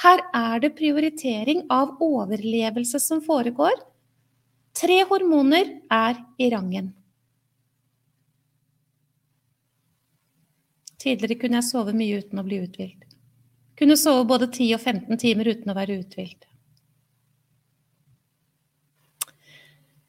Her 0.00 0.22
er 0.34 0.62
det 0.62 0.76
prioritering 0.78 1.66
av 1.74 1.98
overlevelse 2.02 3.02
som 3.02 3.20
foregår. 3.24 3.74
Tre 4.74 5.02
hormoner 5.10 5.74
er 5.92 6.22
i 6.38 6.48
rangen. 6.54 6.94
Tidligere 11.04 11.36
kunne 11.40 11.60
jeg 11.60 11.68
sove 11.68 11.92
mye 11.96 12.22
uten 12.22 12.40
å 12.40 12.46
bli 12.46 12.62
uthvilt. 12.64 13.04
Kunne 13.76 13.96
sove 14.00 14.24
både 14.30 14.48
10 14.48 14.74
og 14.76 14.80
15 14.80 15.20
timer 15.20 15.50
uten 15.52 15.72
å 15.72 15.76
være 15.76 15.98
uthvilt. 16.00 16.46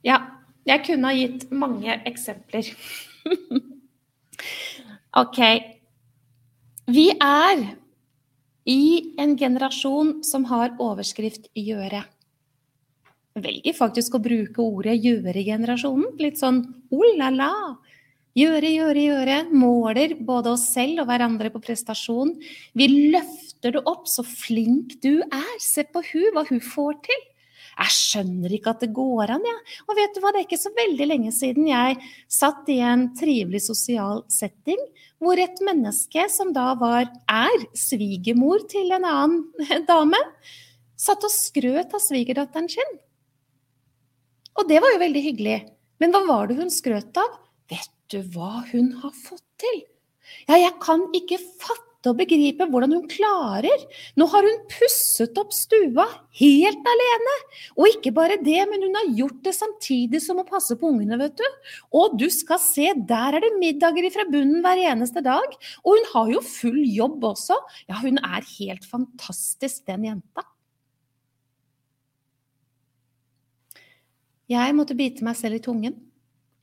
Ja, 0.05 0.19
jeg 0.69 0.85
kunne 0.85 1.09
ha 1.09 1.17
gitt 1.17 1.47
mange 1.51 1.97
eksempler. 2.07 2.69
ok. 5.23 5.39
Vi 6.93 7.07
er 7.17 7.63
i 8.69 8.83
en 9.21 9.33
generasjon 9.37 10.19
som 10.25 10.45
har 10.51 10.77
overskrift 10.81 11.49
'gjøre'. 11.57 12.05
Velger 13.35 13.75
faktisk 13.75 14.15
å 14.15 14.23
bruke 14.23 14.61
ordet 14.61 15.01
'gjøre-generasjonen'. 15.01 16.15
Litt 16.21 16.39
sånn 16.39 16.61
oh 16.93 17.09
la 17.17 17.33
la. 17.33 17.51
Gjøre, 18.35 18.67
gjøre, 18.67 19.03
gjøre. 19.05 19.37
Måler 19.55 20.17
både 20.27 20.51
oss 20.57 20.65
selv 20.73 21.05
og 21.05 21.07
hverandre 21.07 21.51
på 21.53 21.61
prestasjon. 21.63 22.33
Vi 22.75 22.89
løfter 23.13 23.77
det 23.77 23.85
opp, 23.87 24.09
så 24.11 24.25
flink 24.27 24.97
du 25.05 25.21
er. 25.23 25.53
Se 25.63 25.85
på 25.87 26.03
hun, 26.03 26.27
hva 26.35 26.43
hun 26.49 26.59
får 26.59 26.99
til. 27.07 27.23
Jeg 27.75 27.91
skjønner 27.91 28.53
ikke 28.55 28.71
at 28.71 28.83
det 28.83 28.91
går 28.95 29.31
an, 29.35 29.47
jeg. 29.47 29.55
Ja. 29.55 29.79
Og 29.87 29.97
vet 29.99 30.15
du 30.15 30.21
hva, 30.23 30.31
det 30.31 30.41
er 30.41 30.47
ikke 30.49 30.59
så 30.59 30.71
veldig 30.75 31.07
lenge 31.07 31.31
siden 31.35 31.67
jeg 31.67 31.97
satt 32.31 32.67
i 32.71 32.77
en 32.83 33.09
trivelig 33.19 33.65
sosial 33.67 34.23
setting 34.31 34.79
hvor 35.23 35.39
et 35.39 35.59
menneske 35.63 36.25
som 36.31 36.51
da 36.55 36.73
var, 36.79 37.07
er 37.31 37.65
svigermor 37.75 38.65
til 38.71 38.91
en 38.95 39.07
annen 39.07 39.85
dame, 39.89 40.19
satt 40.99 41.23
og 41.23 41.31
skrøt 41.31 41.95
av 41.95 42.03
svigerdatteren 42.03 42.67
sin. 42.71 42.95
Og 44.59 44.67
det 44.67 44.83
var 44.83 44.95
jo 44.95 45.01
veldig 45.01 45.23
hyggelig. 45.23 45.57
Men 46.03 46.11
hva 46.11 46.23
var 46.27 46.51
det 46.51 46.59
hun 46.59 46.71
skrøt 46.71 47.15
av? 47.19 47.39
Vet 47.71 47.94
du 48.11 48.21
hva 48.35 48.63
hun 48.71 48.93
har 49.01 49.13
fått 49.17 49.45
til? 49.61 49.83
Ja, 50.49 50.57
jeg 50.57 50.73
kan 50.81 51.03
ikke 51.15 51.37
fatte 51.39 51.85
og 52.11 52.19
begripe 52.19 52.67
hvordan 52.69 52.93
hun 52.93 53.05
klarer. 53.09 53.83
Nå 54.17 54.27
har 54.29 54.45
hun 54.45 54.59
pusset 54.69 55.37
opp 55.41 55.53
stua 55.55 56.05
helt 56.37 56.89
alene. 56.91 57.35
Og 57.79 57.89
ikke 57.89 58.13
bare 58.13 58.37
det, 58.45 58.59
men 58.69 58.85
hun 58.85 58.97
har 58.99 59.11
gjort 59.17 59.39
det 59.45 59.55
samtidig 59.57 60.21
som 60.21 60.41
å 60.41 60.47
passe 60.47 60.77
på 60.77 60.91
ungene, 60.91 61.17
vet 61.21 61.37
du. 61.41 61.45
Og 61.97 62.17
du 62.21 62.27
skal 62.33 62.61
se, 62.61 62.91
der 63.09 63.39
er 63.39 63.45
det 63.45 63.55
middager 63.61 64.09
fra 64.13 64.27
bunnen 64.29 64.61
hver 64.65 64.81
eneste 64.93 65.23
dag. 65.25 65.57
Og 65.83 65.97
hun 65.97 66.11
har 66.13 66.33
jo 66.35 66.43
full 66.45 66.81
jobb 66.83 67.25
også. 67.33 67.57
Ja, 67.89 68.01
hun 68.03 68.21
er 68.21 68.45
helt 68.55 68.85
fantastisk, 68.89 69.81
den 69.89 70.09
jenta. 70.11 70.45
Jeg 74.45 74.75
måtte 74.77 74.93
bite 74.93 75.25
meg 75.25 75.39
selv 75.39 75.57
i 75.57 75.63
tungen. 75.65 75.95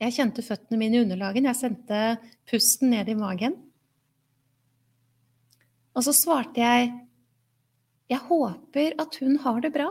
Jeg 0.01 0.15
kjente 0.15 0.43
føttene 0.45 0.79
mine 0.79 0.97
i 0.97 1.03
underlagen. 1.03 1.45
Jeg 1.49 1.59
sendte 1.59 2.01
pusten 2.49 2.91
ned 2.93 3.11
i 3.11 3.17
magen. 3.17 3.55
Og 5.93 6.05
så 6.07 6.13
svarte 6.17 6.63
jeg 6.63 6.91
jeg 8.11 8.19
håper 8.27 8.97
at 9.01 9.15
hun 9.21 9.37
har 9.41 9.61
det 9.63 9.71
bra. 9.73 9.87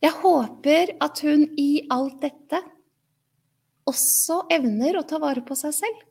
Jeg 0.00 0.16
håper 0.22 0.94
at 1.02 1.22
hun 1.24 1.46
i 1.60 1.86
alt 1.92 2.20
dette 2.22 2.60
også 3.90 4.44
evner 4.52 5.00
å 5.00 5.04
ta 5.08 5.18
vare 5.20 5.42
på 5.44 5.56
seg 5.58 5.74
selv. 5.76 6.04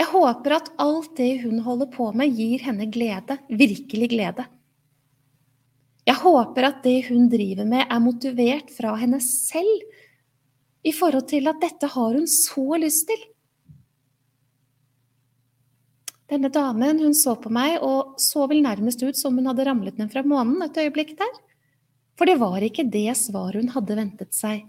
Jeg 0.00 0.08
håper 0.10 0.56
at 0.56 0.72
alt 0.80 1.12
det 1.18 1.42
hun 1.44 1.60
holder 1.64 1.90
på 1.92 2.08
med, 2.16 2.32
gir 2.36 2.62
henne 2.64 2.88
glede. 2.92 3.36
Virkelig 3.48 4.10
glede. 4.12 4.46
Jeg 6.10 6.18
håper 6.24 6.66
at 6.66 6.80
det 6.82 6.96
hun 7.06 7.28
driver 7.30 7.66
med, 7.68 7.84
er 7.86 8.02
motivert 8.02 8.70
fra 8.74 8.96
henne 8.98 9.20
selv 9.22 9.84
i 10.82 10.92
forhold 10.96 11.28
til 11.30 11.46
at 11.46 11.60
dette 11.62 11.86
har 11.92 12.16
hun 12.16 12.26
så 12.26 12.64
lyst 12.82 13.06
til. 13.10 13.20
Denne 16.30 16.50
damen 16.54 16.98
hun 17.02 17.14
så 17.14 17.36
på 17.38 17.50
meg 17.52 17.78
og 17.82 18.16
så 18.22 18.46
vel 18.50 18.62
nærmest 18.64 19.02
ut 19.02 19.18
som 19.18 19.38
hun 19.38 19.46
hadde 19.50 19.66
ramlet 19.66 19.98
ned 19.98 20.10
fra 20.12 20.22
månen 20.26 20.62
et 20.66 20.78
øyeblikk 20.82 21.16
der. 21.18 21.30
For 22.18 22.26
det 22.26 22.38
var 22.42 22.62
ikke 22.62 22.88
det 22.90 23.14
svaret 23.18 23.62
hun 23.62 23.72
hadde 23.74 23.98
ventet 23.98 24.34
seg. 24.34 24.64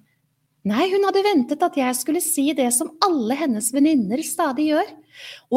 Nei, 0.68 0.86
hun 0.94 1.08
hadde 1.08 1.26
ventet 1.26 1.64
at 1.66 1.78
jeg 1.80 1.98
skulle 1.98 2.22
si 2.22 2.52
det 2.58 2.70
som 2.76 2.92
alle 3.02 3.38
hennes 3.40 3.72
venninner 3.74 4.22
stadig 4.26 4.68
gjør. 4.76 4.94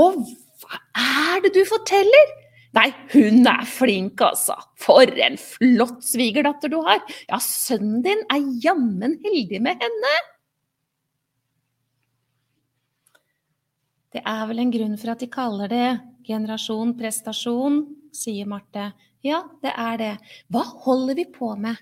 Og 0.01 0.23
hva 0.65 0.81
er 0.97 1.45
det 1.45 1.53
du 1.59 1.61
forteller? 1.69 2.33
Nei, 2.75 2.89
hun 3.13 3.47
er 3.47 3.67
flink, 3.71 4.23
altså. 4.25 4.57
For 4.81 5.07
en 5.07 5.37
flott 5.39 6.01
svigerdatter 6.03 6.73
du 6.73 6.81
har. 6.87 7.03
Ja, 7.31 7.39
sønnen 7.43 8.03
din 8.03 8.25
er 8.33 8.49
jammen 8.65 9.19
heldig 9.23 9.61
med 9.63 9.83
henne. 9.85 10.15
Det 14.15 14.23
er 14.23 14.43
vel 14.47 14.63
en 14.63 14.75
grunn 14.75 14.99
for 14.99 15.15
at 15.15 15.23
de 15.23 15.31
kaller 15.31 15.71
det 15.71 15.87
generasjon 16.27 16.95
prestasjon, 16.99 17.81
sier 18.15 18.47
Marte. 18.51 18.93
Ja, 19.27 19.43
det 19.63 19.73
er 19.75 19.97
det. 20.01 20.13
Hva 20.53 20.63
holder 20.85 21.19
vi 21.19 21.27
på 21.31 21.55
med? 21.59 21.79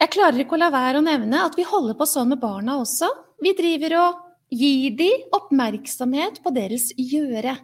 Jeg 0.00 0.12
klarer 0.12 0.40
ikke 0.42 0.56
å 0.56 0.60
la 0.60 0.70
være 0.72 1.00
å 1.00 1.04
nevne 1.04 1.44
at 1.46 1.56
vi 1.58 1.66
holder 1.68 1.96
på 1.98 2.06
sånn 2.08 2.32
med 2.32 2.42
barna 2.42 2.78
også. 2.80 3.08
Vi 3.44 3.54
driver 3.56 3.96
og 4.02 4.22
gir 4.54 4.96
dem 4.98 5.36
oppmerksomhet 5.36 6.40
på 6.44 6.52
deres 6.54 6.90
gjøre. 6.96 7.56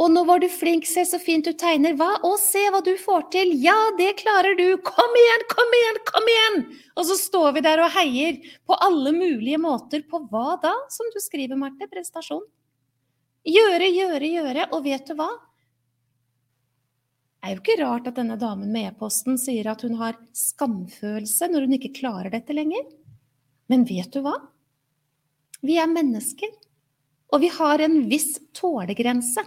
Og 0.00 0.08
nå 0.08 0.22
var 0.24 0.40
du 0.40 0.46
flink, 0.48 0.86
se 0.88 1.02
så 1.04 1.18
fint 1.20 1.44
du 1.44 1.52
tegner. 1.60 1.92
Hva? 1.98 2.14
Å, 2.24 2.30
se 2.40 2.62
hva 2.72 2.80
du 2.84 2.94
får 2.96 3.26
til. 3.34 3.50
Ja, 3.60 3.76
det 3.98 4.14
klarer 4.22 4.56
du. 4.56 4.78
Kom 4.86 5.18
igjen, 5.22 5.44
kom 5.50 5.76
igjen, 5.76 6.00
kom 6.08 6.30
igjen! 6.32 6.62
Og 6.96 7.04
så 7.10 7.18
står 7.20 7.58
vi 7.58 7.64
der 7.66 7.82
og 7.84 7.92
heier 7.98 8.38
på 8.64 8.78
alle 8.80 9.12
mulige 9.12 9.60
måter. 9.60 10.06
På 10.08 10.22
hva 10.30 10.56
da, 10.62 10.72
som 10.92 11.10
du 11.12 11.20
skriver, 11.20 11.60
Marte? 11.60 11.90
Prestasjon. 11.90 12.46
Gjøre, 13.44 13.92
gjøre, 13.92 14.32
gjøre. 14.38 14.66
Og 14.72 14.88
vet 14.88 15.04
du 15.12 15.14
hva? 15.20 15.28
Det 17.40 17.48
er 17.48 17.54
jo 17.56 17.60
ikke 17.60 17.78
rart 17.80 18.08
at 18.08 18.16
denne 18.20 18.40
damen 18.40 18.72
med 18.72 18.90
e-posten 18.94 19.38
sier 19.40 19.68
at 19.72 19.84
hun 19.84 20.00
har 20.00 20.16
skamfølelse 20.36 21.48
når 21.52 21.68
hun 21.68 21.76
ikke 21.76 21.94
klarer 22.00 22.32
dette 22.32 22.56
lenger. 22.56 22.88
Men 23.72 23.84
vet 23.88 24.12
du 24.12 24.20
hva? 24.24 24.34
Vi 25.64 25.76
er 25.80 25.88
mennesker, 25.92 26.52
og 27.32 27.44
vi 27.44 27.48
har 27.52 27.84
en 27.84 27.96
viss 28.08 28.38
tålegrense. 28.56 29.44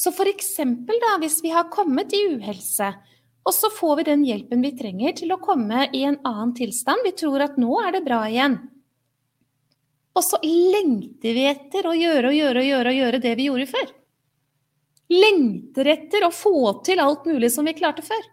Så 0.00 0.12
for 0.16 0.28
eksempel 0.30 0.96
da, 1.02 1.18
hvis 1.20 1.42
vi 1.44 1.50
har 1.52 1.68
kommet 1.68 2.14
i 2.16 2.22
uhelse, 2.32 2.88
og 3.44 3.52
så 3.52 3.68
får 3.72 3.98
vi 3.98 4.06
den 4.08 4.22
hjelpen 4.24 4.62
vi 4.64 4.72
trenger 4.78 5.12
til 5.18 5.34
å 5.34 5.40
komme 5.42 5.90
i 5.92 6.06
en 6.08 6.16
annen 6.24 6.54
tilstand, 6.56 7.04
vi 7.04 7.12
tror 7.20 7.44
at 7.44 7.58
nå 7.60 7.74
er 7.82 7.92
det 7.96 8.06
bra 8.06 8.22
igjen. 8.30 8.56
Og 10.16 10.24
så 10.24 10.40
lengter 10.46 11.36
vi 11.36 11.44
etter 11.50 11.88
å 11.90 11.92
gjøre 11.96 12.32
og 12.32 12.38
gjøre 12.38 12.62
og 12.64 12.70
gjøre 12.70 12.94
og 12.94 13.00
gjøre 13.02 13.22
det 13.26 13.34
vi 13.36 13.50
gjorde 13.50 13.68
før. 13.74 13.92
Lengter 15.12 15.92
etter 15.92 16.24
å 16.26 16.32
få 16.32 16.56
til 16.86 17.04
alt 17.04 17.28
mulig 17.28 17.52
som 17.52 17.68
vi 17.68 17.76
klarte 17.76 18.04
før. 18.06 18.24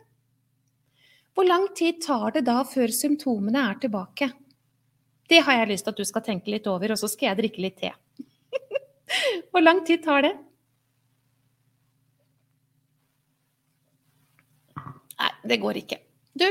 Hvor 1.36 1.52
lang 1.52 1.68
tid 1.76 2.00
tar 2.06 2.32
det 2.38 2.48
da 2.48 2.62
før 2.66 2.96
symptomene 2.96 3.68
er 3.74 3.80
tilbake? 3.84 4.32
Det 5.28 5.44
har 5.44 5.60
jeg 5.60 5.74
lyst 5.74 5.90
til 5.90 5.98
at 5.98 6.00
du 6.00 6.08
skal 6.08 6.24
tenke 6.24 6.54
litt 6.54 6.68
over, 6.72 6.96
og 6.96 7.00
så 7.02 7.12
skal 7.12 7.34
jeg 7.34 7.44
drikke 7.44 7.68
litt 7.68 7.82
te. 7.84 7.92
Hvor 9.52 9.68
lang 9.68 9.84
tid 9.86 10.06
tar 10.08 10.24
det? 10.24 10.38
Nei, 15.18 15.32
det 15.50 15.62
går 15.62 15.80
ikke. 15.82 16.00
Du, 16.38 16.46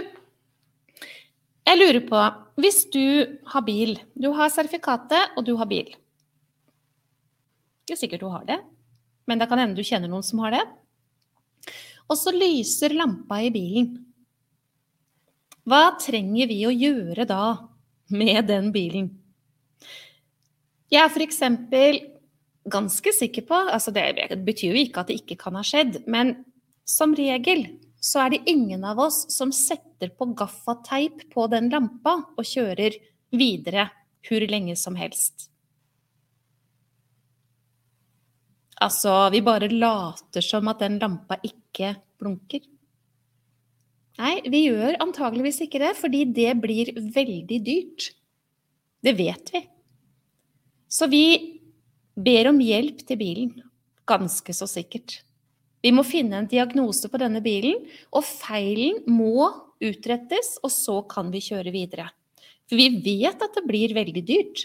jeg 1.67 1.79
lurer 1.81 2.03
på 2.07 2.23
Hvis 2.63 2.85
du 2.95 3.39
har 3.53 3.65
bil, 3.67 3.99
du 4.15 4.31
har 4.35 4.51
sertifikatet 4.55 5.37
og 5.37 5.47
du 5.47 5.55
har 5.59 5.69
bil 5.71 5.93
Ikke 7.85 7.99
sikkert 7.99 8.25
du 8.25 8.31
har 8.33 8.47
det, 8.49 8.59
men 9.27 9.39
det 9.39 9.49
kan 9.51 9.61
hende 9.63 9.79
du 9.79 9.87
kjenner 9.87 10.11
noen 10.11 10.25
som 10.27 10.41
har 10.43 10.55
det. 10.57 10.65
Og 12.07 12.19
så 12.19 12.33
lyser 12.35 12.95
lampa 12.95 13.39
i 13.43 13.53
bilen. 13.55 13.93
Hva 15.67 15.97
trenger 15.99 16.51
vi 16.51 16.61
å 16.67 16.75
gjøre 16.75 17.27
da 17.27 17.45
med 18.15 18.47
den 18.51 18.71
bilen? 18.75 19.09
Jeg 20.91 21.03
er 21.03 21.11
f.eks. 21.11 21.41
ganske 22.71 23.15
sikker 23.15 23.47
på 23.47 23.59
altså 23.71 23.91
Det 23.95 24.39
betyr 24.47 24.75
jo 24.75 24.83
ikke 24.83 25.03
at 25.03 25.11
det 25.11 25.19
ikke 25.23 25.39
kan 25.41 25.59
ha 25.59 25.65
skjedd, 25.67 26.05
men 26.07 26.37
som 26.87 27.15
regel 27.19 27.67
så 28.07 28.23
er 28.23 28.35
det 28.37 28.45
ingen 28.51 28.85
av 28.87 29.01
oss 29.03 29.25
som 29.35 29.51
setter 29.55 30.13
på 30.15 30.29
gaffateip 30.39 31.27
på 31.33 31.47
den 31.51 31.71
lampa 31.73 32.21
og 32.37 32.47
kjører 32.47 32.95
videre 33.35 33.89
hvor 34.27 34.47
lenge 34.51 34.77
som 34.79 34.95
helst. 34.99 35.49
Altså, 38.83 39.13
vi 39.33 39.41
bare 39.41 39.73
later 39.73 40.45
som 40.45 40.69
at 40.69 40.83
den 40.85 40.99
lampa 41.01 41.39
ikke 41.47 41.95
blunker. 42.21 42.63
Nei, 44.21 44.35
vi 44.49 44.67
gjør 44.69 44.99
antageligvis 45.03 45.63
ikke 45.65 45.81
det, 45.83 45.93
fordi 45.99 46.23
det 46.37 46.53
blir 46.61 46.93
veldig 46.95 47.61
dyrt. 47.65 48.11
Det 49.05 49.13
vet 49.17 49.53
vi. 49.53 49.63
Så 50.89 51.09
vi 51.11 51.25
ber 52.17 52.53
om 52.53 52.61
hjelp 52.63 53.03
til 53.09 53.21
bilen. 53.21 53.55
Ganske 54.09 54.55
så 54.57 54.69
sikkert. 54.71 55.21
Vi 55.87 55.93
må 55.95 56.03
finne 56.03 56.41
en 56.41 56.49
diagnose 56.51 57.07
på 57.07 57.19
denne 57.23 57.39
bilen, 57.39 57.85
og 58.11 58.25
feilen 58.27 59.05
må 59.07 59.47
utrettes, 59.79 60.57
og 60.67 60.73
så 60.75 60.97
kan 61.07 61.29
vi 61.31 61.45
kjøre 61.45 61.71
videre. 61.71 62.09
For 62.67 62.75
vi 62.81 62.89
vet 63.05 63.45
at 63.45 63.55
det 63.55 63.63
blir 63.69 63.95
veldig 63.95 64.23
dyrt. 64.27 64.65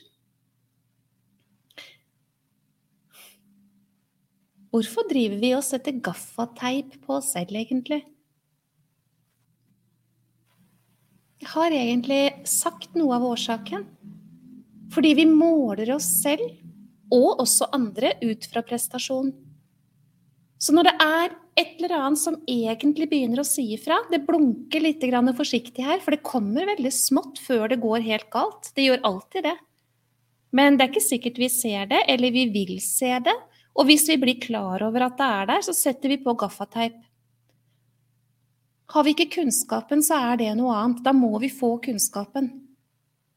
Hvorfor 4.74 5.06
driver 5.12 5.38
vi 5.44 5.52
og 5.54 5.62
setter 5.68 6.00
gaffateip 6.02 6.98
på 7.04 7.20
oss 7.20 7.36
selv, 7.36 7.54
egentlig? 7.60 8.00
Jeg 11.42 11.54
har 11.54 11.76
egentlig 11.76 12.24
sagt 12.50 12.98
noe 12.98 13.14
av 13.20 13.30
årsaken. 13.30 13.86
Fordi 14.92 15.14
vi 15.22 15.30
måler 15.30 15.94
oss 15.94 16.10
selv, 16.24 16.50
og 17.14 17.44
også 17.46 17.70
andre, 17.78 18.16
ut 18.26 18.50
fra 18.50 18.66
prestasjon. 18.66 19.36
Så 20.62 20.76
når 20.78 20.92
det 20.92 20.94
er 21.02 21.32
et 21.58 21.80
eller 21.80 21.96
annet 21.98 22.22
som 22.22 22.38
egentlig 22.46 23.08
begynner 23.10 23.42
å 23.42 23.48
si 23.48 23.66
ifra, 23.74 23.98
det 24.12 24.22
blunker 24.28 24.84
litt 24.84 25.02
forsiktig 25.02 25.84
her, 25.84 26.00
for 26.00 26.14
det 26.14 26.22
kommer 26.22 26.70
veldig 26.70 26.92
smått 26.94 27.42
før 27.42 27.68
det 27.70 27.82
går 27.82 28.06
helt 28.06 28.30
galt. 28.30 28.70
Det 28.76 28.86
gjør 28.86 29.02
alltid 29.04 29.44
det. 29.50 29.58
Men 30.52 30.78
det 30.78 30.86
er 30.86 30.92
ikke 30.92 31.08
sikkert 31.08 31.40
vi 31.40 31.50
ser 31.50 31.88
det, 31.90 32.04
eller 32.08 32.32
vi 32.32 32.46
vil 32.54 32.80
se 32.80 33.10
det. 33.26 33.36
Og 33.74 33.88
hvis 33.88 34.08
vi 34.10 34.20
blir 34.22 34.40
klar 34.40 34.84
over 34.86 35.08
at 35.08 35.18
det 35.18 35.26
er 35.26 35.50
der, 35.50 35.66
så 35.66 35.74
setter 35.74 36.12
vi 36.12 36.22
på 36.22 36.36
gaffateip. 36.38 37.00
Har 38.92 39.04
vi 39.08 39.16
ikke 39.16 39.32
kunnskapen, 39.40 40.04
så 40.04 40.20
er 40.30 40.42
det 40.44 40.52
noe 40.60 40.76
annet. 40.76 41.02
Da 41.02 41.14
må 41.16 41.40
vi 41.40 41.50
få 41.50 41.78
kunnskapen. 41.82 42.52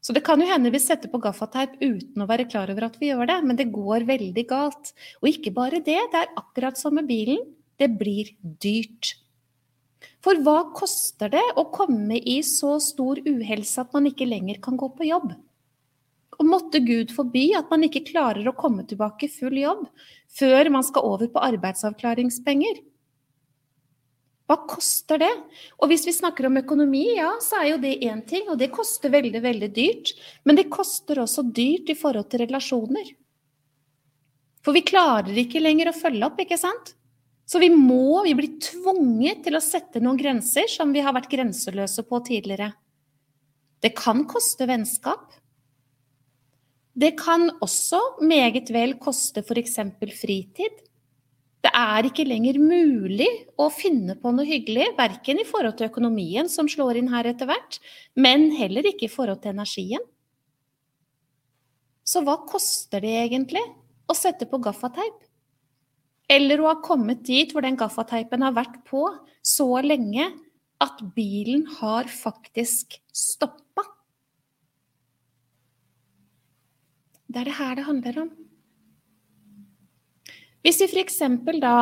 Så 0.05 0.13
det 0.13 0.21
kan 0.27 0.37
jo 0.37 0.45
hende 0.45 0.69
vi 0.69 0.77
setter 0.77 1.09
på 1.09 1.17
gaffateip 1.17 1.79
uten 1.81 2.21
å 2.21 2.27
være 2.29 2.45
klar 2.45 2.69
over 2.69 2.85
at 2.85 2.97
vi 3.01 3.09
gjør 3.09 3.25
det, 3.31 3.39
men 3.41 3.57
det 3.57 3.71
går 3.73 4.05
veldig 4.05 4.43
galt. 4.51 4.91
Og 5.23 5.31
ikke 5.31 5.53
bare 5.55 5.79
det, 5.81 5.97
det 6.13 6.19
er 6.19 6.35
akkurat 6.37 6.77
som 6.77 6.93
med 6.93 7.07
bilen. 7.09 7.41
Det 7.81 7.89
blir 7.97 8.29
dyrt. 8.61 9.15
For 10.21 10.37
hva 10.45 10.67
koster 10.77 11.33
det 11.33 11.43
å 11.57 11.65
komme 11.73 12.19
i 12.21 12.37
så 12.45 12.75
stor 12.83 13.17
uhelse 13.25 13.81
at 13.81 13.97
man 13.97 14.05
ikke 14.11 14.29
lenger 14.29 14.61
kan 14.61 14.77
gå 14.77 14.91
på 14.93 15.09
jobb? 15.09 15.33
Og 16.37 16.49
måtte 16.53 16.83
Gud 16.85 17.09
forby 17.15 17.47
at 17.57 17.73
man 17.73 17.87
ikke 17.87 18.05
klarer 18.05 18.45
å 18.45 18.53
komme 18.57 18.85
tilbake 18.85 19.31
full 19.31 19.57
jobb 19.57 19.87
før 20.37 20.69
man 20.73 20.85
skal 20.85 21.07
over 21.15 21.31
på 21.33 21.41
arbeidsavklaringspenger. 21.49 22.83
Hva 24.45 24.59
koster 24.69 25.17
det? 25.21 25.31
Og 25.81 25.89
hvis 25.89 26.05
vi 26.05 26.13
snakker 26.13 26.45
om 26.45 26.59
økonomi, 26.61 27.05
ja, 27.17 27.31
så 27.41 27.63
er 27.63 27.71
jo 27.71 27.79
det 27.81 27.95
én 28.05 28.21
ting, 28.29 28.45
og 28.51 28.59
det 28.61 28.69
koster 28.73 29.13
veldig, 29.13 29.41
veldig 29.41 29.69
dyrt. 29.73 30.11
Men 30.45 30.59
det 30.59 30.67
koster 30.73 31.23
også 31.23 31.47
dyrt 31.49 31.89
i 31.89 31.97
forhold 31.97 32.29
til 32.29 32.43
relasjoner. 32.45 33.09
For 34.65 34.73
vi 34.73 34.85
klarer 34.85 35.33
ikke 35.41 35.61
lenger 35.61 35.89
å 35.89 35.97
følge 35.97 36.29
opp, 36.29 36.39
ikke 36.41 36.59
sant? 36.61 36.93
Så 37.45 37.61
vi 37.61 37.69
må, 37.73 38.23
vi 38.25 38.33
blir 38.37 38.55
tvunget 38.61 39.43
til 39.45 39.57
å 39.57 39.61
sette 39.61 40.01
noen 40.01 40.17
grenser 40.17 40.69
som 40.69 40.93
vi 40.93 41.03
har 41.05 41.13
vært 41.13 41.29
grenseløse 41.29 42.05
på 42.05 42.21
tidligere. 42.25 42.71
Det 43.81 43.93
kan 43.97 44.23
koste 44.29 44.65
vennskap. 44.69 45.33
Det 46.95 47.11
kan 47.19 47.49
også 47.61 47.99
meget 48.25 48.71
vel 48.73 48.95
koste 49.01 49.43
f.eks. 49.45 49.77
fritid. 50.17 50.81
Det 51.65 51.71
er 51.73 52.05
ikke 52.05 52.27
lenger 52.27 52.59
mulig 52.61 53.25
å 53.57 53.71
finne 53.73 54.13
på 54.21 54.29
noe 54.35 54.45
hyggelig, 54.45 54.91
verken 54.99 55.39
i 55.41 55.45
forhold 55.49 55.79
til 55.79 55.87
økonomien, 55.89 56.45
som 56.51 56.69
slår 56.69 56.99
inn 56.99 57.09
her 57.09 57.25
etter 57.31 57.49
hvert, 57.49 57.79
men 58.13 58.51
heller 58.53 58.85
ikke 58.85 59.07
i 59.07 59.09
forhold 59.09 59.41
til 59.41 59.55
energien. 59.55 60.03
Så 62.05 62.21
hva 62.21 62.37
koster 62.45 63.01
det 63.01 63.15
egentlig 63.23 63.63
å 64.05 64.13
sette 64.13 64.45
på 64.45 64.61
gaffateip? 64.61 65.23
Eller 66.29 66.61
å 66.61 66.69
ha 66.69 66.77
kommet 66.85 67.25
dit 67.25 67.49
hvor 67.49 67.65
den 67.65 67.81
gaffateipen 67.81 68.45
har 68.45 68.53
vært 68.53 68.83
på 68.85 69.07
så 69.41 69.67
lenge 69.81 70.29
at 70.85 71.01
bilen 71.17 71.65
har 71.79 72.05
faktisk 72.13 72.99
stoppa? 73.09 73.89
Det 77.25 77.41
er 77.41 77.49
det 77.49 77.57
her 77.57 77.79
det 77.81 77.89
handler 77.89 78.25
om. 78.27 78.35
Hvis 80.65 80.79
vi 80.81 80.87
f.eks. 80.89 81.19
da 81.61 81.75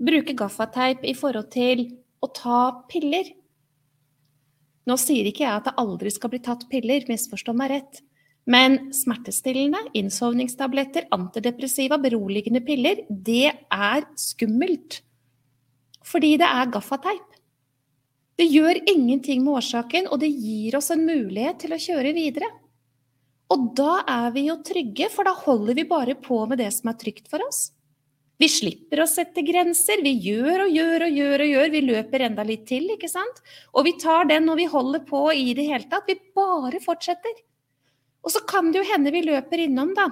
bruker 0.00 0.32
gaffateip 0.32 1.02
i 1.04 1.12
forhold 1.12 1.50
til 1.52 1.82
å 2.24 2.30
ta 2.32 2.60
piller 2.88 3.34
Nå 4.88 4.96
sier 4.96 5.26
ikke 5.28 5.44
jeg 5.44 5.52
at 5.52 5.66
det 5.68 5.74
aldri 5.78 6.10
skal 6.10 6.32
bli 6.32 6.40
tatt 6.42 6.64
piller, 6.70 7.04
misforstå 7.06 7.52
meg 7.54 7.68
rett. 7.70 7.98
Men 8.50 8.88
smertestillende, 8.96 9.82
innsovningstabletter, 9.94 11.04
antidepressiva, 11.14 11.98
beroligende 12.00 12.62
piller, 12.64 13.04
det 13.06 13.52
er 13.52 14.06
skummelt. 14.18 15.02
Fordi 16.02 16.32
det 16.40 16.48
er 16.48 16.72
gaffateip. 16.72 17.36
Det 18.40 18.48
gjør 18.48 18.80
ingenting 18.88 19.44
med 19.44 19.60
årsaken, 19.60 20.08
og 20.08 20.24
det 20.24 20.32
gir 20.32 20.78
oss 20.80 20.90
en 20.90 21.04
mulighet 21.06 21.60
til 21.60 21.76
å 21.76 21.82
kjøre 21.84 22.14
videre. 22.16 22.48
Og 23.52 23.68
da 23.78 24.00
er 24.08 24.32
vi 24.34 24.48
jo 24.48 24.56
trygge, 24.64 25.10
for 25.12 25.28
da 25.28 25.36
holder 25.36 25.76
vi 25.76 25.86
bare 25.92 26.16
på 26.18 26.40
med 26.48 26.64
det 26.64 26.72
som 26.74 26.90
er 26.90 26.98
trygt 26.98 27.28
for 27.30 27.44
oss. 27.46 27.68
Vi 28.40 28.48
slipper 28.48 29.02
å 29.02 29.08
sette 29.08 29.42
grenser. 29.44 30.00
Vi 30.00 30.14
gjør 30.24 30.64
og 30.64 30.72
gjør 30.72 31.04
og 31.04 31.18
gjør 31.18 31.44
og 31.44 31.50
gjør. 31.52 31.70
Vi 31.74 31.82
løper 31.84 32.24
enda 32.24 32.44
litt 32.48 32.64
til, 32.70 32.86
ikke 32.94 33.10
sant? 33.12 33.42
Og 33.76 33.84
vi 33.84 33.92
tar 34.00 34.30
den 34.30 34.46
når 34.48 34.62
vi 34.62 34.68
holder 34.72 35.04
på 35.04 35.26
i 35.36 35.52
det 35.56 35.66
hele 35.68 35.88
tatt. 35.90 36.08
Vi 36.08 36.16
bare 36.36 36.80
fortsetter. 36.80 37.34
Og 38.24 38.32
så 38.32 38.40
kan 38.48 38.72
det 38.72 38.80
jo 38.80 38.88
hende 38.88 39.12
vi 39.12 39.26
løper 39.26 39.64
innom, 39.66 39.92
da. 39.96 40.08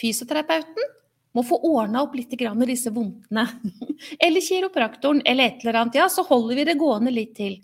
Fysioterapeuten 0.00 0.88
må 1.34 1.44
få 1.44 1.58
ordna 1.68 2.04
opp 2.06 2.16
litt 2.16 2.32
grann 2.38 2.64
disse 2.64 2.92
vondtene. 2.94 3.44
eller 4.24 4.44
kiropraktoren, 4.44 5.20
eller 5.28 5.50
et 5.50 5.64
eller 5.64 5.82
annet. 5.82 6.00
Ja, 6.00 6.08
så 6.08 6.24
holder 6.24 6.62
vi 6.62 6.66
det 6.70 6.78
gående 6.80 7.12
litt 7.12 7.36
til. 7.36 7.58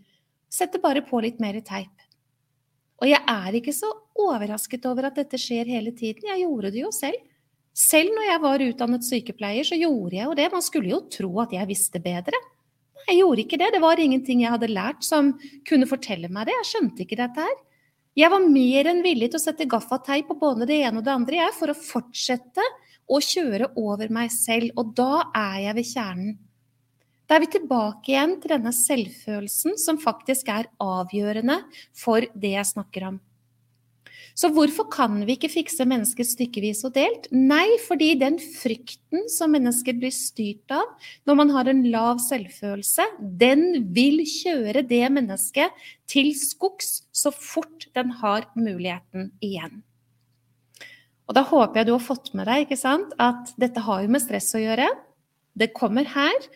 Setter 0.51 0.83
bare 0.83 1.05
på 1.07 1.23
litt 1.25 1.41
mer 1.41 1.57
teip. 1.65 1.95
Og 3.01 3.09
jeg 3.09 3.23
er 3.33 3.57
ikke 3.57 3.73
så 3.73 3.89
overrasket 4.21 4.85
over 4.91 5.09
at 5.09 5.17
dette 5.17 5.41
skjer 5.41 5.71
hele 5.73 5.95
tiden. 5.97 6.27
Jeg 6.29 6.45
gjorde 6.45 6.73
det 6.75 6.83
jo 6.83 6.93
selv. 6.93 7.30
Selv 7.77 8.13
når 8.17 8.27
jeg 8.27 8.43
var 8.43 8.65
utdannet 8.65 9.07
sykepleier, 9.07 9.67
så 9.67 9.79
gjorde 9.79 10.17
jeg 10.17 10.27
jo 10.27 10.37
det. 10.39 10.49
Man 10.53 10.65
skulle 10.65 10.93
jo 10.93 11.05
tro 11.13 11.31
at 11.45 11.55
jeg 11.55 11.71
visste 11.71 12.03
bedre. 12.03 12.41
Nei, 13.01 13.15
jeg 13.15 13.21
gjorde 13.23 13.45
ikke 13.45 13.61
det. 13.63 13.71
Det 13.75 13.83
var 13.83 14.03
ingenting 14.03 14.43
jeg 14.45 14.55
hadde 14.55 14.73
lært 14.73 15.07
som 15.07 15.33
kunne 15.69 15.89
fortelle 15.89 16.31
meg 16.33 16.49
det. 16.51 16.57
Jeg 16.59 16.71
skjønte 16.73 17.05
ikke 17.07 17.21
dette 17.23 17.47
her. 17.47 17.57
Jeg 18.19 18.33
var 18.33 18.43
mer 18.43 18.91
enn 18.91 19.05
villig 19.07 19.31
til 19.31 19.39
å 19.39 19.45
sette 19.45 19.69
gaffateip 19.71 20.29
på 20.29 20.37
både 20.41 20.67
det 20.69 20.81
ene 20.83 20.99
og 20.99 21.07
det 21.07 21.15
andre 21.15 21.39
jeg, 21.39 21.57
for 21.57 21.71
å 21.71 21.79
fortsette 21.79 22.67
å 23.11 23.21
kjøre 23.23 23.71
over 23.81 24.11
meg 24.13 24.35
selv. 24.35 24.75
Og 24.79 24.93
da 24.99 25.31
er 25.31 25.59
jeg 25.69 25.79
ved 25.79 25.91
kjernen. 25.95 26.39
Da 27.31 27.37
er 27.39 27.45
vi 27.45 27.53
tilbake 27.55 28.11
igjen 28.11 28.33
til 28.43 28.51
denne 28.57 28.73
selvfølelsen 28.75 29.77
som 29.79 30.01
faktisk 30.03 30.49
er 30.51 30.67
avgjørende 30.83 31.61
for 31.95 32.27
det 32.35 32.57
jeg 32.57 32.71
snakker 32.73 33.07
om. 33.13 33.21
Så 34.39 34.51
hvorfor 34.55 34.87
kan 34.93 35.19
vi 35.27 35.35
ikke 35.37 35.51
fikse 35.53 35.85
mennesker 35.89 36.27
stykkevis 36.27 36.85
og 36.89 36.95
delt? 36.97 37.29
Nei, 37.35 37.67
fordi 37.87 38.13
den 38.21 38.39
frykten 38.41 39.27
som 39.33 39.53
mennesker 39.55 39.99
blir 40.01 40.15
styrt 40.15 40.75
av 40.75 40.87
når 41.29 41.39
man 41.43 41.53
har 41.57 41.71
en 41.71 41.83
lav 41.93 42.23
selvfølelse, 42.25 43.07
den 43.21 43.93
vil 43.97 44.23
kjøre 44.29 44.85
det 44.87 45.05
mennesket 45.13 45.85
til 46.11 46.33
skogs 46.39 47.05
så 47.13 47.33
fort 47.35 47.89
den 47.97 48.15
har 48.23 48.49
muligheten 48.59 49.31
igjen. 49.45 49.83
Og 51.31 51.37
da 51.37 51.45
håper 51.47 51.79
jeg 51.79 51.87
du 51.87 51.95
har 51.95 52.03
fått 52.03 52.33
med 52.35 52.49
deg 52.51 52.73
sant, 52.79 53.13
at 53.23 53.53
dette 53.61 53.85
har 53.87 54.03
jo 54.03 54.11
med 54.11 54.23
stress 54.23 54.51
å 54.59 54.63
gjøre. 54.63 54.89
Det 55.55 55.71
kommer 55.77 56.09
her. 56.11 56.49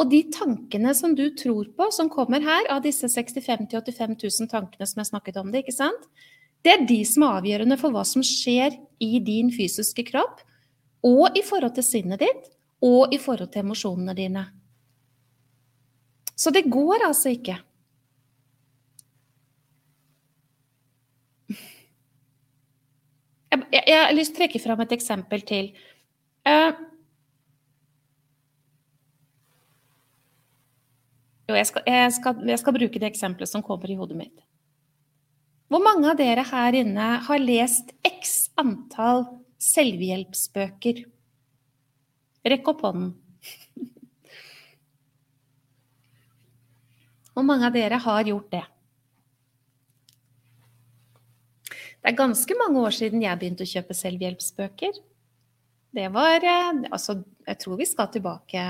Og 0.00 0.10
de 0.12 0.20
tankene 0.32 0.92
som 0.96 1.14
du 1.16 1.26
tror 1.36 1.70
på, 1.76 1.88
som 1.92 2.08
kommer 2.12 2.44
her, 2.44 2.68
av 2.72 2.82
disse 2.84 3.08
65 3.08 3.66
000-85 3.68 4.14
000 4.20 4.50
tankene 4.52 4.88
som 4.88 5.00
jeg 5.00 5.10
snakket 5.10 5.40
om 5.40 5.48
det, 5.52 5.64
ikke 5.64 5.76
sant? 5.76 6.04
Det 6.60 6.72
er 6.72 6.86
de 6.88 7.00
som 7.08 7.24
er 7.24 7.40
avgjørende 7.40 7.78
for 7.80 7.94
hva 7.94 8.04
som 8.08 8.24
skjer 8.26 8.76
i 9.00 9.20
din 9.24 9.48
fysiske 9.54 10.04
kropp, 10.10 10.42
og 11.06 11.36
i 11.38 11.42
forhold 11.44 11.74
til 11.78 11.86
sinnet 11.86 12.20
ditt, 12.20 12.50
og 12.84 13.12
i 13.14 13.18
forhold 13.20 13.52
til 13.52 13.64
emosjonene 13.64 14.14
dine. 14.16 14.44
Så 16.36 16.52
det 16.52 16.66
går 16.72 17.06
altså 17.06 17.32
ikke. 17.32 17.56
Jeg, 23.50 23.64
jeg, 23.72 23.82
jeg 23.88 23.98
har 23.98 24.14
lyst 24.14 24.32
til 24.32 24.38
å 24.38 24.42
trekke 24.44 24.62
fram 24.62 24.84
et 24.84 24.94
eksempel 24.96 25.42
til. 25.48 25.72
Uh, 26.46 26.76
Jo, 31.50 31.56
jeg 31.58 31.66
skal, 31.66 31.82
jeg, 31.86 32.12
skal, 32.14 32.42
jeg 32.46 32.58
skal, 32.62 32.74
bruke 32.76 33.00
det 33.02 33.08
eksempelet 33.10 33.50
som 33.50 33.62
kommer 33.66 33.90
i 33.90 33.96
hodet 33.98 34.18
mitt. 34.20 34.36
Hvor 35.70 35.78
mange 35.84 36.08
av 36.10 36.18
dere 36.18 36.42
her 36.42 36.74
inne 36.74 37.08
har 37.22 37.38
lest 37.38 37.92
x 38.02 38.48
antall 38.58 39.22
selvhjelpsbøker? 39.62 41.04
Rekk 42.50 42.70
opp 42.72 42.82
hånden. 42.88 43.12
Hvor 47.30 47.46
mange 47.46 47.68
av 47.68 47.76
dere 47.78 48.00
har 48.02 48.26
gjort 48.26 48.50
det? 48.50 48.64
Det 52.00 52.10
er 52.10 52.18
ganske 52.18 52.56
mange 52.58 52.82
år 52.82 52.96
siden 52.96 53.22
jeg 53.22 53.38
begynte 53.38 53.62
å 53.62 53.70
kjøpe 53.70 53.94
selvhjelpsbøker. 53.94 54.98
Det 55.94 56.10
var 56.14 56.42
eh, 56.42 56.84
Altså, 56.90 57.20
jeg 57.46 57.62
tror 57.62 57.78
vi 57.78 57.86
skal 57.86 58.10
tilbake 58.10 58.66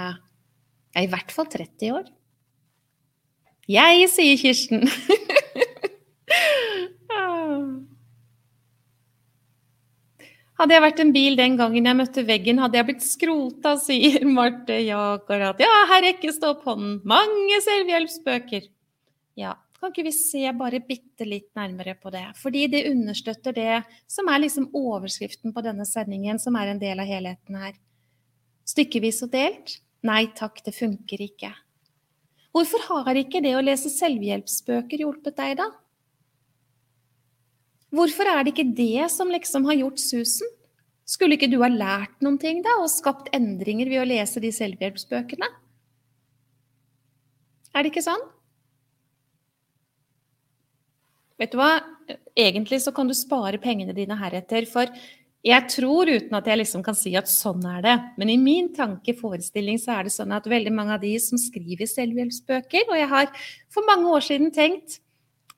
i 1.00 1.06
hvert 1.08 1.32
fall 1.32 1.48
30 1.48 1.96
år. 1.96 2.08
Jeg, 3.70 4.08
sier 4.10 4.36
Kirsten. 4.40 4.84
Hadde 10.60 10.76
jeg 10.76 10.84
vært 10.84 10.98
en 11.00 11.12
bil 11.14 11.38
den 11.38 11.54
gangen 11.56 11.86
jeg 11.88 11.96
møtte 11.96 12.22
veggen, 12.28 12.58
hadde 12.60 12.76
jeg 12.76 12.86
blitt 12.90 13.04
skrota, 13.06 13.78
sier 13.80 14.26
Marte. 14.36 14.76
Ja, 14.84 15.16
at 15.16 15.62
Ja, 15.62 15.70
her 15.88 16.04
rekkes 16.04 16.36
det 16.42 16.50
opp 16.50 16.66
hånden. 16.68 16.98
Mange 17.08 17.60
selvhjelpsbøker. 17.64 18.66
Ja, 19.40 19.54
kan 19.80 19.94
ikke 19.94 20.04
vi 20.10 20.12
se 20.12 20.42
bare 20.52 20.82
bitte 20.84 21.24
litt 21.24 21.48
nærmere 21.56 21.94
på 21.96 22.12
det? 22.12 22.26
Fordi 22.36 22.66
det 22.68 22.84
understøtter 22.90 23.56
det 23.56 23.78
som 24.04 24.28
er 24.28 24.42
liksom 24.44 24.68
overskriften 24.76 25.56
på 25.56 25.64
denne 25.64 25.88
sendingen, 25.88 26.36
som 26.42 26.58
er 26.60 26.74
en 26.74 26.82
del 26.82 27.00
av 27.00 27.08
helheten 27.08 27.56
her. 27.56 27.78
Stykkevis 28.68 29.22
og 29.24 29.32
delt? 29.32 29.78
Nei 30.04 30.26
takk, 30.36 30.60
det 30.66 30.76
funker 30.76 31.24
ikke. 31.24 31.54
Hvorfor 32.52 32.84
har 32.90 33.16
ikke 33.16 33.40
det 33.40 33.54
å 33.56 33.64
lese 33.64 33.88
selvhjelpsbøker 33.94 35.06
hjulpet 35.06 35.40
deg, 35.40 35.56
da? 35.62 35.70
Hvorfor 37.90 38.28
er 38.30 38.44
det 38.44 38.54
ikke 38.54 38.72
det 38.76 39.10
som 39.10 39.30
liksom 39.32 39.66
har 39.66 39.80
gjort 39.80 40.02
susen? 40.02 40.50
Skulle 41.10 41.34
ikke 41.34 41.50
du 41.50 41.58
ha 41.64 41.70
lært 41.70 42.20
noen 42.22 42.38
ting 42.38 42.60
da, 42.62 42.76
og 42.78 42.92
skapt 42.92 43.32
endringer 43.34 43.90
ved 43.90 44.04
å 44.04 44.10
lese 44.10 44.42
de 44.42 44.52
selvhjelpsbøkene? 44.54 45.48
Er 47.74 47.82
det 47.82 47.90
ikke 47.90 48.06
sånn? 48.06 48.28
vet 51.40 51.54
du 51.54 51.60
hva, 51.60 51.72
egentlig 52.36 52.82
så 52.84 52.92
kan 52.94 53.08
du 53.08 53.16
spare 53.16 53.60
pengene 53.62 53.96
dine 53.96 54.16
heretter. 54.20 54.66
For 54.68 54.90
jeg 55.46 55.68
tror, 55.72 56.10
uten 56.10 56.36
at 56.36 56.48
jeg 56.50 56.60
liksom 56.60 56.84
kan 56.84 56.96
si 56.98 57.14
at 57.16 57.30
sånn 57.32 57.64
er 57.70 57.84
det, 57.86 57.94
men 58.20 58.32
i 58.32 58.40
min 58.40 58.68
tankeforestilling 58.76 59.80
så 59.80 59.96
er 59.96 60.08
det 60.08 60.14
sånn 60.14 60.34
at 60.36 60.48
veldig 60.50 60.74
mange 60.76 60.98
av 60.98 61.04
de 61.04 61.14
som 61.22 61.40
skriver 61.40 61.88
selvhjelpsbøker, 61.88 62.90
og 62.90 62.98
jeg 63.00 63.12
har 63.14 63.30
for 63.72 63.88
mange 63.88 64.12
år 64.12 64.26
siden 64.26 64.52
tenkt 64.52 65.00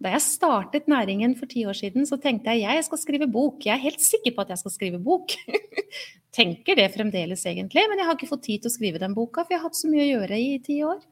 da 0.03 0.13
jeg 0.17 0.25
startet 0.25 0.89
næringen 0.91 1.37
for 1.39 1.51
ti 1.51 1.63
år 1.69 1.77
siden, 1.79 2.07
så 2.09 2.19
tenkte 2.21 2.55
jeg 2.57 2.65
jeg 2.65 2.87
skal 2.89 3.01
skrive 3.01 3.29
bok. 3.31 3.63
Jeg 3.65 3.77
er 3.77 3.85
helt 3.85 4.03
sikker 4.03 4.35
på 4.35 4.45
at 4.45 4.53
jeg 4.53 4.63
skal 4.63 4.75
skrive 4.75 5.01
bok. 5.03 5.35
Tenker 6.37 6.79
det 6.79 6.89
fremdeles, 6.95 7.45
egentlig, 7.47 7.85
men 7.91 8.01
jeg 8.01 8.09
har 8.09 8.17
ikke 8.19 8.31
fått 8.31 8.47
tid 8.49 8.63
til 8.65 8.73
å 8.73 8.75
skrive 8.75 9.03
den 9.03 9.15
boka, 9.15 9.45
for 9.45 9.55
jeg 9.55 9.61
har 9.61 9.69
hatt 9.69 9.79
så 9.79 9.91
mye 9.91 10.07
å 10.07 10.11
gjøre 10.11 10.41
i 10.41 10.57
ti 10.65 10.79
år. 10.87 11.03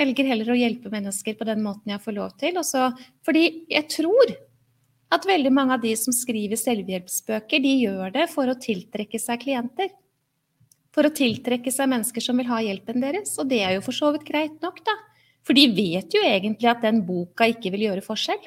Velger 0.00 0.26
heller 0.32 0.50
å 0.50 0.58
hjelpe 0.58 0.90
mennesker 0.90 1.36
på 1.38 1.46
den 1.46 1.62
måten 1.62 1.92
jeg 1.92 2.02
får 2.02 2.16
lov 2.16 2.34
til. 2.40 2.58
Også 2.58 2.88
fordi 3.26 3.44
jeg 3.70 3.86
tror 3.94 4.34
at 5.14 5.28
veldig 5.28 5.52
mange 5.54 5.76
av 5.76 5.84
de 5.84 5.92
som 5.98 6.14
skriver 6.14 6.58
selvhjelpsbøker, 6.58 7.62
de 7.62 7.74
gjør 7.84 8.14
det 8.16 8.26
for 8.32 8.50
å 8.50 8.58
tiltrekke 8.58 9.20
seg 9.22 9.44
klienter. 9.44 9.92
For 10.94 11.06
å 11.06 11.14
tiltrekke 11.14 11.70
seg 11.74 11.90
mennesker 11.90 12.22
som 12.24 12.38
vil 12.38 12.50
ha 12.50 12.60
hjelpen 12.64 13.02
deres. 13.02 13.36
Og 13.38 13.46
det 13.50 13.60
er 13.66 13.76
jo 13.76 13.84
for 13.86 13.94
så 13.94 14.10
vidt 14.14 14.26
greit 14.26 14.56
nok, 14.64 14.82
da. 14.86 14.96
For 15.44 15.56
de 15.56 15.68
vet 15.76 16.14
jo 16.14 16.22
egentlig 16.24 16.70
at 16.70 16.84
den 16.84 17.02
boka 17.04 17.48
ikke 17.50 17.72
vil 17.74 17.88
gjøre 17.88 18.04
forskjell. 18.04 18.40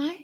Nei. 0.00 0.16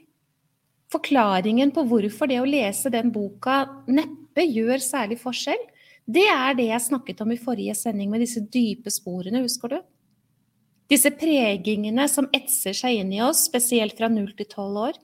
Forklaringen 0.93 1.71
på 1.73 1.85
hvorfor 1.89 2.29
det 2.29 2.37
å 2.41 2.49
lese 2.49 2.91
den 2.93 3.09
boka 3.13 3.63
neppe 3.89 4.45
gjør 4.45 4.77
særlig 4.83 5.17
forskjell, 5.21 5.61
det 6.05 6.25
er 6.29 6.53
det 6.57 6.67
jeg 6.67 6.85
snakket 6.89 7.23
om 7.23 7.31
i 7.33 7.39
forrige 7.39 7.73
sending 7.79 8.11
med 8.11 8.21
disse 8.21 8.43
dype 8.53 8.91
sporene, 8.91 9.41
husker 9.41 9.71
du? 9.71 9.79
Disse 10.91 11.09
pregingene 11.15 12.05
som 12.11 12.27
etser 12.35 12.75
seg 12.77 12.99
inn 12.99 13.13
i 13.15 13.21
oss, 13.23 13.45
spesielt 13.47 13.95
fra 13.97 14.11
0 14.11 14.27
til 14.37 14.49
12 14.49 14.81
år. 14.83 14.99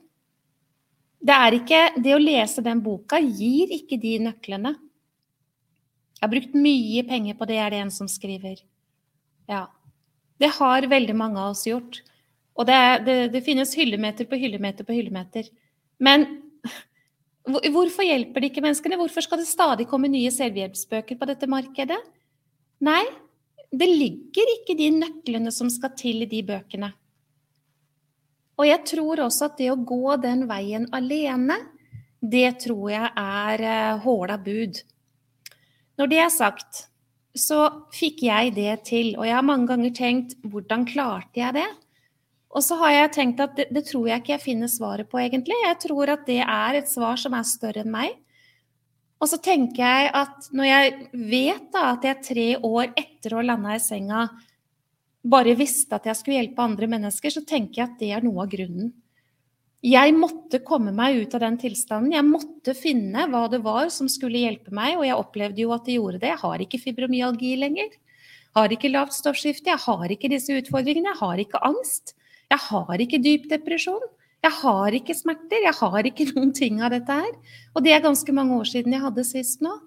Det 1.20 1.36
er 1.36 1.56
ikke 1.56 1.80
Det 2.00 2.14
å 2.14 2.20
lese 2.20 2.62
den 2.64 2.80
boka 2.84 3.18
gir 3.18 3.72
ikke 3.74 3.98
de 4.00 4.18
nøklene. 4.28 4.76
Jeg 6.20 6.22
har 6.22 6.32
brukt 6.32 6.54
mye 6.54 7.02
penger 7.08 7.36
på 7.36 7.48
det, 7.48 7.56
er 7.56 7.70
det 7.72 7.80
en 7.80 7.92
som 7.92 8.08
skriver. 8.08 8.60
Ja. 9.48 9.66
Det 10.40 10.50
har 10.56 10.88
veldig 10.88 11.16
mange 11.16 11.40
av 11.40 11.54
oss 11.54 11.66
gjort. 11.68 12.00
Og 12.58 12.66
det, 12.68 12.78
det, 13.06 13.16
det 13.34 13.42
finnes 13.44 13.72
hyllemeter 13.76 14.28
på 14.28 14.38
hyllemeter 14.40 14.86
på 14.88 14.96
hyllemeter. 14.96 15.48
Men 16.00 16.26
hvorfor 17.44 18.04
hjelper 18.04 18.42
det 18.42 18.50
ikke 18.50 18.64
menneskene? 18.64 18.98
Hvorfor 19.00 19.24
skal 19.24 19.40
det 19.40 19.48
stadig 19.48 19.88
komme 19.90 20.10
nye 20.12 20.32
selvhjelpsbøker 20.34 21.18
på 21.20 21.28
dette 21.28 21.48
markedet? 21.50 21.98
Nei, 22.84 23.02
det 23.70 23.88
ligger 23.88 24.54
ikke 24.56 24.76
de 24.78 24.90
nøklene 24.96 25.52
som 25.54 25.70
skal 25.72 25.94
til 25.98 26.24
i 26.24 26.30
de 26.30 26.42
bøkene. 26.46 26.92
Og 28.60 28.66
jeg 28.68 28.84
tror 28.90 29.22
også 29.24 29.48
at 29.48 29.60
det 29.60 29.70
å 29.72 29.80
gå 29.88 30.16
den 30.20 30.44
veien 30.50 30.84
alene, 30.96 31.56
det 32.20 32.58
tror 32.66 32.90
jeg 32.92 33.08
er 33.16 33.62
uh, 33.64 34.00
håla 34.02 34.36
bud. 34.36 34.82
Når 35.96 36.10
det 36.10 36.18
er 36.20 36.32
sagt, 36.32 36.89
så 37.36 37.60
fikk 37.94 38.24
jeg 38.26 38.54
det 38.56 38.72
til. 38.88 39.12
Og 39.18 39.26
jeg 39.26 39.36
har 39.36 39.46
mange 39.46 39.70
ganger 39.70 39.94
tenkt 39.94 40.34
hvordan 40.42 40.86
klarte 40.88 41.42
jeg 41.42 41.56
det? 41.60 41.68
Og 42.50 42.64
så 42.66 42.76
har 42.80 42.94
jeg 42.96 43.12
tenkt 43.14 43.42
at 43.44 43.54
det, 43.58 43.68
det 43.70 43.84
tror 43.86 44.08
jeg 44.10 44.22
ikke 44.22 44.34
jeg 44.34 44.42
finner 44.42 44.70
svaret 44.70 45.06
på, 45.10 45.20
egentlig. 45.22 45.54
Jeg 45.62 45.78
tror 45.84 46.10
at 46.16 46.24
det 46.26 46.40
er 46.42 46.80
et 46.80 46.90
svar 46.90 47.20
som 47.20 47.36
er 47.38 47.46
større 47.46 47.84
enn 47.84 47.92
meg. 47.94 48.16
Og 49.20 49.28
så 49.30 49.38
tenker 49.42 49.84
jeg 49.84 50.10
at 50.16 50.48
når 50.56 50.66
jeg 50.66 50.94
vet 51.30 51.66
da 51.74 51.90
at 51.92 52.06
jeg 52.08 52.24
tre 52.24 52.46
år 52.56 52.94
etter 52.98 53.36
å 53.36 53.44
landa 53.44 53.76
i 53.76 53.82
senga 53.84 54.24
bare 55.20 55.52
visste 55.58 55.98
at 55.98 56.08
jeg 56.08 56.16
skulle 56.16 56.38
hjelpe 56.38 56.64
andre 56.64 56.88
mennesker, 56.88 57.32
så 57.32 57.44
tenker 57.44 57.82
jeg 57.82 57.86
at 57.90 57.98
det 58.00 58.10
er 58.16 58.24
noe 58.24 58.46
av 58.46 58.50
grunnen. 58.50 58.94
Jeg 59.80 60.12
måtte 60.12 60.58
komme 60.60 60.92
meg 60.92 61.22
ut 61.22 61.34
av 61.38 61.40
den 61.40 61.56
tilstanden. 61.60 62.12
Jeg 62.12 62.26
måtte 62.26 62.74
finne 62.76 63.24
hva 63.32 63.46
det 63.48 63.62
var 63.64 63.88
som 63.88 64.10
skulle 64.12 64.42
hjelpe 64.42 64.74
meg, 64.76 64.98
og 64.98 65.06
jeg 65.08 65.16
opplevde 65.16 65.62
jo 65.64 65.72
at 65.72 65.86
det 65.86 65.96
gjorde 65.96 66.20
det. 66.20 66.32
Jeg 66.34 66.42
har 66.42 66.64
ikke 66.64 66.80
fibromyalgi 66.82 67.54
lenger. 67.62 67.94
Har 68.58 68.74
ikke 68.74 68.90
lavt 68.90 69.16
stoffskifte, 69.16 69.70
jeg 69.70 69.80
har 69.80 70.10
ikke 70.12 70.28
disse 70.28 70.52
utfordringene, 70.52 71.14
jeg 71.14 71.20
har 71.22 71.40
ikke 71.40 71.62
angst. 71.64 72.16
Jeg 72.50 72.60
har 72.66 73.04
ikke 73.06 73.22
dyp 73.24 73.46
depresjon. 73.48 74.02
Jeg 74.40 74.56
har 74.56 74.96
ikke 74.96 75.16
smerter, 75.16 75.64
jeg 75.64 75.76
har 75.80 76.08
ikke 76.10 76.28
noen 76.34 76.52
ting 76.56 76.82
av 76.84 76.92
dette 76.92 77.16
her. 77.22 77.32
Og 77.72 77.84
det 77.86 77.94
er 77.94 78.04
ganske 78.04 78.36
mange 78.36 78.60
år 78.60 78.68
siden 78.68 78.96
jeg 78.96 79.04
hadde 79.06 79.24
sist 79.28 79.64
nå. 79.64 79.78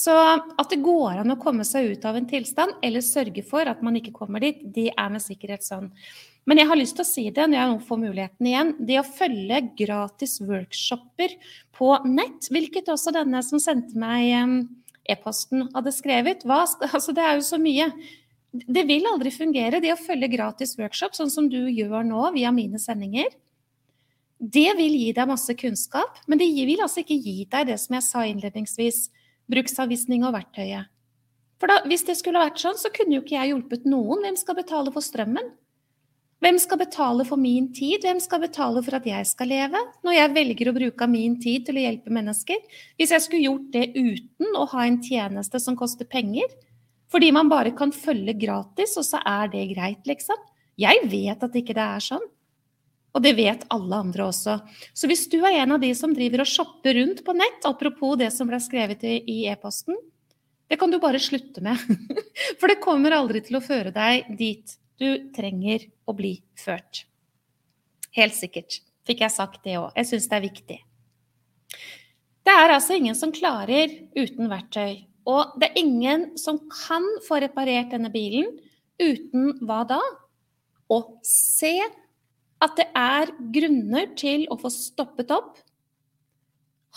Så 0.00 0.14
at 0.14 0.70
det 0.70 0.80
går 0.80 1.20
an 1.20 1.34
å 1.34 1.38
komme 1.40 1.64
seg 1.68 1.90
ut 1.92 2.04
av 2.08 2.16
en 2.16 2.28
tilstand, 2.28 2.78
eller 2.84 3.04
sørge 3.04 3.44
for 3.44 3.68
at 3.68 3.82
man 3.84 3.98
ikke 3.98 4.14
kommer 4.16 4.40
dit, 4.40 4.62
det 4.72 4.90
er 4.94 5.10
med 5.12 5.20
sikkerhet 5.20 5.66
sånn. 5.66 5.90
Men 6.48 6.62
jeg 6.62 6.70
har 6.70 6.78
lyst 6.80 6.96
til 6.96 7.04
å 7.04 7.10
si 7.10 7.24
det 7.34 7.44
når 7.46 7.58
jeg 7.58 7.70
nå 7.72 7.80
får 7.84 7.98
muligheten 8.00 8.48
igjen. 8.48 8.70
Det 8.88 8.96
å 8.96 9.04
følge 9.06 9.60
gratis 9.76 10.38
workshoper 10.40 11.36
på 11.76 11.90
nett, 12.08 12.48
hvilket 12.48 12.88
også 12.90 13.12
denne 13.14 13.42
som 13.44 13.60
sendte 13.60 13.98
meg 14.00 14.64
e-posten 15.10 15.68
hadde 15.74 15.92
skrevet. 15.94 16.46
Hva, 16.48 16.64
altså 16.94 17.14
det 17.16 17.26
er 17.26 17.36
jo 17.36 17.46
så 17.50 17.60
mye. 17.60 17.90
Det 18.50 18.86
vil 18.88 19.06
aldri 19.06 19.30
fungere, 19.34 19.82
det 19.84 19.92
å 19.94 20.00
følge 20.00 20.32
gratis 20.32 20.74
workshop, 20.80 21.14
sånn 21.18 21.30
som 21.30 21.46
du 21.52 21.60
gjør 21.68 22.02
nå 22.08 22.24
via 22.34 22.50
mine 22.54 22.80
sendinger. 22.82 23.28
Det 24.40 24.70
vil 24.78 24.96
gi 24.96 25.12
deg 25.12 25.28
masse 25.28 25.54
kunnskap, 25.60 26.22
men 26.26 26.40
det 26.40 26.48
vil 26.56 26.80
altså 26.80 27.04
ikke 27.04 27.20
gi 27.20 27.44
deg 27.52 27.68
det 27.68 27.76
som 27.82 27.98
jeg 27.98 28.06
sa 28.06 28.24
innledningsvis, 28.24 29.10
bruksanvisning 29.50 30.24
og 30.26 30.36
verktøyet. 30.38 30.90
For 31.60 31.68
da, 31.68 31.82
hvis 31.84 32.06
det 32.08 32.16
skulle 32.16 32.40
vært 32.40 32.60
sånn, 32.62 32.78
så 32.80 32.88
kunne 32.94 33.18
jo 33.18 33.24
ikke 33.24 33.36
jeg 33.36 33.52
hjulpet 33.52 33.84
noen. 33.88 34.22
Hvem 34.24 34.38
skal 34.40 34.56
betale 34.56 34.92
for 34.94 35.04
strømmen? 35.04 35.50
Hvem 36.40 36.56
skal 36.56 36.80
betale 36.80 37.24
for 37.28 37.36
min 37.36 37.66
tid? 37.76 38.00
Hvem 38.00 38.20
skal 38.24 38.40
betale 38.40 38.80
for 38.80 38.96
at 38.96 39.04
jeg 39.04 39.26
skal 39.28 39.50
leve? 39.52 39.82
Når 40.06 40.16
jeg 40.16 40.32
velger 40.38 40.70
å 40.70 40.76
bruke 40.78 41.08
min 41.12 41.36
tid 41.42 41.66
til 41.66 41.76
å 41.76 41.82
hjelpe 41.84 42.14
mennesker? 42.16 42.62
Hvis 42.96 43.12
jeg 43.12 43.26
skulle 43.26 43.44
gjort 43.44 43.68
det 43.74 43.90
uten 43.92 44.56
å 44.56 44.64
ha 44.72 44.86
en 44.88 44.96
tjeneste 45.04 45.60
som 45.60 45.76
koster 45.76 46.08
penger, 46.08 46.48
fordi 47.12 47.28
man 47.36 47.50
bare 47.52 47.74
kan 47.76 47.92
følge 47.92 48.38
gratis, 48.40 48.96
og 48.96 49.04
så 49.04 49.20
er 49.26 49.52
det 49.52 49.66
greit, 49.74 50.00
liksom. 50.08 50.40
Jeg 50.80 51.04
vet 51.12 51.44
at 51.44 51.60
ikke 51.60 51.76
det 51.76 51.84
er 51.84 52.04
sånn. 52.08 52.24
Og 53.10 53.22
det 53.24 53.32
vet 53.38 53.64
alle 53.74 53.98
andre 54.04 54.28
også. 54.30 54.56
Så 54.94 55.08
hvis 55.10 55.24
du 55.32 55.40
er 55.40 55.62
en 55.62 55.74
av 55.74 55.82
de 55.82 55.90
som 55.98 56.12
driver 56.14 56.44
og 56.44 56.50
shopper 56.50 56.94
rundt 57.00 57.24
på 57.26 57.34
nett, 57.34 57.64
apropos 57.66 58.14
det 58.20 58.30
som 58.34 58.50
ble 58.50 58.60
skrevet 58.62 59.02
i 59.08 59.40
e-posten, 59.50 59.98
det 60.70 60.78
kan 60.78 60.92
du 60.92 61.00
bare 61.02 61.18
slutte 61.22 61.62
med. 61.64 61.80
For 62.60 62.70
det 62.70 62.78
kommer 62.84 63.16
aldri 63.16 63.42
til 63.42 63.58
å 63.58 63.64
føre 63.64 63.90
deg 63.94 64.30
dit 64.38 64.76
du 65.00 65.32
trenger 65.34 65.88
å 66.06 66.14
bli 66.14 66.36
ført. 66.60 67.04
Helt 68.14 68.36
sikkert. 68.38 68.78
Fikk 69.08 69.24
jeg 69.24 69.34
sagt 69.34 69.64
det 69.66 69.78
òg. 69.80 69.90
Jeg 69.98 70.12
syns 70.12 70.30
det 70.30 70.38
er 70.38 70.46
viktig. 70.46 70.80
Det 72.46 72.56
er 72.62 72.74
altså 72.76 72.94
ingen 72.94 73.18
som 73.18 73.34
klarer 73.34 73.90
uten 74.14 74.50
verktøy 74.50 75.10
og 75.28 75.56
det 75.60 75.70
er 75.70 75.80
ingen 75.80 76.26
som 76.40 76.58
kan 76.72 77.04
få 77.26 77.40
reparert 77.44 77.92
denne 77.92 78.10
bilen 78.12 78.48
uten 79.00 79.54
hva 79.66 79.82
da? 79.88 80.00
Å 80.90 80.98
se 81.26 81.76
at 82.60 82.76
det 82.78 82.86
er 82.96 83.32
grunner 83.54 84.10
til 84.18 84.46
å 84.52 84.58
få 84.60 84.70
stoppet 84.72 85.32
opp. 85.34 85.58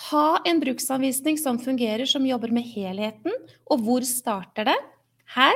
Ha 0.10 0.42
en 0.50 0.60
bruksanvisning 0.60 1.38
som 1.38 1.60
fungerer, 1.62 2.06
som 2.10 2.26
jobber 2.26 2.52
med 2.56 2.66
helheten. 2.74 3.36
Og 3.72 3.86
hvor 3.86 4.06
starter 4.08 4.68
det? 4.72 4.80
Her. 5.36 5.56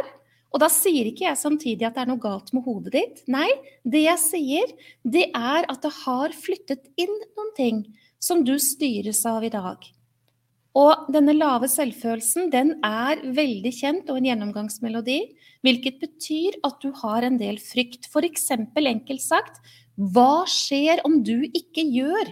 Og 0.54 0.62
da 0.64 0.70
sier 0.72 1.10
ikke 1.10 1.26
jeg 1.26 1.40
samtidig 1.42 1.86
at 1.86 1.98
det 1.98 2.06
er 2.06 2.12
noe 2.12 2.24
galt 2.24 2.54
med 2.56 2.64
hodet 2.66 2.94
ditt. 2.96 3.20
Nei, 3.30 3.50
det 3.84 4.06
jeg 4.06 4.24
sier, 4.24 4.72
det 5.04 5.28
er 5.36 5.68
at 5.68 5.84
det 5.84 5.94
har 6.06 6.34
flyttet 6.34 6.88
inn 6.98 7.14
noen 7.36 7.54
ting 7.58 7.84
som 8.24 8.46
du 8.48 8.56
styres 8.62 9.26
av 9.28 9.44
i 9.46 9.52
dag. 9.54 9.84
Og 10.78 11.10
denne 11.14 11.34
lave 11.34 11.68
selvfølelsen 11.72 12.52
den 12.54 12.76
er 12.86 13.22
veldig 13.34 13.74
kjent 13.74 14.10
og 14.14 14.20
en 14.20 14.30
gjennomgangsmelodi, 14.30 15.20
hvilket 15.66 15.98
betyr 16.04 16.60
at 16.68 16.78
du 16.84 16.92
har 17.02 17.26
en 17.26 17.40
del 17.42 17.58
frykt. 17.62 18.06
F.eks. 18.06 18.52
enkelt 18.54 19.24
sagt 19.24 19.62
hva 19.98 20.46
skjer 20.46 21.02
om 21.08 21.22
du 21.26 21.48
ikke 21.48 21.82
gjør? 21.82 22.30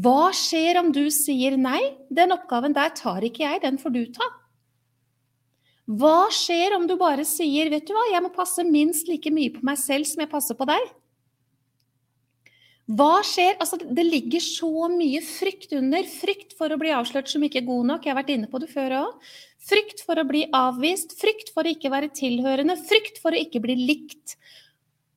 Hva 0.00 0.30
skjer 0.36 0.78
om 0.80 0.92
du 0.94 1.02
sier 1.12 1.56
nei? 1.60 1.80
Den 2.08 2.32
oppgaven 2.32 2.72
der 2.76 2.94
tar 2.96 3.24
ikke 3.26 3.44
jeg, 3.44 3.60
den 3.64 3.76
får 3.80 3.92
du 3.92 4.04
ta. 4.14 4.28
Hva 5.90 6.30
skjer 6.32 6.76
om 6.76 6.86
du 6.86 6.94
bare 6.96 7.26
sier 7.26 7.68
vet 7.72 7.88
du 7.88 7.92
hva, 7.96 8.06
jeg 8.12 8.22
må 8.22 8.30
passe 8.32 8.64
minst 8.64 9.10
like 9.10 9.32
mye 9.34 9.52
på 9.52 9.64
meg 9.66 9.80
selv 9.80 10.06
som 10.06 10.22
jeg 10.22 10.30
passer 10.30 10.56
på 10.56 10.68
deg? 10.70 10.88
Hva 12.90 13.20
skjer? 13.26 13.58
Altså, 13.62 13.76
det 13.78 14.02
ligger 14.06 14.42
så 14.42 14.88
mye 14.90 15.20
frykt 15.22 15.74
under. 15.76 16.06
Frykt 16.10 16.56
for 16.58 16.72
å 16.72 16.78
bli 16.80 16.94
avslørt 16.94 17.30
som 17.30 17.42
ikke 17.46 17.60
er 17.60 17.68
god 17.68 17.90
nok. 17.90 18.06
Jeg 18.06 18.14
har 18.14 18.18
vært 18.18 18.32
inne 18.34 18.50
på 18.50 18.58
det 18.62 18.70
før 18.72 18.96
òg. 19.02 19.28
Frykt 19.68 20.02
for 20.06 20.18
å 20.18 20.26
bli 20.26 20.46
avvist. 20.56 21.14
Frykt 21.20 21.52
for 21.54 21.66
å 21.66 21.74
ikke 21.74 21.92
være 21.92 22.10
tilhørende. 22.16 22.78
Frykt 22.88 23.20
for 23.22 23.34
å 23.36 23.42
ikke 23.44 23.62
bli 23.62 23.78
likt. 23.78 24.34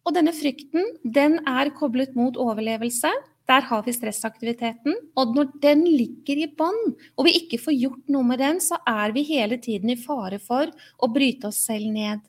Og 0.04 0.16
denne 0.18 0.34
frykten, 0.36 0.90
den 1.04 1.40
er 1.48 1.72
koblet 1.76 2.16
mot 2.20 2.38
overlevelse. 2.40 3.12
Der 3.48 3.66
har 3.68 3.84
vi 3.84 3.94
stressaktiviteten. 3.96 4.96
Og 5.20 5.34
når 5.36 5.50
den 5.64 5.84
ligger 5.88 6.44
i 6.44 6.50
bånn, 6.60 6.94
og 7.18 7.28
vi 7.28 7.36
ikke 7.40 7.60
får 7.62 7.76
gjort 7.76 8.12
noe 8.12 8.28
med 8.28 8.40
den, 8.44 8.60
så 8.64 8.80
er 8.88 9.16
vi 9.16 9.26
hele 9.28 9.60
tiden 9.64 9.92
i 9.92 10.00
fare 10.00 10.40
for 10.44 10.72
å 11.00 11.12
bryte 11.12 11.50
oss 11.52 11.64
selv 11.68 11.92
ned. 11.92 12.24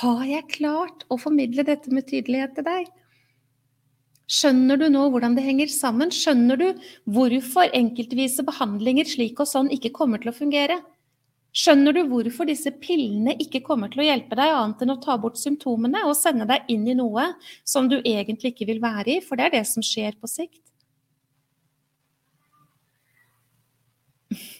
Har 0.00 0.24
jeg 0.26 0.50
klart 0.56 1.04
å 1.12 1.20
formidle 1.20 1.64
dette 1.66 1.92
med 1.92 2.08
tydelighet 2.08 2.56
til 2.56 2.66
deg? 2.66 2.88
Skjønner 4.24 4.80
du 4.80 4.86
nå 4.88 5.04
hvordan 5.12 5.36
det 5.36 5.44
henger 5.44 5.68
sammen? 5.68 6.12
Skjønner 6.12 6.60
du 6.60 6.68
hvorfor 7.04 7.68
enkeltvise 7.76 8.44
behandlinger 8.46 9.08
slik 9.08 9.40
og 9.40 9.50
sånn 9.50 9.68
ikke 9.74 9.92
kommer 9.96 10.22
til 10.22 10.32
å 10.32 10.36
fungere? 10.36 10.80
Skjønner 11.54 11.94
du 11.94 12.00
hvorfor 12.10 12.48
disse 12.50 12.72
pillene 12.82 13.36
ikke 13.38 13.60
kommer 13.62 13.92
til 13.92 14.02
å 14.02 14.06
hjelpe 14.08 14.34
deg 14.34 14.50
annet 14.50 14.80
enn 14.82 14.92
å 14.96 15.02
ta 15.02 15.14
bort 15.22 15.38
symptomene 15.38 16.00
og 16.08 16.16
sende 16.18 16.48
deg 16.50 16.66
inn 16.74 16.88
i 16.90 16.96
noe 16.98 17.28
som 17.62 17.86
du 17.90 18.00
egentlig 18.00 18.50
ikke 18.50 18.66
vil 18.72 18.82
være 18.82 19.18
i, 19.18 19.20
for 19.22 19.38
det 19.38 19.46
er 19.46 19.54
det 19.60 19.66
som 19.70 19.84
skjer 19.86 20.18
på 20.18 20.30
sikt? 20.30 20.62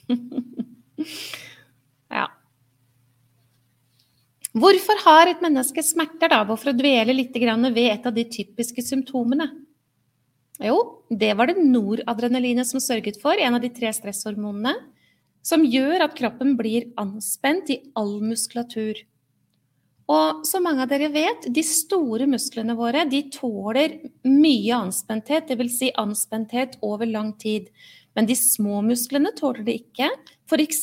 ja. 2.15 2.29
Hvorfor 4.55 5.03
har 5.03 5.33
et 5.33 5.43
menneske 5.43 5.83
smerter, 5.83 6.31
da, 6.31 6.45
Hvorfor 6.47 6.71
å 6.71 6.79
dvele 6.79 7.17
litt 7.17 7.35
ved 7.35 7.91
et 7.91 8.07
av 8.07 8.15
de 8.15 8.23
typiske 8.23 8.79
symptomene? 8.87 9.51
Jo, 10.63 11.03
det 11.11 11.35
var 11.35 11.51
det 11.51 11.59
noradrenalinet 11.59 12.69
som 12.69 12.79
sørget 12.79 13.19
for, 13.19 13.35
en 13.35 13.59
av 13.59 13.65
de 13.65 13.73
tre 13.75 13.91
stresshormonene, 13.91 14.94
som 15.45 15.65
gjør 15.69 16.07
at 16.07 16.15
kroppen 16.17 16.55
blir 16.57 16.89
anspent 17.01 17.71
i 17.73 17.83
all 17.99 18.17
muskulatur. 18.25 19.03
Og 20.11 20.45
som 20.45 20.65
mange 20.67 20.85
av 20.85 20.91
dere 20.91 21.09
vet, 21.13 21.47
de 21.49 21.63
store 21.65 22.27
musklene 22.29 22.77
våre 22.77 23.07
de 23.09 23.23
tåler 23.33 23.99
mye 24.29 24.77
anspenthet, 24.77 25.49
dvs. 25.49 25.77
Si 25.79 25.91
anspenthet 26.01 26.79
over 26.85 27.09
lang 27.09 27.33
tid. 27.41 27.71
Men 28.15 28.29
de 28.29 28.37
små 28.37 28.83
musklene 28.85 29.33
tåler 29.37 29.65
det 29.67 29.79
ikke. 29.81 30.11
F.eks. 30.49 30.83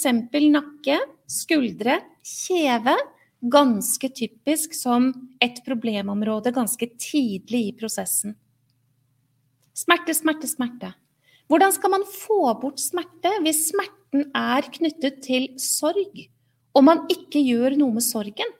nakke, 0.49 0.97
skuldre, 1.29 1.99
kjeve. 2.25 2.97
Ganske 3.41 4.09
typisk 4.13 4.73
som 4.77 5.09
et 5.41 5.63
problemområde 5.65 6.53
ganske 6.53 6.89
tidlig 7.01 7.61
i 7.69 7.77
prosessen. 7.77 8.35
Smerte, 9.73 10.13
smerte, 10.13 10.49
smerte. 10.49 10.91
Hvordan 11.49 11.73
skal 11.73 11.93
man 11.93 12.05
få 12.05 12.43
bort 12.61 12.81
smerte 12.81 13.31
hvis 13.45 13.71
smerten 14.11 14.31
er 14.35 14.67
knyttet 14.71 15.21
til 15.23 15.47
sorg, 15.57 16.29
og 16.75 16.83
man 16.83 17.07
ikke 17.09 17.39
gjør 17.39 17.77
noe 17.77 17.93
med 17.93 18.03
sorgen? 18.03 18.51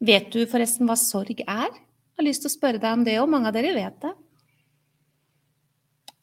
Vet 0.00 0.30
du 0.32 0.46
forresten 0.46 0.86
hva 0.86 0.96
sorg 0.96 1.40
er? 1.40 1.70
Jeg 1.70 2.18
har 2.18 2.24
lyst 2.24 2.42
til 2.42 2.50
å 2.50 2.54
spørre 2.54 2.78
deg 2.78 2.92
om 2.92 3.04
det, 3.04 3.18
og 3.20 3.28
mange 3.28 3.48
av 3.48 3.54
dere 3.54 3.74
vet 3.74 4.00
det. 4.02 4.14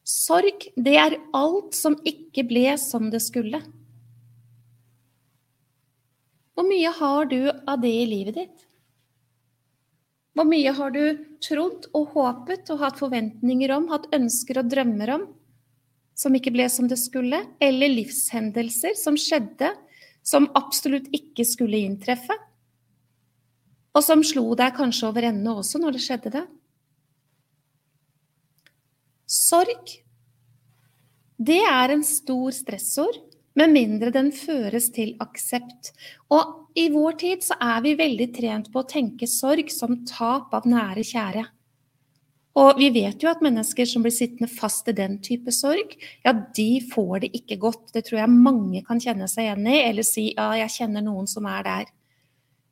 Sorg, 0.04 0.68
det 0.76 0.96
er 0.96 1.18
alt 1.34 1.74
som 1.74 1.96
ikke 2.04 2.44
ble 2.48 2.76
som 2.78 3.10
det 3.10 3.20
skulle. 3.22 3.60
Hvor 6.54 6.66
mye 6.68 6.90
har 6.90 7.26
du 7.26 7.50
av 7.50 7.80
det 7.82 7.92
i 7.92 8.06
livet 8.06 8.36
ditt? 8.38 8.66
Hvor 10.34 10.46
mye 10.46 10.72
har 10.74 10.90
du 10.90 11.02
trodd 11.42 11.88
og 11.94 12.12
håpet 12.14 12.70
og 12.70 12.80
hatt 12.80 12.98
forventninger 12.98 13.70
om, 13.74 13.88
hatt 13.90 14.08
ønsker 14.14 14.60
og 14.60 14.70
drømmer 14.70 15.14
om, 15.14 15.26
som 16.14 16.34
ikke 16.34 16.52
ble 16.54 16.66
som 16.70 16.88
det 16.90 16.98
skulle? 17.00 17.42
Eller 17.62 17.92
livshendelser 17.92 18.96
som 18.98 19.18
skjedde, 19.18 19.72
som 20.24 20.48
absolutt 20.56 21.10
ikke 21.14 21.46
skulle 21.46 21.82
inntreffe? 21.84 22.36
Og 23.94 24.02
som 24.02 24.24
slo 24.26 24.54
deg 24.58 24.74
kanskje 24.78 25.08
over 25.10 25.28
ende 25.30 25.54
også 25.54 25.80
når 25.82 25.96
det 25.96 26.04
skjedde 26.06 26.34
det? 26.34 26.44
Sorg, 29.30 29.94
det 31.38 31.60
er 31.66 31.94
en 31.94 32.04
stor 32.06 32.54
stressord, 32.54 33.16
med 33.54 33.70
mindre 33.70 34.10
den 34.14 34.32
føres 34.34 34.88
til 34.94 35.14
aksept. 35.22 35.92
Og 36.34 36.70
i 36.78 36.88
vår 36.90 37.18
tid 37.22 37.44
så 37.46 37.56
er 37.62 37.82
vi 37.84 37.94
veldig 37.98 38.28
trent 38.34 38.70
på 38.72 38.82
å 38.82 38.88
tenke 38.90 39.28
sorg 39.30 39.70
som 39.70 40.00
tap 40.08 40.54
av 40.58 40.66
nære 40.66 41.04
kjære. 41.06 41.44
Og 42.54 42.78
vi 42.78 42.86
vet 42.94 43.18
jo 43.18 43.30
at 43.32 43.42
mennesker 43.42 43.88
som 43.88 44.04
blir 44.04 44.14
sittende 44.14 44.46
fast 44.46 44.86
i 44.90 44.94
den 44.94 45.16
type 45.24 45.50
sorg, 45.54 45.96
ja, 46.22 46.32
de 46.32 46.68
får 46.92 47.24
det 47.24 47.32
ikke 47.40 47.58
godt. 47.64 47.88
Det 47.96 48.04
tror 48.06 48.20
jeg 48.20 48.30
mange 48.30 48.84
kan 48.86 49.02
kjenne 49.02 49.26
seg 49.30 49.48
igjen 49.48 49.66
i, 49.66 49.80
eller 49.88 50.06
si 50.06 50.28
ja, 50.30 50.52
jeg 50.60 50.74
kjenner 50.76 51.02
noen 51.02 51.26
som 51.30 51.48
er 51.50 51.66
der. 51.66 51.90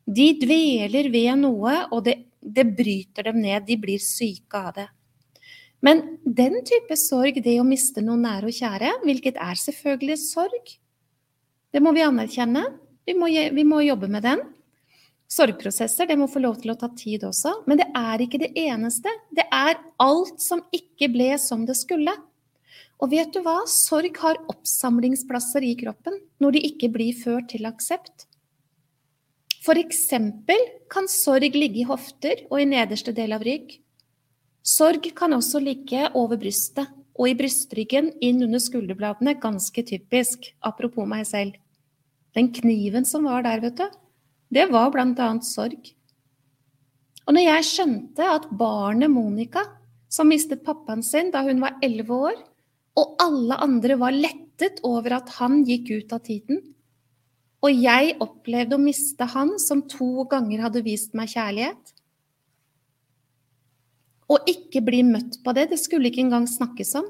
De 0.07 0.29
dveler 0.39 1.11
ved 1.11 1.35
noe, 1.43 1.75
og 1.91 2.05
det, 2.07 2.17
det 2.39 2.69
bryter 2.79 3.27
dem 3.27 3.43
ned. 3.43 3.67
De 3.67 3.79
blir 3.83 4.03
syke 4.03 4.63
av 4.71 4.77
det. 4.79 4.87
Men 5.83 6.03
den 6.23 6.61
type 6.67 6.95
sorg, 6.99 7.43
det 7.43 7.59
å 7.59 7.67
miste 7.67 8.05
noen 8.07 8.23
nære 8.23 8.53
og 8.53 8.55
kjære, 8.55 8.95
hvilket 9.03 9.39
er 9.43 9.59
selvfølgelig 9.59 10.19
sorg, 10.23 10.75
det 11.75 11.83
må 11.83 11.91
vi 11.97 12.05
anerkjenne. 12.07 12.63
Vi 13.09 13.17
må, 13.19 13.27
vi 13.27 13.65
må, 13.67 13.81
jobbe 13.83 14.07
med 14.13 14.23
den. 14.23 14.45
Sorgprosesser 15.33 16.09
det 16.11 16.19
må 16.21 16.27
få 16.29 16.43
lov 16.43 16.59
til 16.61 16.75
å 16.75 16.79
ta 16.79 16.91
tid 16.97 17.25
også. 17.25 17.63
Men 17.69 17.81
det 17.81 17.89
er 17.97 18.25
ikke 18.25 18.41
det 18.43 18.51
eneste. 18.59 19.13
Det 19.33 19.47
er 19.49 19.79
alt 20.03 20.43
som 20.43 20.61
ikke 20.75 21.09
ble 21.15 21.31
som 21.41 21.65
det 21.69 21.79
skulle. 21.79 22.13
Og 23.03 23.11
vet 23.15 23.33
du 23.35 23.41
hva? 23.43 23.63
Sorg 23.71 24.19
har 24.23 24.41
oppsamlingsplasser 24.53 25.65
i 25.67 25.73
kroppen 25.81 26.21
når 26.43 26.59
de 26.59 26.67
ikke 26.69 26.91
blir 26.93 27.17
ført 27.19 27.49
til 27.55 27.67
aksept. 27.67 28.29
Eksempel 29.63 30.59
kan 30.91 31.07
sorg 31.11 31.55
ligge 31.55 31.83
i 31.83 31.87
hofter 31.87 32.45
og 32.51 32.59
i 32.61 32.67
nederste 32.67 33.15
del 33.15 33.35
av 33.35 33.45
rygg. 33.47 33.79
Sorg 34.63 35.07
kan 35.19 35.35
også 35.35 35.63
ligge 35.63 36.09
over 36.19 36.39
brystet 36.39 36.91
og 37.19 37.29
i 37.29 37.37
brystryggen 37.39 38.11
inn 38.25 38.43
under 38.43 38.63
skulderbladene, 38.63 39.37
ganske 39.39 39.85
typisk, 39.87 40.49
apropos 40.65 41.07
meg 41.07 41.27
selv. 41.29 41.59
Den 42.35 42.49
kniven 42.55 43.07
som 43.07 43.27
var 43.29 43.45
der, 43.47 43.61
vet 43.63 43.79
du, 43.79 44.02
det 44.53 44.69
var 44.73 44.93
annet 44.99 45.47
sorg. 45.49 45.93
Og 47.27 47.37
når 47.37 47.47
jeg 47.47 47.69
skjønte 47.69 48.27
at 48.27 48.51
barnet 48.59 49.11
Monica, 49.11 49.63
som 50.13 50.29
mistet 50.29 50.65
pappaen 50.67 51.03
sin 51.03 51.31
da 51.33 51.45
hun 51.47 51.63
var 51.63 51.79
elleve 51.83 52.13
år, 52.13 52.37
og 52.99 53.17
alle 53.23 53.57
andre 53.65 53.97
var 53.97 54.13
lettet 54.13 54.83
over 54.85 55.17
at 55.17 55.31
han 55.39 55.63
gikk 55.65 55.91
ut 55.95 56.13
av 56.13 56.21
tiden, 56.27 56.61
og 57.63 57.79
jeg 57.79 58.17
opplevde 58.21 58.75
å 58.75 58.83
miste 58.83 59.25
han 59.33 59.55
som 59.63 59.85
to 59.89 60.27
ganger 60.29 60.65
hadde 60.67 60.83
vist 60.85 61.15
meg 61.15 61.31
kjærlighet, 61.33 61.95
og 64.33 64.49
ikke 64.49 64.83
bli 64.85 65.03
møtt 65.07 65.39
på 65.45 65.53
det. 65.57 65.69
Det 65.73 65.79
skulle 65.81 66.09
ikke 66.09 66.25
engang 66.25 66.47
snakkes 66.49 66.95
om. 67.01 67.09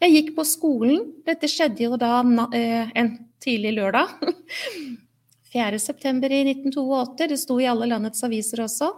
Jeg 0.00 0.14
gikk 0.14 0.30
på 0.38 0.44
skolen. 0.48 1.02
Dette 1.26 1.48
skjedde 1.50 1.84
jo 1.84 1.98
da 2.00 2.22
eh, 2.56 2.88
en 2.96 3.10
tidlig 3.44 3.74
lørdag. 3.76 4.14
4.9. 5.54 6.32
i 6.32 6.42
1982. 6.50 7.28
Det 7.30 7.38
sto 7.38 7.60
i 7.62 7.68
alle 7.70 7.86
landets 7.86 8.24
aviser 8.26 8.64
også. 8.64 8.90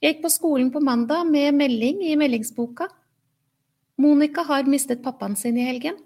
Jeg 0.00 0.14
gikk 0.14 0.24
på 0.24 0.32
skolen 0.32 0.70
på 0.72 0.80
mandag 0.80 1.26
med 1.28 1.52
melding 1.58 2.00
i 2.06 2.16
meldingsboka. 2.16 2.86
Monica 3.98 4.44
har 4.46 4.68
mistet 4.70 5.02
pappaen 5.04 5.36
sin 5.36 5.58
i 5.58 5.66
helgen. 5.66 5.98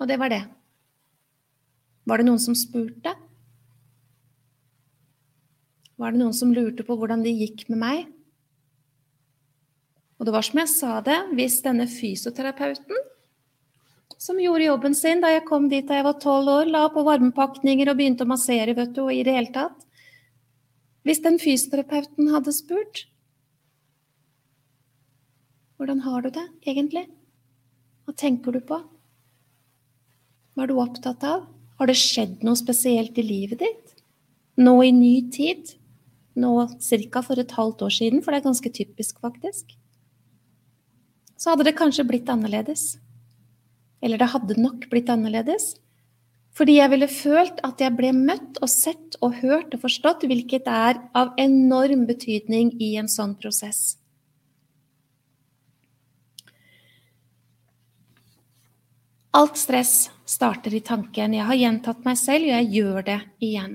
Og 0.00 0.08
det 0.08 0.16
var 0.20 0.30
det. 0.32 0.44
Var 2.06 2.22
det 2.22 2.28
noen 2.28 2.40
som 2.40 2.54
spurte? 2.56 3.12
Var 5.96 6.12
det 6.12 6.20
noen 6.20 6.36
som 6.36 6.52
lurte 6.54 6.84
på 6.86 6.96
hvordan 6.96 7.24
det 7.24 7.34
gikk 7.34 7.66
med 7.72 7.80
meg? 7.82 8.04
Og 10.16 10.28
det 10.28 10.32
var 10.32 10.46
som 10.46 10.60
jeg 10.62 10.72
sa 10.72 11.00
det, 11.04 11.18
hvis 11.36 11.58
denne 11.64 11.88
fysioterapeuten, 11.90 13.02
som 14.18 14.38
gjorde 14.40 14.64
jobben 14.64 14.94
sin 14.96 15.20
da 15.22 15.30
jeg 15.32 15.44
kom 15.48 15.68
dit 15.68 15.86
da 15.88 15.98
jeg 15.98 16.06
var 16.06 16.16
tolv 16.22 16.48
år, 16.52 16.70
la 16.72 16.86
på 16.92 17.04
varmepakninger 17.06 17.90
og 17.90 17.98
begynte 17.98 18.24
å 18.24 18.30
massere, 18.30 18.74
vet 18.76 18.94
du, 18.96 19.02
og 19.04 19.12
i 19.12 19.22
det 19.26 19.34
hele 19.36 19.52
tatt 19.54 19.84
Hvis 21.06 21.22
den 21.24 21.38
fysioterapeuten 21.42 22.32
hadde 22.34 22.54
spurt 22.56 23.04
Hvordan 25.76 26.00
har 26.06 26.24
du 26.24 26.30
det 26.32 26.46
egentlig? 26.64 27.04
Hva 28.06 28.14
tenker 28.16 28.54
du 28.56 28.62
på? 28.64 28.80
Hva 30.56 30.64
er 30.64 30.70
du 30.70 30.78
opptatt 30.80 31.26
av? 31.26 31.44
Har 31.76 31.90
det 31.90 31.98
skjedd 32.00 32.40
noe 32.46 32.56
spesielt 32.56 33.18
i 33.20 33.24
livet 33.26 33.60
ditt? 33.60 33.98
Nå 34.56 34.78
i 34.80 34.92
ny 34.96 35.28
tid? 35.28 35.74
Nå 36.32 36.54
ca. 37.12 37.20
for 37.20 37.36
et 37.36 37.52
halvt 37.52 37.84
år 37.84 37.92
siden, 37.92 38.22
for 38.22 38.32
det 38.32 38.40
er 38.40 38.48
ganske 38.48 38.72
typisk, 38.72 39.20
faktisk 39.20 39.76
så 41.36 41.52
hadde 41.52 41.68
det 41.68 41.76
kanskje 41.78 42.06
blitt 42.08 42.30
annerledes. 42.32 42.96
Eller 44.04 44.20
det 44.20 44.30
hadde 44.32 44.60
nok 44.60 44.88
blitt 44.92 45.10
annerledes. 45.12 45.74
Fordi 46.56 46.78
jeg 46.78 46.92
ville 46.92 47.08
følt 47.12 47.60
at 47.66 47.82
jeg 47.84 47.92
ble 47.98 48.14
møtt 48.16 48.60
og 48.64 48.70
sett 48.72 49.18
og 49.20 49.36
hørt 49.42 49.74
og 49.76 49.82
forstått, 49.84 50.24
hvilket 50.24 50.68
er 50.72 51.00
av 51.16 51.34
enorm 51.40 52.06
betydning 52.08 52.72
i 52.80 52.94
en 53.00 53.10
sånn 53.12 53.34
prosess. 53.36 53.98
Alt 59.36 59.58
stress 59.60 60.06
starter 60.24 60.72
i 60.72 60.80
tanken. 60.80 61.34
Jeg 61.36 61.44
har 61.44 61.58
gjentatt 61.60 62.06
meg 62.08 62.16
selv, 62.16 62.48
og 62.48 62.54
jeg 62.54 62.70
gjør 62.78 63.04
det 63.04 63.18
igjen. 63.44 63.74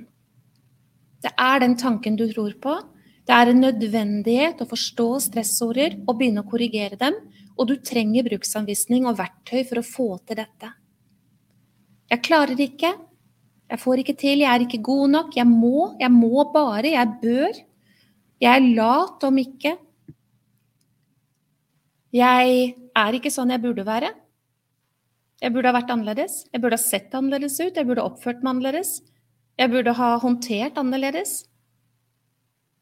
Det 1.22 1.30
er 1.38 1.62
den 1.62 1.76
tanken 1.78 2.18
du 2.18 2.26
tror 2.32 2.56
på. 2.64 2.80
Det 3.30 3.36
er 3.36 3.52
en 3.52 3.62
nødvendighet 3.62 4.64
å 4.64 4.70
forstå 4.72 5.08
stressorder 5.28 6.00
og 6.08 6.18
begynne 6.18 6.42
å 6.42 6.50
korrigere 6.50 6.98
dem, 6.98 7.20
og 7.58 7.68
du 7.70 7.76
trenger 7.84 8.28
bruksanvisning 8.28 9.08
og 9.10 9.18
verktøy 9.20 9.64
for 9.70 9.82
å 9.82 9.86
få 9.86 10.08
til 10.26 10.40
dette. 10.42 10.72
Jeg 12.12 12.24
klarer 12.28 12.60
ikke. 12.60 12.92
Jeg 13.72 13.80
får 13.80 14.02
ikke 14.02 14.18
til, 14.20 14.42
jeg 14.44 14.52
er 14.52 14.66
ikke 14.66 14.82
god 14.84 15.14
nok, 15.14 15.36
jeg 15.38 15.48
må, 15.48 15.94
jeg 16.00 16.12
må 16.12 16.44
bare, 16.52 16.90
jeg 16.92 17.20
bør. 17.22 17.60
Jeg 18.42 18.52
er 18.52 18.72
lat 18.76 19.24
om 19.24 19.38
ikke. 19.40 19.76
Jeg 22.12 22.74
er 22.98 23.16
ikke 23.16 23.32
sånn 23.32 23.54
jeg 23.54 23.64
burde 23.64 23.86
være. 23.88 24.10
Jeg 25.42 25.54
burde 25.56 25.72
ha 25.72 25.78
vært 25.78 25.94
annerledes. 25.94 26.42
Jeg 26.52 26.62
burde 26.62 26.78
ha 26.78 26.84
sett 26.84 27.16
annerledes 27.18 27.56
ut. 27.62 27.78
Jeg 27.78 27.88
burde 27.88 28.04
ha 28.04 28.10
oppført 28.12 28.44
meg 28.44 28.58
annerledes. 28.58 28.98
Jeg 29.62 29.72
burde 29.72 29.94
ha 29.98 30.10
håndtert 30.22 30.78
annerledes. 30.82 31.46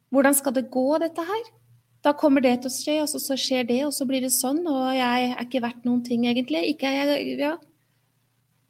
Hvordan 0.09 0.36
skal 0.36 0.55
det 0.57 0.70
gå, 0.74 0.88
dette 1.03 1.24
her? 1.28 1.45
Da 2.06 2.14
kommer 2.16 2.43
det 2.43 2.62
til 2.64 2.72
å 2.72 2.74
skje, 2.74 2.97
og 3.04 3.10
så, 3.12 3.20
så 3.20 3.36
skjer 3.39 3.66
det, 3.68 3.82
og 3.86 3.93
så 3.95 4.08
blir 4.08 4.24
det 4.24 4.32
sånn, 4.32 4.62
og 4.72 4.93
jeg 4.95 5.32
er 5.34 5.43
ikke 5.43 5.64
verdt 5.66 5.88
noen 5.88 6.02
ting, 6.06 6.24
egentlig. 6.30 6.64
Ikke 6.72 6.91
jeg, 6.95 7.38
ja. 7.41 7.58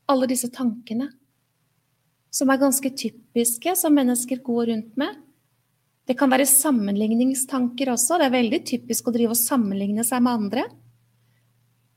Alle 0.09 0.29
disse 0.29 0.49
tankene 0.49 1.11
som 2.33 2.49
er 2.49 2.61
ganske 2.61 2.89
typiske, 2.93 3.73
som 3.77 3.95
mennesker 3.97 4.41
går 4.45 4.69
rundt 4.71 4.97
med. 5.01 5.17
Det 6.09 6.15
kan 6.17 6.31
være 6.31 6.47
sammenligningstanker 6.49 7.91
også. 7.93 8.17
Det 8.17 8.29
er 8.29 8.37
veldig 8.37 8.59
typisk 8.65 9.09
å 9.09 9.13
drive 9.13 9.35
og 9.35 9.41
sammenligne 9.41 10.05
seg 10.05 10.23
med 10.25 10.43
andre. 10.43 10.65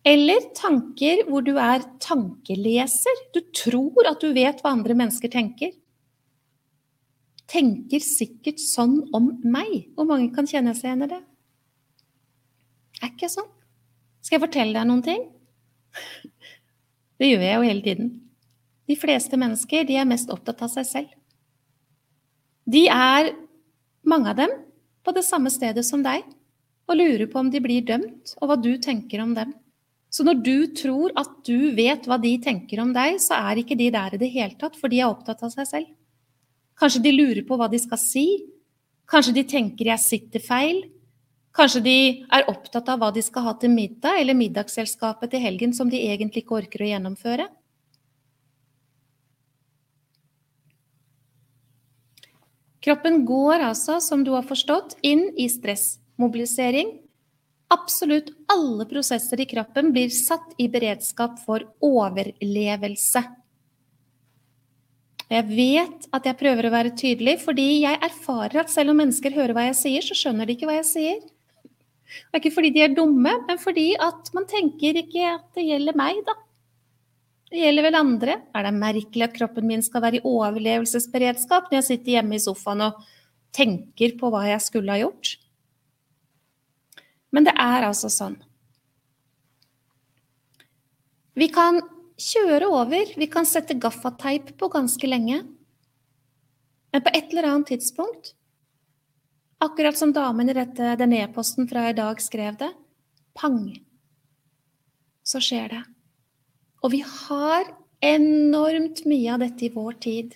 Eller 0.08 0.48
tanker 0.58 1.22
hvor 1.28 1.44
du 1.46 1.54
er 1.60 1.84
tankeleser. 2.02 3.22
Du 3.32 3.40
tror 3.54 4.10
at 4.10 4.20
du 4.20 4.32
vet 4.34 4.60
hva 4.60 4.74
andre 4.74 4.96
mennesker 4.98 5.32
tenker. 5.32 5.72
Tenker 7.52 8.00
sikkert 8.00 8.62
sånn 8.62 9.02
om 9.12 9.28
meg. 9.44 9.92
Hvor 9.96 10.08
mange 10.08 10.30
kan 10.32 10.48
kjenne 10.48 10.72
seg 10.76 10.88
igjen 10.88 11.06
i 11.06 11.10
det? 11.10 11.20
Er 13.02 13.12
ikke 13.12 13.28
sånn. 13.28 13.50
Skal 14.22 14.38
jeg 14.38 14.44
fortelle 14.46 14.78
deg 14.78 14.88
noen 14.88 15.04
ting? 15.04 15.26
Det 17.20 17.28
gjør 17.28 17.42
jeg 17.44 17.54
jo 17.54 17.66
hele 17.68 17.84
tiden. 17.84 18.12
De 18.90 18.96
fleste 18.98 19.38
mennesker 19.38 19.84
de 19.86 19.98
er 20.00 20.08
mest 20.08 20.30
opptatt 20.32 20.64
av 20.64 20.72
seg 20.72 20.88
selv. 20.88 21.10
De 22.66 22.86
er 22.90 23.32
mange 24.08 24.32
av 24.32 24.38
dem 24.40 24.54
på 25.06 25.14
det 25.14 25.22
samme 25.26 25.50
stedet 25.52 25.84
som 25.86 26.02
deg, 26.02 26.24
og 26.90 26.98
lurer 26.98 27.28
på 27.30 27.38
om 27.38 27.50
de 27.52 27.60
blir 27.62 27.84
dømt, 27.86 28.34
og 28.40 28.50
hva 28.50 28.56
du 28.58 28.72
tenker 28.82 29.22
om 29.22 29.36
dem. 29.36 29.52
Så 30.12 30.26
når 30.26 30.42
du 30.44 30.56
tror 30.76 31.14
at 31.18 31.30
du 31.46 31.72
vet 31.76 32.06
hva 32.08 32.18
de 32.20 32.34
tenker 32.42 32.82
om 32.82 32.90
deg, 32.94 33.20
så 33.22 33.38
er 33.38 33.62
ikke 33.62 33.78
de 33.78 33.88
der 33.94 34.16
i 34.16 34.20
det 34.20 34.30
hele 34.34 34.58
tatt, 34.60 34.74
for 34.78 34.92
de 34.92 35.00
er 35.00 35.10
opptatt 35.10 35.42
av 35.46 35.54
seg 35.54 35.68
selv. 35.68 35.92
Kanskje 36.82 37.04
de 37.04 37.12
lurer 37.14 37.44
på 37.46 37.54
hva 37.54 37.68
de 37.70 37.78
skal 37.78 38.00
si. 38.02 38.26
Kanskje 39.06 39.36
de 39.36 39.42
tenker 39.46 39.92
jeg 39.92 40.02
sitter 40.02 40.42
feil. 40.42 40.80
Kanskje 41.54 41.82
de 41.84 41.98
er 42.32 42.48
opptatt 42.50 42.88
av 42.90 42.98
hva 42.98 43.10
de 43.14 43.22
skal 43.22 43.44
ha 43.46 43.52
til 43.60 43.70
middag 43.70 44.18
eller 44.18 44.34
middagsselskapet 44.34 45.30
til 45.30 45.44
helgen 45.44 45.74
som 45.76 45.92
de 45.92 46.00
egentlig 46.00 46.42
ikke 46.42 46.56
orker 46.58 46.82
å 46.82 46.88
gjennomføre. 46.88 47.46
Kroppen 52.82 53.20
går 53.28 53.62
altså, 53.68 54.00
som 54.02 54.24
du 54.26 54.32
har 54.34 54.42
forstått, 54.42 54.96
inn 55.06 55.28
i 55.38 55.46
stressmobilisering. 55.52 56.96
Absolutt 57.70 58.32
alle 58.50 58.88
prosesser 58.90 59.38
i 59.38 59.46
kroppen 59.46 59.92
blir 59.94 60.10
satt 60.10 60.58
i 60.58 60.66
beredskap 60.72 61.38
for 61.44 61.62
overlevelse. 61.78 63.22
Jeg 65.32 65.48
vet 65.48 66.08
at 66.12 66.26
jeg 66.28 66.36
prøver 66.36 66.66
å 66.68 66.72
være 66.74 66.92
tydelig, 66.98 67.38
fordi 67.40 67.84
jeg 67.86 68.00
erfarer 68.04 68.60
at 68.60 68.72
selv 68.72 68.92
om 68.92 68.98
mennesker 69.00 69.32
hører 69.32 69.54
hva 69.56 69.64
jeg 69.70 69.78
sier, 69.78 70.04
så 70.04 70.16
skjønner 70.18 70.48
de 70.48 70.56
ikke 70.56 70.68
hva 70.68 70.76
jeg 70.82 70.88
sier. 70.90 71.20
Det 72.12 72.36
er 72.36 72.42
ikke 72.42 72.52
fordi 72.52 72.72
de 72.74 72.82
er 72.84 72.96
dumme, 72.96 73.32
men 73.46 73.60
fordi 73.60 73.92
at 73.96 74.28
man 74.36 74.44
tenker 74.50 74.98
ikke 75.00 75.30
at 75.38 75.46
det 75.56 75.64
gjelder 75.64 75.96
meg, 75.96 76.20
da. 76.26 76.36
Det 77.52 77.60
gjelder 77.60 77.86
vel 77.86 77.96
andre. 77.96 78.34
Er 78.56 78.66
det 78.66 78.74
merkelig 78.76 79.26
at 79.26 79.34
kroppen 79.36 79.66
min 79.68 79.84
skal 79.84 80.04
være 80.04 80.20
i 80.20 80.24
overlevelsesberedskap 80.28 81.68
når 81.68 81.78
jeg 81.78 81.88
sitter 81.88 82.16
hjemme 82.16 82.36
i 82.36 82.44
sofaen 82.44 82.84
og 82.88 83.00
tenker 83.56 84.14
på 84.20 84.30
hva 84.32 84.46
jeg 84.48 84.64
skulle 84.64 84.92
ha 84.92 85.02
gjort? 85.02 85.34
Men 87.32 87.48
det 87.48 87.56
er 87.56 87.88
altså 87.88 88.12
sånn. 88.12 88.38
Vi 91.36 91.48
kan 91.52 91.80
kjøre 92.22 92.68
over, 92.70 93.12
vi 93.18 93.28
kan 93.30 93.46
sette 93.48 93.76
gaffateip 93.80 94.54
på 94.58 94.70
ganske 94.72 95.08
lenge. 95.08 95.42
Men 96.92 97.04
på 97.04 97.12
et 97.14 97.32
eller 97.32 97.48
annet 97.48 97.72
tidspunkt, 97.72 98.34
akkurat 99.62 99.98
som 99.98 100.12
damen 100.14 100.50
i 100.50 100.56
dette, 100.56 100.94
den 101.00 101.14
e-posten 101.16 101.68
fra 101.70 101.88
i 101.90 101.96
dag 101.96 102.20
skrev 102.22 102.58
det, 102.60 102.70
pang, 103.38 103.64
så 105.24 105.40
skjer 105.42 105.72
det. 105.72 105.82
Og 106.82 106.92
vi 106.94 107.02
har 107.06 107.70
enormt 108.02 109.04
mye 109.08 109.34
av 109.34 109.44
dette 109.44 109.68
i 109.68 109.72
vår 109.72 109.98
tid. 110.02 110.34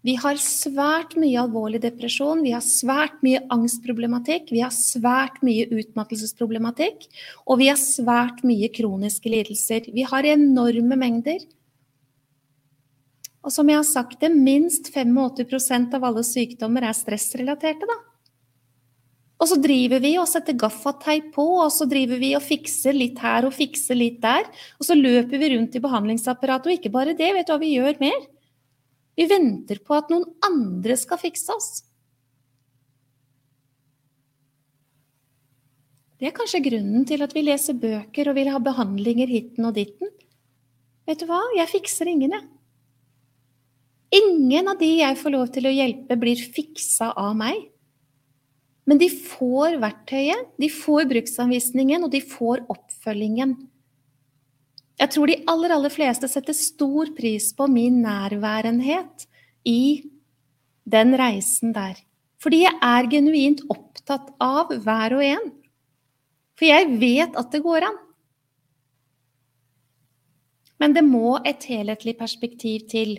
Vi 0.00 0.14
har 0.16 0.38
svært 0.40 1.12
mye 1.20 1.36
alvorlig 1.42 1.82
depresjon, 1.82 2.40
vi 2.40 2.54
har 2.54 2.64
svært 2.64 3.18
mye 3.24 3.42
angstproblematikk, 3.52 4.48
vi 4.48 4.62
har 4.64 4.72
svært 4.72 5.42
mye 5.44 5.66
utmattelsesproblematikk, 5.68 7.04
og 7.44 7.60
vi 7.60 7.68
har 7.68 7.76
svært 7.76 8.40
mye 8.48 8.70
kroniske 8.72 9.28
lidelser. 9.28 9.90
Vi 9.92 10.06
har 10.08 10.24
enorme 10.24 10.96
mengder. 10.96 11.44
Og 13.44 13.52
som 13.52 13.68
jeg 13.68 13.76
har 13.76 13.88
sagt 13.88 14.24
det, 14.24 14.32
minst 14.32 14.88
85% 14.92 15.96
av 15.96 16.08
alle 16.08 16.24
sykdommer 16.24 16.88
er 16.88 16.96
stressrelaterte, 16.96 17.88
da. 17.88 18.00
Og 19.40 19.48
så 19.48 19.56
driver 19.60 20.00
vi 20.04 20.16
og 20.20 20.28
setter 20.28 20.56
gaffateip 20.60 21.30
på, 21.36 21.44
og 21.62 21.70
så 21.72 21.86
driver 21.88 22.20
vi 22.20 22.34
og 22.36 22.44
fikser 22.44 22.96
litt 22.96 23.20
her 23.24 23.46
og 23.48 23.56
fikser 23.56 23.96
litt 23.96 24.20
der. 24.24 24.48
Og 24.80 24.88
så 24.88 24.96
løper 24.96 25.40
vi 25.40 25.54
rundt 25.54 25.76
i 25.76 25.80
behandlingsapparatet, 25.80 26.68
og 26.68 26.76
ikke 26.76 26.92
bare 26.92 27.16
det, 27.16 27.32
vet 27.36 27.48
du 27.48 27.54
hva 27.54 27.62
vi 27.62 27.72
gjør 27.76 28.00
mer? 28.00 28.20
Vi 29.20 29.26
venter 29.28 29.82
på 29.84 29.92
at 29.98 30.08
noen 30.08 30.24
andre 30.46 30.94
skal 30.96 31.20
fikse 31.20 31.52
oss. 31.52 31.82
Det 36.20 36.28
er 36.28 36.36
kanskje 36.36 36.62
grunnen 36.64 37.04
til 37.08 37.20
at 37.24 37.34
vi 37.36 37.42
leser 37.44 37.76
bøker 37.80 38.30
og 38.30 38.36
vil 38.38 38.48
ha 38.52 38.60
behandlinger 38.64 39.28
hitten 39.28 39.68
og 39.68 39.76
ditten. 39.76 40.08
Vet 41.08 41.20
du 41.20 41.26
hva, 41.28 41.40
jeg 41.56 41.68
fikser 41.68 42.08
ingen, 42.08 42.32
jeg. 42.36 42.48
Ingen 44.20 44.72
av 44.72 44.80
de 44.80 44.88
jeg 44.88 45.18
får 45.20 45.34
lov 45.36 45.52
til 45.52 45.68
å 45.68 45.74
hjelpe, 45.74 46.16
blir 46.20 46.40
fiksa 46.56 47.12
av 47.12 47.36
meg. 47.36 47.68
Men 48.88 49.00
de 49.00 49.06
får 49.12 49.76
verktøyet, 49.84 50.48
de 50.60 50.68
får 50.72 51.08
bruksanvisningen, 51.12 52.08
og 52.08 52.12
de 52.16 52.22
får 52.24 52.64
oppfølgingen. 52.72 53.54
Jeg 55.00 55.14
tror 55.14 55.30
de 55.30 55.38
aller, 55.48 55.72
aller 55.72 55.92
fleste 55.92 56.28
setter 56.28 56.56
stor 56.56 57.08
pris 57.16 57.50
på 57.56 57.66
min 57.72 58.02
nærværenhet 58.04 59.24
i 59.64 60.04
den 60.84 61.16
reisen 61.16 61.72
der. 61.72 61.96
Fordi 62.40 62.62
jeg 62.66 62.76
er 62.84 63.08
genuint 63.12 63.62
opptatt 63.72 64.28
av 64.40 64.72
hver 64.84 65.16
og 65.16 65.24
en. 65.24 65.50
For 66.56 66.68
jeg 66.68 67.00
vet 67.00 67.36
at 67.40 67.52
det 67.52 67.62
går 67.64 67.88
an. 67.88 67.98
Men 70.80 70.96
det 70.96 71.04
må 71.04 71.38
et 71.48 71.64
helhetlig 71.68 72.16
perspektiv 72.16 72.86
til, 72.88 73.18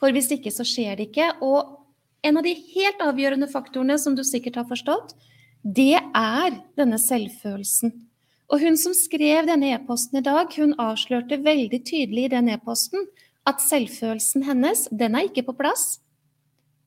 for 0.00 0.12
hvis 0.12 0.30
ikke 0.36 0.52
så 0.52 0.64
skjer 0.64 0.96
det 0.96 1.10
ikke. 1.10 1.30
Og 1.44 1.84
en 2.24 2.40
av 2.40 2.44
de 2.44 2.54
helt 2.72 3.04
avgjørende 3.04 3.48
faktorene 3.52 3.96
som 4.00 4.16
du 4.16 4.24
sikkert 4.24 4.56
har 4.60 4.68
forstått, 4.68 5.12
det 5.64 5.96
er 5.96 6.56
denne 6.76 7.00
selvfølelsen. 7.00 7.92
Og 8.52 8.60
hun 8.60 8.76
som 8.76 8.94
skrev 8.96 9.46
denne 9.48 9.72
e-posten 9.74 10.20
i 10.20 10.24
dag, 10.24 10.50
hun 10.58 10.74
avslørte 10.80 11.40
veldig 11.44 11.80
tydelig 11.86 12.26
i 12.26 12.32
den 12.36 12.50
e-posten 12.52 13.06
at 13.48 13.62
selvfølelsen 13.64 14.44
hennes, 14.46 14.86
den 14.92 15.16
er 15.16 15.28
ikke 15.28 15.46
på 15.48 15.56
plass. 15.56 15.98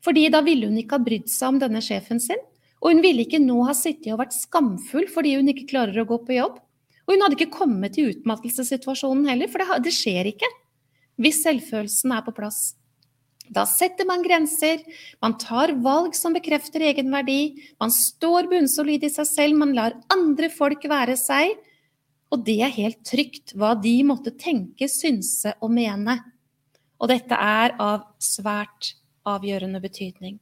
Fordi 0.05 0.27
da 0.33 0.43
ville 0.45 0.69
hun 0.69 0.77
ikke 0.79 0.97
ha 0.97 1.03
brydd 1.03 1.27
seg 1.31 1.55
om 1.55 1.59
denne 1.61 1.81
sjefen 1.83 2.21
sin. 2.21 2.39
Og 2.81 2.93
hun 2.93 3.01
ville 3.01 3.25
ikke 3.25 3.41
nå 3.41 3.57
ha 3.65 3.73
sittet 3.75 4.11
og 4.13 4.21
vært 4.21 4.37
skamfull 4.37 5.07
fordi 5.09 5.33
hun 5.39 5.49
ikke 5.51 5.69
klarer 5.73 6.03
å 6.03 6.07
gå 6.09 6.19
på 6.27 6.37
jobb. 6.37 6.59
Og 7.07 7.15
hun 7.15 7.23
hadde 7.23 7.37
ikke 7.39 7.55
kommet 7.55 7.97
i 7.97 8.05
utmattelsessituasjonen 8.11 9.25
heller, 9.31 9.49
for 9.49 9.63
det, 9.63 9.81
det 9.87 9.95
skjer 9.95 10.29
ikke 10.33 10.49
hvis 11.17 11.41
selvfølelsen 11.41 12.13
er 12.13 12.21
på 12.25 12.33
plass. 12.37 12.75
Da 13.53 13.63
setter 13.69 14.07
man 14.07 14.23
grenser, 14.25 14.81
man 15.23 15.37
tar 15.39 15.73
valg 15.83 16.15
som 16.17 16.35
bekrefter 16.35 16.83
egenverdi, 16.89 17.55
man 17.79 17.93
står 17.93 18.49
bunnsolid 18.51 19.05
i 19.07 19.11
seg 19.13 19.29
selv, 19.29 19.59
man 19.59 19.75
lar 19.77 19.95
andre 20.13 20.49
folk 20.53 20.83
være 20.89 21.15
seg, 21.19 21.55
og 22.33 22.43
det 22.47 22.57
er 22.65 22.73
helt 22.75 23.03
trygt 23.07 23.53
hva 23.55 23.71
de 23.79 23.95
måtte 24.07 24.33
tenke, 24.35 24.89
synse 24.91 25.53
og 25.63 25.71
mene. 25.71 26.17
Og 26.99 27.11
dette 27.11 27.37
er 27.37 27.77
av 27.79 28.09
svært 28.19 28.95
avgjørende 29.27 29.79
betydning. 29.83 30.39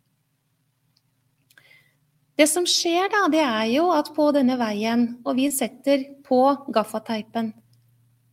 Det 2.36 2.48
som 2.52 2.66
skjer 2.68 3.08
da, 3.12 3.28
det 3.32 3.44
er 3.44 3.68
jo 3.78 3.86
at 3.96 4.10
på 4.16 4.28
denne 4.36 4.58
veien, 4.60 5.08
og 5.24 5.38
vi 5.38 5.48
setter 5.54 6.04
på 6.26 6.42
gaffateipen, 6.74 7.54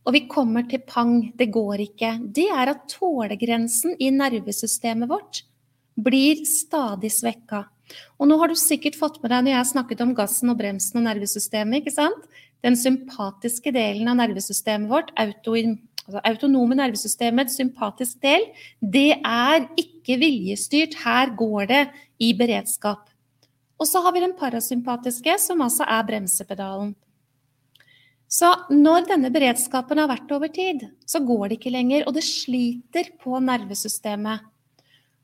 og 0.03 0.15
vi 0.15 0.25
kommer 0.31 0.65
til 0.67 0.83
pang, 0.87 1.31
det 1.39 1.49
går 1.53 1.85
ikke, 1.85 2.15
det 2.35 2.49
er 2.51 2.73
at 2.73 2.87
tålegrensen 2.91 3.95
i 4.03 4.09
nervesystemet 4.11 5.09
vårt 5.11 5.43
blir 5.95 6.43
stadig 6.49 7.11
svekka. 7.13 7.65
Og 8.17 8.27
nå 8.29 8.37
har 8.41 8.51
du 8.51 8.57
sikkert 8.57 8.97
fått 8.99 9.19
med 9.21 9.31
deg 9.31 9.45
når 9.45 9.53
jeg 9.53 9.61
har 9.61 9.69
snakket 9.69 10.03
om 10.03 10.13
gassen 10.17 10.51
og 10.51 10.59
bremsen 10.59 10.99
og 11.01 11.07
nervesystemet, 11.07 11.83
ikke 11.83 11.95
sant? 11.95 12.27
Den 12.63 12.77
sympatiske 12.79 13.73
delen 13.75 14.09
av 14.11 14.19
nervesystemet 14.21 14.91
vårt, 14.91 15.11
auto, 15.19 15.55
altså 15.55 16.23
autonome 16.23 16.77
nervesystemet, 16.79 17.51
sympatisk 17.53 18.21
del, 18.23 18.47
det 18.79 19.19
er 19.19 19.67
ikke 19.79 20.17
viljestyrt. 20.21 20.97
Her 21.03 21.35
går 21.37 21.69
det 21.71 21.83
i 22.23 22.31
beredskap. 22.39 23.11
Og 23.79 23.89
så 23.89 23.99
har 24.03 24.15
vi 24.15 24.23
den 24.23 24.35
parasympatiske, 24.39 25.35
som 25.43 25.63
altså 25.65 25.87
er 25.87 26.05
bremsepedalen. 26.07 26.93
Så 28.33 28.49
når 28.73 29.05
denne 29.11 29.29
beredskapen 29.33 29.99
har 30.01 30.09
vært 30.09 30.31
over 30.33 30.49
tid, 30.49 30.87
så 31.05 31.21
går 31.21 31.51
det 31.51 31.59
ikke 31.59 31.73
lenger, 31.75 32.07
og 32.07 32.15
det 32.15 32.25
sliter 32.25 33.11
på 33.21 33.37
nervesystemet. 33.45 34.49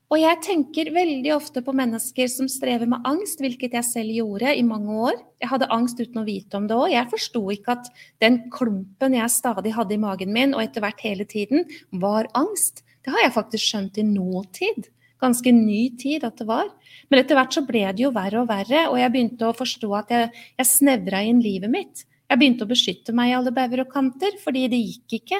Og 0.09 0.17
jeg 0.17 0.39
tenker 0.41 0.89
veldig 0.93 1.31
ofte 1.35 1.61
på 1.61 1.73
mennesker 1.77 2.29
som 2.33 2.47
strever 2.49 2.89
med 2.89 3.05
angst, 3.05 3.41
hvilket 3.41 3.75
jeg 3.77 3.85
selv 3.85 4.13
gjorde 4.13 4.53
i 4.57 4.63
mange 4.65 4.93
år. 5.09 5.17
Jeg 5.41 5.51
hadde 5.51 5.69
angst 5.73 6.01
uten 6.01 6.21
å 6.21 6.25
vite 6.25 6.57
om 6.57 6.65
det 6.69 6.77
òg. 6.77 6.87
Jeg 6.95 7.11
forsto 7.11 7.43
ikke 7.53 7.75
at 7.75 7.89
den 8.21 8.39
klumpen 8.53 9.17
jeg 9.17 9.33
stadig 9.33 9.75
hadde 9.77 9.93
i 9.93 10.01
magen 10.01 10.33
min, 10.33 10.55
og 10.57 10.63
etter 10.65 10.85
hvert 10.85 11.03
hele 11.05 11.29
tiden, 11.29 11.65
var 11.93 12.29
angst. 12.37 12.81
Det 13.05 13.13
har 13.13 13.25
jeg 13.25 13.35
faktisk 13.37 13.65
skjønt 13.67 14.01
i 14.01 14.05
nåtid. 14.05 14.89
Ganske 15.21 15.53
ny 15.53 15.81
tid 16.01 16.25
at 16.25 16.41
det 16.41 16.49
var. 16.49 16.69
Men 17.09 17.21
etter 17.21 17.37
hvert 17.37 17.53
så 17.53 17.65
ble 17.67 17.85
det 17.93 18.05
jo 18.05 18.13
verre 18.15 18.41
og 18.41 18.49
verre, 18.49 18.87
og 18.89 18.97
jeg 19.01 19.13
begynte 19.13 19.49
å 19.49 19.57
forstå 19.57 19.93
at 19.97 20.13
jeg, 20.13 20.29
jeg 20.57 20.73
snevra 20.73 21.21
inn 21.25 21.41
livet 21.45 21.73
mitt. 21.73 22.05
Jeg 22.29 22.37
begynte 22.37 22.65
å 22.65 22.69
beskytte 22.69 23.13
meg 23.15 23.31
i 23.31 23.37
alle 23.39 23.53
bauger 23.53 23.81
og 23.83 23.93
kanter, 23.93 24.35
fordi 24.43 24.67
det 24.69 24.79
gikk 24.83 25.17
ikke. 25.21 25.39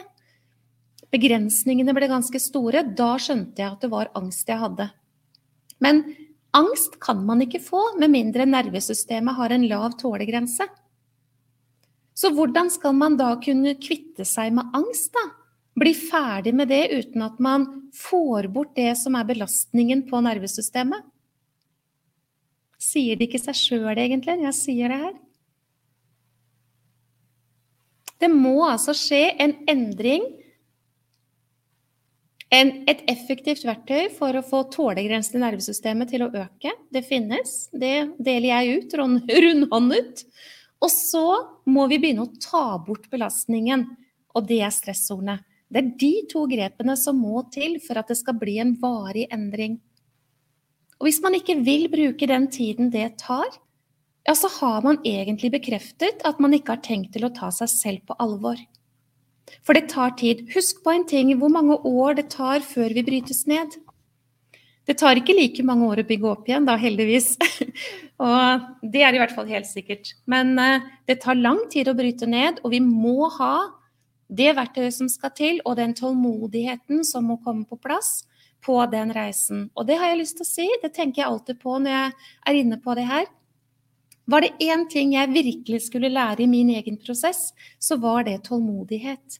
Begrensningene 1.13 1.93
ble 1.93 2.09
ganske 2.09 2.41
store. 2.41 2.81
Da 2.97 3.13
skjønte 3.21 3.61
jeg 3.61 3.69
at 3.69 3.85
det 3.85 3.91
var 3.93 4.09
angst 4.17 4.49
jeg 4.49 4.61
hadde. 4.61 4.89
Men 5.81 6.03
angst 6.57 6.97
kan 7.01 7.21
man 7.25 7.45
ikke 7.45 7.61
få 7.61 7.83
med 8.01 8.13
mindre 8.13 8.47
nervesystemet 8.49 9.37
har 9.37 9.53
en 9.53 9.67
lav 9.69 9.93
tålegrense. 10.01 10.65
Så 12.17 12.33
hvordan 12.35 12.71
skal 12.73 12.97
man 12.97 13.15
da 13.19 13.31
kunne 13.39 13.77
kvitte 13.79 14.25
seg 14.27 14.51
med 14.57 14.73
angst, 14.75 15.13
da? 15.13 15.29
Bli 15.79 15.93
ferdig 15.95 16.51
med 16.57 16.67
det 16.73 16.89
uten 16.91 17.23
at 17.23 17.37
man 17.39 17.67
får 17.95 18.49
bort 18.51 18.73
det 18.75 18.91
som 18.99 19.15
er 19.15 19.29
belastningen 19.29 20.03
på 20.09 20.19
nervesystemet? 20.25 21.05
Sier 22.79 23.15
det 23.15 23.29
ikke 23.29 23.41
seg 23.43 23.55
sjøl, 23.55 23.93
egentlig, 23.93 24.35
når 24.39 24.49
jeg 24.49 24.57
sier 24.57 24.91
det 24.91 24.99
her? 25.05 25.15
Det 28.19 28.29
må 28.31 28.57
altså 28.67 28.95
skje 28.97 29.23
en 29.39 29.55
endring 29.71 30.25
en, 32.49 32.71
et 32.89 33.03
effektivt 33.11 33.61
verktøy 33.67 34.07
for 34.15 34.33
å 34.33 34.45
få 34.45 34.63
tålegrensen 34.73 35.37
i 35.37 35.43
nervesystemet 35.43 36.09
til 36.09 36.25
å 36.25 36.31
øke, 36.33 36.73
det 36.89 37.03
finnes. 37.05 37.67
Det 37.69 38.09
deler 38.17 38.49
jeg 38.49 38.79
ut 38.79 38.95
rundhåndet. 39.45 40.23
Og 40.79 40.91
så 40.93 41.25
må 41.69 41.85
vi 41.91 41.99
begynne 42.01 42.25
å 42.25 42.41
ta 42.41 42.79
bort 42.81 43.09
belastningen, 43.11 43.85
og 44.33 44.49
det 44.49 44.63
er 44.65 44.73
stressordene. 44.73 45.39
Det 45.69 45.83
er 45.83 45.89
de 46.01 46.13
to 46.31 46.47
grepene 46.49 46.95
som 46.97 47.19
må 47.21 47.43
til 47.53 47.77
for 47.83 47.99
at 48.01 48.09
det 48.09 48.17
skal 48.17 48.39
bli 48.41 48.57
en 48.61 48.73
varig 48.81 49.27
endring. 49.29 49.77
Og 50.97 51.05
hvis 51.07 51.21
man 51.21 51.37
ikke 51.37 51.59
vil 51.61 51.85
bruke 51.91 52.27
den 52.27 52.47
tiden 52.51 52.89
det 52.91 53.11
tar, 53.21 53.51
ja, 54.29 54.35
så 54.37 54.49
har 54.59 54.83
man 54.85 54.99
egentlig 55.07 55.49
bekreftet 55.55 56.21
at 56.27 56.37
man 56.43 56.53
ikke 56.53 56.75
har 56.75 56.83
tenkt 56.85 57.15
til 57.15 57.25
å 57.25 57.33
ta 57.33 57.49
seg 57.49 57.71
selv 57.71 58.03
på 58.05 58.17
alvor. 58.21 58.59
For 59.65 59.73
det 59.73 59.89
tar 59.89 60.13
tid. 60.19 60.43
Husk 60.53 60.83
på 60.85 60.93
en 60.93 61.05
ting 61.09 61.31
hvor 61.39 61.49
mange 61.49 61.79
år 61.81 62.19
det 62.19 62.27
tar 62.35 62.61
før 62.61 62.93
vi 62.93 63.05
brytes 63.07 63.47
ned. 63.49 63.73
Det 64.85 64.99
tar 65.01 65.17
ikke 65.17 65.33
like 65.33 65.65
mange 65.65 65.87
år 65.89 66.01
å 66.01 66.05
bygge 66.05 66.29
opp 66.29 66.47
igjen, 66.49 66.67
da, 66.69 66.75
heldigvis. 66.77 67.31
og 68.25 68.69
det 68.93 69.01
er 69.05 69.17
i 69.17 69.21
hvert 69.21 69.33
fall 69.33 69.49
helt 69.49 69.69
sikkert. 69.69 70.13
Men 70.29 70.53
uh, 70.61 70.85
det 71.09 71.19
tar 71.25 71.37
lang 71.37 71.63
tid 71.73 71.89
å 71.89 71.97
bryte 71.97 72.29
ned, 72.29 72.61
og 72.61 72.73
vi 72.73 72.83
må 72.85 73.31
ha 73.39 73.55
det 74.29 74.53
verktøyet 74.57 74.93
som 74.93 75.09
skal 75.09 75.33
til, 75.37 75.57
og 75.65 75.77
den 75.81 75.97
tålmodigheten 75.97 77.01
som 77.05 77.25
må 77.29 77.39
komme 77.41 77.65
på 77.65 77.81
plass 77.81 78.27
på 78.65 78.77
den 78.93 79.13
reisen. 79.15 79.71
Og 79.73 79.89
det 79.89 79.97
har 79.97 80.11
jeg 80.11 80.21
lyst 80.21 80.37
til 80.37 80.45
å 80.45 80.53
si, 80.53 80.69
det 80.83 80.93
tenker 80.93 81.23
jeg 81.23 81.31
alltid 81.31 81.61
på 81.61 81.77
når 81.81 81.95
jeg 81.95 82.15
er 82.51 82.61
inne 82.61 82.81
på 82.81 82.97
det 82.97 83.09
her. 83.09 83.29
Var 84.29 84.45
det 84.45 84.61
én 84.61 84.83
ting 84.89 85.15
jeg 85.15 85.33
virkelig 85.33 85.79
skulle 85.87 86.11
lære 86.13 86.43
i 86.43 86.49
min 86.49 86.69
egen 86.69 86.99
prosess, 87.01 87.49
så 87.81 87.97
var 87.97 88.27
det 88.27 88.43
tålmodighet. 88.45 89.39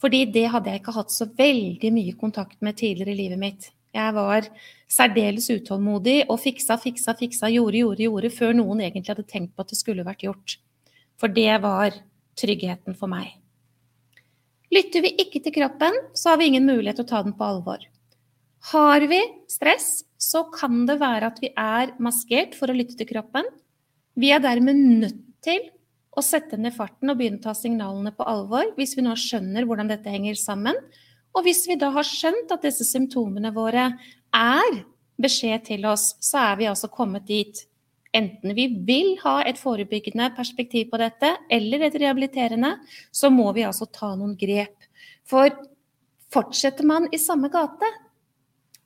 Fordi 0.00 0.24
det 0.32 0.46
hadde 0.52 0.70
jeg 0.70 0.80
ikke 0.80 0.94
hatt 0.94 1.12
så 1.12 1.26
veldig 1.26 1.90
mye 1.92 2.14
kontakt 2.20 2.60
med 2.62 2.78
tidligere 2.78 3.12
i 3.12 3.18
livet 3.24 3.40
mitt. 3.40 3.70
Jeg 3.90 4.14
var 4.14 4.46
særdeles 4.90 5.48
utålmodig 5.50 6.22
og 6.30 6.38
fiksa, 6.44 6.76
fiksa, 6.78 7.16
fiksa, 7.18 7.50
gjorde, 7.50 7.80
gjorde, 7.82 8.04
gjorde, 8.06 8.30
før 8.30 8.54
noen 8.54 8.84
egentlig 8.84 9.16
hadde 9.16 9.26
tenkt 9.26 9.56
på 9.56 9.64
at 9.64 9.72
det 9.72 9.80
skulle 9.80 10.06
vært 10.06 10.22
gjort. 10.22 10.56
For 11.18 11.32
det 11.34 11.56
var 11.64 11.98
tryggheten 12.38 12.94
for 12.96 13.10
meg. 13.10 13.34
Lytter 14.70 15.02
vi 15.02 15.16
ikke 15.24 15.42
til 15.42 15.56
kroppen, 15.56 15.96
så 16.14 16.30
har 16.30 16.38
vi 16.38 16.52
ingen 16.52 16.68
mulighet 16.70 17.00
til 17.00 17.08
å 17.08 17.10
ta 17.10 17.24
den 17.26 17.34
på 17.34 17.48
alvor. 17.48 17.82
Har 18.70 19.02
vi 19.10 19.18
stress, 19.50 20.04
så 20.20 20.44
kan 20.54 20.84
det 20.86 21.00
være 21.00 21.32
at 21.32 21.42
vi 21.42 21.50
er 21.58 21.96
maskert 21.98 22.54
for 22.54 22.70
å 22.70 22.76
lytte 22.76 22.94
til 22.94 23.08
kroppen, 23.10 23.48
vi 24.20 24.32
er 24.34 24.42
dermed 24.44 24.76
nødt 24.76 25.20
til 25.44 25.70
å 26.10 26.22
sette 26.24 26.58
ned 26.60 26.74
farten 26.74 27.12
og 27.12 27.18
begynne 27.20 27.40
å 27.40 27.46
ta 27.48 27.54
signalene 27.56 28.12
på 28.16 28.26
alvor, 28.28 28.72
hvis 28.76 28.96
vi 28.98 29.04
nå 29.06 29.14
skjønner 29.18 29.66
hvordan 29.66 29.90
dette 29.90 30.12
henger 30.12 30.38
sammen. 30.38 30.76
Og 31.36 31.46
hvis 31.46 31.62
vi 31.70 31.78
da 31.78 31.92
har 31.94 32.06
skjønt 32.06 32.50
at 32.52 32.66
disse 32.66 32.84
symptomene 32.88 33.52
våre 33.54 33.86
er 34.34 34.80
beskjed 35.20 35.66
til 35.68 35.86
oss, 35.88 36.14
så 36.22 36.42
er 36.50 36.60
vi 36.60 36.68
altså 36.70 36.90
kommet 36.92 37.28
dit. 37.30 37.64
Enten 38.16 38.56
vi 38.56 38.66
vil 38.86 39.14
ha 39.22 39.36
et 39.46 39.58
forebyggende 39.60 40.32
perspektiv 40.34 40.88
på 40.90 40.98
dette, 40.98 41.36
eller 41.52 41.86
et 41.86 41.98
rehabiliterende, 42.02 42.74
så 43.14 43.30
må 43.30 43.52
vi 43.54 43.66
altså 43.68 43.86
ta 43.86 44.12
noen 44.18 44.34
grep. 44.38 44.74
For 45.30 45.52
fortsetter 46.34 46.86
man 46.86 47.06
i 47.14 47.20
samme 47.22 47.50
gate, 47.52 47.86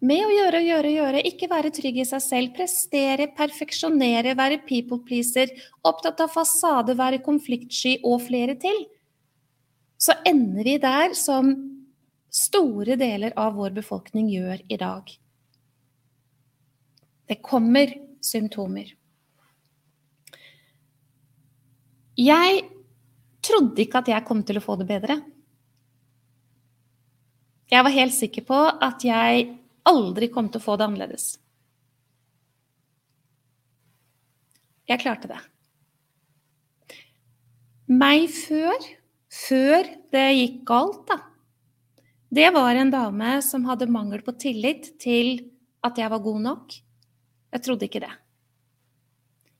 med 0.05 0.25
å 0.27 0.33
gjøre 0.33 0.61
og 0.61 0.67
gjøre 0.69 0.91
og 0.91 0.97
gjøre, 0.99 1.23
ikke 1.31 1.49
være 1.51 1.73
trygg 1.75 2.01
i 2.03 2.07
seg 2.09 2.23
selv, 2.25 2.55
prestere, 2.57 3.29
perfeksjonere, 3.37 4.35
være 4.37 4.61
people 4.69 5.01
pleaser, 5.07 5.53
opptatt 5.87 6.21
av 6.25 6.33
fasade, 6.35 6.97
være 6.99 7.23
konfliktsky 7.25 7.97
og 8.05 8.21
flere 8.27 8.59
til, 8.61 8.85
så 10.01 10.17
ender 10.29 10.67
vi 10.67 10.77
der 10.83 11.15
som 11.17 11.55
store 12.35 12.99
deler 13.01 13.33
av 13.41 13.55
vår 13.57 13.73
befolkning 13.77 14.29
gjør 14.33 14.65
i 14.69 14.79
dag. 14.81 15.09
Det 17.31 17.41
kommer 17.41 17.95
symptomer. 18.25 18.91
Jeg 22.21 22.65
trodde 23.45 23.83
ikke 23.83 24.03
at 24.03 24.11
jeg 24.13 24.27
kom 24.27 24.43
til 24.47 24.61
å 24.61 24.65
få 24.65 24.77
det 24.81 24.87
bedre. 24.89 25.19
Jeg 27.73 27.87
var 27.87 27.95
helt 27.95 28.15
sikker 28.15 28.45
på 28.47 28.59
at 28.69 29.03
jeg 29.07 29.47
aldri 29.89 30.31
kom 30.33 30.51
til 30.51 30.63
å 30.63 30.65
få 30.65 30.77
det 30.79 30.89
annerledes. 30.89 31.27
Jeg 34.89 35.01
klarte 35.01 35.31
det. 35.31 35.41
Meg 37.89 38.27
før, 38.33 38.77
før 39.33 39.89
det 40.13 40.27
gikk 40.37 40.61
galt, 40.69 41.05
da, 41.09 41.19
det 42.35 42.49
var 42.51 42.75
en 42.75 42.91
dame 42.91 43.37
som 43.47 43.67
hadde 43.69 43.87
mangel 43.93 44.25
på 44.25 44.33
tillit 44.41 44.89
til 44.99 45.37
at 45.87 45.99
jeg 46.01 46.11
var 46.11 46.23
god 46.25 46.41
nok. 46.43 46.77
Jeg 47.55 47.63
trodde 47.63 47.87
ikke 47.87 48.03
det. 48.03 48.13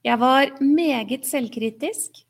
Jeg 0.05 0.19
var 0.19 0.51
meget 0.59 1.23
selvkritisk. 1.29 2.25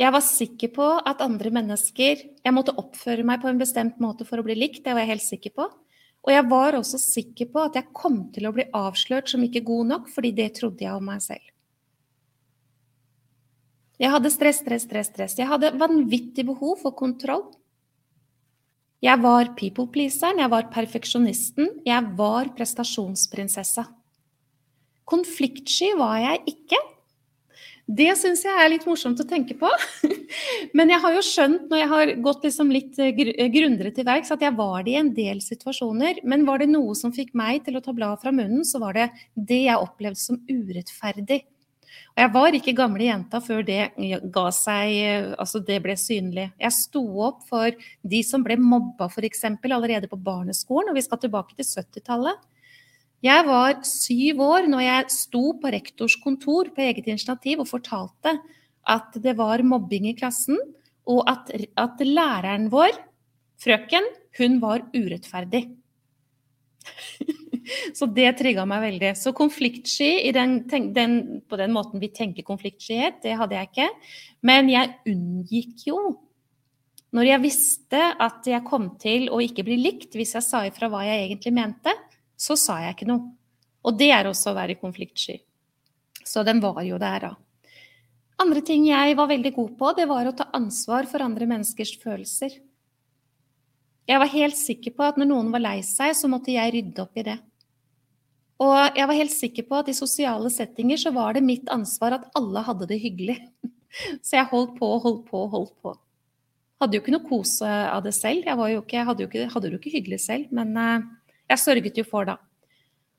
Jeg 0.00 0.14
var 0.14 0.24
sikker 0.24 0.70
på 0.72 0.86
at 0.96 1.20
andre 1.20 1.50
mennesker 1.52 2.22
Jeg 2.40 2.54
måtte 2.56 2.72
oppføre 2.72 3.24
meg 3.26 3.42
på 3.42 3.50
en 3.50 3.58
bestemt 3.60 3.98
måte 4.00 4.24
for 4.24 4.40
å 4.40 4.46
bli 4.46 4.54
likt, 4.56 4.84
det 4.84 4.94
var 4.94 5.04
jeg 5.04 5.16
helt 5.16 5.26
sikker 5.26 5.56
på. 5.56 5.66
Og 6.26 6.32
jeg 6.34 6.44
var 6.50 6.76
også 6.76 6.98
sikker 7.00 7.48
på 7.52 7.62
at 7.64 7.78
jeg 7.78 7.94
kom 7.96 8.26
til 8.34 8.48
å 8.48 8.52
bli 8.52 8.66
avslørt 8.76 9.30
som 9.32 9.44
ikke 9.44 9.64
god 9.64 9.88
nok, 9.94 10.10
fordi 10.12 10.34
det 10.36 10.50
trodde 10.58 10.84
jeg 10.84 10.92
om 10.92 11.08
meg 11.08 11.22
selv. 11.24 11.46
Jeg 14.00 14.12
hadde 14.14 14.32
stress, 14.32 14.60
stress, 14.62 14.86
stress, 14.88 15.10
stress. 15.12 15.38
Jeg 15.40 15.48
hadde 15.48 15.74
vanvittig 15.80 16.46
behov 16.48 16.78
for 16.80 16.96
kontroll. 16.96 17.50
Jeg 19.00 19.16
var 19.20 19.54
people-pleaseren, 19.56 20.40
jeg 20.42 20.52
var 20.52 20.68
perfeksjonisten, 20.72 21.70
jeg 21.88 22.08
var 22.16 22.50
prestasjonsprinsessa. 22.56 23.86
Konfliktsky 25.08 25.94
var 25.98 26.18
jeg 26.20 26.42
ikke. 26.52 26.80
Det 27.90 28.12
syns 28.14 28.44
jeg 28.46 28.54
er 28.54 28.68
litt 28.70 28.84
morsomt 28.86 29.18
å 29.18 29.26
tenke 29.26 29.56
på. 29.58 29.68
Men 30.78 30.92
jeg 30.92 31.02
har 31.02 31.14
jo 31.16 31.22
skjønt 31.26 31.70
når 31.70 31.80
jeg 31.80 31.90
har 31.90 32.12
gått 32.22 32.44
liksom 32.46 32.70
litt 32.70 32.98
eh, 33.02 33.10
eh, 33.10 33.48
grundigere 33.50 33.90
til 33.96 34.06
verks, 34.06 34.30
at 34.30 34.44
jeg 34.44 34.54
var 34.58 34.84
det 34.86 34.92
i 34.94 35.00
en 35.00 35.10
del 35.16 35.40
situasjoner. 35.42 36.20
Men 36.22 36.46
var 36.46 36.62
det 36.62 36.70
noe 36.70 36.94
som 36.98 37.14
fikk 37.14 37.32
meg 37.38 37.64
til 37.66 37.78
å 37.78 37.82
ta 37.82 37.94
bladet 37.96 38.22
fra 38.22 38.34
munnen, 38.34 38.62
så 38.68 38.78
var 38.82 38.94
det 38.94 39.08
det 39.34 39.64
jeg 39.64 39.88
opplevde 39.88 40.22
som 40.22 40.38
urettferdig. 40.46 41.40
Og 42.14 42.22
jeg 42.22 42.32
var 42.36 42.56
ikke 42.60 42.76
gamle 42.78 43.08
jenta 43.08 43.40
før 43.42 43.66
det 43.66 43.80
ga 44.34 44.46
seg, 44.54 44.94
eh, 44.94 45.32
altså 45.34 45.62
det 45.66 45.80
ble 45.82 45.98
synlig. 45.98 46.46
Jeg 46.62 46.76
sto 46.76 47.02
opp 47.26 47.42
for 47.50 47.74
de 48.14 48.22
som 48.26 48.46
ble 48.46 48.54
mobba 48.60 49.10
f.eks. 49.10 49.48
allerede 49.50 50.10
på 50.10 50.20
barneskolen, 50.30 50.92
og 50.92 51.00
vi 51.00 51.06
skal 51.08 51.22
tilbake 51.22 51.58
til 51.58 51.66
70-tallet. 51.66 52.38
Jeg 53.20 53.44
var 53.44 53.82
syv 53.84 54.40
år 54.40 54.68
når 54.72 54.82
jeg 54.86 55.12
sto 55.12 55.42
på 55.60 55.72
rektors 55.74 56.16
kontor 56.22 56.70
på 56.72 56.86
eget 56.86 57.04
initiativ 57.04 57.60
og 57.60 57.68
fortalte 57.68 58.32
at 58.88 59.18
det 59.20 59.34
var 59.36 59.60
mobbing 59.66 60.08
i 60.08 60.16
klassen, 60.16 60.56
og 61.10 61.26
at, 61.28 61.50
at 61.76 62.00
læreren 62.04 62.70
vår 62.72 62.96
Frøken, 63.60 64.06
hun 64.38 64.54
var 64.62 64.86
urettferdig. 64.94 65.66
så 67.98 68.06
det 68.08 68.30
trigga 68.38 68.64
meg 68.64 68.80
veldig. 68.86 69.10
Så 69.20 69.34
konfliktsky 69.36 70.30
den, 70.32 70.62
den, 70.96 71.16
på 71.44 71.58
den 71.60 71.74
måten 71.76 72.00
vi 72.00 72.08
tenker 72.14 72.46
konfliktskyhet, 72.46 73.20
det 73.20 73.36
hadde 73.36 73.58
jeg 73.58 73.68
ikke. 73.68 73.88
Men 74.48 74.72
jeg 74.72 74.94
unngikk 75.12 75.86
jo 75.90 76.00
Når 77.10 77.26
jeg 77.26 77.42
visste 77.42 78.00
at 78.22 78.46
jeg 78.46 78.62
kom 78.64 78.84
til 79.02 79.28
å 79.34 79.40
ikke 79.42 79.64
bli 79.66 79.76
likt 79.82 80.14
hvis 80.14 80.36
jeg 80.36 80.46
sa 80.46 80.60
ifra 80.64 80.86
hva 80.88 81.00
jeg 81.02 81.24
egentlig 81.26 81.52
mente, 81.56 81.92
så 82.40 82.56
sa 82.56 82.78
jeg 82.84 82.96
ikke 82.96 83.10
noe. 83.10 83.34
Og 83.84 83.96
det 84.00 84.10
er 84.14 84.28
også 84.28 84.52
å 84.52 84.56
være 84.56 84.78
konfliktsky. 84.80 85.38
Så 86.24 86.44
den 86.46 86.60
var 86.62 86.80
jo 86.84 86.98
der, 87.00 87.28
da. 87.28 87.34
Andre 88.40 88.62
ting 88.64 88.86
jeg 88.88 89.16
var 89.18 89.28
veldig 89.28 89.52
god 89.52 89.72
på, 89.76 89.92
det 89.98 90.06
var 90.08 90.28
å 90.28 90.36
ta 90.36 90.46
ansvar 90.56 91.08
for 91.10 91.20
andre 91.24 91.48
menneskers 91.48 91.92
følelser. 92.00 92.56
Jeg 94.08 94.20
var 94.22 94.32
helt 94.32 94.56
sikker 94.56 94.94
på 94.96 95.04
at 95.06 95.20
når 95.20 95.28
noen 95.28 95.50
var 95.52 95.62
lei 95.62 95.78
seg, 95.86 96.14
så 96.16 96.28
måtte 96.30 96.54
jeg 96.54 96.72
rydde 96.74 97.04
opp 97.04 97.20
i 97.20 97.26
det. 97.28 97.36
Og 98.60 98.96
jeg 98.96 99.08
var 99.08 99.16
helt 99.16 99.32
sikker 99.32 99.66
på 99.68 99.76
at 99.78 99.88
i 99.88 99.96
sosiale 99.96 100.50
settinger 100.52 101.00
så 101.00 101.12
var 101.16 101.36
det 101.36 101.44
mitt 101.44 101.68
ansvar 101.72 102.16
at 102.16 102.26
alle 102.36 102.64
hadde 102.64 102.88
det 102.90 103.00
hyggelig. 103.00 103.38
Så 104.22 104.36
jeg 104.36 104.46
holdt 104.52 104.76
på 104.76 104.86
og 104.86 105.00
holdt 105.02 105.22
på 105.26 105.38
og 105.40 105.54
holdt 105.54 105.72
på. 105.82 105.94
Hadde 106.78 106.94
jo 106.94 107.02
ikke 107.02 107.14
noe 107.16 107.26
kose 107.26 107.66
av 107.66 108.04
det 108.04 108.12
selv. 108.14 108.44
Jeg 108.46 108.76
ikke, 108.76 109.02
hadde, 109.08 109.24
jo 109.24 109.28
ikke, 109.28 109.48
hadde 109.50 109.72
jo 109.72 109.80
ikke 109.80 109.94
hyggelig 109.96 110.20
selv, 110.22 110.52
men 110.54 110.70
uh, 110.78 111.08
jeg 111.50 111.62
sørget 111.62 111.98
jo 111.98 112.06
for 112.06 112.28
det. 112.28 112.38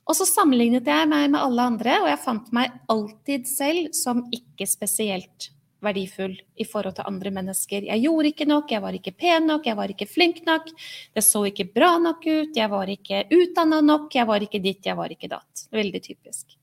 Og 0.09 0.17
så 0.17 0.25
sammenlignet 0.27 0.87
jeg 0.89 1.07
meg 1.07 1.29
med 1.31 1.39
alle 1.39 1.65
andre, 1.73 1.97
og 2.01 2.09
jeg 2.09 2.23
fant 2.23 2.53
meg 2.55 2.71
alltid 2.91 3.47
selv 3.47 3.91
som 3.95 4.23
ikke 4.33 4.67
spesielt 4.67 5.51
verdifull 5.81 6.33
i 6.61 6.65
forhold 6.67 6.95
til 6.97 7.07
andre 7.09 7.31
mennesker. 7.33 7.85
Jeg 7.89 8.03
gjorde 8.03 8.31
ikke 8.31 8.47
nok, 8.49 8.71
jeg 8.73 8.83
var 8.83 8.97
ikke 8.97 9.13
pen 9.17 9.47
nok, 9.49 9.65
jeg 9.65 9.77
var 9.77 9.93
ikke 9.93 10.07
flink 10.09 10.41
nok. 10.45 10.69
Det 11.15 11.23
så 11.25 11.43
ikke 11.49 11.69
bra 11.73 11.95
nok 12.01 12.25
ut, 12.27 12.57
jeg 12.57 12.69
var 12.71 12.91
ikke 12.91 13.23
utdanna 13.33 13.81
nok, 13.85 14.09
jeg 14.15 14.29
var 14.29 14.45
ikke 14.45 14.61
ditt, 14.61 14.85
jeg 14.85 14.97
var 14.99 15.13
ikke 15.13 15.31
datt. 15.31 15.65
Veldig 15.73 16.01
typisk. 16.05 16.57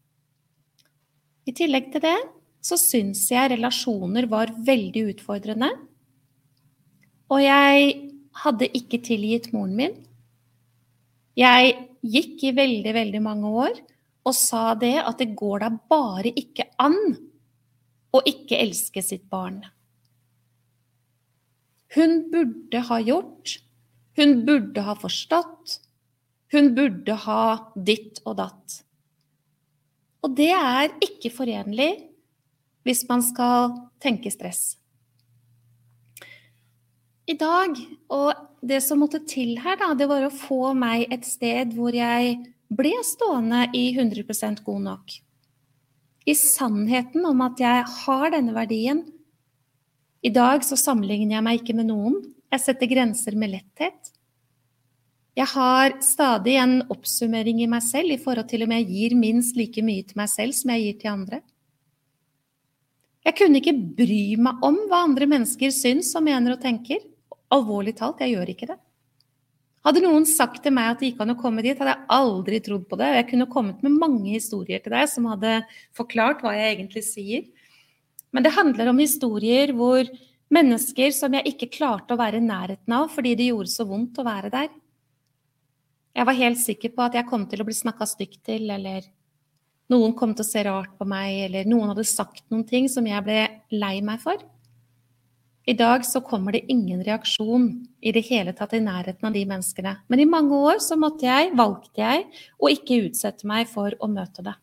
I 1.48 1.54
tillegg 1.56 1.90
til 1.94 2.04
det 2.04 2.18
så 2.68 2.76
syns 2.78 3.22
jeg 3.32 3.54
relasjoner 3.54 4.26
var 4.30 4.52
veldig 4.66 5.06
utfordrende. 5.14 5.70
Og 7.32 7.42
jeg 7.42 7.94
hadde 8.44 8.70
ikke 8.76 9.00
tilgitt 9.04 9.50
moren 9.54 9.74
min. 9.78 9.96
Jeg 11.38 11.74
gikk 12.02 12.42
i 12.48 12.54
veldig, 12.56 12.92
veldig 12.96 13.22
mange 13.22 13.50
år 13.64 13.80
og 14.26 14.34
sa 14.36 14.72
det 14.78 14.96
at 15.00 15.20
det 15.20 15.32
går 15.38 15.62
da 15.62 15.70
bare 15.90 16.32
ikke 16.34 16.66
an 16.82 16.98
å 18.14 18.22
ikke 18.26 18.58
elske 18.58 19.02
sitt 19.04 19.28
barn. 19.30 19.60
Hun 21.94 22.24
burde 22.32 22.82
ha 22.90 22.98
gjort, 23.00 23.58
hun 24.18 24.42
burde 24.48 24.82
ha 24.84 24.96
forstått, 24.98 25.78
hun 26.52 26.72
burde 26.76 27.16
ha 27.24 27.42
ditt 27.76 28.20
og 28.24 28.38
datt. 28.40 28.80
Og 30.24 30.34
det 30.36 30.50
er 30.52 30.90
ikke 31.04 31.30
forenlig 31.32 31.92
hvis 32.88 33.04
man 33.08 33.22
skal 33.22 33.76
tenke 34.02 34.32
stress. 34.32 34.77
I 37.28 37.36
dag, 37.36 37.76
og 38.08 38.32
det 38.64 38.80
som 38.82 39.02
måtte 39.02 39.20
til 39.28 39.58
her, 39.60 39.76
da, 39.80 39.92
det 39.94 40.08
var 40.08 40.24
å 40.24 40.32
få 40.32 40.72
meg 40.76 41.10
et 41.12 41.26
sted 41.28 41.74
hvor 41.76 41.92
jeg 41.94 42.38
ble 42.72 42.92
stående 43.04 43.66
i 43.76 43.90
100% 43.92 44.64
god 44.64 44.84
nok 44.86 45.18
i 46.28 46.34
sannheten 46.36 47.24
om 47.24 47.40
at 47.46 47.60
jeg 47.62 47.84
har 48.02 48.32
denne 48.34 48.52
verdien. 48.56 49.00
I 50.20 50.32
dag 50.34 50.64
så 50.66 50.76
sammenligner 50.76 51.38
jeg 51.38 51.46
meg 51.46 51.60
ikke 51.60 51.76
med 51.78 51.88
noen. 51.88 52.18
Jeg 52.52 52.64
setter 52.64 52.90
grenser 52.90 53.36
med 53.38 53.54
letthet. 53.54 54.12
Jeg 55.38 55.48
har 55.52 55.94
stadig 56.02 56.56
en 56.58 56.80
oppsummering 56.90 57.62
i 57.62 57.70
meg 57.70 57.84
selv 57.86 58.12
i 58.12 58.18
forhold 58.20 58.48
til 58.50 58.66
om 58.66 58.74
jeg 58.74 58.88
gir 58.90 59.14
minst 59.16 59.56
like 59.56 59.84
mye 59.86 60.04
til 60.04 60.18
meg 60.18 60.28
selv 60.32 60.56
som 60.58 60.72
jeg 60.74 60.84
gir 60.84 60.98
til 61.00 61.12
andre. 61.12 61.40
Jeg 63.24 63.36
kunne 63.38 63.60
ikke 63.60 63.76
bry 64.00 64.22
meg 64.40 64.66
om 64.66 64.80
hva 64.90 65.04
andre 65.06 65.28
mennesker 65.30 65.72
syns 65.74 66.10
og 66.18 66.26
mener 66.26 66.56
og 66.56 66.62
tenker. 66.64 67.00
Alvorlig 67.54 67.96
talt, 67.98 68.20
jeg 68.20 68.36
gjør 68.36 68.52
ikke 68.52 68.68
det. 68.70 68.78
Hadde 69.86 70.02
noen 70.04 70.26
sagt 70.28 70.60
til 70.64 70.74
meg 70.74 70.90
at 70.90 71.00
det 71.00 71.12
gikk 71.12 71.20
an 71.22 71.32
å 71.32 71.38
komme 71.38 71.62
dit, 71.64 71.78
hadde 71.78 71.94
jeg 71.94 72.08
aldri 72.12 72.58
trodd 72.64 72.88
på 72.90 72.98
det. 73.00 73.12
Jeg 73.14 73.28
kunne 73.30 73.50
kommet 73.50 73.84
med 73.86 73.94
mange 73.96 74.34
historier 74.34 74.82
til 74.84 74.92
deg 74.92 75.06
som 75.08 75.28
hadde 75.30 75.60
forklart 75.96 76.42
hva 76.44 76.52
jeg 76.56 76.74
egentlig 76.74 77.04
sier. 77.06 77.46
Men 78.34 78.44
det 78.44 78.52
handler 78.56 78.90
om 78.90 79.00
historier 79.00 79.72
hvor 79.76 80.10
mennesker 80.52 81.14
som 81.16 81.32
jeg 81.36 81.54
ikke 81.54 81.70
klarte 81.78 82.14
å 82.14 82.20
være 82.20 82.40
i 82.40 82.44
nærheten 82.44 82.94
av 82.96 83.08
fordi 83.12 83.34
det 83.38 83.48
gjorde 83.50 83.72
så 83.72 83.86
vondt 83.88 84.20
å 84.20 84.26
være 84.26 84.52
der. 84.52 84.68
Jeg 86.18 86.26
var 86.26 86.36
helt 86.36 86.60
sikker 86.60 86.92
på 86.96 87.04
at 87.04 87.16
jeg 87.16 87.28
kom 87.28 87.46
til 87.48 87.62
å 87.62 87.68
bli 87.68 87.76
snakka 87.78 88.08
stygt 88.08 88.40
til, 88.48 88.66
eller 88.74 89.06
noen 89.92 90.16
kom 90.18 90.32
til 90.34 90.42
å 90.42 90.48
se 90.48 90.64
rart 90.66 90.96
på 90.98 91.06
meg, 91.08 91.44
eller 91.46 91.68
noen 91.68 91.92
hadde 91.92 92.04
sagt 92.08 92.42
noen 92.50 92.66
ting 92.66 92.88
som 92.90 93.06
jeg 93.06 93.24
ble 93.24 93.44
lei 93.70 94.00
meg 94.04 94.20
for. 94.24 94.40
I 95.68 95.74
dag 95.76 96.04
så 96.06 96.22
kommer 96.24 96.54
det 96.56 96.72
ingen 96.72 97.02
reaksjon 97.04 97.66
i 98.00 98.12
det 98.16 98.22
hele 98.30 98.54
tatt 98.56 98.72
i 98.72 98.80
nærheten 98.80 99.26
av 99.28 99.34
de 99.34 99.42
menneskene. 99.50 99.90
Men 100.08 100.22
i 100.22 100.28
mange 100.28 100.56
år 100.56 100.78
så 100.80 100.96
måtte 100.96 101.26
jeg, 101.28 101.50
valgte 101.58 102.00
jeg 102.00 102.22
å 102.56 102.70
ikke 102.72 103.02
utsette 103.10 103.44
meg 103.48 103.68
for 103.68 103.92
å 104.00 104.08
møte 104.08 104.44
det. 104.46 104.54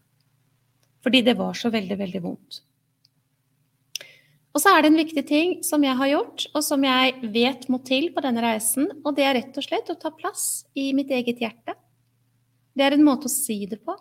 Fordi 1.05 1.21
det 1.27 1.35
var 1.37 1.53
så 1.53 1.69
veldig, 1.69 1.99
veldig 1.99 2.21
vondt. 2.23 2.63
Og 4.55 4.63
så 4.63 4.71
er 4.71 4.81
det 4.81 4.89
en 4.89 5.01
viktig 5.03 5.25
ting 5.29 5.53
som 5.67 5.83
jeg 5.85 5.99
har 5.99 6.09
gjort, 6.09 6.47
og 6.55 6.65
som 6.65 6.83
jeg 6.87 7.29
vet 7.35 7.69
må 7.69 7.83
til 7.85 8.07
på 8.15 8.23
denne 8.25 8.41
reisen, 8.41 8.87
og 9.03 9.13
det 9.17 9.27
er 9.27 9.37
rett 9.37 9.61
og 9.61 9.67
slett 9.67 9.91
å 9.93 9.99
ta 9.99 10.09
plass 10.15 10.63
i 10.73 10.87
mitt 10.97 11.13
eget 11.13 11.43
hjerte. 11.43 11.75
Det 12.73 12.87
er 12.87 12.95
en 12.97 13.05
måte 13.05 13.29
å 13.29 13.35
si 13.35 13.61
det 13.69 13.83
på. 13.85 13.93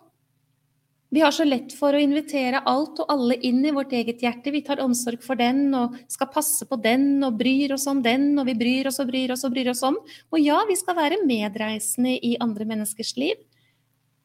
Vi 1.15 1.21
har 1.21 1.31
så 1.31 1.45
lett 1.47 1.71
for 1.71 1.95
å 1.95 1.99
invitere 2.03 2.59
alt 2.67 2.97
og 2.99 3.11
alle 3.13 3.37
inn 3.47 3.61
i 3.63 3.71
vårt 3.71 3.93
eget 3.95 4.19
hjerte. 4.19 4.51
Vi 4.51 4.59
tar 4.67 4.81
omsorg 4.83 5.21
for 5.23 5.39
den 5.39 5.69
og 5.71 5.93
skal 6.11 6.27
passe 6.27 6.67
på 6.67 6.75
den 6.83 7.23
og 7.23 7.37
bryr 7.39 7.71
oss 7.71 7.85
om 7.87 8.01
den, 8.03 8.33
og 8.35 8.49
vi 8.49 8.55
bryr 8.59 8.89
oss 8.89 8.99
og 8.99 9.07
bryr 9.13 9.31
oss 9.31 9.45
og 9.47 9.53
bryr 9.55 9.69
oss 9.71 9.85
om. 9.87 9.95
Og 10.35 10.43
ja, 10.43 10.57
vi 10.67 10.75
skal 10.75 10.99
være 10.99 11.21
medreisende 11.23 12.17
i 12.19 12.33
andre 12.43 12.67
menneskers 12.67 13.13
liv. 13.15 13.39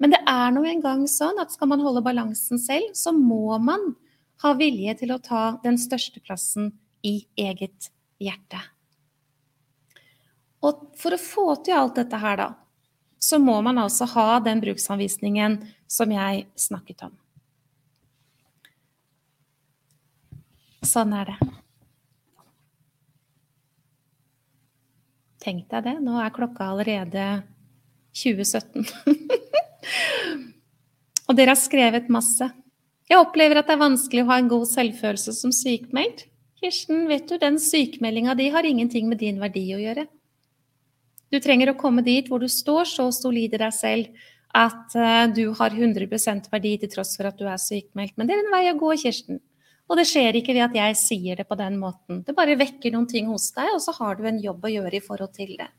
Men 0.03 0.17
det 0.17 0.19
er 0.35 0.51
nå 0.51 0.67
engang 0.67 1.07
sånn 1.07 1.39
at 1.39 1.55
skal 1.55 1.71
man 1.71 1.87
holde 1.87 2.03
balansen 2.03 2.59
selv, 2.59 2.91
så 2.99 3.15
må 3.15 3.55
man 3.63 3.93
ha 4.43 4.57
vilje 4.59 4.99
til 5.05 5.15
å 5.15 5.23
ta 5.23 5.47
den 5.63 5.79
største 5.79 6.19
plassen 6.19 6.73
i 7.07 7.21
eget 7.39 7.93
hjerte. 8.19 8.67
Og 10.67 10.89
for 10.99 11.15
å 11.15 11.23
få 11.23 11.51
til 11.63 11.85
alt 11.85 12.03
dette 12.03 12.19
her, 12.19 12.49
da, 12.49 12.55
så 13.23 13.39
må 13.39 13.61
man 13.63 13.79
altså 13.79 14.11
ha 14.11 14.41
den 14.43 14.59
bruksanvisningen 14.65 15.61
som 15.91 16.13
jeg 16.15 16.47
snakket 16.55 17.09
om. 17.09 17.17
Sånn 20.87 21.13
er 21.13 21.33
det. 21.33 21.51
Tenk 25.41 25.67
deg 25.73 25.87
det, 25.89 25.97
nå 26.05 26.19
er 26.21 26.33
klokka 26.37 26.71
allerede 26.71 27.27
2017. 28.17 28.87
Og 31.29 31.37
dere 31.37 31.55
har 31.55 31.61
skrevet 31.61 32.11
masse. 32.13 32.49
Jeg 33.11 33.19
opplever 33.19 33.61
at 33.61 33.69
det 33.69 33.75
er 33.75 33.83
vanskelig 33.83 34.25
å 34.25 34.31
ha 34.31 34.39
en 34.41 34.51
god 34.51 34.69
selvfølelse 34.71 35.35
som 35.35 35.53
sykmeldt. 35.55 36.27
Kirsten, 36.61 37.07
vet 37.09 37.29
du, 37.31 37.39
den 37.41 37.57
sykmeldinga 37.63 38.37
di 38.37 38.51
har 38.53 38.67
ingenting 38.69 39.09
med 39.09 39.23
din 39.23 39.41
verdi 39.41 39.65
å 39.75 39.81
gjøre. 39.81 40.05
Du 41.33 41.39
trenger 41.41 41.73
å 41.73 41.79
komme 41.79 42.05
dit 42.05 42.29
hvor 42.29 42.43
du 42.43 42.49
står 42.51 42.89
så 42.91 43.09
solid 43.15 43.55
i 43.57 43.63
deg 43.63 43.75
selv 43.75 44.29
at 44.57 44.97
uh, 44.99 45.27
du 45.31 45.53
har 45.59 45.75
100% 45.77 46.51
verdi 46.51 46.75
til 46.83 46.91
tross 46.91 47.15
for 47.19 47.29
at 47.31 47.39
du 47.39 47.47
er 47.47 47.61
sykmeldt. 47.61 48.17
Men 48.19 48.29
det 48.29 48.37
er 48.37 48.43
en 48.45 48.53
vei 48.55 48.65
å 48.71 48.79
gå, 48.79 48.95
Kirsten. 49.03 49.41
Og 49.91 49.99
det 49.99 50.07
skjer 50.07 50.39
ikke 50.39 50.55
ved 50.55 50.69
at 50.69 50.77
jeg 50.79 50.99
sier 50.99 51.39
det 51.41 51.49
på 51.51 51.59
den 51.59 51.79
måten. 51.81 52.23
Det 52.27 52.35
bare 52.37 52.59
vekker 52.59 52.95
noen 52.95 53.09
ting 53.11 53.31
hos 53.31 53.51
deg, 53.57 53.73
og 53.75 53.83
så 53.83 53.95
har 53.99 54.19
du 54.19 54.27
en 54.31 54.39
jobb 54.43 54.67
å 54.67 54.75
gjøre 54.77 54.99
i 54.99 55.03
forhold 55.03 55.35
til 55.35 55.57
det. 55.59 55.71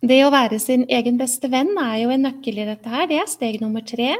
Det 0.00 0.22
å 0.24 0.32
være 0.32 0.56
sin 0.62 0.86
egen 0.88 1.18
beste 1.20 1.50
venn 1.52 1.74
er 1.76 1.98
jo 2.06 2.12
en 2.14 2.24
nøkkel 2.24 2.62
i 2.62 2.68
dette 2.70 2.88
her. 2.88 3.04
Det 3.10 3.18
er 3.20 3.28
steg 3.28 3.60
nummer 3.60 3.84
tre 3.84 4.14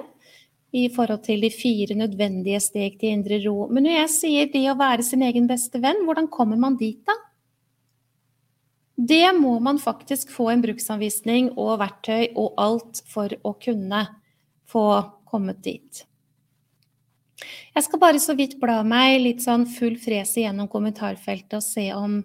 i 0.76 0.84
forhold 0.92 1.24
til 1.24 1.40
de 1.40 1.48
fire 1.50 1.96
nødvendige 1.96 2.60
steg 2.62 2.98
til 3.00 3.16
indre 3.16 3.40
ro. 3.46 3.64
Men 3.72 3.88
når 3.88 3.96
jeg 4.02 4.12
sier 4.12 4.50
det 4.52 4.66
å 4.70 4.76
være 4.78 5.06
sin 5.06 5.24
egen 5.26 5.48
beste 5.48 5.80
venn, 5.82 6.04
hvordan 6.04 6.28
kommer 6.30 6.60
man 6.60 6.76
dit 6.80 7.00
da? 7.08 7.16
Det 9.00 9.32
må 9.32 9.54
man 9.64 9.78
faktisk 9.80 10.28
få 10.34 10.50
en 10.52 10.60
bruksanvisning 10.60 11.54
og 11.56 11.78
verktøy 11.80 12.34
og 12.36 12.58
alt 12.60 13.00
for 13.08 13.32
å 13.46 13.54
kunne 13.56 14.02
få 14.68 14.86
kommet 15.30 15.62
dit. 15.64 16.02
Jeg 17.72 17.86
skal 17.86 18.02
bare 18.02 18.20
så 18.20 18.34
vidt 18.36 18.58
bla 18.60 18.82
meg 18.84 19.22
litt 19.22 19.40
sånn 19.40 19.64
full 19.70 19.96
fres 20.02 20.34
igjennom 20.36 20.68
kommentarfeltet 20.68 21.56
og 21.56 21.64
se 21.64 21.86
om 21.96 22.20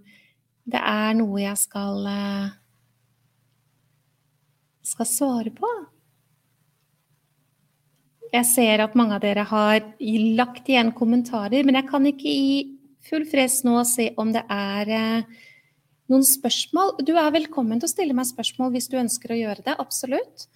det 0.65 0.81
er 0.81 1.15
noe 1.15 1.39
jeg 1.45 1.61
skal, 1.61 2.07
eh, 2.11 2.49
skal 4.83 5.07
svare 5.07 5.55
på. 5.55 5.71
Jeg 8.33 8.45
ser 8.51 8.83
at 8.83 8.95
mange 8.99 9.15
av 9.15 9.21
dere 9.23 9.45
har 9.47 9.79
lagt 10.35 10.67
igjen 10.67 10.91
kommentarer, 10.91 11.63
men 11.63 11.75
jeg 11.79 11.87
kan 11.87 12.05
ikke 12.09 12.27
i 12.27 12.77
full 13.05 13.23
fres 13.29 13.61
nå 13.63 13.79
se 13.87 14.09
om 14.17 14.33
det 14.33 14.43
er 14.49 14.89
eh, 14.89 15.44
noen 16.11 16.25
spørsmål. 16.25 16.99
Du 17.05 17.15
er 17.17 17.33
velkommen 17.33 17.81
til 17.81 17.89
å 17.89 17.93
stille 17.93 18.15
meg 18.17 18.27
spørsmål 18.29 18.73
hvis 18.75 18.89
du 18.91 18.99
ønsker 19.01 19.33
å 19.33 19.39
gjøre 19.39 19.65
det. 19.65 19.77
Absolutt. 19.81 20.47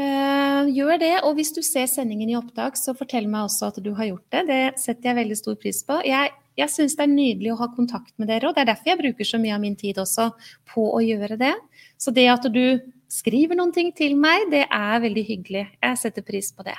Uh, 0.00 0.64
gjør 0.72 0.96
det, 1.02 1.14
og 1.28 1.34
hvis 1.36 1.50
du 1.52 1.60
ser 1.66 1.88
sendingen 1.90 2.30
i 2.30 2.36
opptak, 2.38 2.78
så 2.78 2.94
fortell 2.96 3.26
meg 3.28 3.48
også 3.48 3.68
at 3.68 3.80
du 3.84 3.90
har 3.98 4.08
gjort 4.08 4.36
det. 4.36 4.44
Det 4.48 4.60
setter 4.80 5.10
jeg 5.10 5.18
veldig 5.18 5.36
stor 5.36 5.58
pris 5.60 5.82
på. 5.84 5.98
Jeg, 6.08 6.30
jeg 6.56 6.72
syns 6.72 6.96
det 6.96 7.04
er 7.04 7.12
nydelig 7.12 7.52
å 7.52 7.58
ha 7.60 7.68
kontakt 7.74 8.14
med 8.16 8.30
dere, 8.30 8.48
og 8.48 8.56
det 8.56 8.64
er 8.64 8.70
derfor 8.72 8.92
jeg 8.92 9.00
bruker 9.02 9.28
så 9.28 9.42
mye 9.42 9.58
av 9.58 9.60
min 9.60 9.76
tid 9.76 10.00
også 10.00 10.30
på 10.72 10.86
å 10.94 11.02
gjøre 11.04 11.36
det. 11.40 11.52
Så 12.00 12.14
det 12.16 12.30
at 12.32 12.48
du 12.48 12.64
skriver 13.12 13.58
noen 13.58 13.74
ting 13.76 13.90
til 13.96 14.16
meg, 14.16 14.48
det 14.54 14.64
er 14.70 15.04
veldig 15.04 15.26
hyggelig. 15.26 15.66
Jeg 15.82 16.00
setter 16.00 16.24
pris 16.24 16.48
på 16.54 16.64
det. 16.64 16.78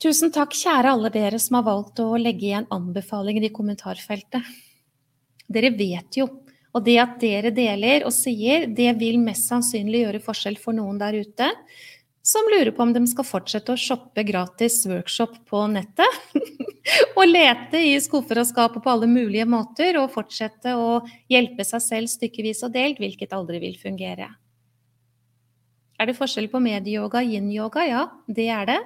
Tusen 0.00 0.32
takk, 0.32 0.54
kjære 0.56 0.94
alle 0.94 1.10
dere 1.12 1.40
som 1.40 1.58
har 1.58 1.66
valgt 1.66 2.00
å 2.04 2.14
legge 2.20 2.48
igjen 2.48 2.70
anbefalinger 2.72 3.46
i 3.48 3.52
kommentarfeltet. 3.52 4.48
Dere 5.50 5.70
vet 5.76 6.20
jo 6.20 6.28
og 6.74 6.82
det 6.82 6.96
at 6.98 7.18
dere 7.22 7.52
deler 7.54 8.02
og 8.02 8.10
sier, 8.14 8.66
det 8.66 8.88
vil 8.98 9.20
mest 9.22 9.46
sannsynlig 9.46 10.00
gjøre 10.02 10.20
forskjell 10.24 10.56
for 10.58 10.74
noen 10.74 10.98
der 10.98 11.20
ute 11.22 11.52
som 12.24 12.46
lurer 12.48 12.72
på 12.72 12.82
om 12.82 12.92
de 12.94 13.02
skal 13.06 13.26
fortsette 13.28 13.74
å 13.74 13.78
shoppe 13.78 14.22
gratis 14.24 14.78
workshop 14.88 15.36
på 15.50 15.66
nettet. 15.68 16.20
og 17.18 17.26
lete 17.28 17.82
i 17.84 17.98
skuffer 18.00 18.40
og 18.40 18.48
skap 18.48 18.78
på 18.80 18.90
alle 18.90 19.08
mulige 19.10 19.44
måter, 19.44 19.98
og 20.00 20.12
fortsette 20.14 20.72
å 20.72 21.02
hjelpe 21.28 21.66
seg 21.68 21.84
selv 21.84 22.12
stykkevis 22.14 22.64
og 22.64 22.72
delt, 22.78 23.02
hvilket 23.02 23.36
aldri 23.36 23.60
vil 23.60 23.76
fungere. 23.76 24.30
Er 26.00 26.08
det 26.08 26.16
forskjell 26.16 26.48
på 26.48 26.62
medieyoga 26.64 27.20
og 27.20 27.36
yin-yoga? 27.36 27.84
Ja, 27.86 28.06
det 28.26 28.48
er 28.56 28.72
det. 28.72 28.80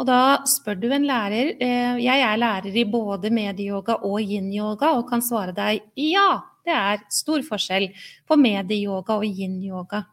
Og 0.00 0.08
da 0.08 0.40
spør 0.48 0.78
du 0.80 0.88
en 0.88 1.04
lærer 1.04 1.52
eh, 1.60 1.98
Jeg 2.00 2.24
er 2.24 2.38
lærer 2.40 2.76
i 2.80 2.84
både 2.88 3.30
medieyoga 3.34 3.98
og 4.08 4.20
yin-yoga 4.22 4.94
og 4.96 5.08
kan 5.10 5.20
svare 5.24 5.52
deg 5.52 5.82
ja, 6.00 6.40
det 6.64 6.72
er 6.72 7.02
stor 7.12 7.42
forskjell 7.44 7.90
på 8.28 8.38
medieyoga 8.40 9.18
og 9.20 9.26
yin-yoga. 9.26 10.04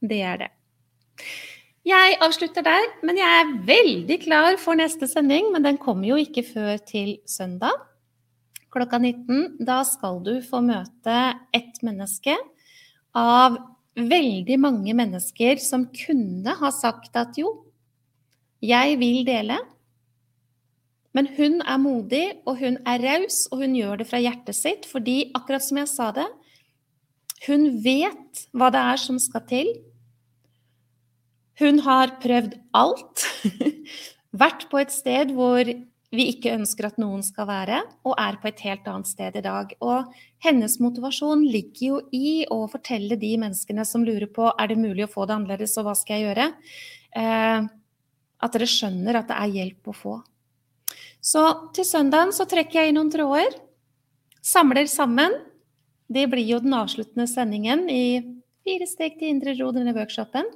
Det 0.00 0.22
er 0.24 0.40
det. 0.42 0.50
Jeg 1.86 2.16
avslutter 2.24 2.64
der, 2.66 2.88
men 3.06 3.20
jeg 3.20 3.40
er 3.40 3.52
veldig 3.68 4.16
klar 4.24 4.56
for 4.58 4.74
neste 4.74 5.06
sending. 5.06 5.52
Men 5.54 5.62
den 5.62 5.78
kommer 5.78 6.08
jo 6.08 6.16
ikke 6.18 6.42
før 6.42 6.80
til 6.82 7.18
søndag 7.30 7.76
klokka 8.76 8.98
19. 8.98 9.56
Da 9.64 9.80
skal 9.88 10.20
du 10.24 10.34
få 10.44 10.60
møte 10.64 11.16
ett 11.56 11.80
menneske 11.86 12.34
av 13.16 13.56
veldig 13.96 14.58
mange 14.60 14.92
mennesker 14.96 15.60
som 15.62 15.86
kunne 15.94 16.56
ha 16.58 16.72
sagt 16.74 17.16
at 17.16 17.38
jo, 17.40 17.52
jeg 18.64 18.98
vil 19.00 19.24
dele. 19.26 19.58
Men 21.16 21.30
hun 21.36 21.62
er 21.64 21.80
modig, 21.80 22.24
og 22.44 22.58
hun 22.60 22.76
er 22.84 23.00
raus, 23.00 23.46
og 23.50 23.62
hun 23.64 23.76
gjør 23.76 24.02
det 24.02 24.08
fra 24.10 24.20
hjertet 24.20 24.56
sitt. 24.58 24.88
Fordi, 24.88 25.32
akkurat 25.36 25.64
som 25.64 25.80
jeg 25.80 25.88
sa 25.88 26.10
det, 26.16 26.26
hun 27.46 27.68
vet 27.84 28.46
hva 28.56 28.70
det 28.72 28.82
er 28.92 29.00
som 29.00 29.20
skal 29.20 29.44
til. 29.48 29.70
Hun 31.60 31.80
har 31.86 32.18
prøvd 32.20 32.58
alt. 32.76 33.24
Vært 34.44 34.66
på 34.68 34.80
et 34.82 34.92
sted 34.92 35.32
hvor 35.36 35.64
vi 36.16 36.26
ikke 36.30 36.52
ønsker 36.54 36.88
at 36.88 36.98
noen 37.00 37.22
skal 37.24 37.48
være, 37.48 37.80
og 38.06 38.14
er 38.20 38.36
på 38.40 38.50
et 38.50 38.60
helt 38.64 38.86
annet 38.88 39.08
sted 39.10 39.38
i 39.40 39.44
dag. 39.44 39.72
Og 39.84 40.12
hennes 40.44 40.76
motivasjon 40.82 41.42
ligger 41.44 41.82
jo 41.86 42.02
i 42.14 42.44
å 42.52 42.62
fortelle 42.70 43.18
de 43.20 43.32
menneskene 43.40 43.84
som 43.88 44.04
lurer 44.06 44.28
på 44.32 44.50
er 44.52 44.70
det 44.70 44.78
mulig 44.80 45.06
å 45.06 45.12
få 45.12 45.26
det 45.26 45.36
annerledes, 45.36 45.76
og 45.80 45.88
hva 45.88 45.96
skal 45.98 46.20
jeg 46.20 46.28
gjøre, 46.28 46.46
eh, 47.16 47.68
at 48.42 48.56
dere 48.56 48.68
skjønner 48.68 49.20
at 49.20 49.30
det 49.30 49.36
er 49.36 49.54
hjelp 49.58 49.90
å 49.90 49.96
få. 49.96 50.16
Så 51.24 51.42
til 51.74 51.86
søndagen 51.88 52.34
så 52.36 52.46
trekker 52.48 52.80
jeg 52.80 52.92
inn 52.92 52.98
noen 53.00 53.12
tråder. 53.12 53.56
Samler 54.44 54.86
sammen. 54.90 55.34
Det 56.06 56.28
blir 56.30 56.46
jo 56.46 56.60
den 56.62 56.76
avsluttende 56.76 57.26
sendingen 57.30 57.88
i 57.90 58.36
Fire 58.66 58.86
steg 58.90 59.14
til 59.20 59.30
indre 59.30 59.52
ro, 59.60 59.68
denne 59.70 59.92
workshopen. 59.94 60.48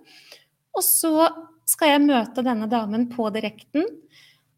Og 0.74 0.82
så 0.82 1.28
skal 1.69 1.93
jeg 1.93 2.07
møte 2.09 2.43
denne 2.43 2.66
damen 2.70 3.05
på 3.12 3.28
direkten, 3.31 3.86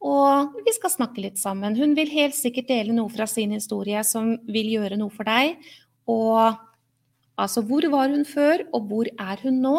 og 0.03 0.57
vi 0.65 0.73
skal 0.73 0.95
snakke 0.95 1.21
litt 1.21 1.37
sammen. 1.39 1.77
Hun 1.77 1.93
vil 1.95 2.09
helt 2.11 2.35
sikkert 2.35 2.71
dele 2.73 2.97
noe 2.97 3.13
fra 3.13 3.27
sin 3.29 3.53
historie 3.53 4.01
som 4.09 4.33
vil 4.49 4.73
gjøre 4.73 4.97
noe 4.99 5.13
for 5.13 5.29
deg. 5.29 5.61
Og 6.11 6.57
altså, 7.37 7.63
hvor 7.69 7.87
var 7.93 8.09
hun 8.11 8.25
før, 8.27 8.65
og 8.73 8.89
hvor 8.89 9.13
er 9.13 9.45
hun 9.45 9.61
nå? 9.63 9.77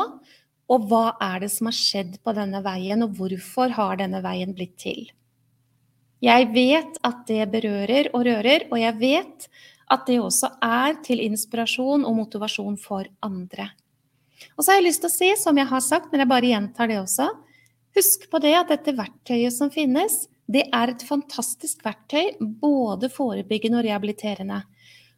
Og 0.74 0.88
hva 0.90 1.04
er 1.22 1.44
det 1.44 1.52
som 1.54 1.70
har 1.70 1.78
skjedd 1.78 2.18
på 2.26 2.34
denne 2.34 2.64
veien, 2.66 3.06
og 3.06 3.14
hvorfor 3.20 3.76
har 3.76 4.00
denne 4.00 4.24
veien 4.26 4.56
blitt 4.58 4.76
til? 4.82 5.12
Jeg 6.24 6.50
vet 6.56 6.98
at 7.04 7.26
det 7.28 7.46
berører 7.52 8.10
og 8.16 8.26
rører, 8.26 8.68
og 8.72 8.80
jeg 8.80 8.98
vet 9.02 9.48
at 9.92 10.06
det 10.08 10.20
også 10.24 10.50
er 10.64 10.98
til 11.06 11.22
inspirasjon 11.22 12.06
og 12.08 12.16
motivasjon 12.22 12.78
for 12.80 13.10
andre. 13.26 13.70
Og 14.56 14.64
så 14.64 14.72
har 14.72 14.80
jeg 14.80 14.88
lyst 14.88 15.04
til 15.04 15.12
å 15.12 15.18
si, 15.18 15.32
som 15.40 15.60
jeg 15.60 15.70
har 15.70 15.84
sagt, 15.84 16.12
men 16.12 16.24
jeg 16.24 16.32
bare 16.32 16.52
gjentar 16.52 16.90
det 16.90 17.00
også, 17.02 17.28
husk 17.94 18.30
på 18.32 18.42
det 18.44 18.54
at 18.58 18.72
dette 18.72 18.96
verktøyet 18.98 19.54
som 19.54 19.72
finnes, 19.74 20.24
det 20.50 20.66
er 20.76 20.92
et 20.92 21.04
fantastisk 21.08 21.84
verktøy, 21.86 22.34
både 22.40 23.12
forebyggende 23.12 23.80
og 23.80 23.86
rehabiliterende. 23.88 24.64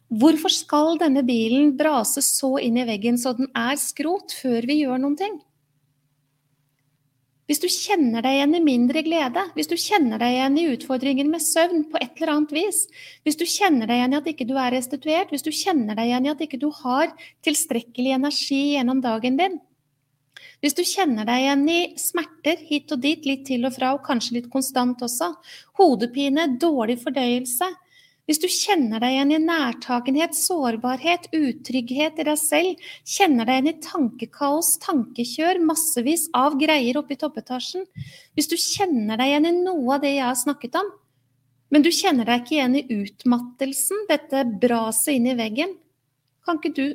Hvorfor 0.06 0.52
skal 0.54 1.00
denne 1.00 1.24
bilen 1.26 1.72
brase 1.78 2.22
så 2.22 2.56
inn 2.62 2.78
i 2.78 2.86
veggen 2.86 3.18
så 3.18 3.32
den 3.38 3.48
er 3.58 3.74
skrot, 3.80 4.34
før 4.38 4.66
vi 4.68 4.82
gjør 4.84 5.02
noen 5.02 5.18
ting? 5.18 5.40
Hvis 7.46 7.60
du 7.62 7.68
kjenner 7.70 8.24
deg 8.26 8.40
igjen 8.40 8.56
i 8.58 8.60
mindre 8.64 9.02
glede, 9.06 9.44
hvis 9.54 9.68
du 9.70 9.76
kjenner 9.78 10.18
deg 10.18 10.34
igjen 10.34 10.56
i 10.58 10.64
utfordringen 10.72 11.28
med 11.30 11.44
søvn 11.44 11.84
på 11.92 12.00
et 12.00 12.18
eller 12.18 12.32
annet 12.32 12.54
vis, 12.56 12.80
hvis 13.22 13.38
du 13.38 13.44
kjenner 13.46 13.86
deg 13.86 14.00
igjen 14.00 14.16
i 14.16 14.18
at 14.18 14.30
ikke 14.32 14.48
du 14.48 14.56
er 14.58 14.74
restituert, 14.74 15.30
hvis 15.30 15.46
du 15.46 15.52
kjenner 15.54 15.94
deg 15.94 16.10
igjen 16.10 16.26
i 16.26 16.32
at 16.32 16.42
ikke 16.42 16.58
du 16.58 16.66
har 16.82 17.14
tilstrekkelig 17.46 18.16
energi 18.18 18.60
gjennom 18.74 19.02
dagen 19.04 19.38
din, 19.38 19.60
hvis 20.64 20.74
du 20.74 20.82
kjenner 20.88 21.28
deg 21.28 21.44
igjen 21.44 21.64
i 21.70 21.80
smerter 22.00 22.66
hit 22.66 22.90
og 22.94 23.02
dit, 23.04 23.22
litt 23.28 23.46
til 23.46 23.68
og 23.68 23.76
fra, 23.76 23.92
og 23.94 24.02
kanskje 24.06 24.40
litt 24.40 24.50
konstant 24.50 25.04
også, 25.06 25.30
hodepine, 25.78 26.48
dårlig 26.58 26.98
fordøyelse, 27.04 27.70
hvis 28.26 28.40
du 28.42 28.48
kjenner 28.50 28.98
deg 29.02 29.14
igjen 29.14 29.32
i 29.36 29.38
nærtagenhet, 29.38 30.34
sårbarhet, 30.34 31.28
utrygghet 31.36 32.18
i 32.18 32.26
deg 32.26 32.38
selv, 32.40 32.86
kjenner 33.06 33.46
deg 33.46 33.60
igjen 33.60 33.70
i 33.70 33.74
tankekaos, 33.86 34.72
tankekjør, 34.82 35.62
massevis 35.62 36.26
av 36.34 36.58
greier 36.58 36.98
oppe 36.98 37.14
i 37.14 37.20
toppetasjen, 37.20 37.86
hvis 38.34 38.50
du 38.50 38.56
kjenner 38.58 39.20
deg 39.20 39.30
igjen 39.30 39.50
i 39.52 39.56
noe 39.60 39.94
av 39.94 40.02
det 40.02 40.16
jeg 40.16 40.26
har 40.26 40.38
snakket 40.42 40.78
om, 40.82 40.90
men 41.70 41.86
du 41.86 41.90
kjenner 41.94 42.26
deg 42.26 42.42
ikke 42.42 42.56
igjen 42.58 42.78
i 42.78 42.86
utmattelsen, 43.02 44.06
dette 44.10 44.42
braset 44.62 45.14
inn 45.14 45.30
i 45.30 45.38
veggen, 45.38 45.76
kan 46.46 46.58
ikke 46.58 46.74
du 46.74 46.86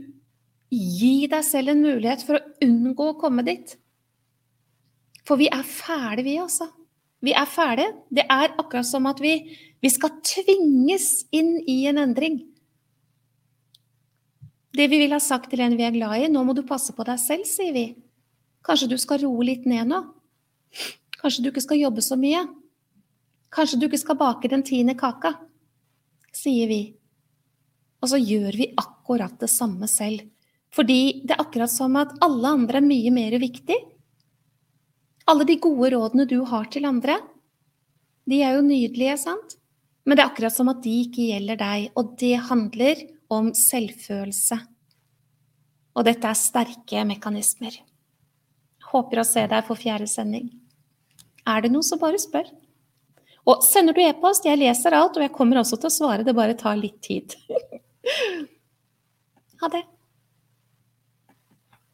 gi 0.71 1.27
deg 1.31 1.43
selv 1.47 1.73
en 1.73 1.83
mulighet 1.83 2.23
for 2.27 2.39
å 2.39 2.67
unngå 2.67 3.09
å 3.11 3.17
komme 3.19 3.43
dit? 3.47 3.75
For 5.27 5.39
vi 5.39 5.47
er 5.51 5.63
ferdige, 5.67 6.27
vi, 6.27 6.37
altså. 6.43 6.71
Vi 7.21 7.35
er 7.37 7.49
ferdige. 7.49 7.91
Det 8.09 8.23
er 8.25 8.55
akkurat 8.57 8.87
som 8.87 9.05
at 9.11 9.19
vi 9.21 9.35
vi 9.81 9.89
skal 9.89 10.19
tvinges 10.21 11.25
inn 11.33 11.55
i 11.69 11.83
en 11.89 11.97
endring. 12.01 12.39
Det 14.71 14.87
vi 14.87 15.01
vil 15.01 15.11
ha 15.11 15.19
sagt 15.19 15.49
til 15.51 15.63
en 15.65 15.75
vi 15.75 15.83
er 15.83 15.95
glad 15.95 16.21
i, 16.21 16.29
nå 16.31 16.43
må 16.47 16.55
du 16.55 16.63
passe 16.67 16.93
på 16.95 17.05
deg 17.07 17.19
selv, 17.19 17.47
sier 17.49 17.73
vi. 17.75 17.85
Kanskje 18.63 18.91
du 18.93 18.97
skal 19.01 19.23
roe 19.25 19.45
litt 19.45 19.65
ned 19.67 19.89
nå? 19.89 20.01
Kanskje 21.17 21.43
du 21.43 21.49
ikke 21.51 21.63
skal 21.65 21.81
jobbe 21.81 22.03
så 22.05 22.15
mye? 22.19 22.45
Kanskje 23.51 23.81
du 23.81 23.87
ikke 23.89 23.99
skal 23.99 24.19
bake 24.19 24.51
den 24.51 24.63
tiende 24.63 24.95
kaka? 24.97 25.33
Sier 26.31 26.69
vi. 26.69 26.81
Og 28.01 28.13
så 28.13 28.21
gjør 28.21 28.55
vi 28.57 28.69
akkurat 28.79 29.33
det 29.41 29.49
samme 29.51 29.89
selv. 29.91 30.23
Fordi 30.71 31.25
det 31.27 31.35
er 31.35 31.43
akkurat 31.43 31.73
som 31.73 31.97
at 31.99 32.13
alle 32.23 32.53
andre 32.55 32.79
er 32.79 32.87
mye 32.87 33.11
mer 33.11 33.35
viktig. 33.41 33.75
Alle 35.27 35.45
de 35.49 35.57
gode 35.61 35.91
rådene 35.93 36.25
du 36.29 36.39
har 36.47 36.69
til 36.71 36.87
andre, 36.87 37.17
de 38.29 38.39
er 38.45 38.55
jo 38.55 38.63
nydelige, 38.63 39.17
sant? 39.19 39.57
Men 40.05 40.17
det 40.17 40.23
er 40.23 40.31
akkurat 40.31 40.55
som 40.55 40.71
at 40.71 40.81
de 40.83 40.93
ikke 41.03 41.27
gjelder 41.29 41.59
deg, 41.59 41.91
og 41.97 42.15
det 42.19 42.33
handler 42.47 43.03
om 43.31 43.51
selvfølelse. 43.55 44.57
Og 45.95 46.07
dette 46.07 46.27
er 46.27 46.39
sterke 46.39 47.03
mekanismer. 47.07 47.75
Håper 48.91 49.21
å 49.21 49.27
se 49.27 49.45
deg 49.51 49.67
for 49.67 49.79
fjerde 49.79 50.09
sending. 50.09 50.49
Er 51.47 51.63
det 51.63 51.71
noe, 51.73 51.85
så 51.85 51.99
bare 52.01 52.19
spør. 52.21 52.49
Og 53.49 53.63
sender 53.65 53.97
du 53.97 54.01
e-post, 54.03 54.45
jeg 54.45 54.59
leser 54.61 54.93
alt, 54.93 55.17
og 55.17 55.25
jeg 55.25 55.33
kommer 55.33 55.61
også 55.61 55.79
til 55.81 55.89
å 55.89 55.93
svare, 55.93 56.25
det 56.25 56.37
bare 56.37 56.57
tar 56.57 56.77
litt 56.77 56.99
tid. 57.05 57.33
ha 59.61 59.71
det. 59.73 59.85